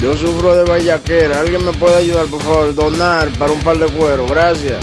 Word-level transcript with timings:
Yo 0.00 0.16
sufro 0.16 0.54
de 0.54 0.64
vallaquera. 0.64 1.40
¿Alguien 1.40 1.64
me 1.64 1.72
puede 1.72 1.96
ayudar, 1.96 2.26
por 2.26 2.40
favor? 2.40 2.74
Donar 2.74 3.28
para 3.30 3.52
un 3.52 3.60
par 3.60 3.78
de 3.78 3.86
cuero. 3.86 4.26
Gracias. 4.26 4.78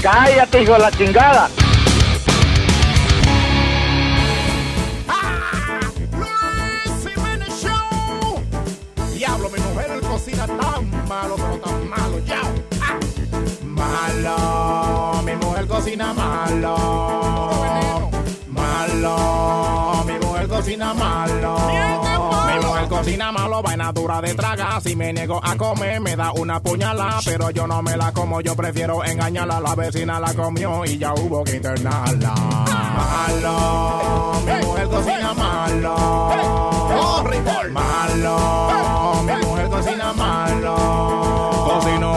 Cállate, 0.00 0.62
hijo 0.62 0.72
de 0.74 0.78
la 0.78 0.90
chingada. 0.92 1.50
Diablo, 9.14 9.50
mi 9.50 9.60
mujer 9.60 9.90
él 9.92 10.00
cocina 10.00 10.46
tan 10.46 11.08
malo, 11.08 11.36
pero 11.36 11.56
tan 11.58 11.88
malo, 11.88 12.18
ya. 12.24 12.40
Ah. 12.80 12.98
Malo, 13.64 15.22
mi 15.24 15.34
mujer 15.36 15.66
cocina. 15.66 16.12
Malo, 16.12 17.11
malo, 23.30 23.62
vaina 23.62 23.92
dura 23.92 24.20
de 24.20 24.34
traga. 24.34 24.80
Si 24.80 24.96
me 24.96 25.12
niego 25.12 25.40
a 25.42 25.56
comer, 25.56 26.00
me 26.00 26.16
da 26.16 26.32
una 26.32 26.60
puñalada. 26.60 27.20
Pero 27.24 27.50
yo 27.50 27.66
no 27.66 27.82
me 27.82 27.96
la 27.96 28.12
como, 28.12 28.40
yo 28.40 28.56
prefiero 28.56 29.04
engañarla. 29.04 29.60
La 29.60 29.74
vecina 29.74 30.18
la 30.18 30.34
comió 30.34 30.84
y 30.84 30.98
ya 30.98 31.12
hubo 31.14 31.44
que 31.44 31.56
internarla. 31.56 32.34
Malo, 32.96 34.32
mi 34.46 34.66
mujer 34.66 34.88
cocina 34.88 35.34
malo. 35.34 36.32
Malo, 37.72 39.22
mi 39.22 39.46
mujer 39.46 39.68
cocina 39.68 40.12
malo. 40.12 41.51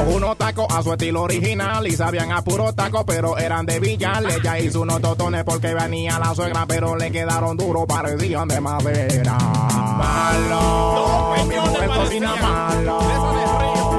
Unos 0.08 0.38
tacos 0.38 0.68
a 0.70 0.84
su 0.84 0.94
estilo 0.94 1.24
original 1.24 1.86
y 1.88 1.96
sabían 1.96 2.32
a 2.32 2.42
puro 2.44 2.72
taco, 2.74 3.06
pero 3.06 3.38
eran 3.38 3.66
de 3.66 3.80
Villar. 3.80 4.24
Ella 4.30 4.60
hizo 4.60 4.82
unos 4.82 5.02
totones 5.02 5.44
porque 5.44 5.74
venía 5.74 6.20
la 6.20 6.34
suegra, 6.36 6.66
pero 6.68 6.96
le 6.96 7.12
quedaron 7.12 7.58
duros, 7.58 7.86
parecían 7.88 8.48
de 8.48 8.62
madera. 8.62 9.34
Malo, 9.34 11.34
mi 11.48 11.56
mujer 11.56 11.90
cocina 11.90 12.36
malo. 12.36 13.00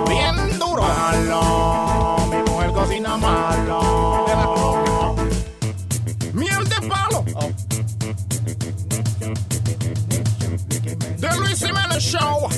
Bien 0.08 0.58
duro. 0.58 0.82
Malo, 0.82 2.16
mi 2.30 2.50
mujer 2.50 2.72
cocina 2.72 3.16
malo. 3.16 5.16
Miel 6.34 6.68
de 6.68 6.88
palo. 6.88 7.24
The 11.20 11.36
Luis 11.38 11.58
Jiménez 11.58 12.02
Show. 12.02 12.48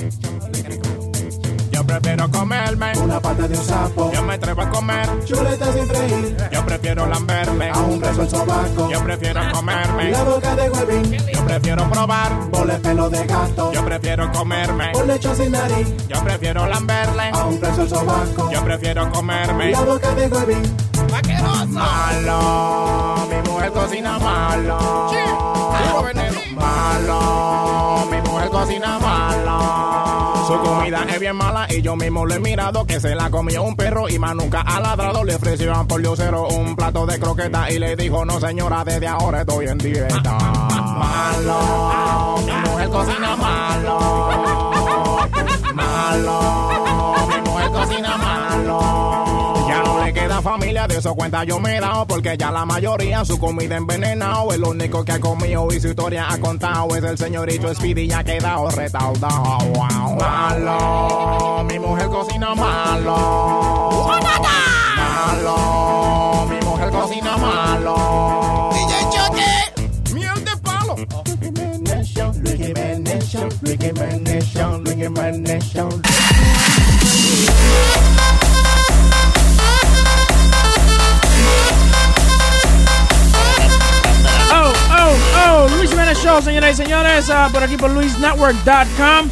Prefiero 1.89 2.29
comerme 2.29 2.91
Una 2.99 3.19
pata 3.19 3.47
de 3.47 3.57
un 3.57 3.63
sapo, 3.65 4.11
Yo 4.13 4.21
me 4.23 4.35
atrevo 4.35 4.61
a 4.61 4.69
comer. 4.69 5.09
chuletas 5.25 5.73
sin 5.73 5.87
freír, 5.87 6.37
Yo 6.51 6.63
prefiero 6.65 7.07
lamberme. 7.07 7.69
a 7.71 7.79
un 7.79 7.99
beso 7.99 8.21
el 8.21 8.29
sobaco, 8.29 8.89
Yo 8.91 9.03
prefiero 9.03 9.41
comerme. 9.51 10.11
la 10.11 10.23
boca 10.23 10.55
de 10.55 10.69
huevín, 10.69 11.17
Yo 11.33 11.45
prefiero 11.45 11.89
probar. 11.89 12.31
bole 12.51 12.75
pelo 12.75 13.09
de 13.09 13.25
gato, 13.25 13.71
Yo 13.71 13.83
prefiero 13.83 14.31
comerme. 14.31 14.91
por 14.93 15.07
lecho 15.07 15.33
sin 15.35 15.51
nariz, 15.51 15.87
Yo 16.07 16.23
prefiero 16.23 16.67
lamberle. 16.67 17.29
a 17.33 17.45
un 17.45 17.59
beso 17.59 17.81
el 17.81 17.89
sobaco, 17.89 18.51
Yo 18.51 18.63
prefiero 18.63 19.11
comerme. 19.11 19.71
la 19.71 19.81
boca 19.81 20.13
de 20.13 20.27
huevín, 20.27 20.77
Malo, 21.71 23.15
mi 23.29 23.49
mujer 23.49 23.71
cocina 23.71 24.19
malo. 24.19 24.77
Malo, 26.55 27.68
comida 30.89 31.13
es 31.13 31.19
bien 31.19 31.35
mala 31.35 31.67
y 31.69 31.81
yo 31.81 31.95
mismo 31.95 32.25
lo 32.25 32.33
he 32.33 32.39
mirado 32.39 32.85
que 32.85 32.99
se 32.99 33.13
la 33.15 33.29
comió 33.29 33.63
un 33.63 33.75
perro 33.75 34.09
y 34.09 34.17
más 34.17 34.35
nunca 34.35 34.61
ha 34.61 34.79
ladrado. 34.79 35.23
Le 35.23 35.35
ofrecieron 35.35 35.87
por 35.87 36.01
diosero 36.01 36.47
un 36.47 36.75
plato 36.75 37.05
de 37.05 37.19
croqueta 37.19 37.71
y 37.71 37.79
le 37.79 37.95
dijo, 37.95 38.25
no 38.25 38.39
señora, 38.39 38.83
desde 38.83 39.07
ahora 39.07 39.41
estoy 39.41 39.67
en 39.67 39.77
dieta. 39.77 40.37
Malo, 40.99 42.35
mi 42.45 42.69
mujer 42.69 42.89
cocina 42.89 43.35
malo. 43.35 45.19
Malo, 45.73 46.68
familia, 50.49 50.87
de 50.87 50.97
eso 50.97 51.13
cuenta 51.13 51.43
yo 51.43 51.59
me 51.59 51.77
he 51.77 51.79
dado, 51.79 52.07
porque 52.07 52.35
ya 52.35 52.49
la 52.49 52.65
mayoría 52.65 53.23
su 53.23 53.37
comida 53.37 53.77
envenenado. 53.77 54.51
El 54.51 54.63
único 54.63 55.05
que 55.05 55.11
ha 55.11 55.19
comido 55.19 55.71
y 55.71 55.79
su 55.79 55.89
historia 55.89 56.25
ha 56.27 56.39
contado 56.39 56.87
es 56.95 57.03
el 57.03 57.19
señorito 57.19 57.71
Speedy, 57.75 58.07
ya 58.07 58.17
ha 58.19 58.23
quedado 58.23 58.67
retardado. 58.71 59.59
Wow. 59.75 60.15
Malo, 60.19 61.63
mi 61.65 61.77
mujer 61.77 62.07
cocina 62.07 62.55
malo. 62.55 64.07
Malo, 64.97 66.47
mi 66.49 66.59
mujer 66.65 66.89
cocina 66.89 67.37
malo. 67.37 68.71
Miel 70.11 70.45
de 70.45 70.57
palo. 70.63 70.95
Luis 72.41 72.57
Jiménez 72.57 73.29
Show, 75.65 75.89
Luis 85.49 85.89
Jiménez 85.89 86.19
Show, 86.19 86.43
señoras 86.43 86.73
y 86.73 86.75
señores, 86.83 87.27
ah, 87.31 87.49
por 87.51 87.63
aquí 87.63 87.75
por 87.75 87.89
luisnetwork.com. 87.89 89.27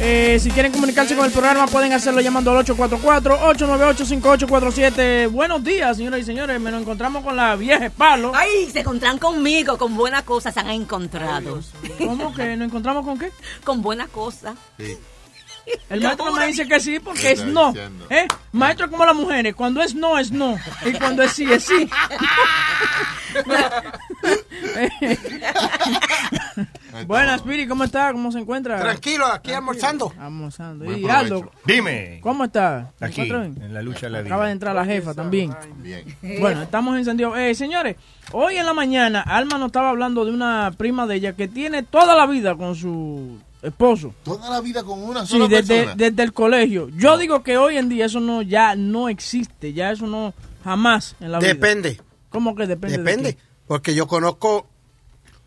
Eh, 0.00 0.40
si 0.40 0.50
quieren 0.50 0.72
comunicarse 0.72 1.14
con 1.14 1.24
el 1.24 1.30
programa, 1.30 1.68
pueden 1.68 1.92
hacerlo 1.92 2.20
llamando 2.20 2.50
al 2.50 2.66
844-898-5847. 2.66 5.30
Buenos 5.30 5.62
días, 5.62 5.96
señoras 5.96 6.18
y 6.18 6.24
señores. 6.24 6.60
Me 6.60 6.72
nos 6.72 6.82
encontramos 6.82 7.22
con 7.22 7.36
la 7.36 7.54
vieja 7.54 7.90
palo. 7.90 8.32
Ay, 8.34 8.68
se 8.72 8.80
encontrarán 8.80 9.18
conmigo, 9.18 9.78
con 9.78 9.94
buenas 9.94 10.24
cosas 10.24 10.52
se 10.52 10.58
han 10.58 10.70
encontrado. 10.70 11.60
¿Cómo 11.98 12.34
que 12.34 12.56
nos 12.56 12.66
encontramos 12.66 13.04
con 13.04 13.16
qué? 13.16 13.30
Con 13.62 13.82
buenas 13.82 14.08
cosas. 14.08 14.56
El 15.90 16.00
maestro 16.00 16.32
me 16.32 16.46
dice 16.46 16.66
que 16.66 16.80
sí 16.80 16.98
porque 17.00 17.32
es 17.32 17.44
no. 17.44 17.74
¿Eh? 18.10 18.26
Maestro 18.52 18.86
es 18.86 18.92
como 18.92 19.04
las 19.04 19.14
mujeres. 19.14 19.54
Cuando 19.54 19.82
es 19.82 19.94
no, 19.94 20.18
es 20.18 20.32
no. 20.32 20.58
Y 20.84 20.92
cuando 20.92 21.22
es 21.22 21.32
sí, 21.32 21.50
es 21.50 21.64
sí. 21.64 21.88
Buenas, 27.06 27.42
Piri, 27.42 27.66
¿cómo 27.66 27.84
está? 27.84 28.12
¿Cómo 28.12 28.30
se 28.30 28.38
encuentra? 28.38 28.80
Tranquilo, 28.80 29.26
aquí 29.26 29.52
almorzando. 29.52 30.12
Almorzando. 30.18 30.96
Y. 30.96 31.08
Aldo, 31.08 31.50
Dime. 31.64 32.20
¿cómo 32.22 32.44
está? 32.44 32.92
¿Se 32.98 33.04
Aquí, 33.06 33.22
en 33.22 33.74
la 33.74 33.82
lucha 33.82 34.06
de 34.06 34.10
la 34.10 34.18
vida. 34.20 34.28
Acaba 34.28 34.46
de 34.46 34.52
entrar 34.52 34.74
la 34.74 34.84
jefa 34.84 35.14
también. 35.14 35.54
Bien. 35.76 36.04
Bueno, 36.40 36.62
estamos 36.62 36.96
encendidos. 36.96 37.36
Eh, 37.38 37.54
señores, 37.54 37.96
hoy 38.32 38.56
en 38.56 38.66
la 38.66 38.74
mañana 38.74 39.22
Alma 39.22 39.58
nos 39.58 39.68
estaba 39.68 39.90
hablando 39.90 40.24
de 40.24 40.32
una 40.32 40.70
prima 40.76 41.06
de 41.06 41.16
ella 41.16 41.32
que 41.34 41.48
tiene 41.48 41.82
toda 41.82 42.14
la 42.14 42.26
vida 42.26 42.56
con 42.56 42.76
su 42.76 43.38
esposo. 43.62 44.14
Toda 44.24 44.50
la 44.50 44.60
vida 44.60 44.82
con 44.84 45.02
una 45.02 45.24
Sí, 45.24 45.32
sola 45.32 45.48
desde, 45.48 45.74
persona. 45.76 45.94
desde 45.96 46.22
el 46.22 46.32
colegio. 46.32 46.88
Yo 46.96 47.16
digo 47.18 47.42
que 47.42 47.56
hoy 47.56 47.76
en 47.76 47.88
día 47.88 48.06
eso 48.06 48.20
no 48.20 48.42
ya 48.42 48.74
no 48.76 49.08
existe, 49.08 49.72
ya 49.72 49.90
eso 49.92 50.06
no 50.06 50.34
jamás 50.64 51.14
en 51.20 51.32
la 51.32 51.38
vida. 51.38 51.48
Depende. 51.48 52.00
¿Cómo 52.28 52.54
que 52.54 52.66
depende? 52.66 52.98
de 52.98 53.02
Depende. 53.04 53.38
Porque 53.66 53.94
yo 53.94 54.06
conozco, 54.06 54.66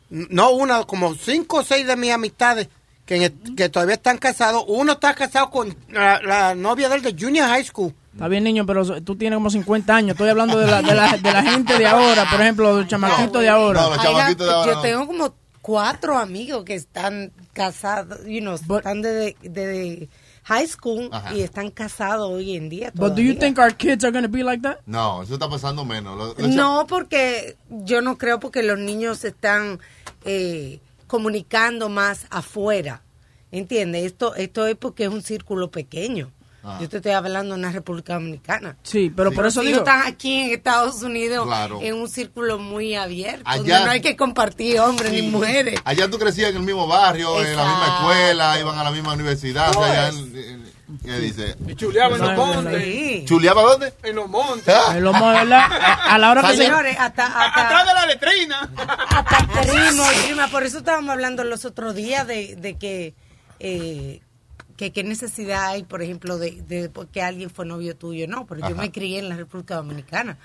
no 0.10 0.52
una, 0.52 0.84
como 0.84 1.14
cinco 1.16 1.58
o 1.58 1.64
seis 1.64 1.86
de 1.88 1.96
mis 1.96 2.12
amistades 2.12 2.70
que, 3.06 3.32
que 3.56 3.70
todavía 3.70 3.96
están 3.96 4.18
casados. 4.18 4.64
Uno 4.68 4.94
está 4.94 5.14
casado 5.14 5.50
con 5.50 5.76
la, 5.90 6.22
la 6.22 6.56
novia 6.56 6.90
del 6.90 7.02
de 7.02 7.16
Junior 7.20 7.48
High 7.48 7.66
School. 7.66 7.94
Está 8.14 8.30
bien, 8.30 8.46
niño, 8.46 8.66
pero 8.66 9.02
tú 9.02 9.18
tienes 9.18 9.36
como 9.36 9.50
50 9.50 9.94
años. 9.94 10.12
Estoy 10.12 10.30
hablando 10.30 10.58
de 10.58 10.68
la, 10.68 10.82
de 10.82 10.96
la, 10.96 11.18
de 11.18 11.34
la 11.34 11.44
gente 11.44 11.78
de 11.78 11.86
ahora, 11.86 12.26
por 12.32 12.40
ejemplo, 12.40 12.78
los 12.78 12.88
chamaquitos 12.88 13.42
de 13.42 13.50
ahora. 13.50 13.88
Ay, 14.00 14.36
la- 14.40 14.66
yo 14.66 14.80
tengo 14.82 15.06
como 15.06 15.34
cuatro 15.66 16.16
amigos 16.20 16.64
que 16.64 16.76
están 16.76 17.32
casados, 17.54 18.20
you 18.28 18.40
know, 18.40 18.54
están 18.54 19.02
de, 19.02 19.36
de 19.42 20.08
high 20.44 20.68
school 20.68 21.10
Ajá. 21.12 21.34
y 21.34 21.42
están 21.42 21.72
casados 21.72 22.30
hoy 22.30 22.56
en 22.56 22.70
día. 22.70 22.92
But 22.94 23.14
do 23.16 23.22
you 23.24 23.34
todavía. 23.34 23.40
think 23.40 23.58
our 23.58 23.74
kids 23.76 24.04
are 24.04 24.12
going 24.12 24.22
to 24.26 24.30
be 24.30 24.44
like 24.44 24.62
that? 24.62 24.78
No, 24.86 25.24
eso 25.24 25.34
está 25.34 25.50
pasando 25.50 25.84
menos. 25.84 26.16
Lo- 26.16 26.36
lo- 26.38 26.48
No, 26.50 26.86
porque 26.88 27.58
yo 27.70 28.02
no 28.02 28.16
creo 28.20 28.40
porque 28.40 28.62
los 28.62 28.78
niños 28.78 29.18
se 29.18 29.30
están 29.30 29.80
eh, 30.24 30.82
comunicando 31.08 31.90
más 31.90 32.28
afuera. 32.30 33.02
¿Entiendes? 33.52 34.06
Esto, 34.06 34.36
esto 34.36 34.68
es 34.68 34.76
porque 34.76 35.06
es 35.06 35.10
un 35.10 35.24
círculo 35.24 35.72
pequeño. 35.72 36.32
Ah. 36.66 36.78
Yo 36.82 36.90
te 36.90 36.98
estoy 36.98 37.12
hablando 37.12 37.54
de 37.54 37.60
una 37.60 37.72
República 37.72 38.16
Dominicana. 38.16 38.76
Sí, 38.84 39.12
pero 39.16 39.32
por 39.32 39.46
eso 39.46 39.62
digo. 39.62 39.78
están 39.80 40.02
aquí 40.08 40.42
en 40.42 40.52
Estados 40.52 41.04
Unidos 41.04 41.46
Claro. 41.46 41.80
en 41.82 41.94
un 41.96 42.10
círculo 42.10 42.58
muy 42.58 42.96
abierto, 42.96 43.44
Allá- 43.46 43.58
donde 43.60 43.86
no 43.86 43.92
hay 43.92 44.02
que 44.02 44.16
compartir 44.16 44.80
hombres 44.80 45.12
ni 45.12 45.22
mujeres. 45.22 45.80
Allá 45.86 46.10
tú 46.10 46.18
crecías 46.18 46.50
en 46.50 46.58
el 46.58 46.64
mismo 46.64 46.88
barrio, 46.88 47.40
en 47.40 47.56
la 47.56 47.64
misma 47.66 47.88
escuela, 48.00 48.60
iban 48.60 48.78
a 48.80 48.84
la 48.84 48.92
misma 48.92 49.14
universidad. 49.14 49.72
No, 49.74 49.84
allá 49.84 50.10
en- 50.10 50.36
en- 50.38 50.76
¿Qué 51.04 51.20
dice? 51.20 51.56
Y 51.68 51.76
chuleaba 51.76 52.16
en 52.16 52.22
los 52.22 52.36
montes. 52.36 52.84
Sí. 52.84 53.26
¿Chuleaba 53.28 53.64
dónde? 53.64 53.94
En 54.04 54.16
los 54.16 54.30
montes. 54.30 54.74
Ah. 54.74 54.94
El 54.96 55.04
lomo, 55.04 55.28
¿verdad? 55.30 55.66
A, 55.72 56.14
a 56.14 56.18
la 56.20 56.30
hora 56.32 56.42
que 56.44 56.56
se. 56.58 56.64
Señores, 56.64 56.96
hasta, 57.00 57.26
hasta, 57.26 57.66
Atrás 57.66 57.88
de 57.88 57.94
la 57.96 58.06
letrina. 58.06 58.70
hasta 59.10 59.62
primo 59.62 60.04
y 60.12 60.26
prima. 60.28 60.48
Por 60.48 60.64
eso 60.64 60.78
estábamos 60.78 61.10
hablando 61.10 61.44
los 61.44 61.66
otros 61.66 61.96
días 61.96 62.28
de, 62.28 62.56
de 62.56 62.78
que, 62.78 63.16
eh, 63.60 64.22
que 64.78 64.92
qué 64.92 65.04
necesidad 65.04 65.68
hay, 65.68 65.84
por 65.84 66.02
ejemplo, 66.02 66.38
de, 66.38 66.62
de 66.68 66.92
que 67.12 67.22
alguien 67.22 67.50
fue 67.50 67.66
novio 67.66 67.96
tuyo. 67.96 68.28
No, 68.28 68.46
pero 68.46 68.68
yo 68.68 68.76
me 68.76 68.92
crié 68.92 69.20
en 69.20 69.30
la 69.30 69.36
República 69.38 69.76
Dominicana. 69.76 70.38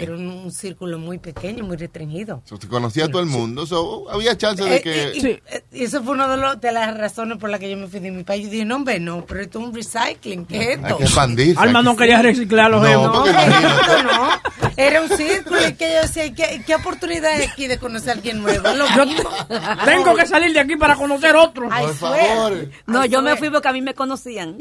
Era 0.00 0.14
un, 0.14 0.26
un 0.26 0.50
círculo 0.52 0.98
muy 0.98 1.18
pequeño, 1.18 1.62
muy 1.64 1.76
restringido. 1.76 2.42
So, 2.46 2.58
te 2.58 2.66
conocía 2.68 3.04
a 3.04 3.08
todo 3.08 3.20
el 3.20 3.26
mundo, 3.28 3.64
so, 3.66 4.10
había 4.10 4.36
chance 4.36 4.62
de 4.64 4.76
Eh, 4.76 4.80
que... 4.82 5.12
y- 5.14 5.26
y- 5.26 5.30
eh, 5.46 5.62
y 5.72 5.84
eso 5.84 6.02
fue 6.02 6.14
una 6.14 6.26
de, 6.28 6.36
los- 6.36 6.60
de 6.60 6.72
las 6.72 6.96
razones 6.96 7.38
por 7.38 7.48
las 7.50 7.60
que 7.60 7.70
yo 7.70 7.76
me 7.76 7.86
fui 7.86 8.00
de 8.00 8.10
mi 8.10 8.24
país. 8.24 8.44
Yo 8.46 8.50
dije, 8.50 8.64
no, 8.64 8.76
hombre, 8.76 8.98
no, 8.98 9.24
pero 9.24 9.40
esto 9.40 9.60
es 9.60 9.66
un 9.66 9.74
recycling. 9.74 10.46
¿Qué 10.46 10.56
es 10.56 10.78
hay 10.78 10.84
esto? 10.84 10.98
que 10.98 11.04
expandirse. 11.04 11.60
Alma 11.62 11.78
hay 11.78 11.84
no 11.84 11.92
que- 11.92 11.98
quería 11.98 12.22
reciclar 12.22 12.70
los 12.70 12.82
No. 12.82 13.02
No, 13.06 13.24
no, 13.26 14.02
no. 14.02 14.28
Era 14.76 15.00
un 15.02 15.08
círculo 15.08 15.66
y 15.68 15.72
que 15.74 15.90
yo 15.94 16.02
decía, 16.02 16.34
¿qué, 16.34 16.62
qué 16.66 16.74
oportunidad 16.74 17.30
hay 17.32 17.44
aquí 17.44 17.66
de 17.66 17.78
conocer 17.78 18.10
a 18.10 18.12
alguien 18.14 18.42
nuevo? 18.42 18.68
Lo 18.74 18.86
Yo 18.94 19.06
mismo. 19.06 19.30
tengo 19.84 20.14
que 20.14 20.26
salir 20.26 20.52
de 20.52 20.60
aquí 20.60 20.76
para 20.76 20.96
conocer 20.96 21.34
otro. 21.36 21.68
Ay, 21.70 21.86
Por 21.86 21.94
favor. 21.94 22.68
No, 22.86 23.04
yo 23.06 23.22
me 23.22 23.36
fui 23.36 23.48
porque 23.50 23.68
a 23.68 23.72
mí 23.76 23.82
me 23.82 23.94
conocían. 23.94 24.58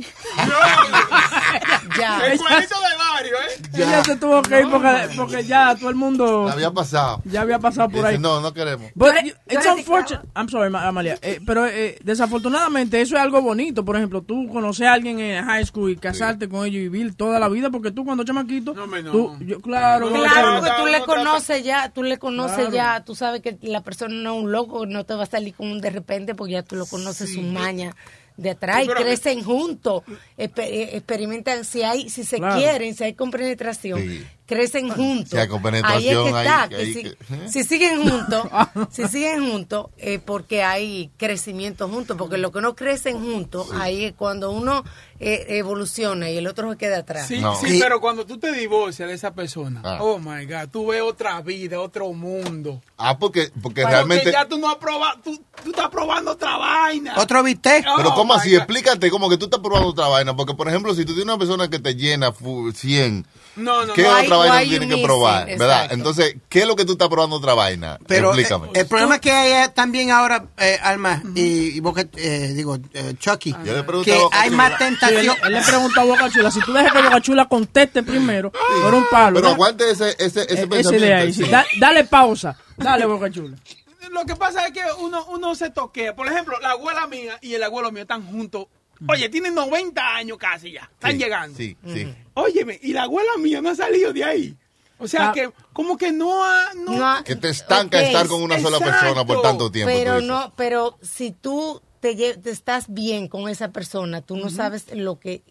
Ya. 1.97 2.25
El 2.27 2.37
cuadrito 2.37 2.75
de 2.75 2.97
barrio, 2.97 3.35
¿eh? 3.35 3.61
Ella 3.75 4.03
se 4.03 4.15
tuvo 4.17 4.41
que 4.41 4.59
ir 4.61 4.67
porque, 4.69 5.09
porque 5.15 5.43
ya 5.45 5.75
todo 5.75 5.89
el 5.89 5.95
mundo 5.95 6.45
La 6.47 6.53
había 6.53 6.71
pasado. 6.71 7.21
ya 7.25 7.41
había 7.41 7.59
pasado 7.59 7.87
por 7.89 7.99
Dice, 8.01 8.07
ahí. 8.07 8.19
no, 8.19 8.41
no 8.41 8.53
queremos. 8.53 8.91
But 8.95 9.13
tú 9.21 9.27
it's 9.49 9.65
unfortunate. 9.65 10.25
I'm 10.35 10.49
sorry, 10.49 10.69
Ma- 10.69 10.87
Amalia. 10.87 11.17
Eh, 11.21 11.39
pero 11.45 11.65
eh, 11.67 11.97
desafortunadamente 12.03 12.99
eso 13.01 13.15
es 13.15 13.21
algo 13.21 13.41
bonito. 13.41 13.85
Por 13.85 13.95
ejemplo, 13.95 14.21
tú 14.21 14.47
conocer 14.49 14.87
a 14.87 14.93
alguien 14.93 15.19
en 15.19 15.45
high 15.45 15.65
school 15.65 15.91
y 15.91 15.95
casarte 15.95 16.49
con 16.49 16.65
ellos 16.65 16.75
y 16.75 16.89
vivir 16.89 17.15
toda 17.15 17.39
la 17.39 17.47
vida. 17.49 17.69
Porque 17.69 17.91
tú 17.91 18.03
cuando 18.03 18.23
chamaquito. 18.23 18.73
No, 18.73 18.83
hombre, 18.83 19.03
no. 19.03 19.11
tú- 19.11 19.37
yo- 19.41 19.61
claro, 19.61 20.09
No, 20.09 20.17
yo- 20.17 20.23
Claro, 20.23 20.59
porque 20.59 20.71
tú 20.79 20.85
le 20.87 20.99
no, 20.99 21.05
conoces 21.05 21.63
ya, 21.63 21.89
tú 21.89 22.03
le 22.03 22.17
conoces 22.17 22.55
Claro. 22.69 22.71
ya, 22.73 23.03
tú 23.05 23.15
sabes 23.15 23.41
que 23.41 23.57
la 23.61 23.81
persona 23.81 24.13
no 24.15 24.35
es 24.37 24.43
un 24.43 24.51
loco, 24.51 24.85
no 24.85 25.05
te 25.05 25.13
va 25.15 25.23
a 25.23 25.27
salir 25.27 25.53
con 25.55 25.67
un 25.71 25.79
de 25.81 25.89
repente 25.91 26.35
porque 26.35 26.53
ya 26.53 26.63
tú 26.63 26.75
lo 26.75 26.85
conoces 26.85 27.33
su 27.33 27.41
maña 27.41 27.95
de 28.37 28.49
atrás 28.51 28.83
Sí, 28.83 28.89
y 28.91 28.93
crecen 28.93 29.43
juntos, 29.43 30.03
exper- 30.37 30.67
eh, 30.69 30.89
experimentan 30.97 31.63
si 31.65 31.83
hay, 31.83 32.09
si 32.09 32.23
se 32.23 32.37
Claro. 32.37 32.57
quieren, 32.57 32.93
si 32.95 33.03
hay 33.05 33.13
compenetración, 33.13 34.01
Sí. 34.01 34.25
Crecen 34.45 34.89
juntos. 34.89 35.29
Si 35.31 35.37
hay 35.37 35.47
compenetración, 35.47 36.01
ahí 36.01 36.07
es 36.09 36.31
que 36.31 36.37
ahí- 36.37 36.45
está, 36.45 36.69
que 36.69 36.75
ahí 36.75 36.93
si, 36.93 37.03
que- 37.03 37.09
¿eh? 37.09 37.49
si 37.49 37.63
siguen 37.63 38.09
juntos, 38.09 38.47
si 38.91 39.07
siguen 39.07 39.49
juntos, 39.51 39.87
eh, 39.97 40.19
porque 40.23 40.63
hay 40.63 41.09
crecimiento 41.17 41.87
juntos, 41.89 42.15
porque 42.17 42.37
lo 42.37 42.51
que 42.51 42.61
no 42.61 42.75
crecen 42.75 43.19
juntos, 43.23 43.67
ahí 43.73 44.05
es 44.05 44.13
cuando 44.13 44.51
uno 44.51 44.83
eh, 45.19 45.45
evoluciona 45.57 46.29
y 46.29 46.37
el 46.37 46.45
otro 46.47 46.69
se 46.71 46.77
queda 46.77 46.97
atrás. 46.99 47.27
Sí, 47.27 47.39
No. 47.39 47.55
sí, 47.55 47.79
pero 47.81 48.01
cuando 48.01 48.25
tú 48.25 48.37
te 48.37 48.51
divorcias 48.51 49.07
de 49.07 49.15
esa 49.15 49.33
persona, 49.33 49.81
Ah. 49.83 49.97
oh 50.01 50.19
my 50.19 50.45
God, 50.45 50.67
tú 50.71 50.87
ves 50.87 51.01
otra 51.01 51.41
vida, 51.41 51.79
otro 51.79 52.11
mundo. 52.13 52.81
Ah, 52.97 53.17
porque, 53.17 53.49
porque 53.61 53.81
Porque 53.81 53.85
realmente... 53.85 54.31
ya 54.31 54.45
tú 54.47 54.57
no 54.57 54.69
has 54.69 54.75
probado, 54.75 55.19
tú, 55.23 55.41
tú 55.63 55.69
estás 55.71 55.89
probando 55.89 56.31
otra 56.31 56.57
vaina. 56.57 57.13
Otro 57.17 57.41
bistec. 57.43 57.85
Pero 57.95 58.09
Oh, 58.09 58.13
¿cómo 58.15 58.33
my 58.33 58.39
así? 58.39 58.49
God. 58.51 58.57
Explícate, 58.57 59.09
como 59.09 59.29
que 59.29 59.37
tú 59.37 59.45
estás 59.45 59.59
probando 59.61 59.89
otra 59.89 60.07
vaina. 60.07 60.35
Porque, 60.35 60.53
por 60.53 60.67
ejemplo, 60.67 60.93
si 60.93 61.05
tú 61.05 61.13
tienes 61.13 61.25
una 61.33 61.37
persona 61.37 61.69
que 61.69 61.79
te 61.79 61.95
llena 61.95 62.31
fu- 62.33 62.71
100, 62.73 63.25
No, 63.55 63.85
no, 63.85 63.93
¿qué 63.93 64.03
no. 64.03 64.09
Why- 64.09 64.27
otra 64.39 64.49
vaina 64.51 64.63
tú 64.73 64.79
tienes 64.79 64.97
que 64.97 65.03
probar? 65.03 65.45
¿Verdad? 65.47 65.67
Exacto. 65.83 65.93
Entonces, 65.95 66.35
¿qué 66.49 66.59
es 66.61 66.67
lo 66.67 66.75
que 66.75 66.85
tú 66.85 66.93
estás 66.93 67.07
probando 67.09 67.35
otra 67.37 67.53
vaina? 67.53 67.97
Pero 68.07 68.33
eh, 68.33 68.41
Explícame. 68.41 68.69
el 68.79 68.87
problema 68.87 69.19
que 69.19 69.31
hay 69.31 69.51
es 69.63 69.73
también 69.73 70.11
ahora, 70.11 70.45
eh, 70.57 70.77
Alma, 70.81 71.21
y, 71.35 71.77
y 71.77 71.79
vos 71.79 71.93
que, 71.95 72.07
eh, 72.17 72.53
digo, 72.55 72.77
eh, 72.93 73.13
Chucky, 73.19 73.55
Yo 73.63 73.73
le 73.73 73.83
pregunté 73.83 74.11
que 74.11 74.17
a 74.31 74.41
hay 74.41 74.49
más 74.51 74.69
Sí, 74.77 74.83
él, 74.83 74.97
tentación. 74.99 75.35
él 75.43 75.53
le 75.53 75.61
preguntó 75.61 76.01
a 76.01 76.03
Boca 76.03 76.29
Chula, 76.29 76.51
si 76.51 76.59
tú 76.61 76.73
dejas 76.73 76.91
que 76.91 77.01
Boca 77.01 77.21
Chula 77.21 77.45
conteste 77.47 78.03
primero, 78.03 78.51
por 78.83 78.93
un 78.93 79.05
palo. 79.11 79.35
Pero 79.39 79.49
aguante 79.53 79.89
ese, 79.91 80.09
ese, 80.19 80.41
ese 80.43 80.63
Eh, 80.63 80.67
pensamiento. 80.67 81.15
ahí. 81.15 81.33
sí. 81.33 81.43
sí. 81.45 81.49
Da- 81.49 81.65
dale 81.79 82.03
pausa. 82.05 82.57
Dale, 82.77 83.05
Boca 83.05 83.29
Chula. 83.31 83.57
Lo 84.11 84.23
que 84.25 84.35
pasa 84.35 84.65
es 84.67 84.71
que 84.71 84.81
uno, 84.99 85.25
uno 85.29 85.55
se 85.55 85.71
toquea. 85.71 86.15
Por 86.15 86.27
ejemplo, 86.27 86.57
la 86.61 86.71
abuela 86.71 87.05
mía 87.07 87.37
y 87.41 87.53
el 87.55 87.63
abuelo 87.63 87.91
mío 87.91 88.03
están 88.03 88.25
juntos. 88.25 88.67
Oye, 89.07 89.29
tienen 89.29 89.53
90 89.55 90.15
años 90.15 90.37
casi 90.37 90.71
ya. 90.71 90.89
Están 90.93 91.11
Sí, 91.13 91.17
llegando. 91.17 91.57
Sí, 91.57 91.77
sí. 91.85 92.13
Óyeme, 92.33 92.79
y 92.81 92.93
la 92.93 93.03
abuela 93.03 93.31
mía 93.37 93.61
no 93.61 93.69
ha 93.69 93.75
salido 93.75 94.13
de 94.13 94.23
ahí. 94.23 94.55
O 94.97 95.07
sea 95.07 95.29
Ah. 95.29 95.33
que, 95.33 95.51
como 95.73 95.97
que 95.97 96.11
no 96.13 96.43
ha. 96.45 96.73
No, 96.73 96.93
No 96.97 97.07
ha- 97.07 97.23
Que 97.23 97.35
te 97.35 97.49
estanca 97.49 98.01
estar 98.01 98.27
con 98.27 98.41
una 98.41 98.59
sola 98.59 98.79
persona 98.79 99.25
por 99.25 99.41
tanto 99.41 99.69
tiempo. 99.69 99.91
Pero 99.93 100.21
no, 100.21 100.53
pero 100.55 100.97
si 101.01 101.31
tú 101.31 101.81
te, 101.99 102.39
estás 102.49 102.85
bien 102.87 103.27
con 103.27 103.49
esa 103.49 103.69
persona, 103.73 104.21
tú 104.21 104.37
no 104.37 104.49
sabes 104.49 104.85
lo 104.93 105.19
que 105.19 105.41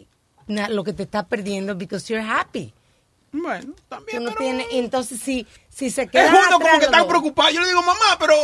lo 0.46 0.84
que 0.84 0.92
te 0.92 1.02
está 1.04 1.26
perdiendo 1.26 1.74
because 1.74 2.06
you're 2.12 2.26
happy. 2.26 2.72
Bueno, 3.36 3.74
también. 3.88 4.24
pero- 4.38 4.64
entonces 4.70 5.20
si 5.20 5.46
si 5.68 5.90
se 5.90 6.02
Es 6.02 6.10
queda 6.10 6.30
justo 6.30 6.60
como 6.60 6.78
que 6.78 6.84
están 6.84 7.08
preocupados. 7.08 7.52
Yo 7.52 7.60
le 7.60 7.66
digo, 7.66 7.82
mamá, 7.82 8.16
pero. 8.20 8.34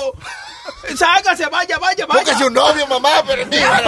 Sácase, 0.97 1.47
vaya, 1.47 1.79
vaya, 1.79 2.07
vaya. 2.07 2.21
Búsquese 2.23 2.45
un 2.47 2.55
novio, 2.55 2.87
mamá, 2.89 3.23
pero 3.27 3.47
mira, 3.47 3.77
a 3.77 3.83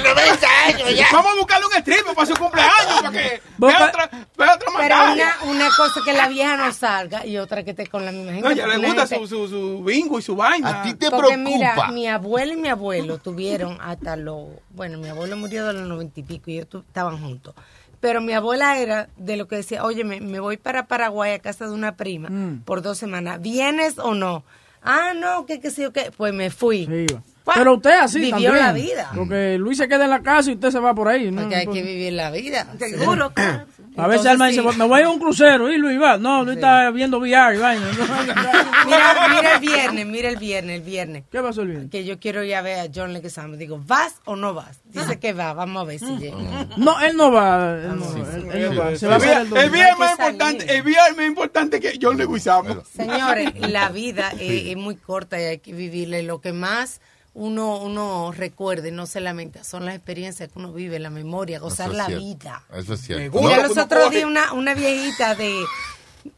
los 0.00 0.14
90 0.14 0.48
años 0.66 0.94
ya. 0.96 1.06
Vamos 1.12 1.32
a 1.32 1.36
buscarle 1.36 1.66
un 1.66 1.72
stripper 1.74 2.14
para 2.14 2.26
su 2.26 2.34
cumpleaños, 2.34 3.00
para 3.02 3.10
que 3.12 3.42
vea 3.58 3.84
otra, 3.86 4.10
vea 4.36 4.54
otra 4.54 4.72
Pero 4.76 4.94
una, 5.12 5.36
una 5.44 5.68
cosa 5.76 6.00
que 6.04 6.12
la 6.12 6.28
vieja 6.28 6.56
no 6.56 6.72
salga 6.72 7.24
y 7.24 7.38
otra 7.38 7.62
que 7.64 7.70
esté 7.70 7.86
con 7.86 8.04
la 8.04 8.10
misma 8.12 8.32
gente. 8.32 8.48
No, 8.48 8.54
ya 8.54 8.66
le 8.66 8.78
gusta 8.78 9.06
gente- 9.06 9.28
su, 9.28 9.46
su, 9.46 9.48
su 9.48 9.84
bingo 9.84 10.18
y 10.18 10.22
su 10.22 10.34
vaina. 10.34 10.80
A 10.80 10.82
ti 10.82 10.94
te 10.94 11.10
Porque 11.10 11.34
preocupa. 11.34 11.48
mira, 11.48 11.88
mi 11.92 12.08
abuela 12.08 12.52
y 12.54 12.56
mi 12.56 12.68
abuelo 12.68 13.18
tuvieron 13.18 13.78
hasta 13.80 14.16
los... 14.16 14.48
Bueno, 14.70 14.98
mi 14.98 15.08
abuelo 15.08 15.36
murió 15.36 15.64
de 15.66 15.74
los 15.74 15.86
noventa 15.86 16.18
y 16.20 16.22
pico 16.24 16.50
y 16.50 16.54
ellos 16.56 16.68
tu- 16.68 16.78
estaban 16.80 17.20
juntos. 17.20 17.54
Pero 18.00 18.20
mi 18.20 18.32
abuela 18.32 18.78
era 18.78 19.08
de 19.16 19.36
lo 19.36 19.46
que 19.46 19.56
decía, 19.56 19.84
oye, 19.84 20.04
me, 20.04 20.20
me 20.20 20.40
voy 20.40 20.56
para 20.56 20.86
Paraguay 20.86 21.32
a 21.34 21.38
casa 21.38 21.66
de 21.66 21.72
una 21.72 21.96
prima 21.96 22.28
Mm. 22.30 22.62
por 22.64 22.80
dos 22.82 22.96
semanas. 22.98 23.40
¿Vienes 23.42 23.98
o 23.98 24.14
no? 24.14 24.42
Ah, 24.82 25.12
no, 25.14 25.44
que 25.44 25.60
qué 25.60 25.70
sé 25.70 25.82
yo 25.82 25.92
qué. 25.92 26.10
Pues 26.16 26.32
me 26.32 26.48
fui. 26.50 26.86
Sí, 26.86 27.06
Pero 27.54 27.74
usted 27.74 27.98
así 28.00 28.18
Vivió 28.20 28.32
también. 28.50 28.56
la 28.56 28.72
vida. 28.72 29.10
Porque 29.14 29.58
Luis 29.58 29.76
se 29.76 29.88
queda 29.88 30.04
en 30.04 30.10
la 30.10 30.22
casa 30.22 30.50
y 30.50 30.54
usted 30.54 30.70
se 30.70 30.78
va 30.80 30.94
por 30.94 31.08
ahí. 31.08 31.30
¿no? 31.30 31.42
Porque 31.42 31.56
hay 31.56 31.66
que 31.66 31.82
vivir 31.82 32.14
la 32.14 32.30
vida. 32.30 32.66
Seguro, 32.78 33.30
claro. 33.34 33.66
A 33.96 34.06
veces 34.06 34.26
Alma 34.26 34.48
dice, 34.48 34.62
sí. 34.62 34.78
me 34.78 34.84
voy 34.86 35.02
a 35.02 35.10
un 35.10 35.18
crucero. 35.18 35.70
Y 35.70 35.76
Luis 35.78 36.00
va. 36.00 36.16
No, 36.16 36.44
Luis 36.44 36.56
está 36.56 36.90
viendo 36.90 37.18
VR 37.18 37.58
vaina. 37.58 37.86
Mira, 38.86 39.28
mira 39.34 39.54
el 39.54 39.60
viernes, 39.60 40.06
mira 40.06 40.28
el 40.30 40.36
viernes, 40.36 40.76
el 40.76 40.82
viernes. 40.82 41.24
¿Qué 41.30 41.40
pasó 41.40 41.62
el 41.62 41.68
viernes? 41.68 41.90
Que 41.90 42.04
yo 42.04 42.18
quiero 42.18 42.42
ir 42.44 42.54
a 42.54 42.62
ver 42.62 42.78
a 42.80 42.90
John 42.94 43.12
Leguizamo. 43.12 43.56
Digo, 43.56 43.80
¿vas 43.86 44.14
o 44.24 44.36
no 44.36 44.54
vas? 44.54 44.80
Dice 44.84 45.18
que 45.18 45.32
va, 45.32 45.52
vamos 45.52 45.82
a 45.82 45.84
ver 45.86 45.98
si 45.98 46.16
llega. 46.16 46.36
No, 46.76 47.00
él 47.00 47.16
no 47.16 47.30
va. 47.30 47.74
Él 47.74 47.98
no, 47.98 48.16
él- 48.16 48.48
él 48.52 48.74
no 48.74 48.80
va. 48.82 48.96
Se 48.96 49.06
va 49.06 49.14
a 49.14 49.16
El 49.18 49.22
día, 49.22 49.36
el 49.36 49.42
el 49.42 49.50
domingo. 49.50 49.72
día 49.74 49.88
es 49.90 49.98
más 49.98 50.10
importante, 50.12 50.76
el 50.78 50.84
día 50.84 51.00
es 51.10 51.16
más 51.16 51.26
importante 51.26 51.80
que 51.80 51.98
John 52.00 52.16
Leguizamo. 52.16 52.82
Señores, 52.96 53.52
la 53.70 53.88
vida 53.90 54.30
es, 54.38 54.68
es 54.68 54.76
muy 54.76 54.96
corta 54.96 55.40
y 55.40 55.44
hay 55.44 55.58
que 55.58 55.72
vivirla. 55.72 56.18
Y 56.18 56.24
lo 56.24 56.40
que 56.40 56.52
más 56.52 57.00
uno, 57.34 57.78
uno 57.78 58.32
recuerde, 58.32 58.90
no 58.90 59.06
se 59.06 59.20
lamenta, 59.20 59.62
son 59.64 59.84
las 59.84 59.94
experiencias 59.94 60.50
que 60.50 60.58
uno 60.58 60.72
vive, 60.72 60.98
la 60.98 61.10
memoria, 61.10 61.58
gozar 61.58 61.90
la 61.90 62.06
cierto. 62.06 62.24
vida. 62.24 62.64
Eso 62.74 62.94
es 62.94 63.00
cierto. 63.00 63.30
gusta. 63.30 63.48
Mira, 63.48 63.62
No, 63.62 63.68
los 63.68 63.78
otros 63.78 64.10
días 64.10 64.24
una, 64.24 64.52
una 64.52 64.74
viejita 64.74 65.34
de... 65.34 65.64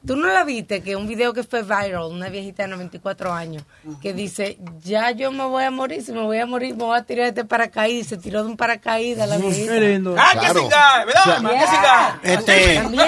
¿Tú 0.06 0.16
no 0.16 0.28
la 0.28 0.44
viste? 0.44 0.82
Que 0.82 0.94
un 0.96 1.06
video 1.08 1.32
que 1.32 1.42
fue 1.42 1.62
viral, 1.62 2.04
una 2.04 2.28
viejita 2.28 2.62
de 2.64 2.68
94 2.68 3.32
años, 3.32 3.64
que 4.00 4.12
dice, 4.12 4.58
ya 4.82 5.10
yo 5.10 5.32
me 5.32 5.44
voy 5.44 5.64
a 5.64 5.70
morir, 5.70 6.02
si 6.04 6.12
me 6.12 6.22
voy 6.22 6.38
a 6.38 6.46
morir 6.46 6.76
me 6.76 6.84
voy 6.84 6.96
a 6.98 7.02
tirar 7.02 7.24
de 7.24 7.28
este 7.30 7.44
paracaídas. 7.44 8.06
Se 8.08 8.16
tiró 8.16 8.42
de 8.44 8.48
un 8.50 8.56
paracaídas 8.56 9.28
la 9.28 9.38
viejita. 9.38 9.72
Ah, 10.18 10.30
que 10.32 10.38
Claro. 10.38 10.60
singa, 10.60 11.04
¿verdad? 11.04 11.40
Que 11.40 11.66
singa. 11.66 12.20
Este, 12.22 12.74
También. 12.76 13.06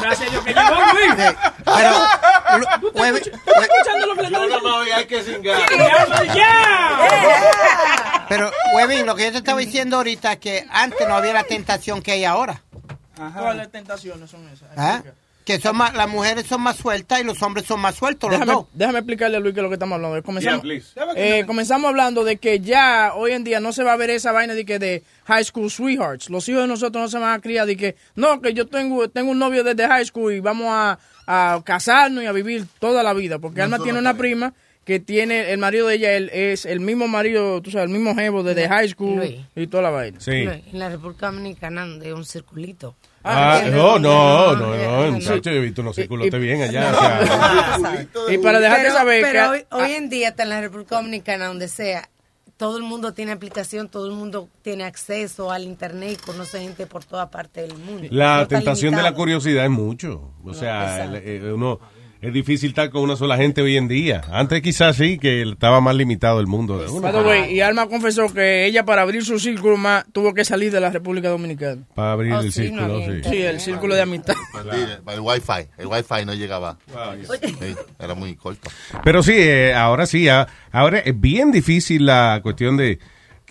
Gracias 0.00 0.28
a 0.28 0.30
Dios 0.30 0.44
que 0.44 0.52
llegó 0.54 0.74
Luis. 0.92 1.14
pero, 1.64 1.90
lo- 2.58 2.66
¿Tú 2.80 2.88
estás 2.88 3.12
escuch- 3.12 3.32
estás 3.32 3.62
escuchando 3.62 4.06
lo 4.06 4.14
que 4.14 4.22
le 4.22 4.26
está 4.28 4.40
diciendo? 4.42 4.78
hay 4.96 5.06
que 5.06 5.22
cingar. 5.22 5.60
¡Ya! 6.34 8.26
pero, 8.28 8.50
Webin, 8.74 9.06
lo 9.06 9.14
que 9.14 9.24
yo 9.26 9.32
te 9.32 9.38
estaba 9.38 9.58
diciendo 9.60 9.96
ahorita 9.96 10.32
es 10.32 10.38
que 10.38 10.66
antes 10.70 11.06
no 11.08 11.14
había 11.14 11.32
la 11.32 11.44
tentación 11.44 12.02
que 12.02 12.12
hay 12.12 12.24
ahora. 12.24 12.62
¿Cuáles 13.16 13.70
tentaciones 13.70 14.30
son 14.30 14.46
esas? 14.48 14.68
¿ah? 14.76 15.02
Que 15.44 15.58
son 15.58 15.76
más, 15.76 15.92
las 15.94 16.08
mujeres 16.08 16.46
son 16.46 16.60
más 16.60 16.76
sueltas 16.76 17.20
y 17.20 17.24
los 17.24 17.42
hombres 17.42 17.66
son 17.66 17.80
más 17.80 17.96
sueltos, 17.96 18.30
los 18.30 18.38
Déjame, 18.38 18.52
dos. 18.52 18.66
déjame 18.74 18.98
explicarle 19.00 19.38
a 19.38 19.40
Luis 19.40 19.52
que 19.54 19.58
es 19.60 19.62
lo 19.64 19.68
que 19.70 19.74
estamos 19.74 19.96
hablando. 19.96 20.22
Comenzamos, 20.22 20.62
Yeah, 20.62 20.80
please. 20.80 20.94
eh, 21.16 21.44
comenzamos 21.46 21.88
hablando 21.88 22.22
de 22.22 22.36
que 22.36 22.60
ya 22.60 23.12
hoy 23.16 23.32
en 23.32 23.42
día 23.42 23.58
no 23.58 23.72
se 23.72 23.82
va 23.82 23.94
a 23.94 23.96
ver 23.96 24.10
esa 24.10 24.30
vaina 24.30 24.54
de 24.54 24.64
que 24.64 24.78
de 24.78 25.02
high 25.24 25.42
school 25.44 25.68
sweethearts. 25.68 26.30
Los 26.30 26.48
hijos 26.48 26.62
de 26.62 26.68
nosotros 26.68 27.02
no 27.02 27.08
se 27.08 27.18
van 27.18 27.32
a 27.32 27.40
criar 27.40 27.66
de 27.66 27.76
que 27.76 27.96
no, 28.14 28.40
que 28.40 28.54
yo 28.54 28.68
tengo, 28.68 29.10
tengo 29.10 29.32
un 29.32 29.40
novio 29.40 29.64
desde 29.64 29.88
high 29.88 30.04
school 30.06 30.32
y 30.32 30.38
vamos 30.38 30.68
a, 30.70 30.98
a 31.26 31.60
casarnos 31.64 32.22
y 32.22 32.26
a 32.26 32.32
vivir 32.32 32.64
toda 32.78 33.02
la 33.02 33.12
vida. 33.12 33.40
Porque 33.40 33.62
Alma 33.62 33.80
tiene 33.80 33.98
una 33.98 34.14
prima 34.16 34.52
que 34.84 34.98
tiene 34.98 35.52
el 35.52 35.58
marido 35.58 35.86
de 35.86 35.94
ella, 35.94 36.12
él 36.14 36.28
es 36.32 36.66
el 36.66 36.80
mismo 36.80 37.06
marido, 37.06 37.60
tú 37.62 37.70
sabes, 37.70 37.86
el 37.86 37.92
mismo 37.92 38.14
jevo 38.16 38.42
desde 38.42 38.68
high 38.68 38.88
school 38.88 39.16
Luis. 39.16 39.36
y 39.54 39.66
toda 39.68 39.82
la 39.84 39.90
vaina. 39.90 40.20
Sí. 40.20 40.32
En 40.32 40.78
la 40.78 40.88
República 40.88 41.26
Dominicana 41.26 41.86
de 41.86 42.12
un 42.12 42.24
circulito. 42.24 42.96
Ah, 43.24 43.60
¿entiendes? 43.62 43.80
no, 43.80 43.98
no, 44.00 44.56
no, 44.56 44.76
no, 44.76 45.06
no, 45.06 45.12
muchacho, 45.12 45.50
yo 45.50 45.52
he 45.52 45.60
visto 45.60 45.82
unos 45.82 45.94
círculos 45.94 46.26
Y- 46.26 46.30
te 46.30 46.38
bien 46.40 46.60
allá. 46.62 46.90
o 46.90 47.80
sea, 47.80 48.06
Y 48.34 48.38
para 48.38 48.58
dejarte 48.58 48.82
pero, 48.84 48.94
saber 48.96 49.22
pero 49.22 49.52
que... 49.52 49.66
hoy, 49.70 49.82
hoy 49.82 49.92
en 49.92 50.08
día, 50.08 50.28
está 50.30 50.42
en 50.42 50.48
la 50.48 50.60
República 50.60 50.96
Dominicana, 50.96 51.46
donde 51.46 51.68
sea, 51.68 52.08
todo 52.56 52.76
el 52.76 52.82
mundo 52.82 53.12
tiene 53.14 53.30
aplicación, 53.30 53.88
todo 53.88 54.06
el 54.06 54.12
mundo 54.14 54.48
tiene 54.62 54.82
acceso 54.84 55.52
al 55.52 55.62
internet 55.64 56.18
y 56.20 56.26
conoce 56.26 56.58
gente 56.60 56.86
por 56.86 57.04
toda 57.04 57.30
parte 57.30 57.60
del 57.62 57.76
mundo. 57.76 58.08
La 58.10 58.38
No 58.38 58.48
tentación 58.48 58.94
de 58.96 59.02
la 59.02 59.14
curiosidad 59.14 59.64
es 59.64 59.70
mucho. 59.70 60.32
O 60.44 60.52
sea, 60.54 61.08
eh, 61.14 61.52
uno 61.54 61.78
es 62.22 62.32
difícil 62.32 62.68
estar 62.70 62.88
con 62.90 63.02
una 63.02 63.16
sola 63.16 63.36
gente 63.36 63.60
hoy 63.62 63.76
en 63.76 63.88
día. 63.88 64.22
Antes 64.30 64.62
quizás 64.62 64.96
sí, 64.96 65.18
que 65.18 65.42
estaba 65.42 65.80
más 65.80 65.94
limitado 65.96 66.38
el 66.40 66.46
mundo 66.46 66.78
de 66.78 66.88
uno. 66.88 67.08
Way, 67.08 67.52
y 67.52 67.60
Alma 67.60 67.88
confesó 67.88 68.32
que 68.32 68.64
ella 68.64 68.84
para 68.84 69.02
abrir 69.02 69.24
su 69.24 69.38
círculo 69.40 69.76
más 69.76 70.04
tuvo 70.12 70.32
que 70.32 70.44
salir 70.44 70.70
de 70.70 70.80
la 70.80 70.90
República 70.90 71.28
Dominicana. 71.28 71.82
Para 71.94 72.12
abrir 72.12 72.32
Oh, 72.32 72.40
el 72.40 72.52
sí, 72.52 72.62
círculo, 72.68 73.00
sí. 73.04 73.28
Sí, 73.28 73.42
el 73.42 73.60
círculo 73.60 73.94
de 73.96 74.02
amistad. 74.02 74.34
Mentira, 74.54 75.00
El 75.12 75.20
wifi, 75.20 75.68
el 75.78 75.86
wifi 75.88 76.24
no 76.24 76.34
llegaba. 76.34 76.78
Sí, 76.86 77.74
era 77.98 78.14
muy 78.14 78.36
corto. 78.36 78.70
Pero 79.02 79.22
sí, 79.22 79.34
eh, 79.36 79.74
ahora 79.74 80.06
sí, 80.06 80.28
a- 80.28 80.46
ahora 80.70 81.00
es 81.00 81.20
bien 81.20 81.50
difícil 81.50 82.06
la 82.06 82.38
cuestión 82.42 82.76
de 82.76 83.00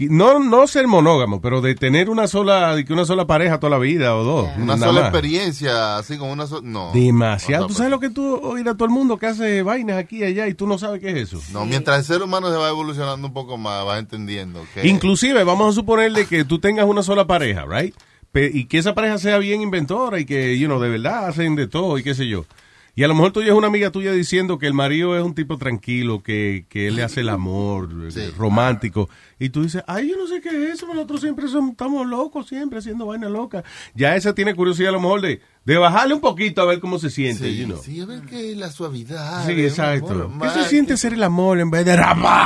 no 0.09 0.39
no 0.39 0.67
ser 0.67 0.87
monógamo, 0.87 1.41
pero 1.41 1.61
de 1.61 1.75
tener 1.75 2.09
una 2.09 2.27
sola 2.27 2.75
de 2.75 2.85
que 2.85 2.93
una 2.93 3.05
sola 3.05 3.27
pareja 3.27 3.59
toda 3.59 3.71
la 3.71 3.77
vida 3.77 4.15
o 4.15 4.23
dos. 4.23 4.49
Una 4.57 4.77
sola 4.77 4.91
más. 4.93 5.03
experiencia, 5.09 5.97
así 5.97 6.17
como 6.17 6.31
una 6.31 6.47
sola. 6.47 6.61
No. 6.63 6.91
Demasiado. 6.93 7.63
No, 7.63 7.67
¿Tú 7.67 7.73
sabes 7.73 7.91
lo 7.91 7.99
que 7.99 8.09
tú 8.09 8.35
oír 8.43 8.67
a 8.69 8.73
todo 8.75 8.85
el 8.85 8.91
mundo 8.91 9.17
que 9.17 9.27
hace 9.27 9.61
vainas 9.61 9.97
aquí 9.97 10.17
y 10.19 10.23
allá 10.23 10.47
y 10.47 10.53
tú 10.53 10.67
no 10.67 10.77
sabes 10.77 11.01
qué 11.01 11.09
es 11.11 11.17
eso? 11.33 11.41
No, 11.51 11.65
mientras 11.65 11.99
el 11.99 12.05
ser 12.05 12.21
humano 12.21 12.49
se 12.49 12.57
va 12.57 12.69
evolucionando 12.69 13.27
un 13.27 13.33
poco 13.33 13.57
más, 13.57 13.85
vas 13.85 13.99
entendiendo 13.99 14.63
que. 14.73 14.87
Inclusive, 14.87 15.43
vamos 15.43 15.69
a 15.69 15.73
suponerle 15.73 16.25
que 16.25 16.45
tú 16.45 16.59
tengas 16.59 16.85
una 16.85 17.03
sola 17.03 17.25
pareja, 17.27 17.65
right? 17.69 17.93
Pe- 18.31 18.51
y 18.53 18.65
que 18.65 18.77
esa 18.77 18.93
pareja 18.95 19.17
sea 19.17 19.37
bien 19.39 19.61
inventora 19.61 20.19
y 20.19 20.25
que, 20.25 20.57
you 20.57 20.67
know, 20.67 20.79
de 20.79 20.89
verdad 20.89 21.27
hacen 21.27 21.55
de 21.55 21.67
todo 21.67 21.97
y 21.97 22.03
qué 22.03 22.15
sé 22.15 22.27
yo. 22.27 22.45
Y 22.93 23.03
a 23.03 23.07
lo 23.07 23.13
mejor 23.15 23.31
tú 23.31 23.39
es 23.41 23.49
una 23.51 23.67
amiga 23.67 23.89
tuya 23.89 24.11
diciendo 24.11 24.59
que 24.59 24.67
el 24.67 24.73
marido 24.73 25.17
es 25.17 25.23
un 25.23 25.33
tipo 25.33 25.57
tranquilo, 25.57 26.21
que, 26.21 26.65
que 26.67 26.87
él 26.87 26.97
le 26.97 27.03
hace 27.03 27.21
el 27.21 27.29
amor, 27.29 27.89
eh, 28.15 28.31
romántico. 28.37 29.09
Y 29.39 29.49
tú 29.49 29.63
dices, 29.63 29.81
ay, 29.87 30.09
yo 30.09 30.17
no 30.17 30.27
sé 30.27 30.41
qué 30.41 30.49
es 30.49 30.73
eso, 30.75 30.87
nosotros 30.87 31.21
siempre 31.21 31.47
somos, 31.47 31.71
estamos 31.71 32.05
locos, 32.05 32.47
siempre 32.47 32.79
haciendo 32.79 33.05
vaina 33.05 33.29
loca. 33.29 33.63
Ya 33.95 34.15
esa 34.17 34.35
tiene 34.35 34.53
curiosidad 34.55 34.89
a 34.89 34.91
lo 34.93 34.99
mejor 34.99 35.21
de, 35.21 35.39
de 35.63 35.77
bajarle 35.77 36.13
un 36.15 36.21
poquito 36.21 36.61
a 36.61 36.65
ver 36.65 36.79
cómo 36.81 36.99
se 36.99 37.09
siente, 37.09 37.45
Sí, 37.49 37.57
you 37.59 37.65
know. 37.65 37.81
sí, 37.81 38.01
a 38.01 38.05
ver 38.05 38.21
qué 38.23 38.55
la 38.55 38.69
suavidad. 38.71 39.45
Sí, 39.45 39.53
exacto. 39.53 40.11
amor, 40.25 40.51
¿Qué 40.53 40.61
se 40.61 40.69
siente 40.69 40.97
ser 40.97 41.13
el 41.13 41.23
amor 41.23 41.59
en 41.59 41.71
vez 41.71 41.85
de 41.85 41.95
ramar? 41.95 42.41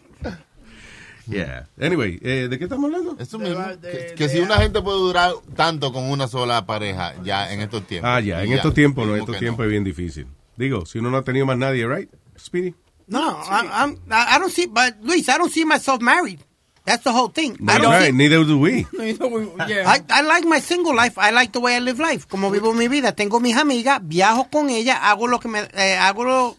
yeah. 1.29 1.67
Anyway, 1.79 2.19
eh, 2.22 2.48
¿de 2.50 2.57
qué 2.57 2.65
estamos 2.65 2.86
hablando? 2.86 3.17
Eso 3.19 3.39
mismo. 3.39 3.63
que, 3.81 4.13
que 4.15 4.29
si 4.29 4.39
una 4.39 4.57
gente 4.57 4.81
puede 4.81 4.98
durar 5.00 5.34
tanto 5.55 5.91
con 5.91 6.10
una 6.10 6.27
sola 6.27 6.65
pareja 6.65 7.13
ya 7.24 7.51
en 7.51 7.62
estos 7.62 7.86
tiempos. 7.86 8.10
Ah, 8.12 8.19
ya, 8.19 8.43
en 8.43 8.53
estos 8.53 8.74
tiempos 8.74 9.07
no, 9.07 9.15
en 9.15 9.22
estos 9.22 9.38
tiempos 9.38 9.65
es 9.65 9.72
bien 9.72 9.84
difícil. 9.84 10.27
Digo, 10.55 10.86
si 10.86 11.00
uno 11.00 11.12
no 11.12 11.17
ha 11.17 11.24
tenido 11.24 11.46
más 11.46 11.57
nadie, 11.57 11.88
right? 11.88 12.10
Speedy. 12.38 12.74
No, 13.07 13.19
I, 13.29 13.67
I'm, 13.72 13.98
I 14.10 14.36
I 14.36 14.39
don't 14.39 14.51
see, 14.51 14.67
but 14.67 14.96
Luis, 15.01 15.29
I 15.29 15.38
don't 15.38 15.51
see 15.51 15.63
myself 15.63 16.01
married. 16.01 16.39
That's 16.88 17.03
the 17.03 17.12
whole 17.12 17.27
thing. 17.27 17.53
I 17.53 17.65
That's 17.65 17.81
don't 17.81 17.91
right, 17.91 18.13
neither 18.22 18.43
do 18.46 18.60
we. 18.60 18.88
Yeah. 18.98 19.84
I, 19.93 20.00
I 20.10 20.22
like 20.22 20.46
my 20.46 20.60
single 20.60 20.96
life. 20.96 21.17
I 21.17 21.31
like 21.31 21.51
the 21.51 21.60
way 21.60 21.75
I 21.75 21.79
live 21.79 22.00
life. 22.00 22.27
Como 22.27 22.50
vivo 22.50 22.74
mi 22.74 22.88
vida. 22.88 23.12
Tengo 23.12 23.41
mis 23.41 23.57
amigas, 23.57 24.00
viajo 24.03 24.50
con 24.50 24.69
ellas, 24.69 24.98
hago 25.01 25.27
lo 25.27 25.39
que 25.39 25.50
me, 25.50 25.67
eh, 25.74 25.98
hago 25.98 26.24
lo, 26.24 26.57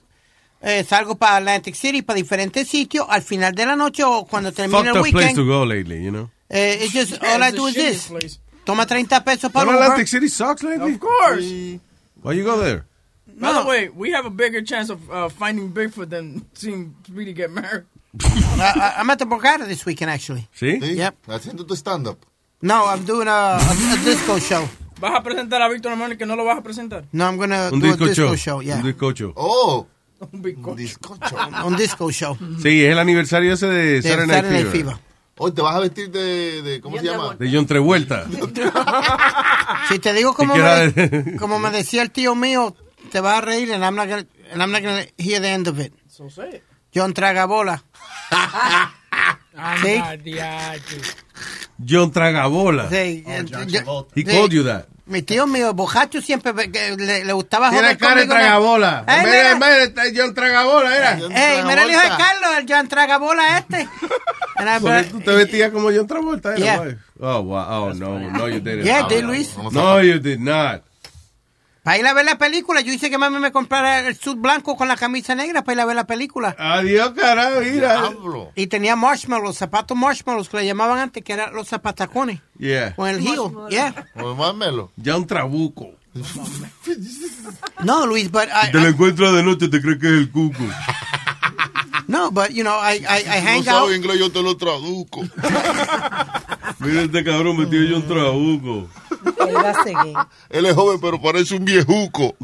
eh, 0.60 0.84
salgo 0.84 1.14
para 1.16 1.36
Atlantic 1.36 1.74
City, 1.74 2.02
para 2.02 2.16
diferentes 2.16 2.68
sitios. 2.68 3.06
Al 3.08 3.22
final 3.22 3.54
de 3.54 3.66
la 3.66 3.76
noche 3.76 4.02
o 4.04 4.24
cuando 4.26 4.52
termine 4.52 4.78
Fucked 4.78 4.96
el 4.96 5.00
up 5.00 5.10
place 5.10 5.34
to 5.34 5.40
weekend, 5.42 5.48
go 5.48 5.64
lately, 5.64 6.02
you 6.04 6.10
know. 6.10 6.30
eh, 6.48 6.78
it's 6.80 6.92
just, 6.92 7.12
all 7.22 7.42
I 7.42 7.48
It's 7.48 7.56
do 7.56 7.66
is 7.68 7.74
this. 7.74 8.06
place. 8.08 8.38
Toma 8.64 8.84
30 8.86 9.24
pesos 9.24 9.50
para 9.50 9.70
Uber. 9.70 9.82
Atlantic 9.82 10.08
City 10.08 10.28
sucks 10.28 10.62
lately? 10.62 10.94
Of 10.94 11.00
course. 11.00 11.44
Why 12.22 12.32
you 12.34 12.44
go 12.44 12.58
there? 12.58 12.84
By 13.40 13.52
the 13.52 13.64
way, 13.64 13.88
we 13.88 14.10
have 14.12 14.26
a 14.26 14.30
bigger 14.30 14.62
chance 14.62 14.90
of 14.90 14.98
uh, 15.10 15.28
finding 15.28 15.70
Bigfoot 15.72 16.10
than 16.10 16.44
seeing 16.54 16.94
Speedy 17.06 17.32
get 17.32 17.50
married. 17.52 17.84
I, 18.20 18.72
I, 18.74 19.00
I'm 19.00 19.08
at 19.10 19.18
the 19.20 19.26
Borgata 19.26 19.66
this 19.68 19.86
weekend, 19.86 20.10
actually. 20.10 20.48
¿Sí? 20.52 20.80
Sí, 20.80 20.96
Yep. 20.96 21.14
Haciendo 21.28 21.64
tu 21.64 21.76
stand-up. 21.76 22.18
No, 22.60 22.84
I'm 22.86 23.04
doing 23.04 23.28
a, 23.28 23.56
a, 23.56 23.60
a 23.60 23.96
disco 24.04 24.38
show. 24.40 24.68
¿Vas 25.00 25.14
a 25.14 25.22
presentar 25.22 25.62
a 25.62 25.68
Víctor 25.68 25.94
Manuel 25.96 26.18
que 26.18 26.26
no 26.26 26.34
lo 26.34 26.44
vas 26.44 26.58
a 26.58 26.62
presentar? 26.62 27.04
No, 27.12 27.26
I'm 27.26 27.36
gonna 27.36 27.68
Un 27.70 27.78
do 27.78 27.86
a 27.86 27.90
disco 27.90 28.06
disco 28.08 28.34
show. 28.34 28.36
show. 28.36 28.60
yeah. 28.62 28.78
Un 28.78 28.82
disco 28.82 29.12
show. 29.14 29.32
Oh, 29.36 29.86
Un 30.32 30.42
bizcocho. 30.42 30.74
discocho. 30.74 31.36
Un 31.64 31.76
disco 31.76 32.10
show. 32.10 32.36
Sí, 32.62 32.84
es 32.84 32.92
el 32.92 32.98
aniversario 32.98 33.52
ese 33.52 33.66
de 33.66 34.02
Saturday 34.02 34.26
Night 34.26 34.44
Saturday 34.44 34.64
Fever. 34.64 34.72
Fever. 34.72 34.96
Hoy 35.40 35.52
te 35.52 35.62
vas 35.62 35.76
a 35.76 35.78
vestir 35.78 36.10
de, 36.10 36.62
de 36.62 36.80
¿cómo 36.80 36.98
se 36.98 37.04
llama? 37.04 37.36
De 37.36 37.50
John 37.52 37.66
Travolta. 37.66 38.26
Si 39.88 39.98
te 39.98 40.12
digo 40.12 40.34
como 40.34 40.56
¿Y 40.56 40.60
qué 40.60 41.22
me, 41.24 41.36
como 41.36 41.58
me 41.58 41.70
decía 41.70 42.02
el 42.02 42.10
tío 42.10 42.34
mío, 42.34 42.74
te 43.10 43.20
vas 43.20 43.38
a 43.38 43.40
reír 43.42 43.72
and 43.72 43.84
I'm 43.84 43.94
not 43.94 44.08
gonna, 44.08 44.26
and 44.50 44.60
I'm 44.60 44.72
not 44.72 44.82
gonna 44.82 45.04
hear 45.16 45.40
the 45.40 45.52
end 45.52 45.68
of 45.68 45.78
it. 45.78 45.92
So 46.08 46.28
say 46.30 46.56
it. 46.56 46.62
John 46.92 47.12
Tragabola. 47.14 47.84
John 51.86 52.10
Tragabola. 52.12 52.88
Sí, 52.88 53.24
eh, 53.26 53.44
yo- 53.46 53.60
He 54.14 54.22
sí. 54.22 54.24
called 54.26 54.52
you 54.52 54.64
that. 54.64 54.86
Mi 55.06 55.22
tío 55.22 55.46
mío, 55.46 55.72
bojacho, 55.72 56.20
siempre 56.20 56.52
le, 56.52 57.24
le 57.24 57.32
gustaba 57.32 57.70
Tiene 57.70 57.96
cara. 57.96 58.26
Tragabola. 58.26 59.04
Ey, 59.08 59.24
de- 59.24 59.54
mira. 59.54 60.10
John 60.14 60.34
Tragabola, 60.34 60.94
era. 60.94 61.12
Ey, 61.14 61.62
mira 61.64 61.82
el 61.84 61.90
hijo 61.90 62.00
de 62.02 62.08
Carlos, 62.08 62.50
el 62.58 62.66
John 62.68 62.88
Tragabola 62.88 63.58
este. 63.58 63.88
Tú 65.10 65.20
te 65.20 65.30
vestías 65.30 65.70
como 65.72 65.90
John 65.90 66.06
Travolta, 66.06 66.50
era, 66.50 66.58
Yeah. 66.58 66.76
güey. 66.78 66.96
Oh, 67.20 67.42
wow. 67.42 67.84
Oh, 67.88 67.94
no. 67.94 68.18
No, 68.18 68.48
you 68.48 68.60
didn't. 68.60 68.84
Yeah, 68.84 69.06
I 69.06 69.08
did, 69.08 69.24
Luis. 69.24 69.56
No, 69.72 70.02
you 70.02 70.18
did 70.18 70.40
not. 70.40 70.82
Para 71.88 72.00
ir 72.00 72.06
a 72.06 72.12
ver 72.12 72.26
la 72.26 72.36
película, 72.36 72.82
yo 72.82 72.92
hice 72.92 73.08
que 73.08 73.16
mami 73.16 73.38
me 73.38 73.50
comprara 73.50 74.06
el 74.06 74.14
suit 74.14 74.38
blanco 74.38 74.76
con 74.76 74.88
la 74.88 74.96
camisa 74.98 75.34
negra 75.34 75.64
para 75.64 75.72
ir 75.72 75.80
a 75.80 75.84
ver 75.86 75.96
la 75.96 76.06
película. 76.06 76.54
Adiós, 76.58 77.12
carajo, 77.12 77.62
mira. 77.62 78.10
Y 78.56 78.66
tenía 78.66 78.94
marshmallows, 78.94 79.56
zapatos 79.56 79.96
marshmallows 79.96 80.50
que 80.50 80.58
le 80.58 80.66
llamaban 80.66 80.98
antes, 80.98 81.24
que 81.24 81.32
eran 81.32 81.54
los 81.54 81.66
zapatacones. 81.66 82.42
Yeah. 82.58 82.94
Con 82.94 83.08
el 83.08 83.26
heel, 83.26 83.40
yeah. 83.70 83.94
Pues 84.12 84.36
mármelo. 84.36 84.92
John 85.02 85.26
Trabuco. 85.26 85.92
No, 87.82 88.04
Luis, 88.04 88.30
but 88.30 88.48
I, 88.52 88.70
te 88.70 88.80
lo 88.80 88.88
encuentras 88.88 89.32
de 89.32 89.42
noche, 89.42 89.68
te 89.68 89.80
crees 89.80 89.98
que 89.98 90.08
es 90.08 90.12
el 90.12 90.30
cuco. 90.30 90.64
no, 92.06 92.30
but 92.30 92.50
you 92.50 92.64
know, 92.64 92.78
I, 92.78 92.96
I, 92.98 93.22
I 93.22 93.40
No 93.40 93.48
hang 93.48 93.64
sabe 93.64 93.94
out. 93.94 93.96
inglés, 93.96 94.18
yo 94.18 94.30
te 94.30 94.42
lo 94.42 94.58
traduzco. 94.58 95.22
Mira 96.80 97.00
este 97.00 97.24
cabrón 97.24 97.56
metido 97.56 97.82
John 97.90 98.06
Trabuco. 98.06 98.90
Él 99.48 99.56
va 99.56 99.70
a 99.70 99.82
seguir. 99.82 100.16
Él 100.50 100.66
es 100.66 100.74
joven, 100.74 101.00
pero 101.00 101.20
parece 101.20 101.54
un 101.56 101.64
viejuco. 101.64 102.36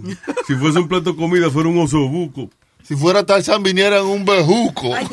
Si 0.47 0.55
fuese 0.55 0.79
un 0.79 0.89
plato 0.89 1.13
de 1.13 1.17
comida, 1.17 1.51
fuera 1.51 1.69
un 1.69 1.81
osobuco. 1.81 2.51
Si 2.83 2.95
fuera 2.97 3.25
Tarzán, 3.25 3.63
viniera 3.63 3.99
en 3.99 4.07
un 4.07 4.25
bejuco. 4.25 4.95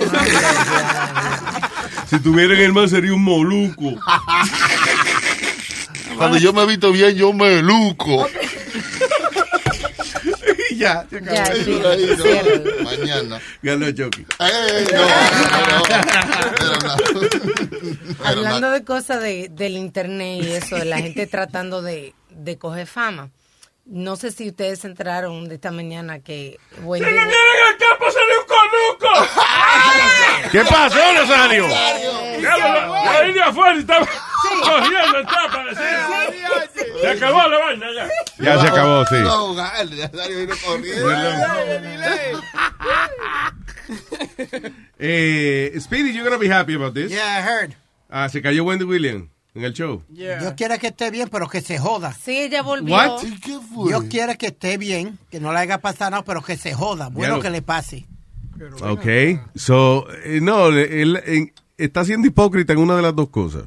Si 2.08 2.20
tuviera 2.20 2.54
en 2.56 2.60
el 2.60 2.74
mar, 2.74 2.90
sería 2.90 3.14
un 3.14 3.24
moluco. 3.24 3.98
Cuando 6.18 6.38
yo 6.38 6.52
me 6.52 6.64
he 6.64 6.66
visto 6.66 6.92
bien, 6.92 7.16
yo 7.16 7.32
me 7.32 7.62
luco. 7.62 8.28
Ya, 10.82 11.06
se 11.10 11.18
acabó. 11.18 11.36
Ya, 11.36 11.46
sí, 11.46 11.82
ahí, 11.86 12.16
no. 12.18 12.84
Mañana. 12.84 13.42
Ganó 13.62 13.92
Chucky. 13.92 14.26
Ey, 14.40 14.86
no, 14.92 15.00
no, 15.02 15.82
no, 16.60 16.72
no, 16.72 16.98
no. 16.98 18.26
Hablando 18.26 18.72
de 18.72 18.84
cosas 18.84 19.22
de, 19.22 19.50
del 19.50 19.78
internet 19.78 20.44
y 20.44 20.52
eso, 20.52 20.76
de 20.78 20.86
la 20.86 20.98
gente 21.02 21.28
tratando 21.28 21.82
de, 21.82 22.14
de 22.30 22.58
coger 22.58 22.88
fama. 22.88 23.30
No 23.86 24.16
sé 24.16 24.32
si 24.32 24.50
ustedes 24.50 24.80
se 24.80 24.88
enteraron 24.88 25.50
de 25.50 25.56
esta 25.56 25.72
mañana 25.72 26.20
que 26.20 26.58
Wendy... 26.84 27.10
¡En 27.10 27.18
el 27.18 27.26
campo 27.26 28.06
salió 28.12 28.40
un 28.40 28.48
conuco! 28.48 29.10
¿Qué 30.52 30.62
pasó, 30.62 31.00
Rosario? 31.18 31.68
Línea 33.26 33.48
afuera 33.48 33.80
estaba 33.80 34.08
cogiendo 34.62 35.18
el 35.18 35.26
tapa. 35.26 35.66
Se 37.02 37.08
acabó 37.08 37.48
la 37.48 37.60
vaina 37.60 37.88
ya. 37.96 38.10
Ya 38.44 38.62
se 38.62 38.68
acabó, 38.68 39.06
sí. 39.06 39.16
No, 39.16 39.54
vino 39.54 40.56
corriendo. 40.66 42.42
Eh, 45.00 45.76
Speedy, 45.80 46.14
you're 46.14 46.24
gonna 46.24 46.38
be 46.38 46.52
happy 46.52 46.76
about 46.76 46.94
this. 46.94 47.10
Yeah, 47.10 47.40
I 47.40 47.42
heard. 47.42 47.76
Ah, 48.10 48.30
se 48.30 48.42
cayó 48.42 48.64
Wendy 48.64 48.86
Williams 48.86 49.30
en 49.56 49.64
el 49.64 49.74
show. 49.74 50.04
Yo 50.10 50.56
quiero 50.56 50.78
que 50.78 50.88
esté 50.88 51.12
bien, 51.12 51.30
pero 51.30 51.48
que 51.48 51.62
se 51.62 51.78
joda. 51.78 52.14
Sí, 52.14 52.38
ella 52.38 52.62
volvió. 52.62 52.96
What? 52.96 53.24
¿Y 53.24 53.40
qué 53.40 53.60
fue? 53.60 53.92
Yo 53.92 54.08
quiero 54.10 54.38
que 54.38 54.48
esté 54.48 54.78
bien, 54.78 55.18
que 55.30 55.40
no 55.40 55.52
le 55.54 55.60
haga 55.60 55.80
pasar 55.80 56.12
nada, 56.12 56.24
pero 56.24 56.42
que 56.42 56.58
se 56.58 56.74
joda. 56.74 57.10
Bueno 57.10 57.40
que 57.40 57.50
le 57.50 57.62
pase. 57.62 58.06
Ok. 58.82 59.06
So, 59.56 60.08
eh, 60.24 60.40
no, 60.42 60.68
él, 60.68 61.22
eh, 61.26 61.52
está 61.78 62.06
siendo 62.06 62.28
hipócrita 62.28 62.74
en 62.74 62.80
una 62.80 62.96
de 62.96 63.02
las 63.02 63.16
dos 63.16 63.30
cosas. 63.30 63.64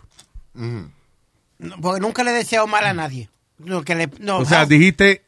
No, 0.54 1.76
porque 1.80 2.00
nunca 2.00 2.24
le 2.24 2.30
he 2.30 2.34
deseado 2.34 2.66
mal 2.66 2.84
a 2.84 2.94
nadie. 2.94 3.28
No, 3.58 3.82
que 3.84 3.94
le, 3.94 4.10
no, 4.20 4.38
O 4.38 4.44
sea, 4.44 4.66
dijiste 4.66 5.22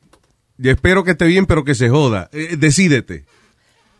yo 0.58 0.70
espero 0.72 1.04
que 1.04 1.10
esté 1.12 1.26
bien, 1.26 1.46
pero 1.46 1.64
que 1.64 1.74
se 1.74 1.88
joda. 1.88 2.30
Eh, 2.32 2.56
decídete. 2.58 3.24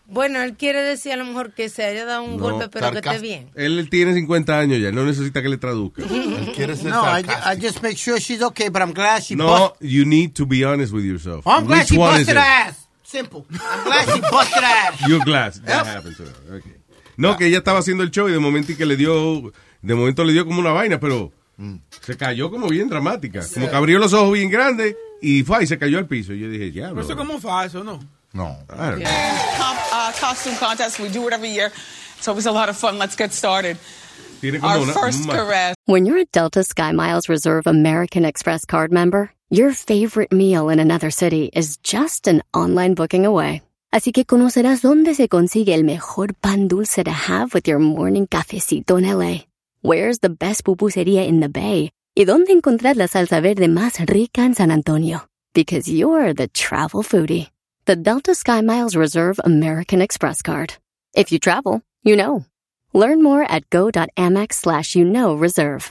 Bueno, 0.09 0.41
él 0.41 0.55
quiere 0.57 0.83
decir 0.83 1.13
a 1.13 1.17
lo 1.17 1.25
mejor 1.25 1.53
que 1.53 1.69
se 1.69 1.85
haya 1.85 2.05
dado 2.05 2.23
un 2.23 2.37
No, 2.37 2.43
golpe, 2.45 2.69
pero 2.69 2.93
que 2.93 2.99
esté 2.99 3.19
bien. 3.19 3.51
Él 3.57 3.89
tiene 3.91 4.15
50 4.15 4.57
años 4.57 4.81
ya, 4.81 4.93
no 4.93 5.05
necesita 5.05 5.43
que 5.43 5.49
le 5.49 5.59
traduzca. 5.59 6.03
No, 6.03 7.19
I, 7.19 7.25
I 7.25 7.61
just 7.61 7.83
make 7.83 7.97
sure 7.97 8.19
she's 8.21 8.41
okay, 8.41 8.69
but 8.69 8.83
I'm 8.83 8.93
glad 8.95 9.23
she 9.23 9.35
No, 9.35 9.75
you 9.81 10.05
need 10.07 10.33
to 10.35 10.47
be 10.47 10.65
honest 10.65 10.93
with 10.93 11.05
yourself. 11.05 11.45
I'm 11.47 11.67
glad 11.67 11.81
Which 11.81 11.89
she 11.89 11.99
one 11.99 12.21
is 12.21 12.27
busted 12.27 12.37
it? 12.37 12.43
ass. 12.43 12.89
Simple. 13.03 13.47
I'm 13.51 13.85
glad 13.85 14.15
she 14.15 14.21
busted 14.31 14.63
ass. 14.65 15.09
You're 15.09 15.25
glad 15.25 15.55
that 15.65 15.87
happened 15.87 16.17
to 16.17 16.23
her. 16.23 16.57
Okay. 16.59 16.73
No, 17.17 17.37
que 17.37 17.47
ella 17.47 17.59
estaba 17.59 17.81
haciendo 17.81 18.03
el 18.05 18.11
show 18.11 18.29
y 18.29 18.33
de 18.33 18.39
momento 18.39 18.73
y 18.73 18.77
que 18.77 18.87
le 18.87 18.97
dio, 18.97 19.53
de 19.87 19.95
momento 19.95 20.25
le 20.25 20.33
dio 20.33 20.45
como 20.45 20.61
una 20.61 20.73
vaina, 20.73 20.99
pero 21.01 21.33
se 22.01 22.17
cayó 22.17 22.51
como 22.51 22.69
bien 22.69 22.89
dramática. 22.89 23.43
Como 23.55 23.69
que 23.71 23.77
abrió 23.77 23.99
los 23.99 24.13
ojos 24.13 24.33
bien 24.33 24.51
grandes 24.51 24.97
y 25.23 25.43
fue 25.43 25.65
y 25.65 25.67
se 25.67 25.79
cayó 25.79 25.99
al 25.99 26.07
piso. 26.07 26.33
Y 26.33 26.41
yo 26.41 26.49
dije, 26.49 26.73
ya, 26.73 26.89
Pero 26.91 27.01
eso 27.03 27.13
es 27.13 27.17
como 27.19 27.39
falso, 27.41 27.83
¿no? 27.85 27.99
No. 28.33 28.59
I 28.69 28.77
don't 28.77 28.99
know. 29.03 29.13
Com- 29.57 29.77
uh, 29.93 30.13
costume 30.21 30.57
contest. 30.59 30.99
We 31.01 31.09
do 31.09 31.27
it 31.29 31.33
every 31.33 31.51
year. 31.53 31.71
It's 32.19 32.29
always 32.29 32.47
a 32.47 32.53
lot 32.53 32.69
of 32.69 32.77
fun. 32.77 32.99
Let's 32.99 33.17
get 33.17 33.33
started. 33.33 33.77
Tiene 34.41 34.59
como 34.61 34.73
Our 34.75 34.83
una- 34.83 34.93
first 34.93 35.25
una- 35.25 35.33
caress. 35.35 35.75
When 35.87 36.05
you're 36.05 36.19
a 36.21 36.27
Delta 36.31 36.61
SkyMiles 36.63 37.29
Reserve 37.29 37.67
American 37.67 38.25
Express 38.27 38.67
card 38.67 38.93
member, 38.93 39.31
your 39.49 39.73
favorite 39.73 40.33
meal 40.33 40.69
in 40.69 40.79
another 40.81 41.11
city 41.11 41.49
is 41.55 41.79
just 41.83 42.27
an 42.29 42.43
online 42.53 42.95
booking 42.95 43.25
away. 43.25 43.63
Así 43.93 44.13
que 44.13 44.27
conocerás 44.27 44.83
dónde 44.83 45.15
se 45.15 45.29
consigue 45.29 45.73
el 45.73 45.85
mejor 45.85 46.35
pan 46.35 46.69
dulce 46.69 47.03
to 47.05 47.11
have 47.13 47.55
with 47.55 47.67
your 47.67 47.79
morning 47.79 48.27
cafecito 48.27 48.99
en 48.99 49.05
LA. 49.07 49.47
Where's 49.83 50.19
the 50.19 50.31
best 50.31 50.65
pupusería 50.65 51.27
in 51.27 51.41
the 51.41 51.49
Bay? 51.49 51.91
Y 52.17 52.25
dónde 52.25 52.51
encontrar 52.51 52.97
la 52.97 53.07
salsa 53.07 53.41
verde 53.41 53.69
más 53.69 53.99
rica 54.09 54.43
en 54.43 54.55
San 54.55 54.71
Antonio. 54.71 55.29
Because 55.55 55.89
you're 55.89 56.35
the 56.35 56.49
travel 56.49 57.03
foodie. 57.03 57.51
The 57.85 57.97
Delta 57.97 58.33
SkyMiles 58.33 58.97
Reserve 58.97 59.39
American 59.45 60.03
Express 60.03 60.43
card. 60.43 60.75
If 61.15 61.31
you 61.31 61.39
travel, 61.39 61.83
you 62.03 62.17
know. 62.17 62.45
Learn 62.93 63.23
more 63.23 63.43
at 63.43 63.69
go.amex 63.71 64.55
slash 64.55 64.97
you 64.97 65.05
know 65.05 65.35
reserve. 65.35 65.91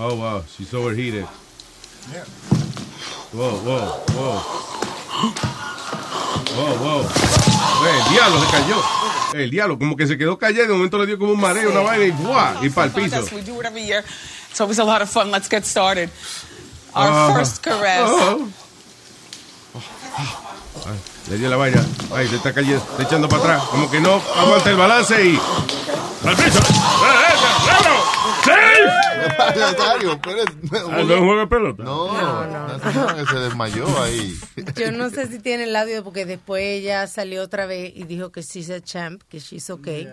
Oh, 0.00 0.14
wow, 0.14 0.44
she's 0.56 0.72
overheated. 0.74 1.26
Yeah. 2.12 2.24
Whoa, 3.32 3.50
whoa, 3.66 3.86
whoa. 4.14 4.38
Whoa, 6.54 6.74
whoa. 6.78 7.02
Güey, 7.80 7.98
el 7.98 8.04
diablo 8.12 8.40
se 8.40 8.46
cayó. 8.50 8.82
El 9.34 9.50
diablo, 9.50 9.78
como 9.78 9.96
que 9.96 10.06
se 10.06 10.16
quedó 10.16 10.38
callado. 10.38 10.68
De 10.68 10.72
momento 10.74 10.98
le 10.98 11.06
dio 11.06 11.18
como 11.18 11.32
un 11.32 11.40
mareo, 11.40 11.70
una 11.70 11.80
vaina 11.80 12.04
y 12.04 12.10
¡buah! 12.12 12.64
Y 12.64 12.70
para 12.70 12.86
el 12.86 12.92
piso. 12.92 13.24
We 13.34 13.42
do 13.42 13.60
it 13.60 13.66
every 13.66 13.84
year. 13.84 14.04
It's 14.50 14.60
always 14.60 14.78
a 14.78 14.84
lot 14.84 15.02
of 15.02 15.10
fun. 15.10 15.30
Let's 15.32 15.48
get 15.50 15.64
started. 15.64 16.10
Our 16.94 17.10
Ah. 17.10 17.34
first 17.34 17.62
caress. 17.62 18.00
Oh. 18.08 18.48
Le 21.30 21.36
dio 21.38 21.48
la 21.50 21.56
vaina. 21.56 21.84
Ay, 22.12 22.26
se 22.28 22.36
está 22.36 22.52
cayendo, 22.54 22.78
está 22.78 23.02
echando 23.02 23.28
para 23.28 23.42
atrás. 23.42 23.62
Como 23.70 23.90
que 23.90 24.00
no 24.00 24.20
aguanta 24.36 24.70
el 24.70 24.76
balance 24.76 25.24
y. 25.26 25.38
¡Al 26.26 26.34
piso! 26.36 26.58
¿Qué 28.44 29.34
pasa, 29.36 29.72
Dario? 29.74 30.18
Pero 30.22 30.38
es- 30.42 30.48
Ah, 30.90 31.02
no 31.04 31.38
de 31.38 31.46
pelota. 31.46 31.82
No, 31.82 32.12
No, 32.46 32.78
no. 32.78 33.16
que 33.16 33.26
se 33.26 33.36
desmayó 33.40 33.86
ahí. 34.02 34.34
Yo 34.76 34.92
no 34.92 35.10
sé 35.10 35.26
si 35.28 35.38
tiene 35.38 35.64
el 35.64 35.76
audio 35.76 36.02
porque 36.04 36.24
después 36.24 36.62
ella 36.62 37.06
salió 37.06 37.42
otra 37.42 37.66
vez 37.66 37.92
y 37.94 38.04
dijo 38.04 38.30
que 38.32 38.42
she's 38.42 38.70
a 38.70 38.80
champ, 38.80 39.22
que 39.28 39.38
she's 39.40 39.68
okay. 39.70 40.08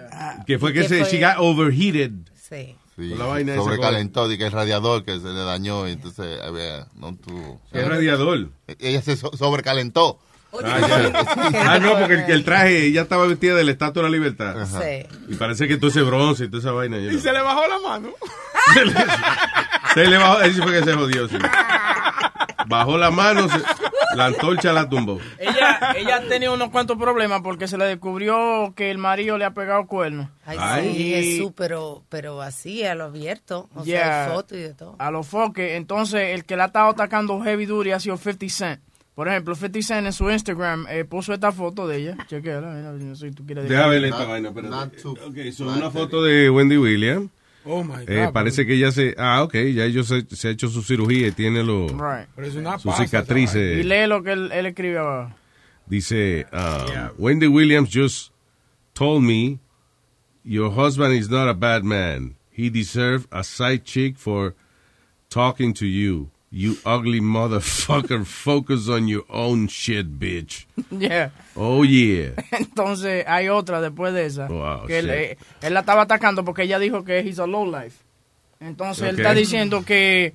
Que 0.45 0.59
fue 0.59 0.73
que 0.73 0.81
Que 0.81 0.89
se, 0.89 0.99
fue- 1.01 1.09
she 1.11 1.19
got 1.25 1.35
overheated. 1.39 2.11
Sí. 2.49 2.75
Sí, 2.95 3.09
la 3.15 3.25
vaina 3.25 3.55
sobrecalentó 3.55 4.31
y 4.31 4.37
que 4.37 4.45
el 4.45 4.51
radiador 4.53 5.03
que 5.03 5.19
se 5.19 5.27
le 5.27 5.43
dañó 5.43 5.85
y 5.87 5.91
entonces 5.93 6.39
había, 6.41 6.87
no 6.95 7.13
tuvo. 7.15 7.59
¿Qué 7.71 7.81
radiador? 7.83 8.49
Ella 8.79 9.01
se 9.01 9.17
so- 9.17 9.35
sobrecalentó. 9.35 10.19
Ah. 10.63 11.11
Ah, 11.67 11.79
no, 11.79 11.97
porque 11.97 12.13
el, 12.13 12.31
el 12.31 12.43
traje 12.45 12.91
ya 12.91 13.01
estaba 13.01 13.25
vestida 13.27 13.55
de 13.55 13.63
la 13.63 13.71
Estatua 13.71 14.03
de 14.03 14.09
la 14.09 14.13
Libertad. 14.15 14.55
Sí. 14.65 15.05
Y 15.27 15.35
parece 15.35 15.67
que 15.67 15.77
todo 15.77 15.89
ese 15.89 16.01
bronce 16.01 16.45
y 16.45 16.47
toda 16.47 16.59
esa 16.59 16.71
vaina. 16.71 16.97
Y 16.97 17.07
know. 17.09 17.19
se 17.19 17.31
le 17.33 17.41
bajó 17.41 17.61
la 17.67 17.79
mano. 17.79 18.09
Se 19.93 20.05
le 20.07 20.17
bajó, 20.17 20.37
ahí 20.39 20.53
sí 20.53 20.61
fue 20.61 20.71
que 20.71 20.83
se 20.83 20.93
jodió. 20.93 21.27
sí. 21.27 21.37
Bajó 22.67 22.97
la 22.97 23.11
mano, 23.11 23.47
se- 23.47 23.61
la 24.15 24.25
antorcha 24.25 24.73
la 24.73 24.89
tumbó. 24.89 25.19
Ella, 25.37 25.93
ella 25.95 26.15
ha 26.17 26.21
tenido 26.21 26.53
unos 26.53 26.69
cuantos 26.71 26.97
problemas 26.97 27.41
porque 27.41 27.67
se 27.67 27.77
le 27.77 27.85
descubrió 27.85 28.73
que 28.75 28.89
el 28.89 28.97
marido 28.97 29.37
le 29.37 29.45
ha 29.45 29.51
pegado 29.53 29.85
cuernos. 29.85 30.29
Ay, 30.45 30.57
Ay. 30.59 30.93
sí, 30.95 31.09
Jesús, 31.13 31.51
pero, 31.55 32.03
pero 32.09 32.41
así, 32.41 32.83
a 32.83 32.95
lo 32.95 33.05
abierto. 33.05 33.69
O 33.75 33.83
Yeah. 33.83 34.01
sea, 34.03 34.25
hay 34.25 34.31
fotos 34.31 34.57
y 34.57 34.61
de 34.61 34.73
todo. 34.73 34.95
A 34.97 35.11
los 35.11 35.27
foques. 35.27 35.73
Entonces, 35.77 36.33
el 36.33 36.43
que 36.45 36.55
la 36.57 36.63
ha 36.63 36.67
estado 36.67 36.89
atacando 36.89 37.39
heavy 37.41 37.65
duty 37.67 37.91
ha 37.91 37.99
sido 37.99 38.17
50 38.17 38.49
Cent. 38.49 38.81
Por 39.15 39.29
ejemplo, 39.29 39.55
50 39.55 39.81
Cent 39.81 40.05
en 40.07 40.13
su 40.13 40.29
Instagram 40.29 40.87
eh, 40.89 41.05
puso 41.05 41.33
esta 41.33 41.51
foto 41.53 41.87
de 41.87 41.97
ella. 41.97 42.17
Chequeala, 42.27 42.67
mira, 42.73 42.91
no 42.91 43.15
sé 43.15 43.29
si 43.29 43.33
tú 43.35 43.45
quieres 43.45 43.67
Deja 43.69 43.87
decir. 43.87 44.01
ver 44.01 44.09
esta 44.11 44.25
vaina. 44.25 44.49
espérate. 44.49 45.07
Ok, 45.07 45.51
so 45.53 45.67
una 45.67 45.89
foto 45.89 46.21
de 46.23 46.49
Wendy 46.49 46.77
Williams. 46.77 47.29
Oh 47.63 47.83
my 47.83 47.93
God. 48.05 48.09
Eh, 48.09 48.29
parece 48.33 48.65
que 48.67 48.73
ella 48.75 48.91
se. 48.91 49.15
Ah, 49.17 49.41
ok, 49.43 49.53
ya 49.73 49.85
ellos 49.85 50.07
se, 50.07 50.23
se 50.35 50.49
ha 50.49 50.51
hecho 50.51 50.67
su 50.67 50.83
cirugía 50.83 51.27
y 51.27 51.31
tiene 51.31 51.63
los, 51.63 51.91
Right. 51.93 52.27
Sus 52.51 52.61
pasa, 52.83 53.03
Y 53.03 53.07
cicatrices. 53.07 53.85
lee 53.85 54.05
lo 54.05 54.21
que 54.21 54.33
él, 54.33 54.51
él 54.51 54.65
escribe 54.67 54.99
abajo. 54.99 55.33
Dice: 55.87 56.45
um, 56.51 57.09
Wendy 57.17 57.47
Williams 57.47 57.89
just 57.91 58.31
told 58.93 59.23
me 59.23 59.59
your 60.43 60.69
husband 60.71 61.13
is 61.15 61.29
not 61.29 61.47
a 61.47 61.53
bad 61.53 61.83
man. 61.83 62.35
He 62.51 62.69
deserves 62.69 63.27
a 63.31 63.43
side 63.43 63.83
chick 63.85 64.17
for 64.17 64.53
talking 65.29 65.73
to 65.75 65.85
you. 65.85 66.29
You 66.57 66.77
ugly 66.85 67.19
motherfucker. 67.19 68.23
Focus 68.25 68.87
on 68.87 69.09
your 69.09 69.25
own 69.29 69.67
shit, 69.67 70.07
bitch. 70.17 70.65
Yeah. 70.89 71.31
Oh, 71.53 71.83
yeah. 71.83 72.31
Entonces, 72.51 73.25
hay 73.27 73.49
otra 73.49 73.81
después 73.81 74.13
de 74.13 74.25
esa. 74.25 74.47
Wow, 74.47 74.87
que 74.87 74.99
él, 74.99 75.09
eh, 75.09 75.37
él 75.61 75.73
la 75.73 75.81
estaba 75.81 76.03
atacando 76.03 76.45
porque 76.45 76.63
ella 76.63 76.79
dijo 76.79 77.03
que 77.03 77.19
he's 77.19 77.39
a 77.39 77.45
low 77.45 77.65
life. 77.69 77.97
Entonces, 78.61 79.09
él 79.09 79.17
está 79.19 79.33
diciendo 79.33 79.83
que... 79.83 80.27
eh, 80.27 80.33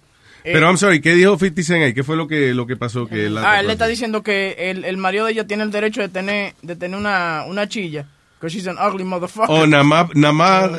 Pero 0.52 0.66
I'm 0.66 0.76
sorry, 0.76 1.00
¿qué 1.00 1.14
dijo 1.14 1.38
50 1.38 1.62
Cent 1.62 1.83
ahí? 1.85 1.94
¿Qué 1.94 2.04
fue 2.04 2.16
lo 2.18 2.28
que, 2.28 2.52
lo 2.52 2.66
que 2.66 2.76
pasó? 2.76 3.06
Que 3.06 3.24
él 3.26 3.38
Ah, 3.38 3.61
él 3.61 3.66
le 3.66 3.72
está 3.72 3.87
diciendo 3.87 4.22
que 4.22 4.56
el, 4.59 4.85
el 4.85 4.98
marido 4.98 5.24
de 5.24 5.33
ella 5.33 5.46
tiene 5.46 5.62
el 5.62 5.70
derecho 5.70 6.02
de 6.02 6.11
tener, 6.11 6.54
de 6.61 6.76
tener 6.76 7.00
una, 7.00 7.44
una 7.48 7.66
chilla. 7.66 8.06
Because 8.40 8.55
she's 8.57 8.66
an 8.66 8.79
ugly 8.79 9.05
motherfucker. 9.05 9.50
O 9.50 9.66
nada 9.66 9.85
más, 9.85 10.07
nada 10.14 10.33
más, 10.33 10.70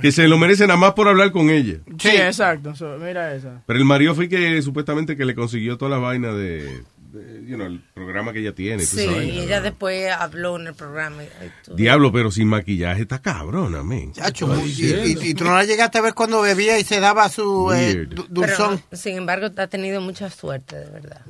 que 0.00 0.10
se 0.12 0.26
lo 0.28 0.38
merece 0.38 0.66
nada 0.66 0.78
más 0.78 0.94
por 0.94 1.08
hablar 1.08 1.30
con 1.30 1.50
ella. 1.50 1.76
Sí, 1.98 2.08
exacto. 2.08 2.74
So, 2.74 2.96
mira 2.98 3.34
esa. 3.34 3.62
Pero 3.66 3.78
el 3.78 3.84
marido 3.84 4.14
fue 4.14 4.30
que 4.30 4.62
supuestamente 4.62 5.14
que 5.14 5.26
le 5.26 5.34
consiguió 5.34 5.76
toda 5.76 5.90
la 5.90 5.98
vaina 5.98 6.32
de, 6.32 6.82
de, 7.12 7.44
you 7.46 7.56
know, 7.56 7.66
el 7.66 7.80
programa 7.92 8.32
que 8.32 8.38
ella 8.38 8.54
tiene. 8.54 8.82
Sí, 8.82 9.06
vaina. 9.06 9.24
y 9.24 9.40
ella 9.40 9.60
después 9.60 10.10
habló 10.10 10.58
en 10.58 10.68
el 10.68 10.74
programa. 10.74 11.22
y- 11.22 11.70
y. 11.70 11.76
Diablo, 11.76 12.10
pero 12.12 12.30
sin 12.30 12.48
maquillaje 12.48 13.02
está 13.02 13.20
cabrona, 13.20 13.82
men. 13.82 14.12
Chacho, 14.14 14.48
y, 14.64 14.70
y- 14.70 15.18
y 15.20 15.34
tú 15.34 15.44
no 15.44 15.52
la 15.54 15.64
llegaste 15.66 15.98
a 15.98 16.00
ver 16.00 16.14
cuando 16.14 16.40
bebía 16.40 16.78
y 16.78 16.84
se 16.84 16.98
daba 16.98 17.28
su 17.28 17.70
eh, 17.74 18.08
dulzón. 18.30 18.80
sin 18.90 19.18
embargo, 19.18 19.48
ha 19.54 19.66
tenido 19.66 20.00
mucha 20.00 20.30
suerte, 20.30 20.76
de 20.76 20.90
verdad. 20.90 21.20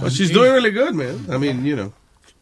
But 0.00 0.10
she's 0.10 0.32
doing 0.32 0.52
really 0.52 0.70
good, 0.72 0.94
man. 0.94 1.26
I 1.30 1.36
mean, 1.38 1.64
you 1.66 1.76
know. 1.76 1.92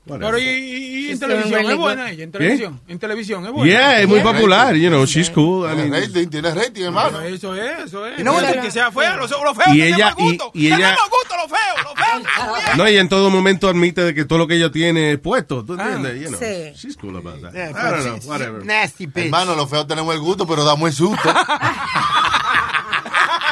Pero 0.06 0.18
whatever. 0.26 0.38
y, 0.42 0.46
y- 0.48 0.94
y 1.06 1.10
en 1.12 1.18
televisión 1.18 1.52
really 1.60 1.72
es 1.72 1.78
buena 1.78 2.10
ella, 2.10 2.24
en 2.24 2.32
televisión. 2.32 2.80
En 2.88 2.98
televisión 2.98 3.46
es 3.46 3.52
buena. 3.52 3.72
Yeah, 3.72 4.00
es 4.02 4.08
muy 4.08 4.20
popular, 4.20 4.74
you 4.76 4.88
know, 4.88 5.06
she's 5.06 5.30
cool. 5.30 5.64
I 5.66 5.74
Tiene 5.74 5.90
mean, 5.90 6.02
rating, 6.04 6.28
tiene 6.28 6.50
rating, 6.54 6.82
hermano. 6.84 7.20
Eso 7.22 7.54
es, 7.54 7.84
eso 7.86 8.06
es. 8.06 8.20
Y 8.20 8.22
no, 8.24 8.36
que 8.62 8.70
sea 8.70 8.90
fea, 8.92 9.16
los 9.16 9.30
lo 9.30 9.54
feos 9.54 9.74
Y 9.76 9.82
ella- 9.82 10.14
y- 10.18 10.22
gusto. 10.22 10.50
y 10.52 10.66
ella- 10.66 10.76
Tenemos 10.76 11.10
gusto, 11.10 11.34
los 11.36 11.46
feos, 11.48 11.84
los 11.84 12.54
feos. 12.64 12.76
no, 12.76 12.88
y 12.90 12.96
en 12.98 13.08
todo 13.08 13.30
momento 13.30 13.68
admite 13.68 14.02
de 14.02 14.14
que 14.14 14.24
todo 14.26 14.38
lo 14.38 14.46
que 14.46 14.56
ella 14.56 14.70
tiene 14.70 15.12
es 15.12 15.18
puesto. 15.18 15.64
¿Tú 15.64 15.74
Ah, 15.78 15.82
entiendes? 15.94 16.20
You 16.22 16.28
know, 16.28 16.40
sí. 16.40 16.72
she's 16.74 16.96
cool 16.98 17.16
about 17.16 17.40
that. 17.40 17.52
Yeah, 17.54 17.70
I 17.70 17.90
don't 18.02 18.04
know, 18.22 18.30
whatever. 18.30 18.64
Nasty 18.64 19.06
bitch. 19.06 19.24
Hermano, 19.24 19.54
los 19.54 19.70
feos 19.70 19.86
tenemos 19.86 20.14
el 20.14 20.20
gusto, 20.20 20.46
pero 20.46 20.64
damos 20.64 20.88
el 20.90 20.94
susto. 20.94 21.28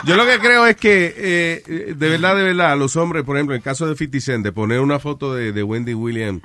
Yo 0.05 0.17
lo 0.17 0.27
que 0.27 0.39
creo 0.39 0.67
es 0.67 0.77
que, 0.77 1.15
eh, 1.17 1.95
de 1.95 2.09
verdad, 2.09 2.37
de 2.37 2.43
verdad, 2.43 2.77
los 2.77 2.97
hombres, 2.97 3.23
por 3.25 3.37
ejemplo, 3.37 3.55
en 3.55 3.61
el 3.61 3.65
caso 3.65 3.87
de 3.87 3.97
50 3.97 4.21
Cent, 4.21 4.45
de 4.45 4.51
poner 4.51 4.81
una 4.81 4.99
foto 4.99 5.35
de, 5.35 5.53
de 5.53 5.63
Wendy 5.63 5.95
Williams 5.95 6.43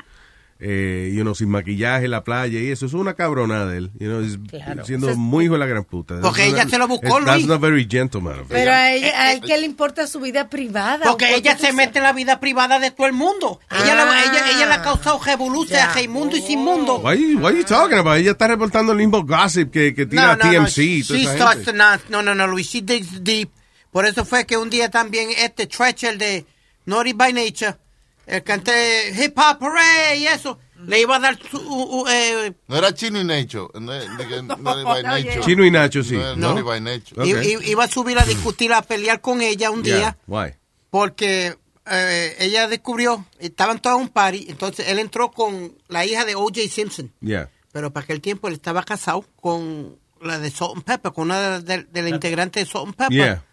eh, 0.60 1.12
you 1.14 1.22
know, 1.22 1.36
sin 1.36 1.50
maquillaje 1.50 2.06
en 2.06 2.12
la 2.12 2.24
playa 2.24 2.60
y 2.60 2.72
eso. 2.72 2.86
Es 2.88 2.94
una 2.94 3.14
cabronada 3.14 3.68
de 3.68 3.78
él. 3.78 3.92
You 4.00 4.08
know, 4.08 4.22
es- 4.22 4.38
Claro. 4.50 4.86
Siendo 4.86 5.10
es- 5.10 5.18
muy 5.18 5.46
hijo 5.46 5.54
de 5.54 5.60
la 5.60 5.66
gran 5.68 5.84
puta. 5.84 6.20
Porque 6.22 6.42
That's 6.42 6.54
ella 6.54 6.64
not- 6.64 6.72
se 6.72 6.78
lo 6.80 6.88
buscó, 6.88 7.20
That's 7.24 7.36
Luis. 7.38 7.48
not 7.48 7.62
very 7.62 7.88
gentleman. 7.90 8.38
Pero 8.50 8.72
a 8.72 8.92
ella, 8.92 9.22
a 9.22 9.34
él 9.34 9.42
que 9.42 9.58
le 9.58 9.66
importa 9.66 10.08
su 10.08 10.20
vida 10.20 10.50
privada. 10.50 11.06
Porque 11.06 11.26
¿O 11.26 11.30
por 11.30 11.38
ella 11.38 11.58
se 11.58 11.74
mete 11.74 12.00
en 12.00 12.04
la 12.04 12.14
vida 12.14 12.40
privada 12.40 12.80
de 12.80 12.90
todo 12.92 13.08
el 13.08 13.14
mundo. 13.14 13.60
Ella, 13.70 13.94
Ah. 13.94 14.06
la- 14.06 14.24
ella, 14.24 14.52
ella 14.56 14.66
le 14.66 14.74
ha 14.74 14.82
causado 14.82 15.20
revolución 15.24 15.80
a 15.80 15.94
Raimundo 15.94 16.36
y 16.36 16.42
sin 16.42 16.60
mundo. 16.60 17.00
Why 17.00 17.34
you, 17.34 17.40
why 17.40 17.56
you 17.56 17.64
talking 17.64 17.98
about? 18.00 18.18
Ella 18.18 18.32
está 18.32 18.48
reportando 18.48 18.92
el 18.94 18.98
mismo 18.98 19.24
gossip 19.24 19.72
que, 19.72 19.94
que 19.94 20.06
tira 20.06 20.38
TMC 20.38 20.78
y 20.84 21.04
toda 21.04 21.18
She 21.20 21.24
esa 21.26 21.36
starts 21.36 21.56
gente. 21.66 21.72
to 21.72 21.78
not- 21.78 22.02
no, 22.10 22.22
no, 22.24 22.34
no, 22.34 22.48
Luis, 22.48 22.68
she 22.68 22.82
digs 22.82 23.24
deep. 23.24 23.52
Por 23.92 24.06
eso 24.06 24.26
fue 24.26 24.46
que 24.46 24.58
un 24.58 24.70
día 24.70 24.90
también 24.90 25.30
este 25.38 25.66
Treacher 25.68 26.18
de 26.18 26.46
Naughty 26.86 27.14
by 27.14 27.32
Nature, 27.34 27.78
el 28.28 28.44
cante 28.44 29.10
hip 29.18 29.38
hop 29.38 29.58
hooray 29.62 30.20
y 30.24 30.28
eso, 30.28 30.60
le 30.86 31.02
iba 31.02 31.16
a 31.16 31.20
dar 31.20 31.40
su, 31.50 31.58
u- 31.58 32.02
u- 32.04 32.08
eh, 32.08 32.54
No 32.68 32.78
era 32.78 32.94
Chino 32.94 33.20
y 33.20 33.24
Nacho. 33.24 33.72
No, 33.74 33.80
no, 34.42 34.42
no, 34.44 34.58
no, 34.58 34.84
by 34.84 35.02
Nacho. 35.04 35.42
Chino 35.42 35.66
y 35.66 35.72
Nacho, 35.72 36.04
sí. 36.04 36.16
No, 36.16 36.36
No. 36.36 36.54
no, 36.56 36.64
by 36.64 36.80
Nacho. 36.82 37.16
i- 37.26 37.32
i- 37.32 37.72
iba 37.72 37.86
a 37.86 37.88
subir 37.88 38.20
a 38.20 38.24
discutir, 38.26 38.72
a 38.74 38.82
pelear 38.82 39.22
con 39.22 39.42
ella 39.42 39.72
un 39.72 39.84
Yeah, 39.84 39.98
día, 39.98 40.18
Why? 40.28 40.54
porque 40.90 41.58
eh, 41.90 42.36
ella 42.40 42.68
descubrió, 42.68 43.26
estaban 43.40 43.80
todos 43.80 43.96
en 43.98 44.02
un 44.04 44.10
party, 44.10 44.48
entonces 44.50 44.88
él 44.90 45.00
entró 45.00 45.32
con 45.32 45.74
la 45.88 46.06
hija 46.06 46.26
de 46.26 46.36
O.J. 46.36 46.62
Simpson. 46.70 47.12
Yeah. 47.22 47.50
Pero 47.72 47.92
para 47.94 48.04
aquel 48.04 48.20
tiempo 48.22 48.48
él 48.50 48.56
estaba 48.56 48.84
casado 48.84 49.24
con 49.38 49.98
la 50.22 50.38
de 50.40 50.50
Salt 50.52 50.74
and 50.76 50.84
Pepper, 50.84 51.14
con 51.14 51.26
una 51.26 51.60
de, 51.60 51.78
de, 51.78 51.84
de 51.84 52.02
la 52.02 52.10
integrante 52.10 52.60
de 52.60 52.66
Salt 52.66 52.88
and 52.88 52.96
Pepper. 52.96 53.16
Yeah. 53.18 53.44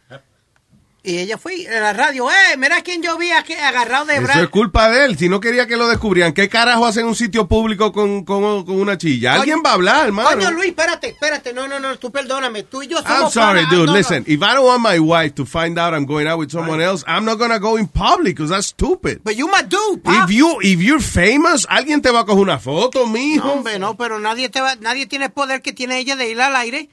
Y 1.06 1.18
ella 1.18 1.36
fue 1.36 1.66
en 1.66 1.82
la 1.82 1.92
radio, 1.92 2.30
¡eh! 2.30 2.56
Mira 2.56 2.80
quién 2.80 3.02
yo 3.02 3.18
vi 3.18 3.30
aquí 3.30 3.52
agarrado 3.52 4.06
de 4.06 4.14
Eso 4.14 4.22
brazo. 4.22 4.40
es 4.40 4.48
culpa 4.48 4.88
de 4.88 5.04
él. 5.04 5.18
Si 5.18 5.28
no 5.28 5.38
quería 5.38 5.66
que 5.66 5.76
lo 5.76 5.86
descubrieran, 5.86 6.32
¿qué 6.32 6.48
carajo 6.48 6.86
hacen 6.86 7.02
en 7.02 7.08
un 7.08 7.14
sitio 7.14 7.46
público 7.46 7.92
con, 7.92 8.24
con, 8.24 8.64
con 8.64 8.80
una 8.80 8.96
chilla? 8.96 9.34
Alguien 9.34 9.60
va 9.62 9.72
a 9.72 9.74
hablar, 9.74 10.06
hermano. 10.06 10.30
Coño, 10.30 10.50
Luis, 10.52 10.68
espérate, 10.68 11.08
espérate. 11.08 11.52
No, 11.52 11.68
no, 11.68 11.78
no, 11.78 11.98
tú 11.98 12.10
perdóname. 12.10 12.62
Tú 12.62 12.82
y 12.82 12.86
yo 12.86 13.02
somos 13.02 13.20
I'm 13.20 13.30
sorry, 13.30 13.66
dude. 13.66 13.84
No, 13.84 13.92
no. 13.92 13.98
Listen, 13.98 14.24
if 14.26 14.40
I 14.40 14.54
don't 14.54 14.64
want 14.64 14.80
my 14.80 14.98
wife 14.98 15.34
to 15.34 15.44
find 15.44 15.78
out 15.78 15.92
I'm 15.92 16.06
going 16.06 16.26
out 16.26 16.38
with 16.38 16.50
someone 16.50 16.80
else, 16.82 17.04
I'm 17.06 17.26
not 17.26 17.38
gonna 17.38 17.58
go 17.58 17.76
in 17.76 17.86
public 17.86 18.36
because 18.36 18.48
that's 18.48 18.68
stupid. 18.68 19.20
But 19.22 19.36
you 19.36 19.46
my 19.46 19.60
dude, 19.62 20.00
If 20.06 20.30
you 20.30 20.58
if 20.62 20.80
you're 20.80 21.02
famous, 21.02 21.66
alguien 21.68 22.00
te 22.00 22.10
va 22.12 22.20
a 22.20 22.24
coger 22.24 22.40
una 22.40 22.58
foto, 22.58 23.06
mijo. 23.06 23.44
No, 23.44 23.52
hombre, 23.52 23.78
no, 23.78 23.94
pero 23.98 24.18
nadie, 24.20 24.48
te 24.48 24.62
va, 24.62 24.74
nadie 24.76 25.04
tiene 25.06 25.26
el 25.26 25.32
poder 25.32 25.60
que 25.60 25.74
tiene 25.74 25.98
ella 25.98 26.16
de 26.16 26.30
ir 26.30 26.40
al 26.40 26.56
aire 26.56 26.88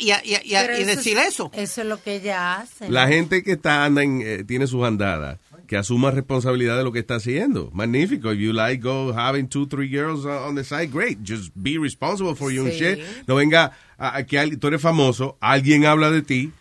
y, 0.00 0.10
y, 0.10 0.10
y, 0.10 0.34
y- 0.34 0.54
Pero 0.54 0.78
y 0.78 0.82
eso 0.82 0.96
decir 0.96 1.18
es- 1.18 1.28
eso. 1.28 1.50
Eso 1.54 1.80
es 1.82 1.86
lo 1.86 2.02
que 2.02 2.16
ella 2.16 2.56
hace. 2.60 2.88
La 2.90 3.06
gente 3.08 3.42
que 3.42 3.52
está 3.52 3.84
anda 3.84 4.02
en, 4.02 4.20
eh, 4.24 4.44
tiene 4.44 4.66
sus 4.66 4.84
andadas, 4.84 5.38
que 5.66 5.76
asuma 5.76 6.10
responsabilidad 6.10 6.76
de 6.76 6.84
lo 6.84 6.92
que 6.92 6.98
está 7.00 7.16
haciendo. 7.16 7.70
Magnífico. 7.72 8.32
If 8.32 8.38
you 8.40 8.52
like 8.52 8.82
go 8.82 9.12
having 9.12 9.48
two, 9.48 9.66
three 9.66 9.88
girls 9.88 10.24
uh, 10.24 10.46
on 10.48 10.54
the 10.56 10.64
side, 10.64 10.88
great. 10.92 11.18
Just 11.26 11.52
be 11.54 11.78
responsible 11.78 12.34
for 12.34 12.50
your 12.52 12.68
Sí. 12.70 12.78
shit. 12.78 12.98
No 13.26 13.34
venga 13.36 13.72
a, 13.98 14.16
a 14.16 14.26
que 14.26 14.38
alguien- 14.38 14.58
tú 14.60 14.68
eres 14.68 14.80
famoso, 14.80 15.36
alguien 15.40 15.84
habla 15.86 16.10
de 16.10 16.22
ti 16.22 16.52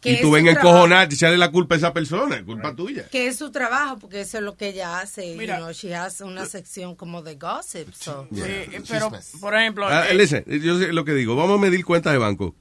Que 0.00 0.14
y 0.14 0.20
tú 0.20 0.30
vengas 0.32 0.56
a 0.56 0.60
trabajo. 0.60 0.76
encojonar 0.84 1.08
y 1.10 1.14
echarle 1.14 1.38
la 1.38 1.50
culpa 1.52 1.76
a 1.76 1.78
esa 1.78 1.92
persona, 1.92 2.36
es 2.36 2.42
culpa 2.42 2.74
tuya. 2.74 3.08
Que 3.08 3.28
es 3.28 3.36
su 3.36 3.50
trabajo, 3.52 3.98
porque 4.00 4.22
eso 4.22 4.38
es 4.38 4.42
lo 4.44 4.56
que 4.56 4.68
ella 4.70 4.98
hace. 5.00 5.36
Mira. 5.36 5.58
you 5.58 5.62
know, 5.64 5.72
she 5.72 5.94
has 5.94 6.20
una 6.20 6.44
sección 6.46 6.96
como 6.96 7.22
de 7.22 7.36
gossip. 7.36 7.92
So. 7.94 8.26
Sí, 8.34 8.42
pero, 8.88 9.10
por 9.40 9.54
ejemplo, 9.56 9.86
Ah, 9.88 10.08
eh, 10.10 10.14
listen, 10.14 10.44
yo 10.60 10.76
sé 10.78 10.92
lo 10.92 11.04
que 11.04 11.14
digo, 11.14 11.36
vamos 11.36 11.56
a 11.58 11.60
medir 11.60 11.84
cuentas 11.84 12.12
de 12.12 12.18
banco. 12.18 12.54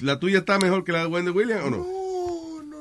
¿La 0.00 0.18
tuya 0.18 0.38
está 0.38 0.58
mejor 0.58 0.84
que 0.84 0.92
la 0.92 1.00
de 1.00 1.06
Wendy 1.06 1.30
Williams 1.30 1.64
o 1.64 1.70
no? 1.70 2.00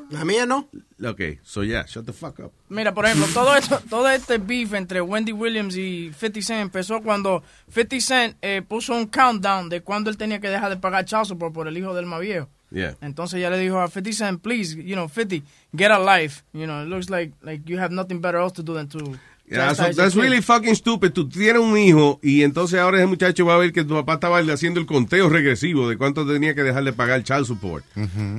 La 0.10 0.26
mía 0.26 0.46
no. 0.46 0.68
Ok, 1.06 1.22
so 1.44 1.64
yeah, 1.64 1.86
shut 1.86 2.06
the 2.06 2.14
fuck 2.14 2.40
up. 2.40 2.52
Mira, 2.68 2.94
por 2.94 3.06
ejemplo, 3.06 3.28
todo 3.32 3.56
esto, 3.56 3.80
todo 3.90 4.10
este 4.10 4.40
beef 4.40 4.74
entre 4.74 5.02
Wendy 5.02 5.32
Williams 5.32 5.76
y 5.76 6.12
50 6.14 6.42
Cent 6.42 6.62
empezó 6.62 7.02
cuando 7.02 7.44
50 7.72 8.00
Cent 8.02 8.38
eh, 8.42 8.64
puso 8.68 8.96
un 8.96 9.06
countdown 9.06 9.70
de 9.70 9.82
cuando 9.82 10.10
él 10.10 10.18
tenía 10.18 10.40
que 10.40 10.50
dejar 10.50 10.70
de 10.72 10.78
pagar 10.78 11.06
child 11.06 11.26
support 11.26 11.54
por 11.54 11.68
el 11.68 11.78
hijo 11.78 11.94
del 11.94 12.08
más 12.08 12.22
viejo. 12.22 12.50
Yeah. 12.72 12.96
Entonces 13.02 13.40
ya 13.40 13.50
le 13.50 13.60
dijo 13.60 13.80
a 13.80 13.88
50 13.88 14.12
Cent, 14.14 14.42
please, 14.42 14.76
you 14.76 14.96
know, 14.96 15.08
50, 15.08 15.44
get 15.76 15.92
a 15.92 16.00
life. 16.00 16.44
You 16.54 16.66
know, 16.66 16.84
it 16.84 16.88
looks 16.88 17.10
like 17.10 17.34
like 17.42 17.70
you 17.70 17.80
have 17.80 17.94
nothing 17.94 18.20
better 18.20 18.40
else 18.40 18.54
to 18.56 18.64
do 18.64 18.74
than 18.74 18.88
to. 18.90 19.20
Yeah, 19.50 19.74
so 19.74 19.92
that's 19.94 20.16
really 20.16 20.42
fucking 20.42 20.76
stupid. 20.76 21.12
Tú 21.12 21.28
tienes 21.28 21.62
un 21.62 21.76
hijo 21.78 22.20
y 22.22 22.44
entonces 22.44 22.80
ahora 22.80 22.98
ese 22.98 23.08
muchacho 23.08 23.46
va 23.46 23.56
a 23.56 23.58
ver 23.58 23.72
que 23.74 23.84
tu 23.84 23.96
papá 23.96 24.14
estaba 24.16 24.38
haciendo 24.40 24.80
el 24.80 24.86
conteo 24.86 25.28
regresivo 25.28 25.90
de 25.90 25.98
cuánto 25.98 26.26
tenía 26.28 26.54
que 26.54 26.62
dejar 26.62 26.84
de 26.84 26.94
pagar 26.94 27.24
child 27.24 27.46
support. 27.46 27.84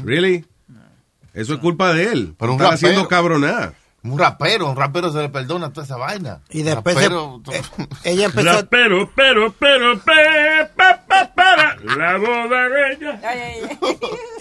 Really? 0.05 0.45
Eso 1.35 1.55
es 1.55 1.61
culpa 1.61 1.93
de 1.93 2.05
él. 2.13 2.35
Pero 2.39 2.53
un 2.53 2.59
Está 2.61 2.71
rapero. 2.73 2.89
haciendo 2.89 3.09
cabroná. 3.09 3.73
Un 4.03 4.19
rapero, 4.19 4.71
un 4.71 4.77
rapero 4.77 5.13
se 5.13 5.19
le 5.21 5.29
perdona 5.29 5.71
toda 5.75 5.85
esa 5.85 5.97
vaina. 5.99 6.41
Y 6.49 6.63
después 6.63 6.97
se- 6.97 7.09
Rapero- 7.11 7.43
eh, 7.53 7.63
ella 8.05 8.27
empezó. 8.27 8.53
Rapero, 8.53 9.11
pero, 9.15 9.53
pero, 9.59 9.99
pe, 10.01 10.13
pa, 10.75 11.03
pa, 11.07 11.31
para 11.35 11.77
la 11.77 12.17
boda 12.17 12.69
de 12.71 12.93
ella. 12.95 13.21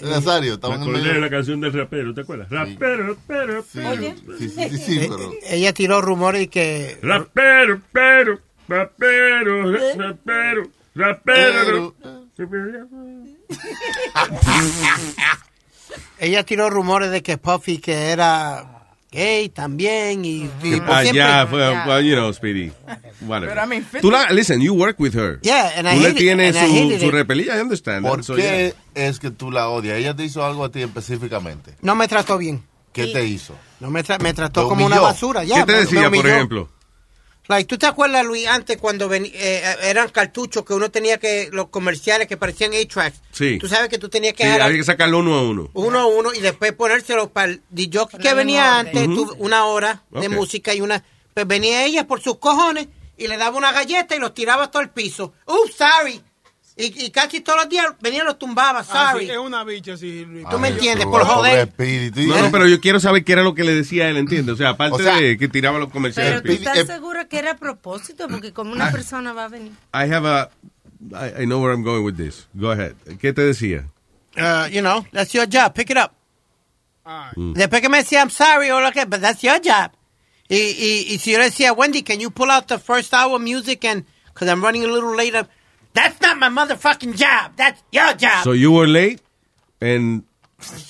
Nazario, 0.02 0.54
estaba 0.54 0.76
en 0.76 0.82
el 0.84 1.20
la 1.20 1.28
canción 1.28 1.60
del 1.60 1.74
rapero, 1.74 2.14
¿te 2.14 2.22
acuerdas? 2.22 2.48
Rapero, 2.48 3.18
pero, 3.26 3.62
pero. 3.72 4.08
Sí, 4.38 4.48
sí, 4.48 4.68
sí, 4.70 4.78
sí, 4.78 4.98
Eh, 5.00 5.08
pero... 5.10 5.30
Ella 5.48 5.72
tiró 5.74 6.00
rumores 6.00 6.42
y 6.44 6.48
que. 6.48 6.98
Rapero, 7.02 7.82
pero, 7.92 8.38
rapero, 8.66 9.72
rapero, 9.96 10.70
rapero. 10.94 11.94
Ella 16.18 16.44
tiró 16.44 16.70
rumores 16.70 17.10
de 17.10 17.22
que 17.22 17.36
Puffy 17.38 17.78
que 17.78 18.10
era 18.12 18.79
gay 19.10 19.48
también 19.48 20.24
y, 20.24 20.48
y 20.62 20.80
por 20.80 20.90
Ah, 20.90 21.02
siempre- 21.02 21.12
ya, 21.18 21.46
fue, 21.48 21.58
well, 21.86 22.04
you 22.04 22.14
know, 22.14 22.32
Speedy. 22.32 22.72
Whatever. 23.22 23.54
But 23.54 23.64
I 23.64 23.66
mean, 23.66 23.86
Tú 24.00 24.10
la, 24.10 24.30
listen, 24.30 24.60
you 24.60 24.72
work 24.74 24.98
with 25.00 25.14
her. 25.14 25.38
Yeah, 25.42 25.72
and 25.76 25.88
I 25.88 25.94
Tú 25.96 26.00
le 26.00 26.08
hate 26.08 26.16
it, 26.16 26.18
tienes 26.18 26.56
su, 26.56 26.98
su 27.06 27.10
repelilla, 27.10 27.56
I 27.56 27.60
understand. 27.60 28.06
¿Por 28.06 28.22
So, 28.24 28.34
qué 28.36 28.74
es 28.94 29.18
que 29.18 29.30
tú 29.30 29.50
la 29.50 29.68
odias? 29.68 29.98
Ella 29.98 30.14
te 30.14 30.24
hizo 30.24 30.44
algo 30.44 30.64
a 30.64 30.70
ti 30.70 30.82
específicamente. 30.82 31.74
No 31.82 31.94
me 31.94 32.06
trató 32.08 32.38
bien. 32.38 32.62
¿Qué 32.92 33.06
te 33.08 33.24
hizo? 33.24 33.54
No 33.78 33.90
me, 33.90 34.02
tra- 34.04 34.20
me 34.20 34.34
trató 34.34 34.68
como 34.68 34.84
una 34.86 34.98
basura. 35.00 35.44
Ya, 35.44 35.56
¿Qué 35.64 35.72
te 35.72 35.78
decía, 35.80 36.10
por 36.10 36.26
ejemplo? 36.26 36.68
Like, 37.50 37.66
¿Tú 37.66 37.76
te 37.78 37.86
acuerdas, 37.86 38.24
Luis, 38.24 38.46
antes 38.46 38.76
cuando 38.76 39.08
veni- 39.08 39.32
eh, 39.34 39.62
eran 39.82 40.08
cartuchos 40.10 40.64
que 40.64 40.72
uno 40.72 40.88
tenía 40.90 41.18
que, 41.18 41.48
los 41.52 41.66
comerciales 41.68 42.28
que 42.28 42.36
parecían 42.36 42.72
A-Tracks? 42.72 43.20
Sí. 43.32 43.58
Tú 43.58 43.66
sabes 43.66 43.88
que 43.88 43.98
tú 43.98 44.08
tenías 44.08 44.34
que 44.34 44.44
Sí, 44.44 44.48
había 44.50 44.76
que 44.78 44.84
sacarlo 44.84 45.18
uno 45.18 45.34
a 45.34 45.42
uno. 45.42 45.68
uno 45.74 45.98
a 45.98 46.06
uno 46.06 46.32
y 46.32 46.38
después 46.40 46.72
ponérselo 46.74 47.30
para 47.30 47.50
el 47.52 47.62
DJ 47.70 48.06
que 48.22 48.34
venía 48.34 48.78
antes, 48.78 49.08
una 49.38 49.64
hora 49.64 50.04
de 50.10 50.28
música 50.28 50.72
y 50.74 50.80
una... 50.80 51.02
Pues 51.34 51.46
venía 51.46 51.84
ella 51.84 52.06
por 52.06 52.20
sus 52.20 52.38
cojones 52.38 52.86
y 53.16 53.26
le 53.26 53.36
daba 53.36 53.56
una 53.58 53.72
galleta 53.72 54.14
y 54.14 54.20
los 54.20 54.32
tiraba 54.32 54.70
todo 54.70 54.82
el 54.82 54.90
piso. 54.90 55.32
Oops, 55.46 55.74
sorry. 55.76 56.22
Y, 56.80 57.04
y 57.06 57.10
casi 57.10 57.40
todos 57.40 57.58
los 57.60 57.68
días 57.68 57.86
venía 58.00 58.22
y 58.22 58.24
los 58.26 58.38
tumbaba, 58.38 58.80
Ah, 58.88 59.10
sorry. 59.12 59.26
sí, 59.26 59.30
es 59.32 59.38
una 59.38 59.62
bicha, 59.64 59.96
sí. 59.96 60.24
Luis. 60.24 60.46
Tú 60.50 60.58
me 60.58 60.68
Ay, 60.68 60.74
entiendes, 60.74 61.06
pero 61.06 61.24
por 61.24 61.26
joder. 61.26 61.68
espíritu. 61.68 62.20
No, 62.22 62.42
no, 62.42 62.50
pero 62.50 62.66
yo 62.66 62.80
quiero 62.80 62.98
saber 63.00 63.24
qué 63.24 63.32
era 63.32 63.42
lo 63.42 63.54
que 63.54 63.64
le 63.64 63.74
decía 63.74 64.08
él, 64.08 64.16
¿entiendes? 64.16 64.54
O 64.54 64.56
sea, 64.56 64.70
aparte 64.70 64.96
O 64.96 64.98
sea, 64.98 65.16
de 65.16 65.36
que 65.36 65.48
tiraba 65.48 65.78
los 65.78 65.90
comerciales. 65.90 66.40
Pero 66.42 66.54
tú 66.54 66.58
estás 66.58 66.78
Eh, 66.78 66.86
segura 66.86 67.26
que 67.28 67.38
era 67.38 67.52
a 67.52 67.56
propósito, 67.56 68.28
porque 68.28 68.52
como 68.52 68.72
una 68.72 68.90
persona 68.90 69.32
va 69.32 69.44
a 69.44 69.48
venir. 69.48 69.72
I 69.94 70.12
have 70.12 70.26
a... 70.26 70.50
I, 71.12 71.42
I 71.42 71.46
know 71.46 71.60
where 71.62 71.72
I'm 71.74 71.82
going 71.82 72.02
with 72.04 72.16
this. 72.16 72.46
Go 72.54 72.70
ahead. 72.70 72.94
¿Qué 73.20 73.32
te 73.32 73.42
decía? 73.42 73.86
Uh, 74.36 74.68
you 74.70 74.80
know, 74.80 75.04
that's 75.12 75.32
your 75.32 75.46
job. 75.46 75.74
Pick 75.74 75.90
it 75.90 75.96
up. 75.96 76.12
Mm. 77.36 77.54
Después 77.54 77.80
que 77.80 77.88
me 77.88 77.98
decía, 77.98 78.20
I'm 78.20 78.30
sorry, 78.30 78.70
or 78.70 78.82
like, 78.82 79.04
but 79.08 79.20
that's 79.20 79.42
your 79.42 79.58
job. 79.62 79.92
Y, 80.48 80.56
y, 80.56 81.06
y 81.14 81.18
si 81.18 81.32
yo 81.32 81.38
le 81.38 81.44
decía, 81.44 81.72
Wendy, 81.72 82.02
can 82.02 82.20
you 82.20 82.30
pull 82.30 82.50
out 82.50 82.66
the 82.66 82.78
first 82.78 83.12
hour 83.14 83.38
music 83.38 83.84
and, 83.84 84.04
because 84.26 84.48
I'm 84.48 84.62
running 84.62 84.84
a 84.84 84.88
little 84.88 85.14
later, 85.16 85.46
that's 85.92 86.20
not 86.20 86.38
my 86.38 86.48
motherfucking 86.48 87.16
job. 87.16 87.52
That's 87.56 87.82
your 87.92 88.12
job. 88.14 88.44
So 88.44 88.52
you 88.52 88.72
were 88.72 88.86
late 88.86 89.20
and 89.80 90.24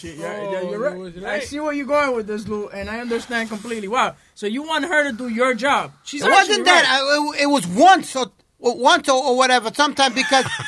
Yeah, 0.02 0.50
yeah, 0.52 0.60
you're 0.62 0.78
right. 0.80 1.24
I 1.24 1.40
see 1.40 1.60
where 1.60 1.72
you're 1.72 1.86
going 1.86 2.14
with 2.16 2.26
this, 2.26 2.46
Lou, 2.48 2.68
and 2.68 2.90
I 2.90 3.00
understand 3.00 3.48
completely. 3.48 3.86
Wow. 3.88 4.16
So 4.34 4.46
you 4.46 4.62
want 4.62 4.84
her 4.84 5.04
to 5.10 5.12
do 5.16 5.28
your 5.28 5.54
job? 5.54 5.92
She's 6.04 6.22
it 6.24 6.30
wasn't 6.30 6.64
that. 6.64 6.82
right. 6.84 6.90
I- 6.90 7.38
it, 7.38 7.42
it 7.44 7.46
was 7.46 7.66
once 7.68 8.16
or, 8.16 8.26
once 8.58 9.08
or, 9.08 9.22
or 9.24 9.36
whatever, 9.36 9.70
Sometimes 9.72 10.14
because. 10.14 10.44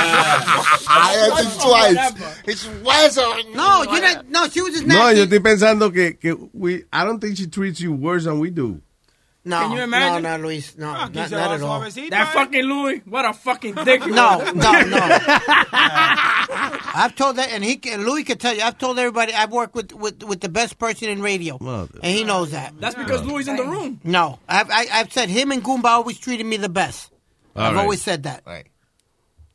I 0.00 1.14
had 1.14 1.44
it 1.44 1.60
twice. 1.60 2.42
It's 2.46 2.66
once 2.82 3.18
or... 3.18 3.54
No, 3.54 3.82
you 3.92 4.00
don't, 4.00 4.28
no, 4.30 4.48
she 4.48 4.60
was 4.60 4.74
just 4.74 4.86
No, 4.86 4.94
nasty. 4.96 5.18
yo 5.20 5.26
estoy 5.26 5.40
pensando 5.40 5.92
que, 5.92 6.14
que 6.14 6.34
we, 6.52 6.84
I 6.92 7.04
don't 7.04 7.20
think 7.20 7.36
she 7.36 7.46
treats 7.46 7.80
you 7.80 7.92
worse 7.92 8.24
than 8.24 8.38
we 8.38 8.50
do. 8.50 8.80
No, 9.44 9.60
Can 9.60 9.72
you 9.72 9.82
imagine? 9.82 10.22
no, 10.24 10.36
no, 10.36 10.42
Luis, 10.42 10.76
no, 10.76 10.92
not, 10.92 11.12
quizá 11.12 11.30
not 11.30 11.52
at 11.52 11.62
all. 11.62 11.80
That 12.10 12.32
fucking 12.34 12.62
Louis, 12.64 13.00
what 13.06 13.24
a 13.24 13.32
fucking 13.32 13.74
dick. 13.84 14.02
he 14.04 14.10
No, 14.10 14.38
no, 14.52 14.52
no. 14.52 14.98
I've 17.00 17.14
told 17.14 17.36
that, 17.36 17.50
and 17.52 17.64
he, 17.64 17.80
and 17.90 18.04
Louis 18.04 18.24
can 18.24 18.38
tell 18.38 18.54
you. 18.54 18.62
I've 18.62 18.78
told 18.78 18.98
everybody 18.98 19.32
I've 19.32 19.52
worked 19.52 19.74
with 19.74 19.92
with, 19.92 20.22
with 20.22 20.40
the 20.40 20.48
best 20.48 20.78
person 20.78 21.08
in 21.08 21.22
radio, 21.22 21.56
Mother. 21.60 21.98
and 22.02 22.16
he 22.16 22.24
knows 22.24 22.50
that. 22.50 22.74
That's 22.80 22.94
because 22.96 23.24
Louis 23.24 23.46
in 23.48 23.56
the 23.56 23.64
room. 23.64 24.00
No, 24.04 24.38
I've 24.48 24.70
I, 24.70 24.86
I've 24.92 25.12
said 25.12 25.28
him 25.28 25.52
and 25.52 25.62
Goomba 25.62 25.84
always 25.86 26.18
treated 26.18 26.44
me 26.44 26.56
the 26.56 26.68
best. 26.68 27.10
All 27.56 27.62
I've 27.62 27.74
right. 27.74 27.82
always 27.82 28.02
said 28.02 28.24
that. 28.24 28.42
Right. 28.46 28.66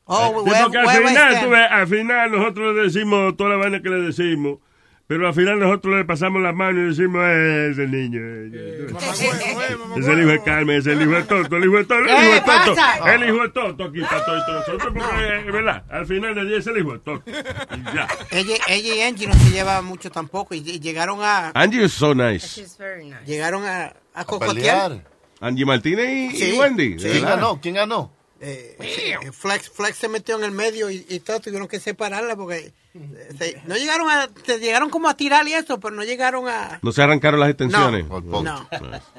Oh, 0.06 0.32
Sí, 0.44 0.50
where, 0.50 0.62
porque 0.64 0.76
al 0.78 0.86
where 0.86 1.02
I 1.02 1.04
final, 1.04 1.12
stand. 1.14 1.46
tú 1.46 1.50
ves, 1.50 1.68
al 1.70 1.86
final 1.86 2.30
nosotros 2.30 2.76
le 2.76 2.82
decimos 2.82 3.36
toda 3.36 3.50
la 3.50 3.56
vaina 3.56 3.80
que 3.80 3.88
le 3.90 4.00
decimos 4.02 4.58
Pero 5.06 5.28
al 5.28 5.34
final 5.34 5.58
nosotros 5.58 5.96
le 5.96 6.04
pasamos 6.06 6.40
la 6.40 6.52
mano 6.52 6.80
y 6.80 6.88
decimos, 6.88 7.22
eh, 7.26 7.68
ese 7.72 7.86
niño. 7.86 8.20
eh, 8.22 8.86
Es 9.98 10.06
el 10.08 10.20
hijo 10.20 10.30
de 10.30 10.42
Carmen, 10.42 10.78
es 10.78 10.86
el 10.86 11.02
hijo 11.02 11.10
de 11.12 11.22
Toto, 11.24 11.56
el 11.56 11.64
hijo 11.64 11.76
de 11.76 11.84
Toto, 11.84 12.04
el 12.04 12.08
hijo 12.08 12.32
de 12.34 12.40
¿Qué 12.40 12.46
Toto. 12.46 13.06
El 13.06 13.28
hijo 13.28 13.42
de 13.42 13.48
Toto 13.50 13.84
aquí 13.84 14.00
para 14.00 14.24
todos 14.24 14.42
nosotros, 14.48 14.92
porque, 14.94 15.26
eh, 15.28 15.50
¿verdad? 15.50 15.82
Al 15.90 16.06
final 16.06 16.34
del 16.34 16.48
día 16.48 16.56
es 16.58 16.66
el 16.66 16.78
hijo 16.78 16.92
de 16.94 16.98
Toto. 17.00 17.22
Y 17.30 17.94
ya. 17.94 18.08
Ella, 18.30 18.54
ella 18.68 18.94
y 18.94 19.00
Angie 19.02 19.26
no 19.26 19.34
se 19.34 19.50
llevan 19.50 19.84
mucho 19.84 20.10
tampoco 20.10 20.54
y 20.54 20.62
llegaron 20.62 21.18
a 21.22 21.50
Angie 21.54 21.84
is 21.84 21.92
so 21.92 22.14
nice. 22.14 22.64
llegaron 23.26 23.64
a, 23.66 23.92
a 24.14 24.24
cocotear. 24.24 25.04
Angie 25.40 25.66
Martínez 25.66 26.32
y, 26.32 26.36
Sí, 26.36 26.54
y 26.54 26.58
Wendy. 26.58 26.98
sí. 26.98 27.04
¿de 27.08 27.12
¿Quién 27.12 27.24
ganó? 27.24 27.60
¿Quién 27.60 27.74
ganó? 27.74 28.10
Eh, 28.46 28.76
Flex, 29.32 29.70
Flex 29.70 29.96
se 29.96 30.08
metió 30.08 30.36
en 30.36 30.44
el 30.44 30.50
medio 30.50 30.90
y, 30.90 31.06
y 31.08 31.20
todos 31.20 31.40
tuvieron 31.40 31.66
que 31.66 31.80
separarla 31.80 32.36
porque 32.36 32.72
eh, 32.94 33.28
se- 33.38 33.62
no 33.66 33.74
llegaron 33.76 34.10
a 34.10 34.28
se 34.44 34.58
llegaron 34.58 34.90
como 34.90 35.08
a 35.08 35.16
tirar 35.16 35.48
y 35.48 35.54
eso, 35.54 35.80
pero 35.80 35.94
no 35.96 36.04
llegaron 36.04 36.46
a 36.48 36.78
No 36.82 36.92
se 36.92 37.02
arrancaron 37.02 37.40
las 37.40 37.48
extensiones. 37.50 38.04
no. 38.08 38.68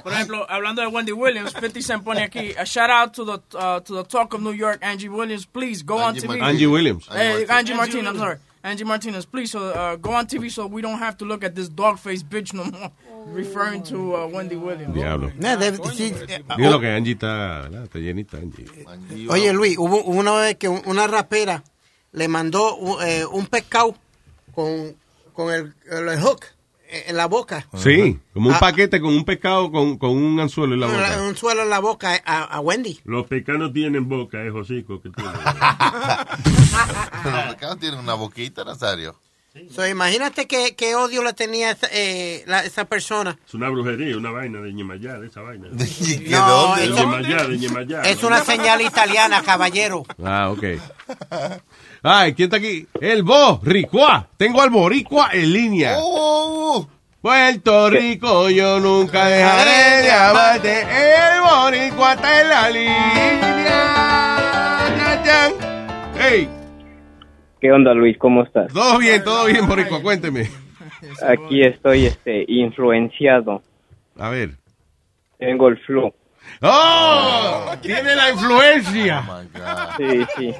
Por 0.04 0.14
ejemplo, 0.14 0.46
hablando 0.50 0.82
de 0.84 0.88
Wendy 0.88 1.12
Williams, 1.12 1.54
50 1.54 1.82
Cent 1.82 2.04
pone 2.04 2.24
aquí, 2.24 2.54
a 2.58 2.64
shout 2.66 2.90
out 2.92 3.14
to 3.14 3.26
the, 3.26 3.58
uh, 3.58 3.82
to 3.82 4.04
the 4.04 4.08
Talk 4.08 4.34
of 4.36 4.42
New 4.42 4.54
York, 4.54 4.78
Angie 4.82 5.10
Williams, 5.10 5.46
please 5.48 5.84
go 5.84 5.96
on 5.98 6.14
TV. 6.16 6.28
Martinez. 6.28 6.50
Angie 6.50 6.68
Williams. 6.68 7.08
Eh, 7.12 7.46
Angie. 7.50 7.74
Martinez, 7.74 8.06
I'm 8.08 8.18
sorry. 8.20 8.38
Angie 8.66 8.84
Martinez, 8.84 9.28
please 9.28 9.52
so, 9.52 9.60
uh, 9.70 9.96
go 9.98 10.12
on 10.14 10.26
TV 10.26 10.50
so 10.50 10.66
we 10.66 10.82
don't 10.82 10.98
have 10.98 11.16
to 11.18 11.24
look 11.26 11.44
at 11.44 11.54
this 11.54 11.70
dog-faced 11.70 12.28
bitch 12.28 12.52
no 12.52 12.64
more. 12.66 12.92
Referring 13.28 13.84
to 13.84 14.16
uh, 14.16 14.28
Wendy 14.28 14.56
Williams. 14.56 14.96
Diablo. 14.96 15.32
No, 15.38 15.56
debe- 15.56 15.78
sí, 15.94 16.12
eh, 16.28 16.42
Digo 16.58 16.72
lo 16.72 16.80
que 16.80 16.88
Angie 16.90 17.14
está, 17.14 17.70
llenita, 17.94 18.38
Angie. 18.38 18.66
Oye, 19.30 19.54
Luis, 19.54 19.78
hubo 19.78 20.04
una 20.04 20.34
vez 20.34 20.56
que 20.58 20.68
un- 20.68 20.82
una 20.88 21.06
rapera 21.06 21.64
le 22.12 22.28
mandó 22.28 22.76
un, 22.76 23.04
eh, 23.04 23.24
un 23.26 23.46
pescado 23.46 23.96
con, 24.56 24.96
con 25.34 25.54
el, 25.54 25.74
el 25.92 26.20
hook 26.22 26.46
en 27.08 27.18
la 27.18 27.26
boca. 27.28 27.68
Sí, 27.76 28.20
como 28.34 28.50
un 28.50 28.56
Ah, 28.56 28.60
paquete 28.60 29.00
con 29.02 29.14
un 29.14 29.26
pescado 29.26 29.72
con, 29.72 29.98
con 29.98 30.12
un 30.12 30.40
anzuelo 30.40 30.74
en 30.74 30.80
la 30.80 30.88
boca. 30.88 31.22
un 31.22 31.36
suelo 31.36 31.64
en 31.64 31.70
la 31.70 31.80
boca 31.80 32.22
a, 32.26 32.44
a 32.44 32.60
Wendy. 32.60 33.00
Los 33.06 33.28
pecanos 33.28 33.74
tienen 33.74 34.08
boca, 34.10 34.42
es 34.44 34.54
hocico 34.54 35.02
que 35.02 35.10
tienen. 35.16 35.34
Pero 37.24 37.38
acá 37.38 37.76
tiene 37.80 37.98
una 38.00 38.14
boquita, 38.14 38.64
Nazario. 38.64 39.16
So, 39.74 39.88
imagínate 39.88 40.48
qué, 40.48 40.76
qué 40.76 40.96
odio 40.96 41.24
le 41.24 41.32
tenía 41.32 41.72
esa, 41.72 41.88
eh, 41.90 42.44
la- 42.46 42.66
esa 42.66 42.84
persona. 42.84 43.40
Es 43.48 43.54
una 43.54 43.70
brujería, 43.70 44.18
una 44.18 44.30
vaina 44.30 44.60
de 44.60 44.74
Ñemayá, 44.74 45.18
esa 45.26 45.40
vaina. 45.42 45.68
No, 45.72 45.78
de 46.76 46.84
eso- 46.84 46.94
Ñemayá, 46.94 47.48
de 47.48 47.58
Ñemayá. 47.58 48.02
Es 48.02 48.22
una 48.24 48.44
señal 48.44 48.82
italiana, 48.82 49.42
caballero. 49.44 50.04
Ah, 50.22 50.50
ok. 50.52 50.64
Ay, 52.08 52.36
¿quién 52.36 52.46
está 52.54 52.58
aquí? 52.58 52.86
El 53.02 53.24
boricua. 53.24 54.28
Tengo 54.38 54.62
al 54.62 54.70
boricua 54.70 55.30
en 55.34 55.52
línea. 55.52 55.96
Oh, 55.98 56.88
Puerto 57.20 57.90
Rico, 57.90 58.48
yo 58.52 58.80
nunca 58.80 59.26
dejaré 59.26 60.04
de 60.04 60.12
amarte. 60.12 60.82
El 60.82 61.42
boricua 61.42 62.14
está 62.14 62.42
en 62.42 62.50
la 62.50 62.70
línea. 62.70 63.26
Hey, 66.20 66.48
¿Qué 67.60 67.72
onda, 67.72 67.96
Luis? 67.96 68.16
¿Cómo 68.20 68.44
estás? 68.44 68.72
todo 68.72 69.00
bien, 69.00 69.24
todo 69.24 69.46
bien, 69.46 69.68
boricua, 69.68 70.00
cuénteme. 70.04 70.48
Aquí 71.28 71.64
estoy 71.64 72.06
este, 72.06 72.46
influenciado. 72.48 73.64
A 74.20 74.30
ver. 74.30 74.52
Tengo 75.40 75.70
el 75.70 75.80
flu. 75.80 76.14
¡Oh! 76.62 77.74
Tiene 77.82 78.16
la 78.16 78.30
influencia. 78.30 79.24
Sí, 79.98 80.26
sí. 80.38 80.54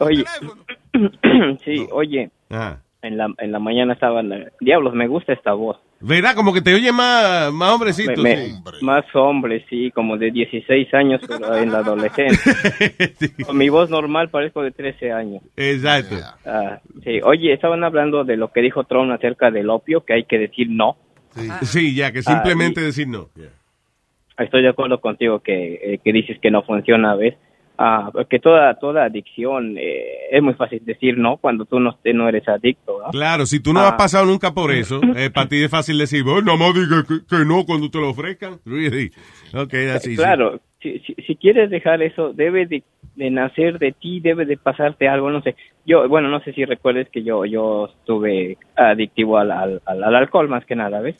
Oye, 0.00 0.24
sí, 1.64 1.86
oye, 1.92 2.30
Ah. 2.50 2.78
en 3.02 3.16
la, 3.16 3.28
en 3.38 3.52
la 3.52 3.58
mañana 3.58 3.92
estaba... 3.94 4.22
la- 4.22 4.50
Diablos, 4.60 4.94
me 4.94 5.06
gusta 5.06 5.32
esta 5.32 5.52
voz. 5.52 5.76
¿Verdad? 6.02 6.34
Como 6.34 6.54
que 6.54 6.62
te 6.62 6.74
oye 6.74 6.90
más, 6.92 7.52
más 7.52 7.72
hombrecito. 7.74 8.22
Me- 8.22 8.36
me- 8.36 8.46
sí. 8.46 8.54
Más 8.80 9.04
hombre, 9.14 9.64
sí, 9.68 9.90
como 9.90 10.16
de 10.16 10.30
16 10.30 10.94
años, 10.94 11.20
pero 11.28 11.54
en 11.56 11.70
la 11.70 11.78
adolescencia. 11.78 12.54
Con 13.46 13.58
mi 13.58 13.68
voz 13.68 13.90
normal 13.90 14.30
parezco 14.30 14.62
de 14.62 14.70
13 14.70 15.12
años. 15.12 15.42
Exacto. 15.56 16.16
Ah, 16.46 16.80
sí, 17.04 17.20
oye, 17.22 17.52
estaban 17.52 17.84
hablando 17.84 18.24
de 18.24 18.38
lo 18.38 18.50
que 18.50 18.62
dijo 18.62 18.84
Trump 18.84 19.12
acerca 19.12 19.50
del 19.50 19.68
opio, 19.68 20.02
que 20.04 20.14
hay 20.14 20.24
que 20.24 20.38
decir 20.38 20.68
no. 20.70 20.96
Sí, 21.62 21.94
ya, 21.94 22.10
que 22.12 22.20
Ah, 22.20 22.22
simplemente 22.22 22.80
decir 22.80 23.06
no. 23.06 23.28
Estoy 24.38 24.62
de 24.62 24.70
acuerdo 24.70 25.00
contigo 25.02 25.40
que, 25.40 25.74
eh, 25.74 26.00
que 26.02 26.12
dices 26.14 26.38
que 26.40 26.50
no 26.50 26.62
funciona, 26.62 27.14
¿ves? 27.14 27.34
Ah, 27.82 28.10
porque 28.12 28.38
toda 28.38 28.74
toda 28.74 29.04
adicción 29.04 29.76
eh, 29.78 30.04
es 30.30 30.42
muy 30.42 30.52
fácil 30.52 30.84
decir 30.84 31.16
no 31.16 31.38
cuando 31.38 31.64
tú 31.64 31.80
no, 31.80 31.96
no 32.12 32.28
eres 32.28 32.46
adicto, 32.46 33.00
¿no? 33.02 33.10
Claro, 33.10 33.46
si 33.46 33.58
tú 33.58 33.72
no 33.72 33.80
Ah. 33.80 33.88
has 33.88 33.94
pasado 33.94 34.26
nunca 34.26 34.52
por 34.52 34.70
eso, 34.70 35.00
eh, 35.16 35.30
para 35.30 35.48
ti 35.48 35.62
es 35.62 35.70
fácil 35.70 35.96
decir, 35.96 36.22
no 36.26 36.58
más 36.58 36.74
diga 36.74 37.02
que, 37.08 37.24
que 37.26 37.42
no 37.46 37.64
cuando 37.64 37.88
te 37.90 37.98
lo 37.98 38.10
ofrezcan. 38.10 38.60
Really? 38.66 39.10
Ok, 39.54 39.72
así. 39.94 40.14
Claro, 40.14 40.60
si, 40.82 40.98
si, 40.98 41.14
si 41.26 41.36
quieres 41.36 41.70
dejar 41.70 42.02
eso, 42.02 42.34
debe 42.34 42.66
de, 42.66 42.82
de 43.16 43.30
nacer 43.30 43.78
de 43.78 43.92
ti, 43.92 44.20
debe 44.20 44.44
de 44.44 44.58
pasarte 44.58 45.08
algo, 45.08 45.30
no 45.30 45.40
sé. 45.40 45.56
Yo, 45.86 46.06
bueno, 46.06 46.28
no 46.28 46.40
sé 46.40 46.52
si 46.52 46.66
recuerdes 46.66 47.08
que 47.08 47.22
yo 47.22 47.46
yo 47.46 47.86
estuve 47.98 48.58
adictivo 48.76 49.38
al, 49.38 49.50
al, 49.52 49.80
al- 49.86 50.04
al 50.04 50.14
alcohol 50.16 50.48
más 50.50 50.66
que 50.66 50.76
nada, 50.76 51.00
¿ves? 51.00 51.16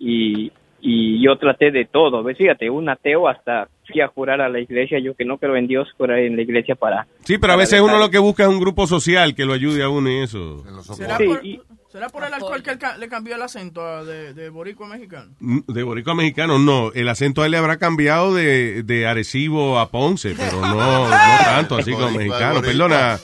Y, 0.00 0.50
y 0.80 1.22
yo 1.24 1.36
traté 1.38 1.70
de 1.70 1.84
todo, 1.86 2.22
¿ves? 2.22 2.38
Fíjate, 2.38 2.70
un 2.70 2.88
ateo 2.88 3.28
hasta 3.28 3.68
fui 3.86 4.00
a 4.00 4.08
jurar 4.08 4.40
a 4.40 4.48
la 4.48 4.60
iglesia, 4.60 4.98
yo 4.98 5.14
que 5.14 5.24
no 5.24 5.38
creo 5.38 5.56
en 5.56 5.66
Dios, 5.66 5.88
jurar 5.96 6.18
en 6.18 6.36
la 6.36 6.42
iglesia 6.42 6.74
para... 6.74 7.06
Sí, 7.24 7.38
pero 7.38 7.54
a 7.54 7.56
veces 7.56 7.80
uno 7.80 7.98
lo 7.98 8.10
que 8.10 8.18
busca 8.18 8.42
es 8.44 8.48
un 8.50 8.60
grupo 8.60 8.86
social 8.86 9.34
que 9.34 9.44
lo 9.46 9.54
ayude 9.54 9.82
a 9.82 9.88
uno 9.88 10.10
y 10.10 10.18
eso. 10.18 10.62
¿Será, 10.94 11.16
Sí, 11.16 11.24
por, 11.24 11.44
y- 11.44 11.60
¿Será 11.88 12.10
por 12.10 12.22
el 12.22 12.34
alcohol 12.34 12.62
que 12.62 12.70
él 12.72 12.78
ca- 12.78 12.98
le 12.98 13.08
cambió 13.08 13.34
el 13.34 13.40
acento 13.40 13.80
a- 13.82 14.04
de, 14.04 14.34
de 14.34 14.50
boricua 14.50 14.86
a 14.86 14.90
mexicano? 14.90 15.32
Mm, 15.40 15.60
De 15.68 15.82
boricua 15.82 16.12
a 16.12 16.16
mexicano, 16.16 16.58
no. 16.58 16.92
El 16.92 17.08
acento 17.08 17.40
a 17.42 17.46
él 17.46 17.52
le 17.52 17.56
habrá 17.56 17.78
cambiado 17.78 18.34
de, 18.34 18.82
de 18.82 19.06
Arecibo 19.06 19.78
a 19.78 19.90
Ponce, 19.90 20.34
pero 20.36 20.60
no, 20.60 21.08
no 21.08 21.16
tanto 21.46 21.76
así 21.78 21.92
como 21.92 22.10
mexicano. 22.18 22.60
Perdona. 22.60 23.18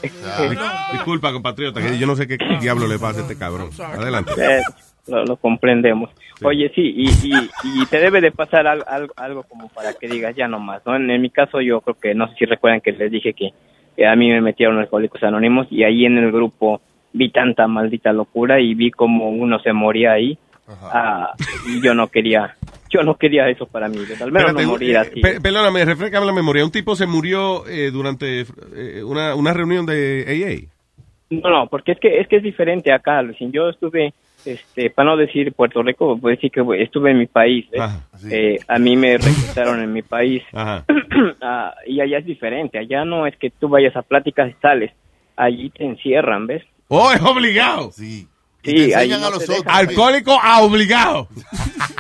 Disculpa, 0.93 1.31
compatriota, 1.33 1.83
que 1.83 1.99
yo 1.99 2.07
no 2.07 2.17
sé 2.17 2.27
qué 2.27 2.39
diablo 2.61 2.87
le 2.89 2.99
pasa 2.99 3.19
a 3.21 3.23
este 3.23 3.37
cabrón. 3.37 3.69
Adelante. 3.79 4.33
Eh, 5.07 5.11
lo, 5.11 5.25
lo 5.25 5.37
comprendemos. 5.37 6.11
Oye, 6.43 6.71
sí, 6.75 6.83
y, 6.97 7.09
y, 7.09 7.51
y 7.83 7.87
te 7.87 7.99
debe 7.99 8.21
de 8.21 8.33
pasar 8.33 8.67
al- 8.67 8.85
al- 8.87 9.11
algo 9.17 9.45
como 9.45 9.69
para 9.69 9.93
que 9.95 10.09
digas 10.09 10.35
ya 10.37 10.49
no 10.49 10.59
más, 10.59 10.85
¿no? 10.85 10.97
En, 10.97 11.09
en 11.11 11.21
mi 11.23 11.31
caso 11.31 11.61
yo 11.61 11.81
creo 11.81 11.97
que, 12.01 12.15
no 12.15 12.29
sé 12.29 12.35
si 12.39 12.45
recuerdan 12.45 12.81
que 12.81 12.93
les 12.93 13.11
dije 13.11 13.33
que, 13.35 13.51
que 13.97 14.07
a 14.07 14.17
mí 14.17 14.29
me 14.31 14.41
metieron 14.41 14.79
alcohólicos 14.79 15.23
anónimos 15.23 15.67
y 15.71 15.85
ahí 15.85 16.05
en 16.07 16.19
el 16.19 16.33
grupo 16.33 16.81
vi 17.13 17.31
tanta 17.31 17.67
maldita 17.69 18.13
locura 18.13 18.61
y 18.61 18.75
vi 18.75 18.91
como 18.91 19.31
uno 19.31 19.59
se 19.61 19.73
moría 19.73 20.13
ahí 20.13 20.37
ah, 20.83 21.33
y 21.69 21.81
yo 21.81 21.95
no 21.95 22.09
quería, 22.09 22.57
yo 22.91 23.03
no 23.03 23.15
quería 23.17 23.49
eso 23.49 23.67
para 23.67 23.89
mí, 23.89 23.99
al 23.99 24.33
menos 24.33 24.49
Espérate, 24.51 24.63
no 24.65 24.69
morir 24.73 24.97
eh, 24.97 24.99
así. 24.99 25.21
pe- 25.21 25.41
perdóname, 25.41 25.85
refrescame 25.85 26.27
la 26.27 26.33
memoria. 26.33 26.65
Un 26.65 26.73
tipo 26.73 26.97
se 26.97 27.07
murió 27.07 27.67
eh, 27.69 27.91
durante 27.93 28.41
eh, 28.41 29.03
una, 29.05 29.35
una 29.37 29.53
reunión 29.53 29.87
de 29.87 30.25
AA. 30.27 30.71
No, 31.31 31.51
no, 31.51 31.67
porque 31.69 31.93
es 31.93 32.01
que 32.01 32.19
es 32.21 32.29
que 32.29 32.37
es 32.37 32.43
diferente 32.43 32.93
acá, 32.93 33.23
Luisín. 33.23 33.51
Yo 33.53 33.69
estuve, 33.69 34.13
este, 34.47 34.91
para 34.91 35.11
no 35.11 35.17
decir 35.17 35.53
Puerto 35.53 35.83
Rico, 35.83 36.19
puedo 36.19 36.35
decir 36.35 36.51
que 36.51 36.63
estuve 36.83 37.11
en 37.11 37.19
mi 37.19 37.27
país. 37.27 37.67
¿ves? 37.71 37.83
Eh, 38.31 38.59
a 38.69 38.79
mí 38.79 38.97
me 38.97 39.17
reclutaron 39.19 39.81
en 39.83 39.93
mi 39.93 40.03
país 40.03 40.43
Ah, 41.41 41.75
y 41.87 42.01
allá 42.01 42.19
es 42.19 42.27
diferente. 42.27 42.79
Allá 42.79 43.05
no 43.05 43.27
es 43.27 43.37
que 43.37 43.51
tú 43.51 43.69
vayas 43.69 43.95
a 43.97 44.03
pláticas 44.03 44.51
y 44.51 44.55
sales. 44.61 44.93
Allí 45.37 45.71
te 45.71 45.85
encierran, 45.85 46.47
¿ves? 46.47 46.63
¡Oh, 46.89 47.11
es 47.13 47.21
obligado! 47.23 47.91
Sí. 47.93 48.29
Sí, 48.63 48.93
ahí 48.95 49.11
no 49.11 49.31
te 49.39 49.47
dejan- 49.47 49.63
Alcohólico 49.67 50.39
a 50.41 50.63
obligado. 50.63 51.29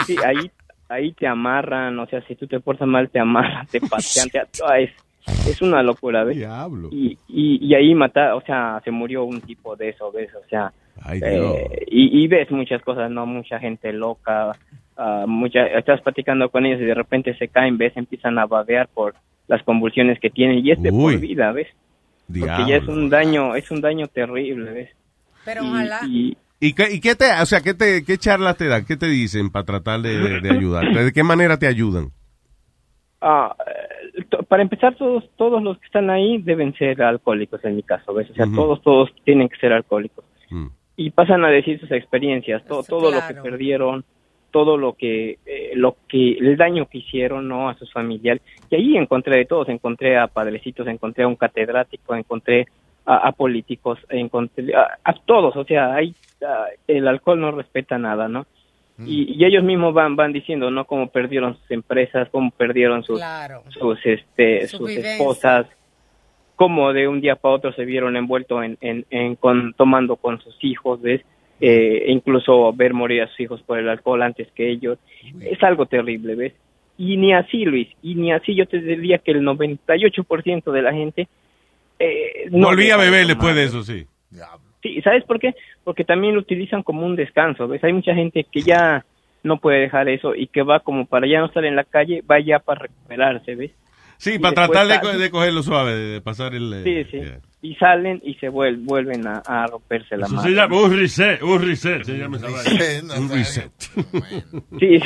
Sí, 0.07 0.17
ahí, 0.25 0.51
ahí 0.89 1.13
te 1.13 1.27
amarran, 1.27 1.99
o 1.99 2.07
sea, 2.07 2.23
si 2.27 2.37
tú 2.37 2.47
te 2.47 2.59
portas 2.61 2.89
mal, 2.89 3.11
te 3.11 3.19
amarran, 3.19 3.67
te 3.67 3.81
patean, 3.83 4.31
te 4.31 4.41
ah, 4.67 4.79
es, 4.81 4.91
es 5.49 5.61
una 5.63 5.83
locura, 5.83 6.25
¿ves? 6.25 6.37
Diablo. 6.37 6.89
Y, 6.93 7.19
y, 7.29 7.67
y 7.67 7.75
ahí 7.75 7.95
mata, 7.95 8.35
o 8.35 8.41
sea, 8.43 8.81
se 8.85 8.91
murió 8.91 9.25
un 9.25 9.41
tipo 9.41 9.77
de 9.77 9.91
eso, 9.91 10.11
¿ves? 10.13 10.31
O 10.35 10.47
sea, 10.49 10.73
Ay, 11.03 11.21
eh, 11.23 11.85
y, 11.89 12.23
y 12.25 12.29
ves 12.29 12.51
muchas 12.51 12.83
cosas, 12.83 13.11
¿no? 13.11 13.27
Mucha 13.27 13.59
gente 13.59 13.93
loca, 13.93 14.53
ah, 14.97 15.25
mucha, 15.27 15.67
estás 15.67 16.01
platicando 16.03 16.49
con 16.51 16.67
ellos 16.67 16.81
y 16.81 16.85
de 16.85 16.95
repente 16.95 17.37
se 17.37 17.49
caen, 17.49 17.77
¿ves? 17.79 17.97
Empiezan 17.97 18.39
a 18.39 18.47
babear 18.47 18.89
por 18.89 19.15
las 19.49 19.63
convulsiones 19.63 20.19
que 20.21 20.31
tienen 20.31 20.65
y 20.65 20.71
es 20.71 20.83
de 20.83 20.91
Uy. 20.91 21.15
por 21.15 21.21
vida, 21.21 21.53
¿ves? 21.53 21.69
Porque 22.27 22.47
ya 22.47 22.77
es 22.77 22.85
Diablo. 22.87 22.93
un 22.95 23.11
daño, 23.11 23.55
es 23.55 23.71
un 23.71 23.81
daño 23.83 24.07
terrible, 24.09 24.73
¿ves? 24.73 24.91
Pero 25.45 25.63
Y- 25.65 25.67
ojalá. 25.69 26.01
y- 26.09 26.37
¿Y 26.61 26.73
qué, 26.73 26.91
y 26.95 27.01
qué 27.01 27.15
te, 27.15 27.27
o 27.43 27.45
sea, 27.45 27.61
qué 27.61 27.75
te, 27.75 28.05
qué 28.07 28.17
charlas 28.17 28.57
te 28.57 28.67
dan? 28.69 28.87
¿Qué 28.87 28.97
te 28.97 29.07
dicen 29.07 29.51
para 29.51 29.67
tratar 29.67 30.01
de, 30.01 30.41
de 30.41 30.51
ayudarte? 30.51 31.05
¿De 31.05 31.13
qué 31.13 31.23
manera 31.23 31.59
te 31.59 31.67
ayudan? 31.67 32.09
Ah, 33.21 33.55
eh, 33.67 33.73
para 34.49 34.63
empezar, 34.63 34.95
todos 34.97 35.25
todos 35.37 35.63
los 35.63 35.79
que 35.79 35.87
están 35.87 36.11
ahí 36.11 36.39
deben 36.39 36.75
ser 36.75 37.03
alcohólicos 37.03 37.65
en 37.65 37.77
mi 37.77 37.83
caso, 37.83 38.13
¿ves? 38.15 38.31
O 38.31 38.35
sea, 38.35 38.47
todos, 38.55 38.83
todos 38.83 39.11
tienen 39.25 39.49
que 39.49 39.57
ser 39.57 39.73
alcohólicos. 39.73 40.25
Mm. 40.51 40.67
Y 40.97 41.11
pasan 41.11 41.45
a 41.45 41.49
decir 41.49 41.81
sus 41.81 41.91
experiencias, 41.91 42.65
to- 42.67 42.83
todo 42.83 43.11
lo 43.11 43.19
que 43.27 43.35
perdieron, 43.35 44.05
todo 44.51 44.77
lo 44.77 44.93
que, 44.93 45.39
eh, 45.47 45.73
lo 45.75 45.97
que, 46.09 46.33
el 46.35 46.57
daño 46.57 46.87
que 46.87 46.99
hicieron, 46.99 47.49
¿no? 47.49 47.69
A 47.69 47.75
sus 47.75 47.93
familiares. 47.93 48.43
Y 48.71 48.77
ahí 48.77 48.97
encontré 48.97 49.37
de 49.39 49.45
todos, 49.47 49.69
encontré 49.69 50.17
a 50.17 50.29
padrecitos, 50.29 50.87
encontré 50.87 51.25
a 51.25 51.29
un 51.29 51.35
catedrático, 51.37 52.15
encontré 52.15 52.67
a, 53.05 53.29
a 53.29 53.33
políticos, 53.33 53.99
encontré 54.09 54.75
a, 54.75 54.99
a 55.03 55.13
todos, 55.15 55.57
o 55.57 55.65
sea, 55.65 55.95
hay 55.95 56.15
ah, 56.47 56.67
el 56.87 57.09
alcohol 57.09 57.41
no 57.41 57.51
respeta 57.51 57.99
nada, 57.99 58.29
¿no? 58.29 58.47
Y, 58.99 59.35
y 59.37 59.45
ellos 59.45 59.65
mismos 59.65 59.93
van 59.93 60.15
van 60.15 60.33
diciendo, 60.33 60.71
¿no? 60.71 60.85
Cómo 60.85 61.09
perdieron 61.09 61.57
sus 61.59 61.71
empresas, 61.73 62.29
cómo 62.31 62.51
perdieron 62.53 63.03
sus 63.03 63.21
sus 63.71 63.99
este 64.05 64.69
Su 64.69 64.77
sus 64.79 64.87
vivencia. 64.89 65.13
esposas, 65.15 65.67
cómo 66.55 66.93
de 66.93 67.09
un 67.09 67.21
día 67.21 67.35
para 67.35 67.55
otro 67.57 67.73
se 67.73 67.85
vieron 67.85 68.17
envueltos 68.17 68.65
en, 68.65 68.79
en, 68.81 69.05
en 69.11 69.35
con, 69.35 69.75
tomando 69.75 70.15
con 70.17 70.41
sus 70.41 70.57
hijos, 70.63 71.03
¿ves? 71.03 71.23
Eh, 71.61 72.05
incluso 72.09 72.73
ver 72.73 72.95
morir 72.95 73.23
a 73.23 73.29
sus 73.29 73.41
hijos 73.41 73.63
por 73.63 73.79
el 73.79 73.89
alcohol 73.89 74.23
antes 74.23 74.49
que 74.55 74.71
ellos. 74.71 74.99
Es 75.41 75.61
algo 75.63 75.87
terrible, 75.87 76.35
¿ves? 76.37 76.53
Y 76.97 77.17
ni 77.17 77.33
así, 77.33 77.65
Luis, 77.65 77.89
y 78.03 78.15
ni 78.15 78.33
así 78.33 78.55
yo 78.55 78.67
te 78.67 78.79
diría 78.81 79.19
que 79.19 79.33
el 79.33 79.43
98% 79.43 80.71
de 80.71 80.83
la 80.83 80.93
gente... 80.93 81.29
Eh, 81.99 82.49
No 82.51 82.69
volví 82.69 82.91
a 82.91 82.97
beber 82.97 83.27
después 83.27 83.55
de 83.57 83.65
eso, 83.65 83.83
sí. 83.83 84.07
Sí, 84.85 85.01
¿sabes 85.01 85.25
por 85.25 85.41
qué? 85.41 85.55
Porque 85.83 86.05
también 86.05 86.35
lo 86.35 86.41
utilizan 86.41 86.83
como 86.83 87.07
un 87.07 87.17
descanso, 87.17 87.67
¿ves? 87.67 87.83
Hay 87.83 87.95
mucha 87.95 88.15
gente 88.15 88.45
que 88.45 88.61
ya 88.61 89.03
no 89.43 89.57
puede 89.57 89.81
dejar 89.81 90.11
eso 90.11 90.35
y 90.35 90.47
que 90.47 90.63
va 90.63 90.81
como 90.81 91.07
para 91.07 91.27
ya 91.27 91.41
no 91.41 91.47
estar 91.47 91.65
en 91.65 91.75
la 91.75 91.85
calle, 91.85 92.23
va 92.31 92.39
ya 92.39 92.59
para 92.59 92.83
recuperarse, 92.83 93.55
¿ves? 93.55 93.71
Sí, 94.19 94.35
Y 94.35 94.39
para 94.39 94.55
tratar 94.55 94.87
de, 94.87 94.95
salen- 94.95 95.19
de 95.19 95.31
cogerlo 95.31 95.63
suave, 95.63 95.95
de, 95.95 96.21
pasar 96.21 96.55
el... 96.55 96.73
eh, 96.73 97.07
Sí, 97.11 97.19
sí. 97.21 97.33
Y 97.63 97.75
salen 97.77 98.21
y 98.23 98.35
se 98.35 98.51
vuel- 98.51 98.85
vuelven 98.85 99.27
a, 99.27 99.39
a 99.47 99.67
romperse 99.67 100.17
la 100.19 100.27
Eso 100.27 100.35
mano. 100.35 100.49
se 100.49 100.55
llama 100.55 100.81
un 100.83 100.97
reset, 100.97 101.43
un 101.43 101.63
reset, 101.63 102.03
se 102.05 102.13
llama 102.19 102.37
esa 102.37 102.49
vaina. 102.51 103.15
Un 103.19 103.29
reset. 103.31 103.71
Sí. 104.79 105.01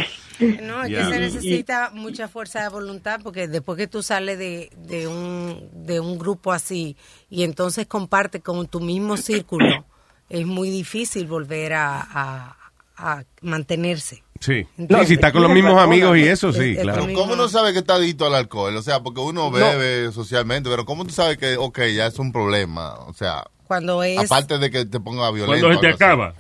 No, 0.63 0.83
es 0.85 0.89
que 0.91 1.05
se 1.05 1.17
Y- 1.17 1.21
necesita 1.21 1.91
mucha 1.95 2.29
fuerza 2.29 2.63
de 2.63 2.69
voluntad 2.69 3.21
porque 3.23 3.47
después 3.49 3.79
que 3.79 3.87
tú 3.87 4.03
sales 4.03 4.39
de, 4.39 4.71
de, 4.77 5.07
un, 5.09 5.69
de 5.73 6.01
un 6.01 6.19
grupo 6.19 6.53
así 6.53 6.97
y 7.31 7.45
entonces 7.45 7.87
compartes 7.87 8.43
con 8.43 8.67
tu 8.69 8.81
mismo 8.81 9.17
círculo, 9.17 9.85
es 10.29 10.45
muy 10.47 10.69
difícil 10.71 11.27
volver 11.27 11.73
a, 11.75 12.01
a- 12.01 12.57
a 12.99 13.23
mantenerse. 13.43 14.23
Sí. 14.41 14.67
No, 14.77 15.01
Sí, 15.01 15.07
si 15.07 15.15
está 15.15 15.33
con 15.33 15.43
los 15.43 15.51
mismos 15.51 15.81
amigos 15.83 16.17
y 16.17 16.23
¿no? 16.23 16.27
eso, 16.31 16.53
sí, 16.53 16.75
Es- 16.77 16.83
claro. 16.83 17.07
¿Cómo 17.15 17.33
uno 17.35 17.49
sabe 17.49 17.73
que 17.73 17.79
está 17.81 17.95
adicto 17.95 18.27
al 18.27 18.35
alcohol? 18.35 18.77
O 18.77 18.83
sea, 18.83 19.01
porque 19.01 19.21
uno 19.21 19.51
bebe 19.51 20.13
socialmente, 20.13 20.69
pero 20.71 20.85
¿cómo 20.85 21.05
tú 21.05 21.13
sabes 21.13 21.39
que, 21.39 21.57
ok, 21.57 21.79
ya 21.95 22.07
es 22.07 22.19
un 22.19 22.33
problema? 22.33 22.95
O 23.07 23.13
sea, 23.15 23.45
Cuando 23.67 24.03
es... 24.03 24.19
aparte 24.19 24.59
de 24.59 24.71
que 24.71 24.85
te 24.85 25.01
ponga 25.01 25.31
violento. 25.31 25.67
Cuando 25.67 25.81
se 25.81 25.87
te 25.89 25.93
acaba. 25.95 26.35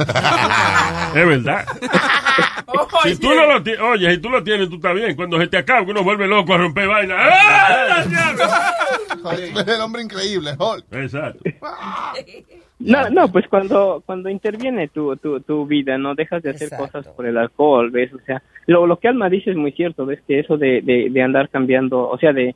es 1.14 1.26
verdad. 1.26 1.66
Si 3.04 3.16
tú 3.16 3.34
no 3.34 3.46
lo 3.46 3.62
tienes, 3.62 3.82
oye, 3.82 4.10
si 4.14 4.18
tú 4.18 4.30
lo 4.30 4.42
tienes, 4.42 4.68
tú 4.68 4.76
estás 4.76 4.94
bien. 4.94 5.14
Cuando 5.14 5.38
se 5.38 5.46
te 5.48 5.58
acaba, 5.58 5.82
uno 5.82 6.02
vuelve 6.02 6.26
loco 6.26 6.54
a 6.54 6.58
romper 6.58 6.86
vaina. 6.88 7.16
¡Ah! 7.18 8.04
El 9.66 9.80
hombre 9.80 10.02
increíble, 10.02 10.54
Hulk. 10.58 10.86
Exacto. 10.92 11.40
No, 12.80 13.10
no, 13.10 13.30
pues 13.30 13.46
cuando 13.48 14.02
cuando 14.06 14.30
interviene 14.30 14.88
tu, 14.88 15.14
tu, 15.16 15.40
tu 15.40 15.66
vida, 15.66 15.98
no 15.98 16.14
dejas 16.14 16.42
de 16.42 16.50
hacer 16.50 16.70
cosas 16.76 17.06
por 17.08 17.26
el 17.26 17.36
alcohol, 17.36 17.90
¿ves? 17.90 18.12
O 18.14 18.18
sea, 18.20 18.42
lo, 18.66 18.86
lo 18.86 18.98
que 18.98 19.08
Alma 19.08 19.28
dice 19.28 19.50
es 19.50 19.56
muy 19.56 19.72
cierto, 19.72 20.06
¿ves? 20.06 20.20
Que 20.26 20.38
eso 20.38 20.56
de, 20.56 20.80
de, 20.80 21.08
de 21.10 21.22
andar 21.22 21.50
cambiando, 21.50 22.08
o 22.08 22.16
sea, 22.18 22.32
de, 22.32 22.54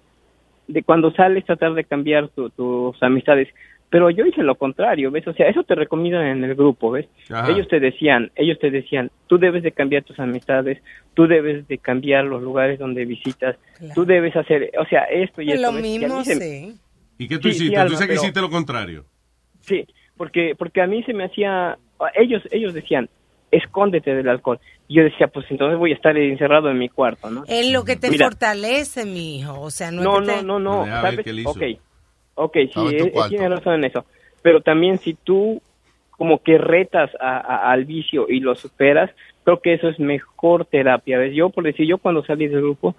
de 0.66 0.82
cuando 0.82 1.12
sales 1.12 1.44
tratar 1.44 1.74
de 1.74 1.84
cambiar 1.84 2.28
tu- 2.28 2.48
tus 2.50 3.00
amistades. 3.02 3.48
Pero 3.90 4.10
yo 4.10 4.24
hice 4.26 4.42
lo 4.42 4.56
contrario, 4.56 5.10
¿ves? 5.12 5.24
O 5.28 5.34
sea, 5.34 5.46
eso 5.48 5.62
te 5.62 5.74
recomiendan 5.76 6.26
en 6.26 6.42
el 6.42 6.54
grupo, 6.56 6.90
¿ves? 6.90 7.06
Ajá. 7.30 7.52
Ellos 7.52 7.68
te 7.68 7.78
decían, 7.78 8.32
ellos 8.34 8.58
te 8.58 8.70
decían, 8.70 9.10
tú 9.28 9.38
debes 9.38 9.62
de 9.62 9.70
cambiar 9.72 10.02
tus 10.02 10.18
amistades, 10.18 10.82
tú 11.12 11.28
debes 11.28 11.68
de 11.68 11.78
cambiar 11.78 12.24
los 12.24 12.42
lugares 12.42 12.78
donde 12.80 13.04
visitas, 13.04 13.56
tú 13.94 14.04
debes 14.04 14.34
hacer, 14.34 14.72
o 14.80 14.86
sea, 14.86 15.02
esto 15.04 15.42
y 15.42 15.50
Es 15.50 15.56
esto. 15.60 15.70
lo. 15.70 15.78
Y 15.78 15.82
mismo, 15.82 16.24
se- 16.24 16.34
sí. 16.36 16.74
¿Y 17.18 17.28
qué 17.28 17.38
tú 17.38 17.48
Sí, 17.50 17.54
sí, 17.54 17.64
hiciste? 17.66 17.82
tú 17.84 17.90
dices 17.90 18.00
que 18.00 18.06
pero- 18.08 18.20
hiciste 18.22 18.40
lo 18.40 18.50
contrario. 18.50 19.04
Sí, 19.60 19.86
porque 20.16 20.54
porque 20.58 20.80
a 20.80 20.86
mí 20.86 21.02
se 21.04 21.12
me 21.14 21.24
hacía 21.24 21.78
ellos 22.14 22.42
ellos 22.50 22.74
decían, 22.74 23.08
"Escóndete 23.50 24.14
del 24.14 24.28
alcohol." 24.28 24.58
Y 24.88 24.96
yo 24.96 25.04
decía, 25.04 25.28
"Pues 25.28 25.46
entonces 25.50 25.78
voy 25.78 25.92
a 25.92 25.94
estar 25.94 26.16
encerrado 26.16 26.70
en 26.70 26.78
mi 26.78 26.88
cuarto, 26.88 27.30
¿no?" 27.30 27.44
Es 27.48 27.70
lo 27.72 27.84
que 27.84 27.96
te 27.96 28.10
Mira. 28.10 28.26
fortalece, 28.26 29.04
mi 29.06 29.38
hijo. 29.38 29.60
O 29.60 29.70
sea, 29.70 29.90
no, 29.90 30.02
No, 30.02 30.20
es 30.20 30.20
que 30.20 30.26
no, 30.26 30.38
te- 30.40 30.44
no, 30.44 30.58
no, 30.58 30.80
ver 30.84 30.92
¿sabes? 30.92 31.20
qué 31.24 31.32
le 31.32 31.40
hizo. 31.42 31.50
Ok. 31.50 31.62
Ok, 32.36 32.56
sí, 32.72 32.80
él- 32.88 32.94
él 32.96 33.12
cuarto. 33.12 33.30
tiene 33.30 33.48
razón 33.48 33.74
en 33.74 33.84
eso. 33.84 34.04
Pero 34.42 34.60
también 34.60 34.98
si 34.98 35.14
tú 35.14 35.62
como 36.10 36.42
que 36.42 36.58
retas 36.58 37.10
a- 37.20 37.38
a- 37.38 37.70
al 37.72 37.84
vicio 37.84 38.26
y 38.28 38.40
lo 38.40 38.54
superas, 38.54 39.10
creo 39.44 39.60
que 39.60 39.74
eso 39.74 39.88
es 39.88 39.98
mejor 39.98 40.64
terapia. 40.64 41.18
¿ves? 41.18 41.34
Yo, 41.34 41.50
por 41.50 41.64
decir, 41.64 41.86
yo 41.86 41.98
cuando 41.98 42.24
salí 42.24 42.46
del 42.48 42.60
grupo, 42.62 42.94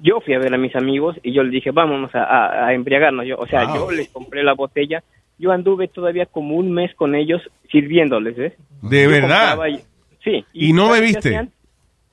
yo 0.00 0.20
fui 0.20 0.34
a 0.34 0.38
ver 0.38 0.52
a 0.54 0.58
mis 0.58 0.74
amigos 0.76 1.16
y 1.22 1.32
yo 1.32 1.42
les 1.42 1.52
dije, 1.52 1.70
vámonos 1.72 2.14
a, 2.14 2.24
a- 2.24 2.66
a 2.68 2.74
embriagarnos. 2.74 3.26
Yo, 3.26 3.36
o 3.38 3.46
sea, 3.46 3.64
Wow. 3.66 3.74
yo 3.76 3.90
les 3.90 4.08
compré 4.10 4.42
la 4.42 4.52
botella. 4.54 5.02
Yo 5.38 5.50
anduve 5.52 5.88
todavía 5.88 6.26
como 6.26 6.54
un 6.56 6.72
mes 6.72 6.94
con 6.94 7.14
ellos 7.14 7.42
sirviéndoles, 7.70 8.36
¿ves? 8.36 8.52
¿De 8.82 9.04
Yo 9.04 9.10
verdad? 9.10 9.58
y- 9.66 9.80
sí. 10.22 10.44
¿Y 10.52 10.72
no 10.72 10.86
¿sabes 10.86 10.94
qué 10.94 11.00
bebiste? 11.06 11.28
hacían? 11.30 11.52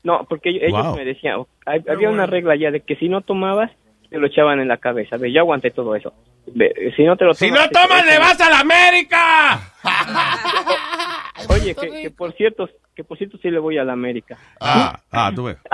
No, 0.03 0.25
porque 0.27 0.49
ellos 0.49 0.84
Wow. 0.86 0.95
me 0.95 1.05
decían, 1.05 1.41
hay- 1.65 1.84
había 1.88 2.10
una 2.10 2.25
regla 2.25 2.55
ya 2.55 2.71
de 2.71 2.79
que 2.81 2.95
si 2.95 3.07
no 3.10 3.21
tomabas, 3.21 3.69
te 4.10 4.17
lo 4.17 4.25
echaban 4.27 4.60
en 4.60 4.67
la 4.67 4.77
cabeza. 4.77 5.17
Ve, 5.17 5.31
yo 5.31 5.41
aguanté 5.41 5.69
todo 5.71 5.95
eso. 5.95 6.13
Ve, 6.47 6.91
si 6.97 7.03
no 7.03 7.15
te 7.15 7.25
lo 7.25 7.34
Si 7.36 7.47
tomas, 7.47 7.62
no 7.62 7.67
te- 7.69 7.73
tomas, 7.75 8.03
te- 8.03 8.10
le 8.12 8.17
vas 8.19 8.41
a 8.41 8.49
la 8.49 8.60
América. 8.62 9.60
Oye, 11.49 11.75
que, 11.75 12.01
que 12.01 12.10
por 12.12 12.34
cierto, 12.34 12.67
que 12.95 13.03
por 13.03 13.17
cierto 13.17 13.38
sí 13.38 13.49
le 13.51 13.60
voy 13.60 13.77
a 13.77 13.84
la 13.84 13.93
América. 13.93 14.38
Ah, 14.60 14.99
ah, 15.12 15.31
tú 15.34 15.43
ves. 15.45 15.57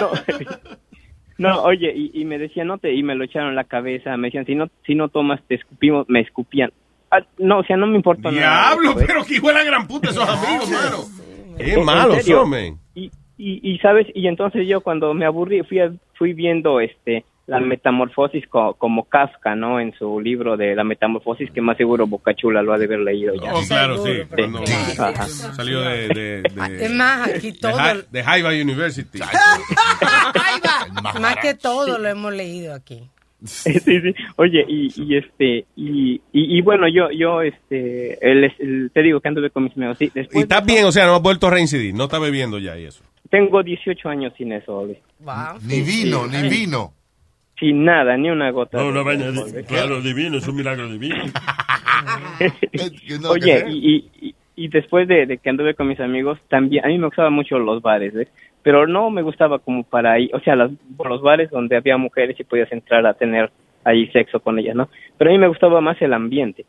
No, 0.00 0.10
no, 1.40 1.62
oye, 1.62 1.92
y, 1.94 2.10
y 2.20 2.24
me 2.24 2.38
decían, 2.38 2.68
no 2.68 2.78
te, 2.78 2.92
y 2.94 3.02
me 3.02 3.14
lo 3.14 3.24
echaron 3.24 3.54
la 3.54 3.64
cabeza, 3.64 4.16
me 4.16 4.28
decían, 4.28 4.46
si 4.46 4.54
no, 4.54 4.68
si 4.86 4.94
no 4.94 5.08
tomas, 5.08 5.40
te 5.48 5.56
escupimos, 5.56 6.08
me 6.08 6.20
escupían. 6.20 6.70
Ah, 7.10 7.20
no, 7.38 7.58
o 7.58 7.64
sea, 7.64 7.76
no 7.76 7.86
me 7.88 7.96
importa 7.96 8.30
nada. 8.30 8.68
Diablo, 8.70 8.90
eso, 8.92 9.00
¿eh? 9.00 9.04
pero 9.06 9.24
que 9.24 9.40
de 9.40 9.52
la 9.52 9.64
gran 9.64 9.86
puta 9.88 10.10
esos 10.10 10.28
amigos, 10.28 10.70
mano. 10.70 10.98
Qué 11.58 11.76
malos 11.78 12.24
son. 12.24 12.78
Y, 12.94 13.10
y, 13.36 13.72
y, 13.72 13.78
sabes, 13.78 14.06
y 14.14 14.26
entonces 14.28 14.68
yo 14.68 14.80
cuando 14.80 15.12
me 15.14 15.24
aburrí 15.26 15.62
fui 15.62 15.80
a- 15.80 15.92
fui 16.14 16.34
viendo 16.34 16.78
este 16.80 17.24
la 17.50 17.60
metamorfosis 17.60 18.46
co- 18.48 18.74
como 18.74 19.08
Kafka, 19.08 19.54
¿no? 19.56 19.80
En 19.80 19.92
su 19.98 20.20
libro 20.20 20.56
de 20.56 20.74
la 20.74 20.84
metamorfosis 20.84 21.50
que 21.50 21.60
más 21.60 21.76
seguro 21.76 22.06
Bocachula 22.06 22.62
lo 22.62 22.72
ha 22.72 22.78
de 22.78 22.84
haber 22.84 23.00
leído 23.00 23.34
ya. 23.34 23.52
Oh, 23.54 23.60
claro, 23.66 24.04
sí. 24.04 24.12
Cuando 24.34 24.60
salió 25.56 25.80
de, 25.80 26.08
de, 26.08 26.42
de, 26.42 26.44
Es 26.84 26.92
más, 26.92 27.28
aquí 27.28 27.50
de, 27.50 27.58
todo, 27.58 27.76
de 28.10 28.22
Haiba 28.22 28.50
University. 28.50 29.18
más 31.20 31.36
que 31.36 31.54
todo 31.54 31.98
lo 31.98 32.08
hemos 32.08 32.32
leído 32.32 32.74
aquí. 32.74 33.02
sí, 33.44 33.72
sí. 33.80 34.14
Oye, 34.36 34.64
y, 34.68 34.92
y 35.02 35.16
este, 35.16 35.66
y, 35.76 36.14
y, 36.32 36.58
y 36.58 36.62
bueno, 36.62 36.86
yo, 36.88 37.10
yo, 37.10 37.42
este, 37.42 38.18
el, 38.26 38.44
el- 38.58 38.90
te 38.92 39.02
digo 39.02 39.20
que 39.20 39.28
anduve 39.28 39.50
con 39.50 39.64
mis 39.64 39.76
amigos. 39.76 39.98
Sí, 39.98 40.10
Y 40.14 40.38
estás 40.40 40.64
bien, 40.64 40.84
o 40.84 40.92
sea, 40.92 41.06
no 41.06 41.16
has 41.16 41.22
vuelto 41.22 41.46
a 41.46 41.50
reincidir, 41.50 41.94
no 41.94 42.04
estás 42.04 42.20
bebiendo 42.20 42.58
ya 42.58 42.78
y 42.78 42.84
eso. 42.84 43.02
tengo 43.30 43.62
18 43.62 44.08
años 44.08 44.32
sin 44.36 44.52
eso, 44.52 44.78
Oli. 44.78 44.98
Ni 45.62 45.80
vino, 45.80 46.26
ni 46.26 46.48
vino. 46.48 46.92
Sin 47.60 47.84
nada, 47.84 48.16
ni 48.16 48.28
una 48.30 48.50
gota. 48.50 48.78
No, 48.78 48.88
una 48.88 49.02
vaina, 49.02 49.26
claro, 49.68 50.00
divino, 50.00 50.38
es 50.38 50.48
un 50.48 50.56
milagro 50.56 50.88
divino. 50.88 51.14
Oye, 53.28 53.64
y, 53.68 53.96
y, 53.96 54.10
y- 54.28 54.34
y 54.56 54.68
después 54.68 55.08
de, 55.08 55.24
de 55.24 55.38
que 55.38 55.48
anduve 55.48 55.74
con 55.74 55.88
mis 55.88 56.00
amigos, 56.00 56.38
también, 56.48 56.84
a 56.84 56.88
mí 56.88 56.98
me 56.98 57.06
gustaban 57.06 57.32
mucho 57.32 57.58
los 57.58 57.80
bares, 57.80 58.12
¿ves? 58.12 58.28
Pero 58.62 58.86
no 58.86 59.08
me 59.10 59.22
gustaba 59.22 59.58
como 59.58 59.84
para 59.84 60.12
ahí, 60.12 60.28
o 60.34 60.40
sea, 60.40 60.54
las, 60.54 60.70
los 61.02 61.22
bares 61.22 61.48
donde 61.50 61.76
había 61.76 61.96
mujeres 61.96 62.38
y 62.38 62.44
podías 62.44 62.70
entrar 62.70 63.06
a 63.06 63.14
tener 63.14 63.50
ahí 63.84 64.06
sexo 64.08 64.40
con 64.40 64.58
ellas, 64.58 64.76
¿no? 64.76 64.90
Pero 65.16 65.30
a 65.30 65.32
mí 65.32 65.38
me 65.38 65.48
gustaba 65.48 65.80
más 65.80 66.00
el 66.02 66.12
ambiente. 66.12 66.66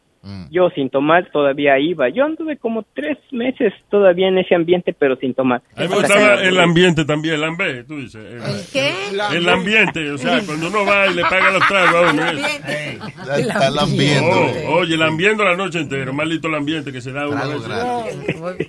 Yo 0.52 0.70
sin 0.70 0.90
tomar 0.92 1.32
todavía 1.32 1.80
iba. 1.80 2.08
Yo 2.10 2.26
anduve 2.26 2.58
como 2.58 2.84
tres 2.94 3.18
meses 3.32 3.74
todavía 3.90 4.28
en 4.28 4.38
ese 4.38 4.54
ambiente, 4.54 4.94
pero 4.98 5.16
sin 5.16 5.34
tomar. 5.34 5.64
A 5.76 5.82
mí 5.82 5.88
me 5.88 5.96
gustaba 5.96 6.36
el 6.36 6.60
ambiente 6.60 7.06
también, 7.06 7.36
el 7.36 7.44
ambiente, 7.44 7.84
tú 7.86 7.98
dices. 7.98 8.24
El, 8.24 8.42
¿Qué? 8.72 8.94
el 9.36 9.50
ambiente, 9.50 10.12
o 10.12 10.18
sea, 10.20 10.40
cuando 10.46 10.68
uno 10.68 10.86
va 10.86 11.08
y 11.08 11.16
le 11.16 11.24
paga 11.24 11.52
los 11.52 11.68
tragos 11.68 11.96
a 11.96 12.12
uno. 12.12 12.30
El 12.30 13.42
Está 13.42 13.72
lambiendo. 13.72 14.30
Oh, 14.68 14.80
oye, 14.80 14.96
lambiendo 14.96 15.44
la 15.44 15.56
noche 15.56 15.80
entera, 15.80 16.12
maldito 16.12 16.48
el 16.50 16.56
ambiente 16.56 16.92
que 16.92 17.02
se 17.02 17.12
da 17.12 17.28
uno. 17.28 17.42